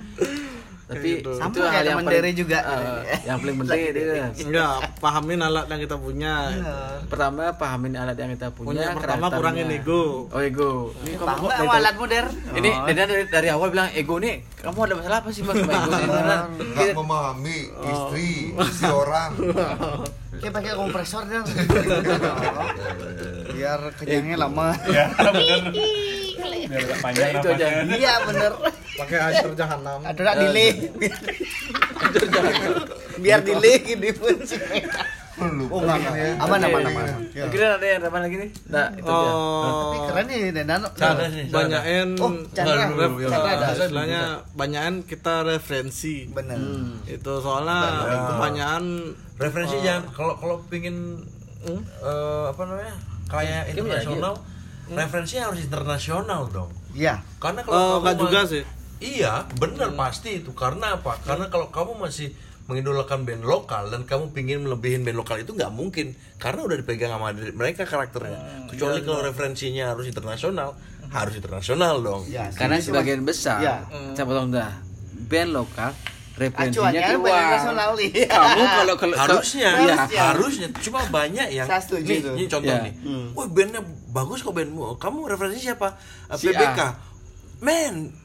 Tapi 0.91 1.11
gitu. 1.17 1.31
Sama 1.39 1.49
itu 1.49 1.59
kayak 1.61 1.71
hal 1.71 1.87
yang 1.87 1.99
paling 2.03 2.35
juga. 2.35 2.59
eh, 2.61 3.19
yang 3.23 3.39
paling 3.39 3.57
penting 3.63 3.81
itu 3.87 4.01
ya 4.51 4.67
pahamin 4.99 5.39
alat 5.39 5.65
yang 5.65 5.81
kita 5.81 5.97
punya 5.97 6.33
pertama 7.07 7.43
pahamin 7.55 7.95
alat 7.95 8.17
yang 8.17 8.31
kita 8.35 8.49
punya 8.51 8.91
punya 8.91 8.99
pertama 8.99 9.27
kurangin 9.31 9.71
ego 9.71 10.27
oh 10.27 10.41
ego 10.43 10.91
ini 11.01 11.15
kamu 11.15 11.31
kok 11.39 11.51
dari- 11.53 11.71
alat 11.71 11.95
modern? 11.95 12.29
ini 12.53 12.71
Oh. 12.71 12.87
Dedan 12.87 13.07
dari, 13.07 13.25
dari 13.27 13.49
awal 13.49 13.69
bilang 13.71 13.89
ego 13.95 14.19
nih 14.19 14.43
kamu 14.57 14.79
ada 14.81 14.95
masalah 14.99 15.19
apa 15.21 15.31
sih 15.31 15.43
mas 15.43 15.55
sama 15.57 15.73
ego 15.73 15.91
Nggak 16.71 16.97
memahami 16.97 17.59
istri, 17.71 18.31
istri 18.51 18.89
orang. 18.89 19.31
Kayak 20.41 20.53
pakai 20.57 20.73
kompresor 20.73 21.23
dia. 21.27 21.43
Biar 23.53 23.81
kenyangnya 23.93 24.37
lama. 24.41 24.73
Ya, 24.89 25.13
bener. 25.13 25.61
Biar 26.41 26.81
agak 26.81 26.99
panjang 27.01 27.29
itu 27.37 27.49
aja. 27.53 27.67
Iya 27.85 28.13
bener. 28.27 28.53
pakai 29.01 29.17
air 29.17 29.49
jahanam 29.57 29.99
Ada 30.05 30.21
nak 30.21 30.35
delay. 30.37 30.71
Biar 33.21 33.41
delay 33.41 33.75
gini 33.81 34.11
pun. 34.13 34.37
Oh 35.73 35.81
enggak 35.81 35.97
enggak. 36.05 36.37
Aman 36.37 36.61
aman 36.61 36.83
aman. 36.85 37.05
Ya. 37.33 37.49
kira 37.49 37.81
ada 37.81 37.87
yang 37.87 38.05
apa 38.05 38.19
lagi 38.21 38.37
nih 38.37 38.51
nah 38.69 38.93
itu 38.93 39.09
dia 39.09 39.33
Tapi 39.65 39.97
keren 40.05 40.25
nih 40.29 40.41
Denan. 40.53 40.81
Chandra 40.93 41.27
sih, 41.33 41.45
Chandra. 41.49 41.57
banyakin 41.57 42.09
Oh, 42.21 42.33
istilahnya 43.73 44.23
banyakin 44.53 44.97
kita 45.09 45.35
referensi 45.49 46.29
Bener. 46.29 46.61
itu 47.09 47.33
soalnya 47.41 47.79
kebanyakan 48.37 48.85
referensi 49.41 49.77
jangan 49.81 50.13
kalau 50.13 50.37
kalau 50.37 50.57
pingin 50.69 51.25
eh, 51.65 52.45
apa 52.53 52.61
namanya 52.69 52.95
kayak 53.33 53.73
internasional 53.73 54.37
referensinya 54.93 55.43
harus 55.47 55.61
internasional 55.61 56.47
dong. 56.47 56.71
Iya. 56.91 57.23
karena 57.39 57.63
kalau 57.63 57.79
Oh, 57.79 57.99
kamu 58.01 58.19
juga 58.21 58.41
sih. 58.45 58.63
iya 58.99 59.47
benar 59.55 59.95
pasti 59.95 60.39
itu. 60.39 60.51
Karena 60.53 60.95
apa? 60.95 61.17
Karena 61.21 61.47
kalau 61.47 61.69
kamu 61.69 61.97
masih 61.97 62.35
mengidolakan 62.67 63.23
band 63.23 63.43
lokal 63.43 63.89
dan 63.89 64.03
kamu 64.03 64.31
pingin 64.31 64.63
melebihin 64.63 65.03
band 65.03 65.17
lokal 65.17 65.39
itu 65.39 65.51
nggak 65.51 65.71
mungkin. 65.71 66.13
Karena 66.37 66.61
udah 66.63 66.77
dipegang 66.77 67.11
sama 67.11 67.31
mereka 67.33 67.83
karakternya. 67.83 68.67
Kecuali 68.67 69.01
kalau 69.01 69.21
referensinya 69.21 69.91
harus 69.91 70.07
internasional 70.07 70.75
harus 71.11 71.35
internasional 71.35 71.99
dong. 71.99 72.23
Ya, 72.27 72.51
karena 72.51 72.79
sebagian 72.79 73.23
besar 73.23 73.59
Iya. 73.59 73.77
saya 74.15 74.25
potong 74.25 74.51
dah 74.51 74.79
band 75.25 75.51
lokal 75.53 75.91
band 76.43 76.73
keluar 76.73 76.93
nasional 77.53 77.91
nih. 77.93 78.11
kamu 78.25 78.63
kalau 78.65 78.95
kalau 78.97 79.17
harusnya 79.19 79.69
iya. 79.77 79.95
Harusnya. 79.99 80.21
harusnya 80.27 80.67
cuma 80.81 81.01
banyak 81.07 81.49
yang 81.53 81.67
Saya 81.67 81.81
setuju 81.81 82.09
nih, 82.09 82.19
tuh. 82.21 82.35
ini 82.35 82.47
contoh 82.47 82.73
Ya. 82.73 82.81
nih 82.81 82.95
wah 83.31 83.47
bandnya 83.47 83.81
bagus 84.09 84.41
kok 84.41 84.53
bandmu 84.53 84.97
kamu 84.97 85.19
referensinya 85.27 85.65
siapa 85.69 85.89
Eh, 86.27 86.37
Si 86.37 86.45
PBK 86.47 86.79
A. 86.79 86.89
men 87.61 88.17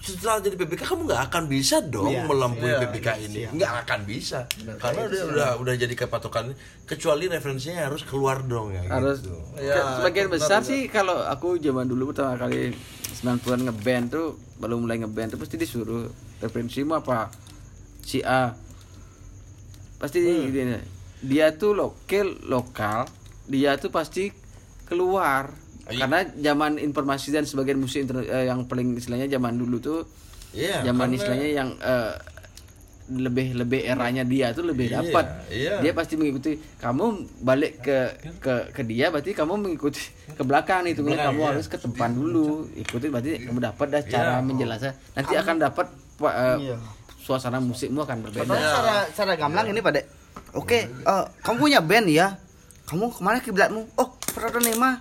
setelah 0.00 0.40
jadi 0.40 0.56
PBK 0.56 0.80
kamu 0.86 1.04
nggak 1.04 1.22
akan 1.28 1.42
bisa 1.46 1.76
dong 1.84 2.08
Iya. 2.08 2.24
melampaui 2.24 2.64
Iya, 2.66 2.80
PBK 2.80 3.08
ini 3.20 3.40
nggak 3.52 3.72
akan 3.84 4.00
bisa 4.02 4.48
karena 4.80 5.00
udah 5.04 5.22
udah 5.28 5.48
udah 5.60 5.74
jadi 5.76 5.92
kepatokan 5.94 6.56
kecuali 6.82 7.28
referensinya 7.28 7.84
harus 7.84 8.00
keluar 8.02 8.40
dong 8.42 8.72
ya 8.72 8.80
harus 8.88 9.20
gitu. 9.20 9.36
Ya, 9.60 10.00
sebagian 10.00 10.26
benar, 10.26 10.40
besar 10.40 10.58
benar. 10.58 10.70
sih 10.72 10.88
kalau 10.88 11.20
aku 11.20 11.60
zaman 11.60 11.84
dulu 11.84 12.10
pertama 12.10 12.32
kali 12.38 12.72
90-an 13.12 13.60
ngeband 13.62 14.04
tuh 14.08 14.26
baru 14.56 14.80
mulai 14.80 14.96
ngeband 14.96 15.36
tuh 15.36 15.38
pasti 15.38 15.56
disuruh 15.58 16.08
referensimu 16.38 16.96
apa 16.96 17.28
si 18.00 18.20
A. 18.20 18.52
Pasti 19.96 20.18
gini, 20.20 20.76
dia 21.20 21.52
tuh 21.52 21.72
lokal 21.72 22.40
lokal. 22.42 23.04
Dia 23.44 23.76
tuh 23.76 23.90
pasti 23.90 24.32
keluar. 24.84 25.52
Karena 25.84 26.22
zaman 26.22 26.78
informasi 26.78 27.30
dan 27.30 27.42
sebagian 27.42 27.76
musik 27.76 28.06
eh, 28.06 28.46
yang 28.46 28.64
paling 28.64 28.94
istilahnya 28.94 29.26
zaman 29.28 29.58
dulu 29.58 29.76
tuh 29.76 30.00
Iya, 30.50 30.82
zaman 30.84 31.10
karena- 31.10 31.16
istilahnya 31.16 31.48
yang 31.52 31.68
eh, 31.76 32.14
lebih 33.10 33.58
lebih 33.58 33.82
eranya 33.82 34.22
dia 34.22 34.54
tuh 34.54 34.62
lebih 34.62 34.86
Iya, 34.86 35.02
dapat 35.02 35.26
iya. 35.50 35.74
dia 35.78 35.90
pasti 35.90 36.14
mengikuti. 36.14 36.54
Kamu 36.78 37.04
balik 37.42 37.82
ke 37.82 37.98
ke 38.38 38.54
ke 38.70 38.82
dia 38.84 39.10
berarti 39.10 39.34
kamu 39.34 39.58
mengikuti 39.58 39.98
ke 40.30 40.42
belakang 40.42 40.86
Belakang, 40.86 41.34
kamu 41.34 41.40
iya. 41.42 41.48
harus 41.50 41.66
ke 41.66 41.76
depan 41.76 42.14
dulu. 42.14 42.70
Ikuti 42.72 43.10
berarti 43.10 43.30
kamu 43.42 43.58
dapat 43.60 43.86
dah 43.90 44.02
cara 44.04 44.38
Iya. 44.38 44.46
menjelaskan 44.46 44.92
nanti 45.12 45.34
akan 45.34 45.56
dapat 45.58 45.86
pa- 46.16 46.36
eh, 46.54 46.56
Iya. 46.70 46.76
Suasana 47.30 47.58
musikmu 47.58 48.02
akan 48.02 48.16
berbeda 48.20 48.42
Contohnya 48.44 48.70
cara 48.74 48.96
cara 49.08 49.32
gamblang 49.34 49.66
ini 49.68 49.78
pada 49.80 50.02
Oke, 50.50 50.82
eh, 50.82 51.24
kamu 51.40 51.56
punya 51.60 51.78
band 51.80 52.10
ya? 52.10 52.34
Kamu 52.84 53.06
ke 53.08 53.20
mana 53.20 53.38
kiblatmu? 53.38 53.86
Oh, 53.94 54.10
Prodonema. 54.28 54.98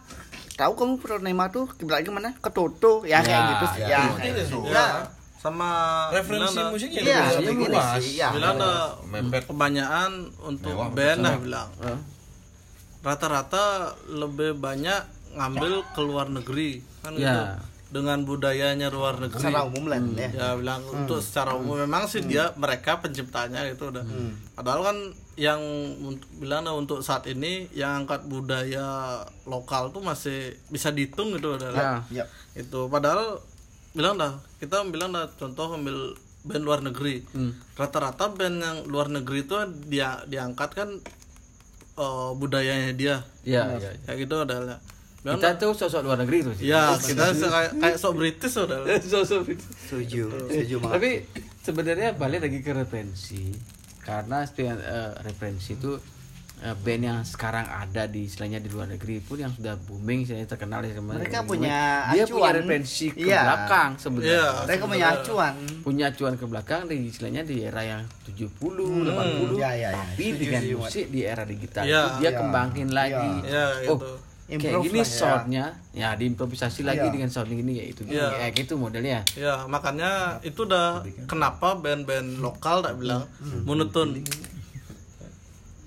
Tahu 0.53 0.73
kamu 0.75 0.93
Prodonema 0.95 1.49
tuh 1.49 1.65
kiblatnya 1.71 2.11
mana? 2.11 2.29
Ke 2.35 2.49
Toto. 2.49 3.01
Ya, 3.01 3.17
kayak 3.19 3.33
Ya, 3.33 3.49
gitu. 3.49 3.65
ya, 3.75 3.87
Ya, 3.87 3.99
mungkin 4.07 4.29
ya. 4.31 4.43
itu. 4.43 4.59
Ya. 4.67 4.87
sama 5.39 5.69
referensi 6.11 6.51
bilang 6.51 6.55
dah- 6.59 6.69
musiknya 6.69 6.99
Iya, 6.99 7.19
lebih 7.31 7.47
begini 7.55 7.67
luas 7.71 7.87
sih, 7.95 8.11
iya. 8.13 8.27
bilang 8.29 8.55
dah 8.59 8.91
Mepet. 9.07 9.43
kebanyakan 9.47 10.11
untuk 10.43 10.75
Mewah, 10.75 10.89
band 10.91 11.19
lah 11.23 11.35
bilang 11.39 11.69
rata-rata 12.99 13.65
lebih 14.05 14.51
banyak 14.55 14.99
ngambil 15.31 15.87
ke 15.87 16.01
luar 16.01 16.27
negeri 16.27 16.83
kan 16.99 17.15
Ya. 17.15 17.23
gitu 17.23 17.43
dengan 17.89 18.21
budayanya 18.21 18.93
luar 18.93 19.17
negeri. 19.17 19.41
Secara 19.41 19.65
umum 19.65 19.89
lah 19.89 19.97
ya. 20.13 20.29
ya 20.29 20.47
bilang 20.53 20.85
untuk 20.93 21.25
secara 21.25 21.57
umum 21.57 21.81
memang 21.81 22.05
sih 22.05 22.21
dia 22.21 22.53
mereka 22.53 23.01
penciptanya 23.01 23.65
itu 23.65 23.89
udah. 23.89 24.05
Padahal 24.53 24.81
kan 24.85 24.97
yang 25.39 25.61
bilang 26.37 26.69
untuk 26.77 27.01
saat 27.01 27.25
ini 27.25 27.65
yang 27.73 28.05
angkat 28.05 28.29
budaya 28.29 29.23
lokal 29.49 29.89
tuh 29.89 30.05
masih 30.05 30.53
bisa 30.69 30.93
dihitung 30.93 31.33
gitu 31.33 31.57
udah. 31.57 31.69
Ya. 31.73 31.89
Ya. 32.13 32.25
itu 32.53 32.85
padahal 32.91 33.41
bilang 33.97 34.21
dah 34.21 34.37
kita 34.61 34.85
bilang 34.93 35.09
dah 35.09 35.25
contoh 35.33 35.73
ambil 35.73 36.13
band 36.45 36.63
luar 36.63 36.85
negeri. 36.85 37.25
Rata-rata 37.73 38.29
band 38.37 38.57
yang 38.61 38.77
luar 38.85 39.09
negeri 39.09 39.49
itu 39.49 39.57
dia 39.89 40.21
diangkat 40.29 40.69
kan 40.77 40.89
eh, 41.97 42.31
budayanya 42.37 42.93
dia. 42.93 43.25
Ya, 43.41 43.81
ya. 43.81 43.97
kayak 44.05 44.29
gitu 44.29 44.45
adalah 44.45 44.77
bilang 45.19 45.35
kita 45.35 45.51
tuh 45.55 45.71
sosok 45.73 46.01
luar 46.01 46.17
negeri 46.17 46.37
tuh 46.41 46.53
sih. 46.53 46.65
ya 46.65 46.95
kita 46.95 47.23
kayak 47.33 47.71
kayak 47.75 47.97
sok 47.97 48.13
British 48.15 48.55
udah 48.55 48.79
sosok 49.13 49.41
Setuju. 49.83 50.23
Setuju 50.47 50.75
banget. 50.77 50.93
tapi 50.93 51.11
sebenarnya 51.61 52.09
balik 52.13 52.39
lagi 52.41 52.59
ke 52.59 52.71
referensi 52.71 53.51
karena 53.99 54.41
setiap 54.41 54.77
eh, 54.77 55.11
referensi 55.21 55.75
itu 55.75 55.99
eh, 56.57 56.71
band 56.73 57.03
yang 57.03 57.19
sekarang 57.21 57.63
ada 57.63 58.03
di 58.05 58.25
istilahnya 58.25 58.57
di 58.57 58.67
luar 58.67 58.87
negeri 58.89 59.19
pun 59.19 59.37
yang 59.37 59.51
sudah 59.51 59.75
booming 59.77 60.23
istilahnya 60.23 60.47
terkenal 60.47 60.79
di 60.81 60.91
mana- 60.93 61.19
Mereka 61.19 61.39
punya 61.43 61.79
dia 62.09 62.23
acuan. 62.23 62.31
punya 62.33 62.51
referensi 62.53 63.05
ke 63.09 63.19
Iya. 63.21 63.41
belakang 63.41 63.89
sebenarnya 63.97 64.31
Iya. 64.33 64.47
Mereka 64.65 64.83
punya 64.85 65.07
acuan. 65.13 65.53
punya 65.81 66.05
acuan 66.09 66.33
ke 66.33 66.45
belakang 66.45 66.81
di 66.85 66.95
istilahnya 67.05 67.43
di 67.43 67.55
era 67.61 67.81
yang 67.81 68.01
70, 68.23 68.49
80 69.03 69.55
Ya, 69.57 69.71
ya, 69.73 69.75
ya. 69.85 69.89
tapi 69.93 70.25
Setuju 70.25 70.39
dengan 70.41 70.61
musik 70.79 71.05
di 71.07 71.19
era 71.21 71.43
digital 71.43 71.83
Iya. 71.83 72.01
itu 72.01 72.09
dia 72.17 72.23
Iya. 72.25 72.31
kembangin 72.33 72.89
lagi 72.89 73.31
Iya, 73.45 73.65
oh 73.85 73.99
gitu. 73.99 74.07
kayak 74.07 74.27
Improve 74.49 74.81
gini 74.83 74.97
lah, 74.97 75.05
ya. 75.05 75.13
soundnya 75.13 75.65
ya 75.91 76.09
diimprovisasi 76.13 76.81
lagi 76.81 77.05
Iya. 77.05 77.13
dengan 77.13 77.29
sound 77.29 77.49
ini 77.49 77.71
kayak 77.71 77.89
itu 77.91 78.01
Iya. 78.07 78.27
kayak 78.33 78.53
gitu 78.55 78.73
modelnya 78.75 79.21
ya 79.35 79.63
makanya 79.65 80.41
itu 80.41 80.65
udah 80.65 81.05
kenapa 81.25 81.73
band-band 81.75 82.39
lokal 82.39 82.81
tak 82.81 82.97
bilang 82.97 83.29
monoton 83.63 84.17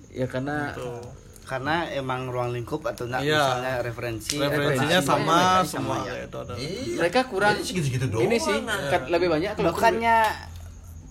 ya 0.09 0.25
karena 0.25 0.71
Karena 1.43 1.83
emang 1.91 2.31
ruang 2.31 2.55
lingkup 2.55 2.79
atau 2.87 3.03
enggak 3.03 3.19
Iya. 3.21 3.35
misalnya 3.35 3.73
referensi. 3.83 4.35
referensinya 4.39 4.95
referensi 4.95 5.11
sama 5.11 5.37
semua 5.61 5.67
sama, 5.67 5.95
ya. 5.99 6.03
kayak 6.07 6.23
itu 6.23 6.37
ada 6.39 6.53
mereka 6.95 7.19
kurang 7.27 7.51
Jadi 7.51 7.63
segitu-segitu 7.67 8.05
doang. 8.07 8.23
ini 8.23 8.37
sih 8.39 8.57
kan 8.63 9.01
lebih 9.11 9.27
banyak 9.27 9.51
kalau 9.51 9.67
Bukannya 9.69 10.17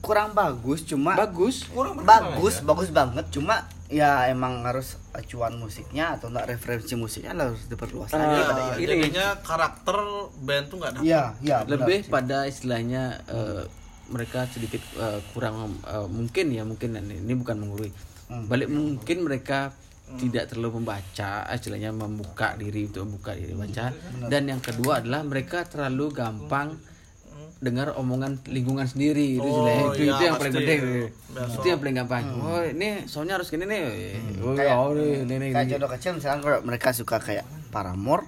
kurang 0.00 0.28
bagus, 0.32 0.80
cuma 0.82 1.12
bagus 1.14 1.68
bagus, 2.02 2.54
bagus 2.64 2.88
banget. 2.90 3.22
Cuma 3.28 3.60
ya 3.93 4.24
emang 4.27 4.64
harus 4.64 4.97
acuan 5.12 5.55
musiknya 5.55 6.16
atau 6.16 6.27
enggak 6.27 6.48
referensi 6.48 6.94
musiknya 6.94 7.36
harus 7.36 7.66
diperluas 7.66 8.09
lagi 8.10 8.24
Ah, 8.32 8.47
pada 8.47 8.62
Ya, 8.64 8.74
ini. 8.74 8.86
jadinya 8.89 9.27
karakter 9.39 9.97
band 10.40 10.64
tuh 10.66 10.77
nggak 10.78 10.90
ada 10.90 11.01
Iya, 11.02 11.23
iya. 11.39 11.56
benar 11.60 11.73
lebih 11.78 11.98
sih. 12.01 12.09
pada 12.09 12.39
istilahnya 12.44 13.02
eh, 13.27 13.62
mereka 14.09 14.44
sedikit 14.47 14.81
eh, 14.97 15.20
kurang 15.31 15.55
eh, 15.82 16.09
mungkin 16.09 16.47
ya 16.48 16.62
mungkin 16.62 16.97
ini 16.97 17.20
ini 17.20 17.35
bukan 17.35 17.56
menggurui. 17.59 17.93
Balik 18.43 18.66
mungkin 18.66 19.23
mereka 19.23 19.77
tidak 20.14 20.44
terlalu 20.47 20.78
membaca 20.78 21.44
istilahnya 21.47 21.89
membuka 21.90 22.52
diri 22.55 22.85
untuk 22.85 23.05
membuka 23.06 23.32
diri 23.32 23.52
baca 23.52 23.93
dan 24.27 24.43
yang 24.44 24.60
kedua 24.60 25.01
adalah 25.01 25.20
mereka 25.23 25.64
terlalu 25.64 26.12
gampang 26.12 26.77
dengar 27.62 27.94
omongan 27.94 28.43
lingkungan 28.44 28.84
sendiri. 28.84 29.39
Itu 29.39 29.47
istilahnya. 29.47 29.84
itu, 29.86 30.02
iya, 30.02 30.10
itu 30.10 30.22
yang 30.24 30.36
paling 30.36 30.55
penting. 30.55 30.80
Biasa. 31.30 31.55
itu 31.55 31.66
yang 31.66 31.78
paling 31.78 31.94
gampang. 31.97 32.24
Oh 32.36 32.60
ini 32.60 32.89
soalnya 33.06 33.34
harus 33.39 33.48
gini 33.48 33.64
nih. 33.64 33.82
Oh, 34.40 34.52
Kayak- 34.52 34.76
oh, 34.76 34.90
ini, 34.93 35.06
ini, 35.22 35.34
ini. 35.40 35.47
kayak 35.48 35.66
contoh 35.72 35.90
kecil 35.93 36.10
misalnya 36.12 36.39
kalau 36.40 36.59
mereka 36.60 36.89
suka 36.90 37.16
kayak 37.16 37.44
Paramore 37.70 38.26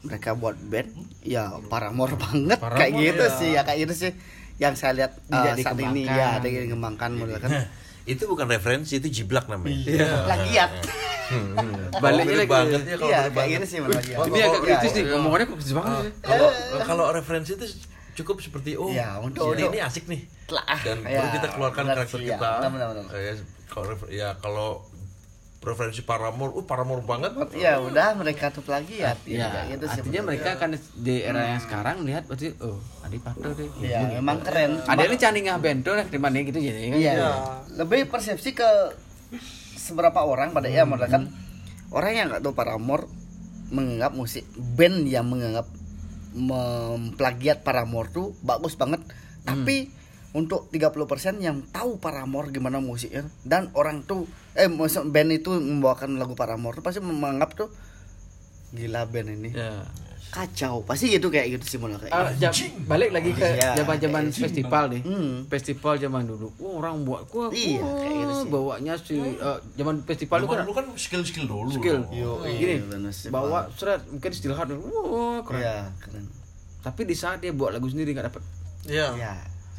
mereka 0.00 0.32
buat 0.32 0.56
band 0.56 0.88
ya 1.20 1.42
Paramore 1.62 2.16
banget. 2.24 2.58
Kayak 2.58 2.92
gitu 2.96 3.24
sih 3.36 3.48
ya 3.52 3.62
kayak 3.62 3.78
gitu 3.84 3.94
sih. 3.94 4.12
Yang 4.56 4.74
saya 4.74 4.92
lihat 4.96 5.12
uh, 5.28 5.52
saat 5.54 5.76
ini 5.78 6.02
ya 6.02 6.40
ada 6.40 6.48
yang 6.48 6.64
dikembangkan 6.66 7.12
model 7.12 7.36
kan 7.36 7.68
itu 8.06 8.22
bukan 8.24 8.46
referensi 8.46 8.96
itu 8.96 9.12
jiblak 9.12 9.46
namanya. 9.46 9.82
Lagi 10.24 10.50
ya. 10.50 10.66
Baliknya 11.98 12.24
Mirip 12.24 12.40
lagi. 12.40 12.48
banget 12.48 12.80
ya 12.80 12.96
kalau 12.96 13.10
iya 13.10 13.20
kayak 13.28 13.48
gitu 13.50 13.64
sih 13.66 13.78
ini 13.78 13.90
agak 13.90 14.30
Iya, 14.30 14.46
kritis 14.62 14.86
iya. 14.86 14.96
nih 14.96 15.04
ngomongannya 15.10 15.44
kok 15.44 15.56
kritis 15.58 15.74
banget 15.74 15.94
sih. 15.98 16.12
kalau 16.22 16.48
kalau 16.80 17.04
referensi 17.10 17.50
itu 17.52 17.66
cukup 18.16 18.40
seperti 18.40 18.74
oh 18.74 18.88
Iya, 18.88 19.20
untuk- 19.20 19.52
ini, 19.52 19.62
untuk- 19.62 19.70
ini 19.70 19.80
asik 19.80 20.04
nih 20.06 20.22
Telah, 20.46 20.78
dan 20.80 20.96
ya, 21.02 21.18
perlu 21.18 21.28
kita 21.32 21.48
keluarkan 21.52 21.82
benar 21.84 21.96
karakter 22.00 22.18
ya. 22.18 22.28
kita 22.32 22.50
Benar, 22.56 22.70
benar, 22.70 22.86
benar. 22.90 23.04
Kayak 23.08 23.34
kalau 23.66 23.86
ya 24.08 24.28
kalau 24.36 24.68
referensi 25.58 26.00
Paramore 26.00 26.52
uh 26.52 26.62
Paramore 26.62 27.02
banget 27.02 27.32
ya 27.52 27.82
udah 27.82 28.14
mereka 28.14 28.48
tutup 28.48 28.70
lagi 28.70 29.02
ya 29.02 29.18
Ya, 29.26 29.50
kayak 29.50 29.66
gitu 29.72 29.84
sih 29.88 30.00
artinya 30.00 30.22
mereka 30.24 30.48
akan 30.54 30.68
di 30.94 31.14
era 31.20 31.42
yang 31.44 31.58
sekarang 31.58 31.94
melihat 32.00 32.22
berarti 32.24 32.54
oh 32.60 32.78
Adi 33.02 33.18
Pato 33.18 33.50
deh. 33.50 33.66
dia. 33.76 33.98
ya 33.98 34.00
memang 34.14 34.38
keren 34.40 34.78
Ada 34.80 35.02
ini 35.04 35.16
cani 35.18 35.40
bento 35.58 35.90
lah 35.90 36.06
di 36.06 36.16
mana 36.16 36.38
gitu 36.38 36.56
jadi 36.56 36.80
kan. 36.86 36.96
Iya. 36.96 37.14
Lebih 37.76 38.06
persepsi 38.06 38.54
ke 38.54 38.68
seberapa 39.76 40.22
orang 40.22 40.50
pada 40.50 40.66
ya 40.66 40.82
modal 40.82 41.06
kan 41.06 41.22
orang 41.90 42.12
yang 42.14 42.26
nggak 42.28 42.42
tahu 42.42 42.54
Paramore 42.54 43.10
menganggap 43.68 44.14
musik 44.14 44.46
band 44.54 45.02
yang 45.04 45.26
menganggap 45.26 45.66
memplagiat 46.36 47.64
Paramore 47.64 48.12
tuh 48.12 48.36
bagus 48.44 48.76
banget. 48.76 49.00
Tapi 49.42 49.88
untuk 50.36 50.68
30% 50.68 51.40
yang 51.40 51.64
tahu 51.72 51.96
Paramore 51.96 52.52
gimana 52.52 52.76
musiknya 52.76 53.24
dan 53.40 53.72
orang 53.72 54.04
tuh 54.04 54.28
eh 54.52 54.68
maksud 54.68 55.08
band 55.08 55.32
itu 55.32 55.56
membawakan 55.56 56.20
lagu 56.20 56.36
Paramore 56.36 56.76
tuh 56.76 56.84
pasti 56.84 57.00
menganggap 57.00 57.56
tuh 57.56 57.72
gila 58.76 59.08
band 59.08 59.32
ini 59.32 59.50
Ya. 59.56 59.88
Kacau 60.28 60.82
pasti 60.82 61.08
gitu 61.08 61.26
kayak 61.26 61.56
gitu 61.56 61.64
sih 61.66 61.78
modal 61.78 61.96
kayak 61.96 62.12
Ah, 62.12 62.28
jam- 62.32 62.52
balik 62.84 63.08
lagi 63.08 63.32
ke 63.32 63.40
Iya. 63.42 63.72
zaman-zaman 63.74 64.28
festival 64.28 64.84
nih. 64.88 65.00
Hmm. 65.00 65.34
Festival 65.46 65.96
zaman 65.96 66.22
dulu. 66.24 66.52
Wah, 66.56 66.72
orang 66.78 67.02
buat 67.02 67.24
gua. 67.26 67.48
Iya, 67.48 67.80
kayak 67.80 68.14
gitu 68.14 68.32
sih. 68.36 68.48
Bawanya 68.48 68.94
si 68.96 69.16
eh, 69.16 69.58
zaman 69.74 69.96
festival 70.02 70.38
itu 70.38 70.44
Dulu 70.44 70.52
kan 70.52 70.60
dulu 70.60 70.74
kan 70.74 70.86
skill-skill 70.94 71.46
dulu 71.46 71.68
skill. 71.72 72.00
Yo, 72.10 72.44
Gini, 72.44 72.76
iya, 72.78 73.10
sih, 73.10 73.28
bawa 73.28 73.66
seret 73.72 74.04
mungkin 74.06 74.30
still 74.30 74.52
hard. 74.52 74.70
Wah, 74.72 75.40
keren. 75.42 75.60
Iya, 75.60 75.76
keren. 75.98 76.24
Tapi 76.80 77.00
di 77.02 77.14
saat 77.14 77.40
dia 77.40 77.50
buat 77.50 77.72
lagu 77.72 77.88
sendiri 77.88 78.12
nggak 78.12 78.28
dapet. 78.28 78.42
Iya. 78.84 79.08
Ya, 79.16 79.34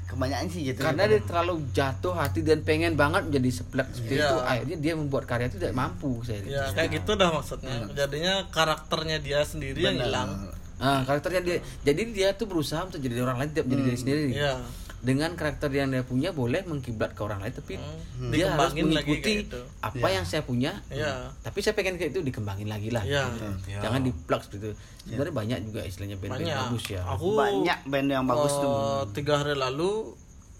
kebanyakan 0.08 0.48
sih 0.48 0.62
gitu. 0.66 0.80
Karena 0.80 1.04
dia 1.06 1.20
terlalu 1.20 1.68
jatuh 1.70 2.16
hati 2.16 2.40
dan 2.40 2.64
pengen 2.64 2.96
banget 2.96 3.28
menjadi 3.28 3.50
seblak 3.54 3.92
seperti 3.92 4.16
Iya. 4.16 4.26
itu. 4.26 4.38
Akhirnya 4.42 4.78
dia 4.80 4.94
membuat 4.96 5.24
karya 5.28 5.48
itu 5.48 5.60
tidak 5.60 5.76
mampu 5.76 6.24
saya 6.24 6.40
lihat. 6.42 6.52
Ya 6.52 6.64
kayak 6.72 6.90
gitu 6.96 7.12
dah 7.14 7.30
maksudnya. 7.30 7.76
Jadinya 7.92 8.34
karakternya 8.48 9.18
dia 9.20 9.40
sendiri 9.44 9.78
yang 9.78 10.00
hilang. 10.00 10.48
Ah, 10.78 11.02
karakternya 11.04 11.42
dia. 11.42 11.58
Jadi 11.84 12.02
dia 12.14 12.32
tuh 12.32 12.46
berusaha 12.46 12.82
untuk 12.82 12.98
jadi 12.98 13.20
orang 13.20 13.42
lain 13.42 13.50
tidak 13.52 13.66
menjadi 13.66 13.84
diri 13.84 13.98
sendiri. 13.98 14.26
Iya. 14.32 14.56
Dengan 14.98 15.30
karakter 15.34 15.70
yang 15.70 15.88
dia 15.88 16.02
punya 16.02 16.30
boleh 16.32 16.64
mengkiblat 16.64 17.14
ke 17.14 17.22
orang 17.22 17.38
lain 17.38 17.54
tapi 17.54 17.78
dia 17.78 18.50
harus 18.50 18.74
Dikembangin 18.74 18.86
lagi 18.90 19.06
mengikuti 19.06 19.34
gitu. 19.44 19.62
apa 19.80 20.08
yang 20.08 20.24
saya 20.24 20.42
punya. 20.42 20.72
Iya. 20.90 21.30
tapi 21.40 21.60
saya 21.60 21.74
pengen 21.74 21.96
kayak 21.96 22.12
itu 22.12 22.22
dikembangin 22.22 22.66
lagi 22.66 22.90
lah. 22.90 23.02
Iya. 23.02 23.30
gitu. 23.30 23.48
jangan 23.78 24.02
di 24.02 24.12
plug 24.12 24.44
gitu 24.48 24.70
sebenarnya 25.04 25.36
banyak 25.36 25.60
juga 25.64 25.82
istilahnya 25.82 26.18
band-band 26.18 26.42
banyak. 26.44 26.58
bagus 26.68 26.86
ya. 26.90 27.02
Aku 27.08 27.28
banyak 27.34 27.80
band 27.86 28.08
yang 28.10 28.26
bagus 28.26 28.54
tuh. 28.54 28.74
eh, 28.74 29.02
tiga 29.14 29.34
hari 29.38 29.54
lalu 29.54 30.18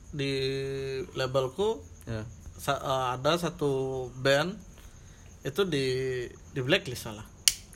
di 0.10 0.32
labelku 1.14 1.82
Ya. 2.04 2.24
sa- 2.56 2.80
eh, 2.80 3.08
ada 3.14 3.36
satu 3.36 3.72
band 4.16 4.56
itu 5.42 5.62
di 5.64 5.86
di 6.52 6.60
blacklist 6.62 7.04
salah. 7.04 7.26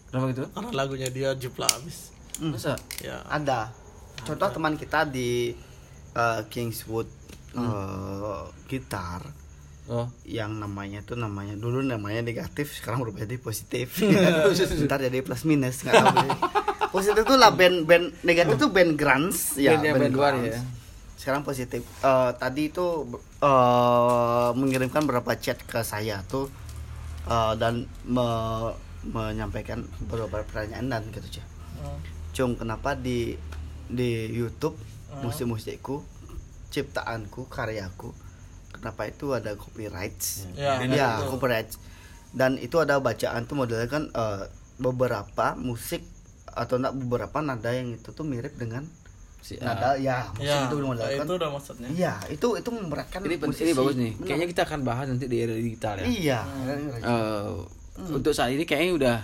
Kenapa 0.08 0.30
gitu? 0.30 0.44
Karena 0.48 0.70
lagunya 0.72 1.08
dia 1.08 1.34
jupla 1.34 1.66
abis 1.74 2.12
masa? 2.40 2.78
Ya 3.00 3.20
ada. 3.26 3.74
Contoh 4.22 4.48
teman 4.52 4.76
kita 4.76 5.04
di 5.04 5.52
eh, 6.14 6.42
Kingswood 6.48 7.08
eh, 7.54 8.42
gitar. 8.68 9.22
Oh. 9.86 10.08
Yang 10.24 10.52
namanya 10.58 11.00
tuh 11.02 11.16
namanya 11.16 11.54
dulu 11.54 11.82
namanya 11.82 12.22
negatif 12.22 12.72
sekarang 12.74 13.02
berubah 13.02 13.26
jadi 13.26 13.36
positif. 13.38 14.00
Ntar 14.86 15.00
jadi 15.02 15.20
plus 15.20 15.44
minus 15.44 15.82
nggak 15.82 15.94
tahu 15.94 16.16
positif 16.92 17.24
tuh 17.24 17.36
lah 17.36 17.52
band 17.52 17.84
band 17.84 18.12
negatif 18.22 18.56
tuh 18.58 18.68
band 18.68 18.96
grunge 18.96 19.32
ya 19.58 19.74
Band 19.74 19.84
yang 19.86 19.96
band 19.98 20.12
luar 20.12 20.34
grunge. 20.36 20.52
ya. 20.52 20.62
sekarang 21.16 21.42
positif. 21.42 21.82
Eh, 22.00 22.32
tadi 22.36 22.68
itu 22.68 22.88
eh, 23.42 24.50
mengirimkan 24.54 25.02
beberapa 25.02 25.32
chat 25.36 25.60
ke 25.62 25.82
saya 25.82 26.20
tuh 26.26 26.48
eh, 27.26 27.54
dan 27.56 27.84
me- 28.06 28.76
menyampaikan 29.02 29.82
beberapa 30.00 30.42
pertanyaan 30.42 30.88
dan 30.88 31.02
gitu 31.10 31.38
cah 31.38 31.46
cung 32.32 32.54
kenapa 32.54 32.94
di 32.94 33.34
di 33.88 34.10
YouTube 34.30 34.78
musik-musikku 35.20 36.00
ciptaanku 36.72 37.52
karyaku 37.52 38.16
kenapa 38.72 39.12
itu 39.12 39.36
ada 39.36 39.54
copyright 39.54 40.16
Ya, 40.56 40.80
ya 40.82 41.20
copyright 41.28 41.68
dan 42.32 42.56
itu 42.56 42.80
ada 42.80 42.96
bacaan 42.98 43.44
tuh 43.44 43.60
modelnya 43.60 43.92
kan 43.92 44.08
eh, 44.08 44.48
beberapa 44.80 45.60
musik 45.60 46.00
atau 46.48 46.80
enggak 46.80 46.96
beberapa 46.96 47.38
nada 47.44 47.76
yang 47.76 47.92
itu 47.92 48.12
tuh 48.12 48.24
mirip 48.24 48.56
dengan 48.56 48.88
Si- 49.42 49.60
nada 49.60 50.00
ya 50.00 50.32
musik 50.32 50.48
ya 50.48 50.56
itu 50.70 50.76
modelnya 50.80 51.18
kan 51.18 51.28
itu 51.28 51.36
udah 51.36 51.50
maksudnya. 51.50 51.88
Iya 51.92 52.14
itu 52.30 52.48
itu 52.56 52.70
memberatkan 52.70 53.20
ini, 53.26 53.36
musisi. 53.42 53.64
ini 53.68 53.74
bagus 53.74 53.96
nih. 53.98 54.12
Benar. 54.16 54.26
kayaknya 54.30 54.48
kita 54.54 54.62
akan 54.64 54.80
bahas 54.86 55.06
nanti 55.10 55.26
di 55.28 55.38
era 55.42 55.56
digital 55.58 55.96
ya. 55.98 56.06
Iya. 56.08 56.40
Eh, 57.02 57.52
untuk 58.16 58.32
saat 58.32 58.54
ini 58.54 58.64
kayaknya 58.64 58.94
udah 58.96 59.18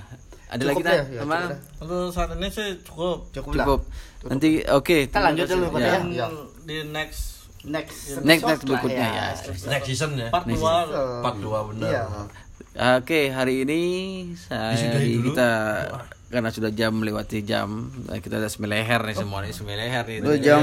ada 0.48 0.64
Cukup 0.64 0.80
lagi 0.80 0.80
ya, 0.80 0.88
tak 0.88 0.96
ya, 1.10 1.22
teman 1.22 1.40
dah. 1.44 1.60
untuk 1.78 2.04
saat 2.10 2.30
ini 2.34 2.48
sih 2.48 2.68
cukup. 2.82 3.18
Cukup, 3.30 3.52
cukup. 3.54 3.80
Nanti 4.26 4.50
oke 4.64 4.98
Kita 5.06 5.20
lanjut 5.20 5.46
dulu 5.46 5.66
pada 5.70 5.84
ya. 5.84 5.94
yang- 5.98 6.10
Ya. 6.10 6.28
di 6.64 6.76
next 6.86 7.22
next 7.64 7.98
next 8.22 8.44
next 8.46 8.64
berikutnya 8.64 9.08
ya, 9.10 9.26
next 9.68 9.86
season 9.86 10.16
ya? 10.16 10.28
Part 10.30 10.46
2 10.46 10.56
part 11.20 11.36
2 11.36 11.68
benar. 11.68 11.90
Iya. 11.90 12.04
Oke, 12.96 13.28
hari 13.28 13.66
ini 13.66 13.82
saya 14.38 14.72
Disudahi 14.72 15.14
dulu. 15.16 15.26
kita 15.28 15.50
karena 16.28 16.50
sudah 16.50 16.70
jam 16.70 16.92
melewati 16.94 17.40
jam 17.42 17.68
eh, 18.08 18.20
kita 18.20 18.38
udah 18.38 18.48
semeleher 18.48 19.00
nih 19.02 19.16
semua 19.16 19.40
nih 19.42 19.52
semeleher 19.52 20.04
nih. 20.06 20.18
Udah 20.22 20.38
jam 20.38 20.60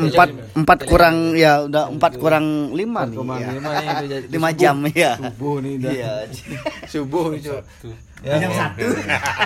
empat 0.00 0.28
empat 0.56 0.78
kurang 0.84 1.16
ya 1.34 1.62
udah 1.62 1.86
empat 1.88 2.12
kurang 2.16 2.46
lima 2.72 3.04
nih 3.04 3.18
ya. 3.18 3.48
lima 4.26 4.48
jam 4.52 4.76
ya 4.88 5.12
Subuh 5.20 5.54
nih 5.60 5.72
udah. 5.76 5.92
iya. 5.92 6.12
Subuh 6.92 7.24
itu. 8.20 8.36
jam 8.36 8.52
satu. 8.52 8.86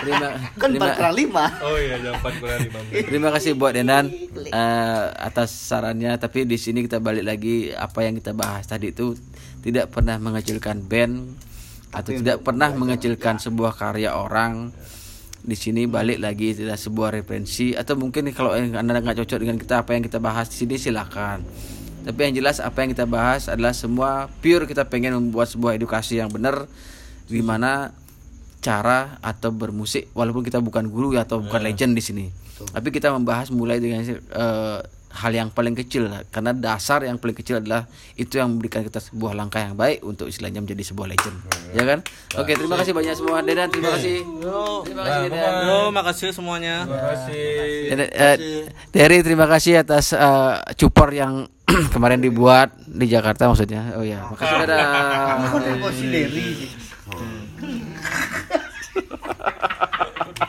Terima 0.03 0.27
kan 0.61 0.69
terima, 0.69 0.85
empat 0.85 0.97
kurang 0.99 1.15
lima. 1.15 1.45
Oh 1.63 1.77
iya, 1.79 1.95
jam 1.99 2.13
4 2.19 2.41
kurang 2.43 2.59
5 2.91 3.07
terima 3.07 3.29
kasih 3.31 3.51
buat 3.55 3.71
Denan 3.71 4.05
eh, 4.35 5.05
atas 5.15 5.49
sarannya. 5.55 6.11
Tapi 6.19 6.43
di 6.43 6.57
sini 6.59 6.83
kita 6.83 6.99
balik 6.99 7.23
lagi 7.23 7.71
apa 7.71 8.03
yang 8.03 8.19
kita 8.19 8.35
bahas 8.35 8.67
tadi 8.67 8.91
itu 8.91 9.15
tidak 9.63 9.95
pernah 9.95 10.19
mengecilkan 10.19 10.83
band 10.85 11.13
atau 11.95 12.11
tidak 12.11 12.43
pernah 12.43 12.69
mengecilkan 12.75 13.39
sebuah 13.39 13.71
karya 13.73 14.11
orang. 14.11 14.69
Di 15.45 15.53
sini 15.53 15.85
balik 15.85 16.25
lagi 16.25 16.57
tidak 16.57 16.75
sebuah 16.75 17.21
referensi. 17.21 17.77
Atau 17.77 17.95
mungkin 17.95 18.27
kalau 18.35 18.51
anda 18.57 18.99
nggak 18.99 19.23
cocok 19.23 19.37
dengan 19.39 19.57
kita 19.61 19.85
apa 19.85 19.93
yang 19.95 20.03
kita 20.03 20.19
bahas 20.19 20.51
di 20.51 20.57
sini 20.65 20.75
silakan. 20.75 21.45
Tapi 22.05 22.19
yang 22.21 22.33
jelas 22.37 22.61
apa 22.61 22.85
yang 22.85 22.93
kita 22.93 23.09
bahas 23.09 23.49
adalah 23.49 23.73
semua 23.73 24.29
pure 24.41 24.69
kita 24.69 24.85
pengen 24.85 25.17
membuat 25.17 25.49
sebuah 25.49 25.77
edukasi 25.77 26.21
yang 26.21 26.29
benar. 26.29 26.69
Di 27.25 27.41
mana 27.41 27.89
cara 28.65 29.21
atau 29.21 29.53
bermusik 29.53 30.09
walaupun 30.17 30.41
kita 30.41 30.57
bukan 30.57 30.89
guru 30.89 31.13
atau 31.21 31.37
bukan 31.37 31.61
legend 31.61 31.93
di 31.93 32.01
sini. 32.01 32.25
Tapi 32.73 32.89
kita 32.89 33.13
membahas 33.13 33.53
mulai 33.53 33.77
dengan 33.77 34.01
eh, 34.09 34.79
hal 35.15 35.31
yang 35.31 35.49
paling 35.53 35.77
kecil 35.79 36.11
karena 36.27 36.51
dasar 36.51 37.07
yang 37.07 37.15
paling 37.15 37.37
kecil 37.37 37.63
adalah 37.63 37.87
itu 38.19 38.35
yang 38.35 38.51
memberikan 38.51 38.83
kita 38.83 38.99
sebuah 38.99 39.31
langkah 39.31 39.63
yang 39.63 39.79
baik 39.79 40.03
untuk 40.03 40.27
istilahnya 40.27 40.59
menjadi 40.59 40.91
sebuah 40.91 41.07
legend. 41.07 41.35
Ya 41.71 41.87
kan? 41.87 42.03
Oke 42.35 42.51
terima 42.57 42.75
kasih 42.81 42.91
banyak 42.91 43.15
semua. 43.15 43.39
Dedan 43.45 43.71
terima 43.71 43.95
kasih. 43.95 44.27
Terima 44.83 45.03
kasih 45.07 45.23
Dedan. 45.31 45.53
Yo, 45.63 45.77
makasih 45.93 46.29
semuanya. 46.35 46.83
Dan, 47.85 47.99
eh, 48.11 48.67
Terry 48.91 49.23
terima 49.23 49.47
kasih 49.47 49.85
atas 49.85 50.11
eh, 50.11 50.53
cupor 50.75 51.15
yang 51.15 51.47
kemarin 51.93 52.19
dibuat 52.19 52.75
di 52.83 53.07
Jakarta 53.07 53.47
maksudnya. 53.47 53.95
Oh 53.95 54.03
ya 54.03 54.19
makasih 54.25 54.67
dadah 54.67 55.53
kok 55.53 55.61